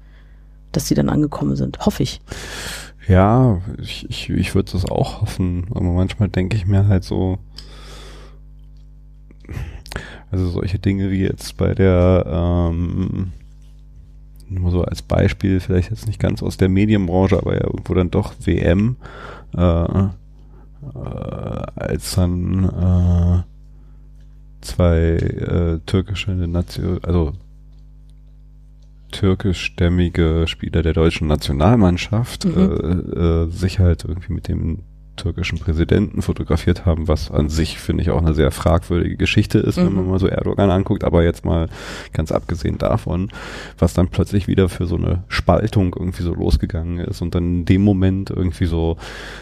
dass 0.72 0.88
sie 0.88 0.96
dann 0.96 1.10
angekommen 1.10 1.56
sind. 1.56 1.86
Hoffe 1.86 2.04
ich. 2.04 2.22
Ja, 3.08 3.62
ich, 3.82 4.10
ich, 4.10 4.30
ich 4.30 4.56
würde 4.56 4.72
das 4.72 4.86
auch 4.86 5.22
hoffen, 5.22 5.68
aber 5.72 5.92
manchmal 5.92 6.30
denke 6.30 6.56
ich 6.56 6.66
mir 6.66 6.88
halt 6.88 7.04
so, 7.04 7.38
also 10.32 10.50
solche 10.50 10.80
Dinge 10.80 11.12
wie 11.12 11.22
jetzt 11.22 11.58
bei 11.58 11.76
der, 11.76 12.24
ähm, 12.26 13.34
nur 14.54 14.72
so 14.72 14.84
als 14.84 15.02
Beispiel, 15.02 15.60
vielleicht 15.60 15.90
jetzt 15.90 16.08
nicht 16.08 16.20
ganz 16.20 16.42
aus 16.44 16.58
der 16.58 16.70
Medienbranche, 16.70 17.38
aber 17.38 17.54
ja 17.54 17.64
irgendwo 17.64 17.94
dann 17.94 18.12
doch 18.12 18.34
WM, 18.44 18.96
äh, 19.56 19.62
äh, 19.62 20.10
als 21.76 22.16
dann 22.16 22.64
äh, 22.66 23.44
zwei 24.62 24.98
äh, 24.98 25.80
türkische 25.86 26.32
Nation, 26.32 27.00
also 27.04 27.34
türkischstämmige 29.12 30.46
Spieler 30.48 30.82
der 30.82 30.94
deutschen 30.94 31.28
Nationalmannschaft 31.28 32.46
Mhm. 32.46 32.58
äh, 32.58 33.44
äh, 33.44 33.48
sich 33.50 33.80
halt 33.80 34.06
irgendwie 34.06 34.34
mit 34.34 34.48
dem 34.48 34.80
türkischen 35.16 35.60
Präsidenten 35.60 36.22
fotografiert 36.22 36.86
haben, 36.86 37.08
was 37.08 37.30
an 37.30 37.50
sich, 37.50 37.80
finde 37.80 38.04
ich, 38.04 38.10
auch 38.10 38.22
eine 38.22 38.34
sehr 38.34 38.52
fragwürdige 38.52 39.18
Geschichte 39.18 39.60
ist, 39.60 39.78
mhm. 39.78 39.86
wenn 39.86 39.94
man 39.96 40.08
mal 40.10 40.20
so 40.20 40.28
Erdogan 40.28 40.72
anguckt, 40.72 41.04
aber 41.04 41.24
jetzt 41.24 41.46
mal 41.46 41.70
ganz 42.14 42.32
abgesehen 42.32 42.78
davon, 42.78 43.30
was 43.78 43.94
dann 43.94 44.08
plötzlich 44.08 44.48
wieder 44.48 44.70
für 44.70 44.86
so 44.86 44.96
eine 44.96 45.24
Spaltung 45.28 45.96
irgendwie 45.98 46.24
so 46.24 46.34
losgegangen 46.34 47.00
ist 47.00 47.22
und 47.22 47.36
dann 47.36 47.44
in 47.44 47.66
dem 47.66 47.84
Moment 47.84 48.30
irgendwie 48.30 48.66
so 48.66 48.98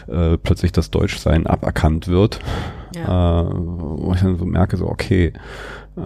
äh, 0.08 0.36
plötzlich 0.36 0.72
das 0.72 0.90
Deutschsein 0.90 1.46
aberkannt 1.46 2.08
wird, 2.08 2.40
ja. 2.94 3.42
äh, 3.42 3.50
wo 3.52 4.12
ich 4.14 4.20
dann 4.20 4.38
so 4.38 4.44
merke, 4.44 4.76
so 4.76 4.88
okay, 4.88 5.32
äh, 5.96 6.00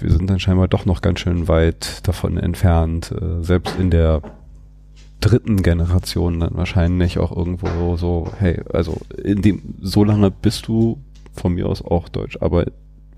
wir 0.00 0.10
sind 0.10 0.30
dann 0.30 0.40
scheinbar 0.40 0.68
doch 0.68 0.86
noch 0.86 1.00
ganz 1.00 1.20
schön 1.20 1.48
weit 1.48 2.06
davon 2.06 2.36
entfernt, 2.38 3.12
äh, 3.12 3.42
selbst 3.42 3.78
in 3.78 3.90
der 3.90 4.22
dritten 5.20 5.62
Generation 5.62 6.40
dann 6.40 6.54
wahrscheinlich 6.54 7.18
auch 7.18 7.34
irgendwo 7.34 7.96
so, 7.96 8.30
hey, 8.38 8.60
also 8.72 8.98
in 9.22 9.42
dem, 9.42 9.74
so 9.80 10.04
lange 10.04 10.30
bist 10.30 10.66
du 10.66 10.98
von 11.32 11.54
mir 11.54 11.66
aus 11.66 11.84
auch 11.84 12.08
Deutsch, 12.08 12.38
aber 12.40 12.66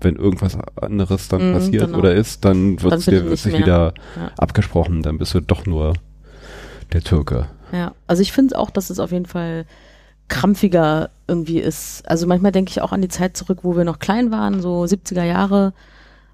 wenn 0.01 0.15
irgendwas 0.17 0.57
anderes 0.75 1.29
dann 1.29 1.51
mm, 1.51 1.53
passiert 1.53 1.85
genau. 1.85 1.97
oder 1.97 2.13
ist, 2.13 2.43
dann 2.45 2.81
wird 2.81 2.93
es 2.93 3.05
dir 3.05 3.23
wirklich 3.23 3.57
wieder 3.57 3.93
ja. 4.17 4.31
abgesprochen, 4.37 5.01
dann 5.01 5.17
bist 5.17 5.33
du 5.33 5.39
doch 5.39 5.65
nur 5.65 5.93
der 6.91 7.01
Türke. 7.01 7.47
Ja, 7.71 7.93
also 8.05 8.21
ich 8.21 8.33
finde 8.33 8.59
auch, 8.59 8.69
dass 8.69 8.89
es 8.89 8.99
auf 8.99 9.11
jeden 9.11 9.25
Fall 9.25 9.65
krampfiger 10.27 11.09
irgendwie 11.27 11.59
ist. 11.59 12.07
Also 12.07 12.27
manchmal 12.27 12.51
denke 12.51 12.69
ich 12.71 12.81
auch 12.81 12.91
an 12.91 13.01
die 13.01 13.07
Zeit 13.07 13.37
zurück, 13.37 13.59
wo 13.63 13.75
wir 13.75 13.83
noch 13.83 13.99
klein 13.99 14.31
waren, 14.31 14.61
so 14.61 14.83
70er 14.83 15.23
Jahre, 15.23 15.73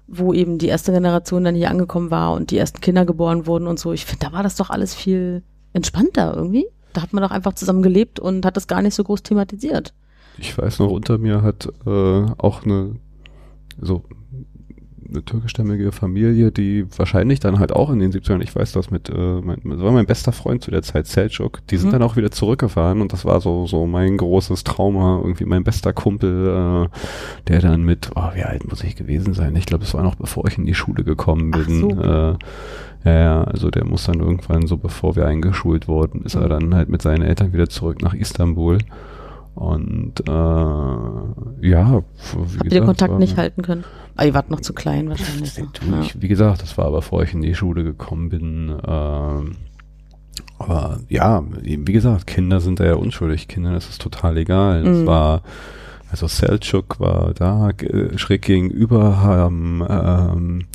wo 0.06 0.34
eben 0.34 0.58
die 0.58 0.68
erste 0.68 0.92
Generation 0.92 1.44
dann 1.44 1.54
hier 1.54 1.70
angekommen 1.70 2.10
war 2.10 2.32
und 2.32 2.50
die 2.50 2.58
ersten 2.58 2.80
Kinder 2.80 3.04
geboren 3.04 3.46
wurden 3.46 3.66
und 3.66 3.78
so. 3.78 3.92
Ich 3.92 4.04
finde, 4.04 4.26
da 4.26 4.32
war 4.32 4.42
das 4.42 4.56
doch 4.56 4.70
alles 4.70 4.94
viel 4.94 5.42
entspannter 5.72 6.34
irgendwie. 6.34 6.66
Da 6.92 7.02
hat 7.02 7.12
man 7.12 7.22
doch 7.22 7.30
einfach 7.30 7.54
zusammen 7.54 7.82
gelebt 7.82 8.18
und 8.18 8.44
hat 8.44 8.56
das 8.56 8.66
gar 8.66 8.82
nicht 8.82 8.94
so 8.94 9.04
groß 9.04 9.22
thematisiert. 9.22 9.94
Ich 10.38 10.56
weiß 10.56 10.78
noch, 10.80 10.90
unter 10.90 11.18
mir 11.18 11.42
hat 11.42 11.68
äh, 11.86 12.26
auch 12.38 12.64
eine 12.64 12.96
so 13.80 14.02
eine 15.10 15.24
türkischstämmige 15.24 15.92
Familie, 15.92 16.52
die 16.52 16.86
wahrscheinlich 16.96 17.40
dann 17.40 17.58
halt 17.58 17.72
auch 17.72 17.90
in 17.90 17.98
den 17.98 18.12
70ern, 18.12 18.40
ich 18.42 18.54
weiß 18.54 18.72
das 18.72 18.90
mit, 18.90 19.08
äh, 19.10 19.40
mein, 19.40 19.60
das 19.64 19.80
war 19.80 19.92
mein 19.92 20.06
bester 20.06 20.32
Freund 20.32 20.62
zu 20.62 20.70
der 20.70 20.82
Zeit, 20.82 21.06
Selçuk, 21.06 21.58
die 21.68 21.76
sind 21.76 21.88
mhm. 21.88 21.92
dann 21.92 22.02
auch 22.02 22.16
wieder 22.16 22.30
zurückgefahren 22.30 23.00
und 23.00 23.12
das 23.12 23.24
war 23.24 23.40
so, 23.40 23.66
so 23.66 23.86
mein 23.86 24.16
großes 24.16 24.64
Trauma, 24.64 25.18
irgendwie 25.20 25.44
mein 25.44 25.64
bester 25.64 25.92
Kumpel, 25.92 26.88
äh, 26.88 27.48
der 27.48 27.60
dann 27.60 27.82
mit, 27.82 28.10
oh, 28.14 28.30
wie 28.34 28.44
alt 28.44 28.68
muss 28.68 28.84
ich 28.84 28.96
gewesen 28.96 29.34
sein? 29.34 29.56
Ich 29.56 29.66
glaube, 29.66 29.84
es 29.84 29.94
war 29.94 30.02
noch 30.02 30.14
bevor 30.14 30.46
ich 30.46 30.58
in 30.58 30.66
die 30.66 30.74
Schule 30.74 31.04
gekommen 31.04 31.50
bin, 31.50 31.80
so. 31.80 31.90
äh, 31.90 32.36
ja, 33.04 33.12
ja, 33.12 33.44
also 33.44 33.70
der 33.70 33.84
muss 33.84 34.04
dann 34.04 34.20
irgendwann 34.20 34.66
so, 34.66 34.76
bevor 34.76 35.16
wir 35.16 35.26
eingeschult 35.26 35.88
wurden, 35.88 36.22
ist 36.22 36.36
mhm. 36.36 36.42
er 36.42 36.48
dann 36.48 36.74
halt 36.74 36.88
mit 36.88 37.02
seinen 37.02 37.22
Eltern 37.22 37.52
wieder 37.52 37.68
zurück 37.68 38.02
nach 38.02 38.14
Istanbul. 38.14 38.78
Und 39.54 40.20
äh, 40.26 41.66
ja, 41.68 41.90
Habt 41.92 42.64
ihr 42.64 42.70
den 42.70 42.84
Kontakt 42.84 43.18
nicht 43.18 43.36
halten 43.36 43.62
können? 43.62 43.84
Aber 44.16 44.26
ihr 44.26 44.34
wart 44.34 44.50
noch 44.50 44.60
zu 44.60 44.72
klein 44.72 45.08
wahrscheinlich. 45.08 45.54
Du, 45.54 46.00
ich, 46.02 46.20
wie 46.20 46.28
gesagt, 46.28 46.62
das 46.62 46.78
war 46.78 46.90
bevor 46.90 47.22
ich 47.22 47.34
in 47.34 47.42
die 47.42 47.54
Schule 47.54 47.84
gekommen 47.84 48.28
bin. 48.28 48.68
Äh, 48.68 49.54
aber 50.58 51.00
ja, 51.08 51.42
wie 51.62 51.92
gesagt, 51.92 52.26
Kinder 52.26 52.60
sind 52.60 52.80
da 52.80 52.84
ja 52.84 52.94
unschuldig. 52.94 53.48
Kinder, 53.48 53.72
das 53.72 53.88
ist 53.88 54.00
total 54.00 54.36
egal. 54.36 54.86
Es 54.86 54.98
mhm. 54.98 55.06
war, 55.06 55.42
also 56.10 56.26
Selçuk 56.26 57.00
war 57.00 57.32
da, 57.34 57.70
schräg 58.16 58.42
gegenüber 58.42 59.20
haben 59.20 59.82
ähm, 59.88 60.66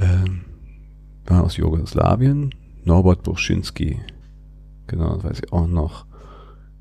ähm, 0.00 0.40
war 0.42 0.49
aus 1.28 1.56
Jugoslawien, 1.56 2.54
Norbert 2.84 3.22
Burschinski. 3.22 4.00
Genau, 4.86 5.14
das 5.14 5.24
weiß 5.24 5.40
ich 5.44 5.52
auch 5.52 5.66
noch. 5.66 6.06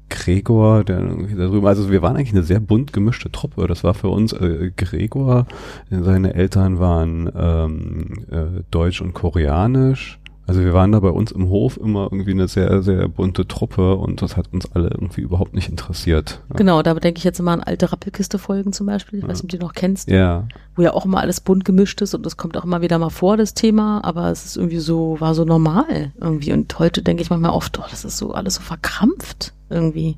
Gregor, 0.10 0.84
der 0.84 1.00
irgendwie 1.00 1.36
da 1.36 1.46
drüben, 1.48 1.68
also 1.68 1.92
wir 1.92 2.02
waren 2.02 2.16
eigentlich 2.16 2.34
eine 2.34 2.44
sehr 2.44 2.60
bunt 2.60 2.94
gemischte 2.94 3.32
Truppe. 3.32 3.68
Das 3.68 3.84
war 3.84 3.94
für 3.94 4.10
uns 4.10 4.34
äh, 4.34 4.72
Gregor, 4.76 5.46
seine 5.90 6.34
Eltern 6.34 6.80
waren 6.80 7.32
ähm, 7.36 8.26
äh, 8.32 8.64
deutsch 8.72 9.02
und 9.02 9.14
koreanisch. 9.14 10.20
Also 10.50 10.64
wir 10.64 10.74
waren 10.74 10.92
da 10.92 11.00
bei 11.00 11.12
uns 11.12 11.32
im 11.32 11.50
Hof 11.50 11.78
immer 11.78 12.10
irgendwie 12.12 12.32
eine 12.32 12.48
sehr, 12.48 12.82
sehr 12.82 13.08
bunte 13.08 13.48
Truppe 13.48 13.94
und 13.96 14.24
das 14.24 14.36
hat 14.36 14.52
uns 14.52 14.72
alle 14.72 14.88
irgendwie 14.88 15.22
überhaupt 15.22 15.54
nicht 15.54 15.70
interessiert. 15.70 16.42
Genau, 16.56 16.82
da 16.82 16.96
denke 16.96 17.20
ich 17.20 17.24
jetzt 17.24 17.40
immer 17.40 17.52
an 17.52 17.62
alte 17.62 17.92
Rappelkiste-Folgen 17.92 18.74
zum 18.74 18.88
Beispiel, 18.88 19.20
ich 19.20 19.28
weiß 19.28 19.44
nicht, 19.44 19.44
ob 19.44 19.50
du 19.52 19.58
die 19.58 19.64
noch 19.64 19.74
kennst. 19.74 20.10
Ja. 20.10 20.48
Wo 20.76 20.82
ja 20.82 20.94
auch 20.94 21.06
immer 21.06 21.20
alles 21.20 21.40
bunt 21.40 21.66
gemischt 21.66 22.02
ist 22.02 22.16
und 22.16 22.26
das 22.26 22.36
kommt 22.36 22.58
auch 22.58 22.64
immer 22.64 22.82
wieder 22.82 22.98
mal 22.98 23.12
vor, 23.12 23.38
das 23.38 23.54
Thema, 23.54 24.04
aber 24.04 24.32
es 24.32 24.44
ist 24.44 24.58
irgendwie 24.58 24.80
so, 24.80 25.18
war 25.20 25.36
so 25.36 25.46
normal 25.46 26.14
irgendwie. 26.20 26.52
Und 26.52 26.80
heute 26.80 27.04
denke 27.04 27.22
ich 27.22 27.30
manchmal 27.30 27.52
oft, 27.52 27.78
oh, 27.78 27.84
das 27.88 28.04
ist 28.04 28.18
so 28.18 28.32
alles 28.32 28.56
so 28.56 28.62
verkrampft 28.62 29.54
irgendwie. 29.70 30.18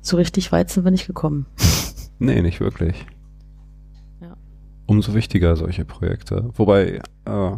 So 0.00 0.16
richtig 0.16 0.50
weit 0.50 0.70
sind 0.70 0.84
wir 0.84 0.90
nicht 0.90 1.06
gekommen. 1.06 1.44
Nee, 2.18 2.40
nicht 2.40 2.60
wirklich. 2.60 3.04
Ja. 4.22 4.38
Umso 4.86 5.12
wichtiger 5.12 5.54
solche 5.54 5.84
Projekte. 5.84 6.48
Wobei, 6.54 7.02
äh, 7.26 7.56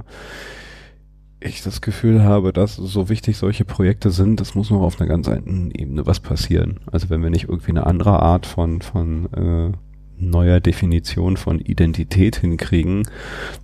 ich 1.40 1.62
das 1.62 1.80
Gefühl 1.80 2.22
habe, 2.22 2.52
dass 2.52 2.76
so 2.76 3.08
wichtig 3.08 3.36
solche 3.36 3.64
Projekte 3.64 4.10
sind, 4.10 4.40
das 4.40 4.54
muss 4.54 4.70
noch 4.70 4.80
auf 4.80 5.00
einer 5.00 5.08
ganz 5.08 5.28
anderen 5.28 5.70
Ebene 5.70 6.06
was 6.06 6.20
passieren. 6.20 6.80
Also 6.90 7.10
wenn 7.10 7.22
wir 7.22 7.30
nicht 7.30 7.48
irgendwie 7.48 7.70
eine 7.70 7.86
andere 7.86 8.20
Art 8.20 8.46
von, 8.46 8.82
von 8.82 9.32
äh, 9.32 9.76
neuer 10.20 10.58
Definition 10.60 11.36
von 11.36 11.60
Identität 11.60 12.36
hinkriegen, 12.36 13.08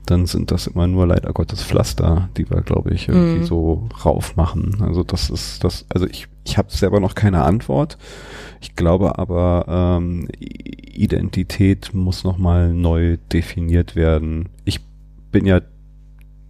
dann 0.06 0.26
sind 0.26 0.50
das 0.50 0.68
immer 0.68 0.86
nur 0.86 1.06
leider 1.06 1.32
Gottes 1.32 1.64
Pflaster, 1.64 2.28
die 2.36 2.48
wir, 2.48 2.60
glaube 2.60 2.92
ich, 2.94 3.08
irgendwie 3.08 3.40
mm. 3.40 3.46
so 3.46 3.88
rauf 4.04 4.36
machen. 4.36 4.78
Also 4.80 5.02
das 5.02 5.30
ist 5.30 5.64
das, 5.64 5.84
also 5.88 6.06
ich, 6.06 6.28
ich 6.44 6.56
habe 6.56 6.70
selber 6.70 7.00
noch 7.00 7.16
keine 7.16 7.42
Antwort. 7.42 7.98
Ich 8.60 8.76
glaube 8.76 9.18
aber, 9.18 9.98
ähm, 9.98 10.28
Identität 10.38 11.92
muss 11.92 12.22
nochmal 12.22 12.72
neu 12.72 13.18
definiert 13.32 13.96
werden. 13.96 14.48
Ich 14.64 14.80
bin 15.32 15.44
ja 15.44 15.60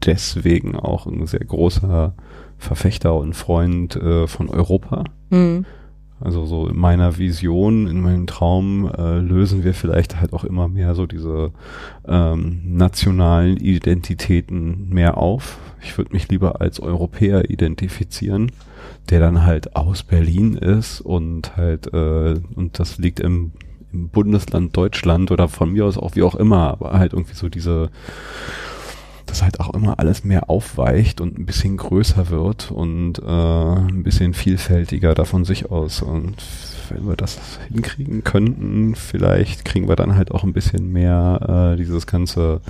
deswegen 0.07 0.77
auch 0.77 1.07
ein 1.07 1.27
sehr 1.27 1.45
großer 1.45 2.15
Verfechter 2.59 3.15
und 3.15 3.35
Freund 3.35 3.97
äh, 3.97 4.27
von 4.27 4.49
Europa. 4.49 5.05
Mhm. 5.31 5.65
Also 6.21 6.47
so 6.47 6.69
in 6.69 6.79
meiner 6.79 7.19
Vision, 7.19 7.87
in 7.87 8.01
meinem 8.01 8.27
Traum 8.27 8.91
äh, 8.97 9.19
lösen 9.19 9.65
wir 9.65 9.75
vielleicht 9.75 10.21
halt 10.21 10.33
auch 10.33 10.45
immer 10.45 10.69
mehr 10.69 10.95
so 10.95 11.07
diese 11.07 11.51
ähm, 12.07 12.63
nationalen 12.65 13.57
Identitäten 13.57 14.89
mehr 14.89 15.19
auf. 15.19 15.59
Ich 15.83 15.99
würde 15.99 16.13
mich 16.13 16.29
lieber 16.29 16.61
als 16.61 16.81
Europäer 16.81 17.51
identifizieren, 17.51 18.53
der 19.11 19.21
dann 19.21 19.45
halt 19.45 19.77
aus 19.77 20.03
Berlin 20.03 20.55
ist 20.55 21.01
und 21.01 21.57
halt 21.57 21.93
äh, 21.93 22.41
und 22.55 22.79
das 22.79 22.97
liegt 22.97 23.21
im, 23.21 23.53
im 23.93 24.09
Bundesland 24.09 24.75
Deutschland 24.77 25.31
oder 25.31 25.49
von 25.49 25.73
mir 25.73 25.85
aus 25.85 25.99
auch 25.99 26.15
wie 26.15 26.23
auch 26.23 26.37
immer, 26.37 26.71
aber 26.71 26.93
halt 26.93 27.13
irgendwie 27.13 27.35
so 27.35 27.49
diese 27.49 27.91
dass 29.27 29.43
halt 29.43 29.61
auch 29.61 29.73
immer 29.75 29.99
alles 29.99 30.25
mehr 30.25 30.51
aufweicht 30.51 31.21
und 31.21 31.39
ein 31.39 31.47
bisschen 31.47 31.77
größer 31.77 32.29
wird 32.31 32.71
und 32.71 33.19
äh, 33.19 33.23
ein 33.23 34.03
bisschen 34.03 34.35
vielfältiger 34.35 35.15
davon 35.15 35.45
sich 35.45 35.71
aus. 35.71 36.03
Und 36.03 36.37
wenn 36.91 37.07
wir 37.07 37.17
das 37.17 37.39
hinkriegen 37.69 38.25
könnten, 38.25 38.95
vielleicht 38.95 39.65
kriegen 39.65 39.89
wir 39.89 39.97
dann 39.97 40.17
halt 40.17 40.31
auch 40.31 40.45
ein 40.45 40.53
bisschen 40.53 40.93
mehr 40.93 41.73
äh, 41.75 41.77
dieses 41.77 42.07
ganze, 42.07 42.61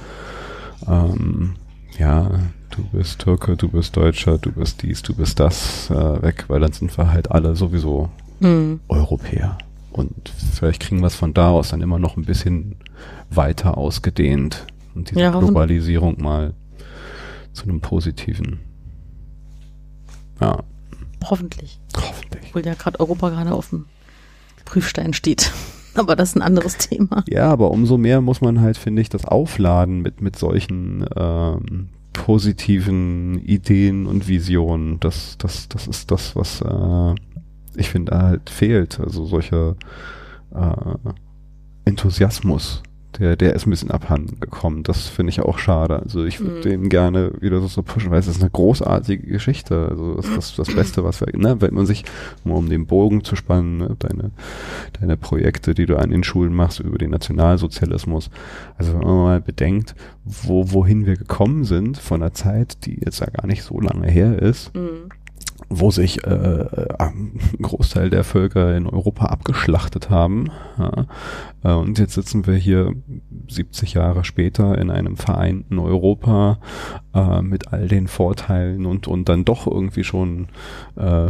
ähm, 0.87 1.57
ja, 1.99 2.31
du 2.71 2.85
bist 2.93 3.21
Türke, 3.21 3.57
du 3.57 3.69
bist 3.69 3.97
Deutscher, 3.97 4.39
du 4.39 4.53
bist 4.53 4.83
dies, 4.83 5.03
du 5.03 5.15
bist 5.15 5.41
das 5.41 5.91
äh, 5.91 6.23
weg, 6.23 6.45
weil 6.49 6.61
dann 6.61 6.73
sind 6.73 6.97
wir 6.97 7.11
halt 7.11 7.31
alle 7.31 7.57
sowieso 7.57 8.11
mhm. 8.41 8.81
Europäer. 8.89 9.59
Und 9.91 10.33
vielleicht 10.55 10.83
kriegen 10.83 11.01
wir 11.01 11.07
es 11.07 11.15
von 11.15 11.35
da 11.35 11.51
aus 11.51 11.69
dann 11.69 11.81
immer 11.81 12.01
noch 12.01 12.17
ein 12.17 12.25
bisschen 12.25 12.77
weiter 13.31 13.79
ausgedehnt 13.79 14.67
und 14.95 15.11
diese 15.11 15.21
ja, 15.21 15.31
Globalisierung 15.31 16.21
mal 16.21 16.55
zu 17.53 17.65
einem 17.65 17.81
positiven. 17.81 18.61
Ja. 20.41 20.62
Hoffentlich. 21.25 21.81
Hoffentlich. 21.97 22.45
Obwohl 22.49 22.66
ja 22.66 22.75
gerade 22.75 23.01
Europa 23.01 23.31
gerade 23.31 23.53
auf 23.53 23.71
dem 23.71 23.87
Prüfstein 24.65 25.15
steht. 25.15 25.53
Aber 25.95 26.16
das 26.16 26.31
ist 26.31 26.37
ein 26.37 26.43
anderes 26.43 26.77
Thema. 26.77 27.23
Ja, 27.29 27.53
aber 27.53 27.71
umso 27.71 27.97
mehr 27.97 28.21
muss 28.21 28.41
man 28.41 28.61
halt, 28.61 28.77
finde 28.77 29.01
ich, 29.01 29.11
das 29.11 29.27
aufladen 29.27 30.03
mit, 30.03 30.21
mit 30.21 30.37
solchen 30.37 31.07
ähm, 31.15 31.91
positiven 32.12 33.39
Ideen 33.39 34.07
und 34.07 34.27
Visionen. 34.27 34.99
Das, 34.99 35.39
das, 35.39 35.69
das 35.69 35.87
ist 35.87 36.11
das, 36.11 36.35
was 36.35 36.62
äh, 36.62 37.15
ich 37.77 37.91
finde 37.91 38.19
halt 38.19 38.51
fehlt. 38.51 38.99
Also 38.99 39.25
solcher 39.25 39.77
äh, 40.53 41.12
Enthusiasmus 41.85 42.83
der, 43.19 43.36
der 43.36 43.55
ist 43.55 43.66
ein 43.66 43.70
bisschen 43.70 43.91
abhanden 43.91 44.41
gekommen. 44.41 44.82
Das 44.82 45.07
finde 45.07 45.31
ich 45.31 45.41
auch 45.41 45.59
schade. 45.59 46.01
Also 46.03 46.24
ich 46.24 46.41
würde 46.41 46.57
mhm. 46.57 46.62
den 46.62 46.89
gerne 46.89 47.32
wieder 47.41 47.61
so, 47.61 47.69
so 47.69 47.82
pushen, 47.82 48.11
weil 48.11 48.19
es 48.19 48.27
ist 48.27 48.41
eine 48.41 48.51
großartige 48.51 49.27
Geschichte. 49.27 49.89
Also 49.89 50.15
das 50.15 50.27
ist 50.27 50.36
das, 50.36 50.55
das 50.66 50.74
Beste, 50.74 51.05
was 51.05 51.20
wir, 51.20 51.28
ne, 51.36 51.61
wenn 51.61 51.74
man 51.74 51.86
sich, 51.86 52.05
um, 52.45 52.53
um 52.53 52.69
den 52.69 52.86
Bogen 52.86 53.24
zu 53.24 53.36
spannen, 53.36 53.78
ne, 53.78 53.97
deine, 53.99 54.31
deine 55.01 55.16
Projekte, 55.16 55.74
die 55.74 55.86
du 55.86 55.97
an 55.97 56.11
den 56.11 56.24
Schulen 56.24 56.55
machst 56.55 56.81
über 56.81 56.99
den 56.99 57.11
Nationalsozialismus. 57.11 58.31
Also 58.77 58.95
wenn 58.95 59.07
man 59.07 59.16
mal 59.16 59.41
bedenkt, 59.41 59.95
wo, 60.24 60.73
wohin 60.73 61.07
wir 61.07 61.16
gekommen 61.16 61.65
sind 61.65 61.99
von 61.99 62.23
einer 62.23 62.35
Zeit, 62.35 62.85
die 62.86 63.01
jetzt 63.05 63.20
ja 63.20 63.27
gar 63.27 63.47
nicht 63.47 63.62
so 63.62 63.81
lange 63.81 64.09
her 64.09 64.41
ist. 64.41 64.74
Mhm 64.74 65.11
wo 65.69 65.91
sich 65.91 66.24
äh, 66.24 66.66
ein 66.99 67.39
Großteil 67.61 68.11
der 68.11 68.24
Völker 68.24 68.77
in 68.77 68.86
Europa 68.86 69.27
abgeschlachtet 69.27 70.11
haben. 70.11 70.51
Ja. 70.78 71.07
Äh, 71.62 71.73
und 71.73 71.99
jetzt 71.99 72.15
sitzen 72.15 72.47
wir 72.47 72.55
hier 72.55 72.93
70 73.49 73.95
Jahre 73.95 74.24
später 74.24 74.78
in 74.78 74.91
einem 74.91 75.16
vereinten 75.16 75.78
Europa 75.78 76.59
äh, 77.15 77.43
mit 77.43 77.73
all 77.73 77.89
den 77.89 78.09
Vorteilen 78.09 78.86
und, 78.86 79.09
und 79.09 79.28
dann 79.28 79.45
doch 79.45 79.66
irgendwie 79.66 80.05
schon 80.05 80.49
äh, 80.97 81.28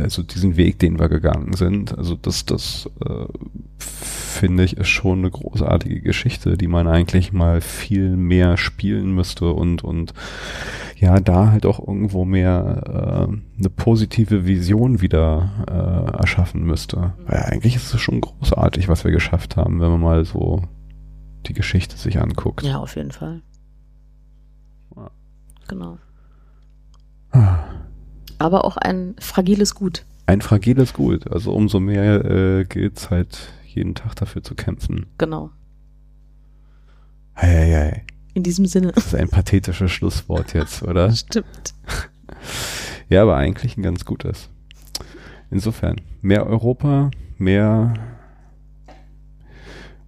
also 0.00 0.22
diesen 0.22 0.56
Weg, 0.56 0.78
den 0.78 0.98
wir 0.98 1.08
gegangen 1.08 1.54
sind. 1.54 1.96
Also 1.96 2.14
das, 2.14 2.44
das 2.44 2.90
äh, 3.04 3.26
finde 3.78 4.64
ich 4.64 4.76
ist 4.76 4.88
schon 4.88 5.20
eine 5.20 5.30
großartige 5.30 6.00
Geschichte, 6.00 6.56
die 6.56 6.66
man 6.66 6.86
eigentlich 6.86 7.32
mal 7.32 7.60
viel 7.60 8.16
mehr 8.16 8.56
spielen 8.56 9.14
müsste 9.14 9.52
und 9.52 9.84
und 9.84 10.12
ja 10.96 11.20
da 11.20 11.50
halt 11.50 11.66
auch 11.66 11.78
irgendwo 11.78 12.24
mehr 12.24 13.28
äh, 13.30 13.58
eine 13.58 13.70
positive 13.70 14.46
Vision 14.46 15.00
wieder 15.00 15.50
äh, 15.68 16.18
erschaffen 16.18 16.64
müsste. 16.64 17.14
Weil 17.26 17.42
eigentlich 17.42 17.76
ist 17.76 17.94
es 17.94 18.00
schon 18.00 18.20
großartig, 18.20 18.88
was 18.88 19.04
wir 19.04 19.12
geschafft 19.12 19.56
haben, 19.56 19.80
wenn 19.80 19.90
man 19.90 20.00
mal 20.00 20.24
so 20.24 20.62
die 21.46 21.54
Geschichte 21.54 21.96
sich 21.96 22.20
anguckt. 22.20 22.62
Ja, 22.62 22.78
auf 22.78 22.96
jeden 22.96 23.12
Fall. 23.12 23.42
Ja. 24.96 25.10
Genau. 25.68 25.98
Ah 27.32 27.58
aber 28.38 28.64
auch 28.64 28.76
ein 28.76 29.14
fragiles 29.18 29.74
Gut. 29.74 30.04
Ein 30.26 30.40
fragiles 30.40 30.92
Gut. 30.92 31.30
Also 31.30 31.52
umso 31.52 31.80
mehr 31.80 32.24
äh, 32.24 32.64
gilt 32.64 32.98
es 32.98 33.10
halt, 33.10 33.52
jeden 33.66 33.94
Tag 33.94 34.14
dafür 34.16 34.42
zu 34.42 34.54
kämpfen. 34.54 35.06
Genau. 35.18 35.50
Hei, 37.36 37.48
hei, 37.48 37.72
hei. 37.72 38.04
In 38.34 38.42
diesem 38.42 38.66
Sinne. 38.66 38.92
Das 38.92 39.06
ist 39.06 39.14
ein 39.14 39.28
pathetisches 39.28 39.90
Schlusswort 39.90 40.54
jetzt, 40.54 40.82
oder? 40.82 41.10
Stimmt. 41.14 41.74
Ja, 43.10 43.22
aber 43.22 43.36
eigentlich 43.36 43.76
ein 43.76 43.82
ganz 43.82 44.06
gutes. 44.06 44.48
Insofern, 45.50 46.00
mehr 46.22 46.46
Europa, 46.46 47.10
mehr, 47.36 47.94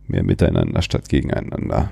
mehr 0.09 0.23
miteinander 0.23 0.81
statt 0.81 1.11
gegeneinander 1.11 1.91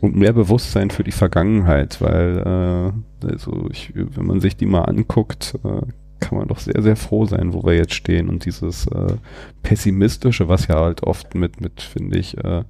und 0.00 0.16
mehr 0.16 0.32
Bewusstsein 0.32 0.90
für 0.90 1.04
die 1.04 1.12
Vergangenheit, 1.12 2.00
weil 2.00 2.92
äh, 3.22 3.26
also 3.26 3.68
ich, 3.70 3.92
wenn 3.94 4.26
man 4.26 4.40
sich 4.40 4.56
die 4.56 4.66
mal 4.66 4.82
anguckt, 4.82 5.54
äh, 5.64 5.82
kann 6.20 6.38
man 6.38 6.48
doch 6.48 6.58
sehr, 6.58 6.82
sehr 6.82 6.96
froh 6.96 7.26
sein, 7.26 7.52
wo 7.52 7.62
wir 7.64 7.74
jetzt 7.74 7.94
stehen 7.94 8.28
und 8.28 8.44
dieses 8.44 8.86
äh, 8.86 9.16
pessimistische, 9.62 10.48
was 10.48 10.66
ja 10.66 10.76
halt 10.76 11.02
oft 11.02 11.34
mit, 11.34 11.60
mit 11.60 11.82
finde 11.82 12.18
ich, 12.18 12.36
äh, 12.38 12.64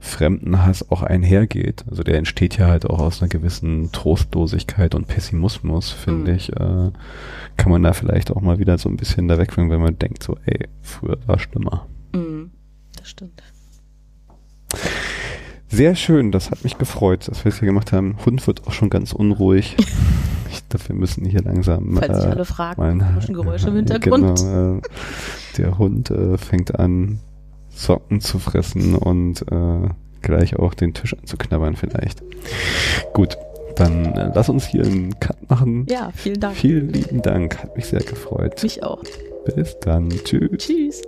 Fremdenhass 0.00 0.90
auch 0.90 1.02
einhergeht. 1.02 1.84
Also 1.88 2.02
der 2.02 2.18
entsteht 2.18 2.58
ja 2.58 2.66
halt 2.66 2.84
auch 2.84 3.00
aus 3.00 3.22
einer 3.22 3.30
gewissen 3.30 3.90
Trostlosigkeit 3.90 4.94
und 4.94 5.08
Pessimismus, 5.08 5.90
finde 5.90 6.32
mhm. 6.32 6.36
ich. 6.36 6.52
Äh, 6.52 6.90
kann 7.56 7.70
man 7.70 7.82
da 7.82 7.92
vielleicht 7.94 8.30
auch 8.30 8.42
mal 8.42 8.58
wieder 8.58 8.76
so 8.76 8.88
ein 8.88 8.96
bisschen 8.96 9.28
da 9.28 9.38
wegbringen, 9.38 9.70
wenn 9.70 9.80
man 9.80 9.98
denkt 9.98 10.22
so, 10.22 10.36
ey, 10.44 10.68
früher 10.82 11.18
war 11.26 11.38
schlimmer. 11.38 11.86
Mhm, 12.12 12.50
das 12.98 13.08
stimmt. 13.08 13.42
Sehr 15.74 15.96
schön, 15.96 16.30
das 16.30 16.52
hat 16.52 16.62
mich 16.62 16.78
gefreut, 16.78 17.26
dass 17.26 17.44
wir 17.44 17.48
es 17.48 17.58
hier 17.58 17.66
gemacht 17.66 17.90
haben. 17.90 18.16
Hund 18.24 18.46
wird 18.46 18.64
auch 18.64 18.72
schon 18.72 18.90
ganz 18.90 19.12
unruhig. 19.12 19.76
Ich 20.52 20.68
glaube, 20.68 20.88
wir 20.90 20.94
müssen 20.94 21.24
hier 21.24 21.42
langsam. 21.42 21.96
Falls 21.98 22.16
sich 22.16 22.26
äh, 22.26 22.30
alle 22.30 22.44
fragen, 22.44 23.00
komischen 23.00 23.34
Geräusche 23.34 23.68
im 23.70 23.74
Hintergrund. 23.76 24.38
Genau, 24.38 24.76
äh, 24.76 24.80
der 25.58 25.78
Hund 25.78 26.10
äh, 26.12 26.38
fängt 26.38 26.78
an, 26.78 27.18
Socken 27.70 28.20
zu 28.20 28.38
fressen 28.38 28.94
und 28.94 29.42
äh, 29.50 29.88
gleich 30.22 30.56
auch 30.56 30.74
den 30.74 30.94
Tisch 30.94 31.16
anzuknabbern 31.18 31.74
vielleicht. 31.74 32.22
Gut, 33.14 33.36
dann 33.74 34.14
äh, 34.14 34.30
lass 34.32 34.48
uns 34.48 34.64
hier 34.66 34.84
einen 34.84 35.18
Cut 35.18 35.50
machen. 35.50 35.86
Ja, 35.90 36.10
vielen 36.14 36.38
Dank. 36.38 36.54
Vielen 36.54 36.92
lieben 36.92 37.20
Dank, 37.20 37.60
hat 37.60 37.76
mich 37.76 37.86
sehr 37.86 38.02
gefreut. 38.02 38.62
Mich 38.62 38.84
auch. 38.84 39.02
Bis 39.56 39.76
dann. 39.80 40.08
Tschüss. 40.10 40.50
Tschüss. 40.58 41.02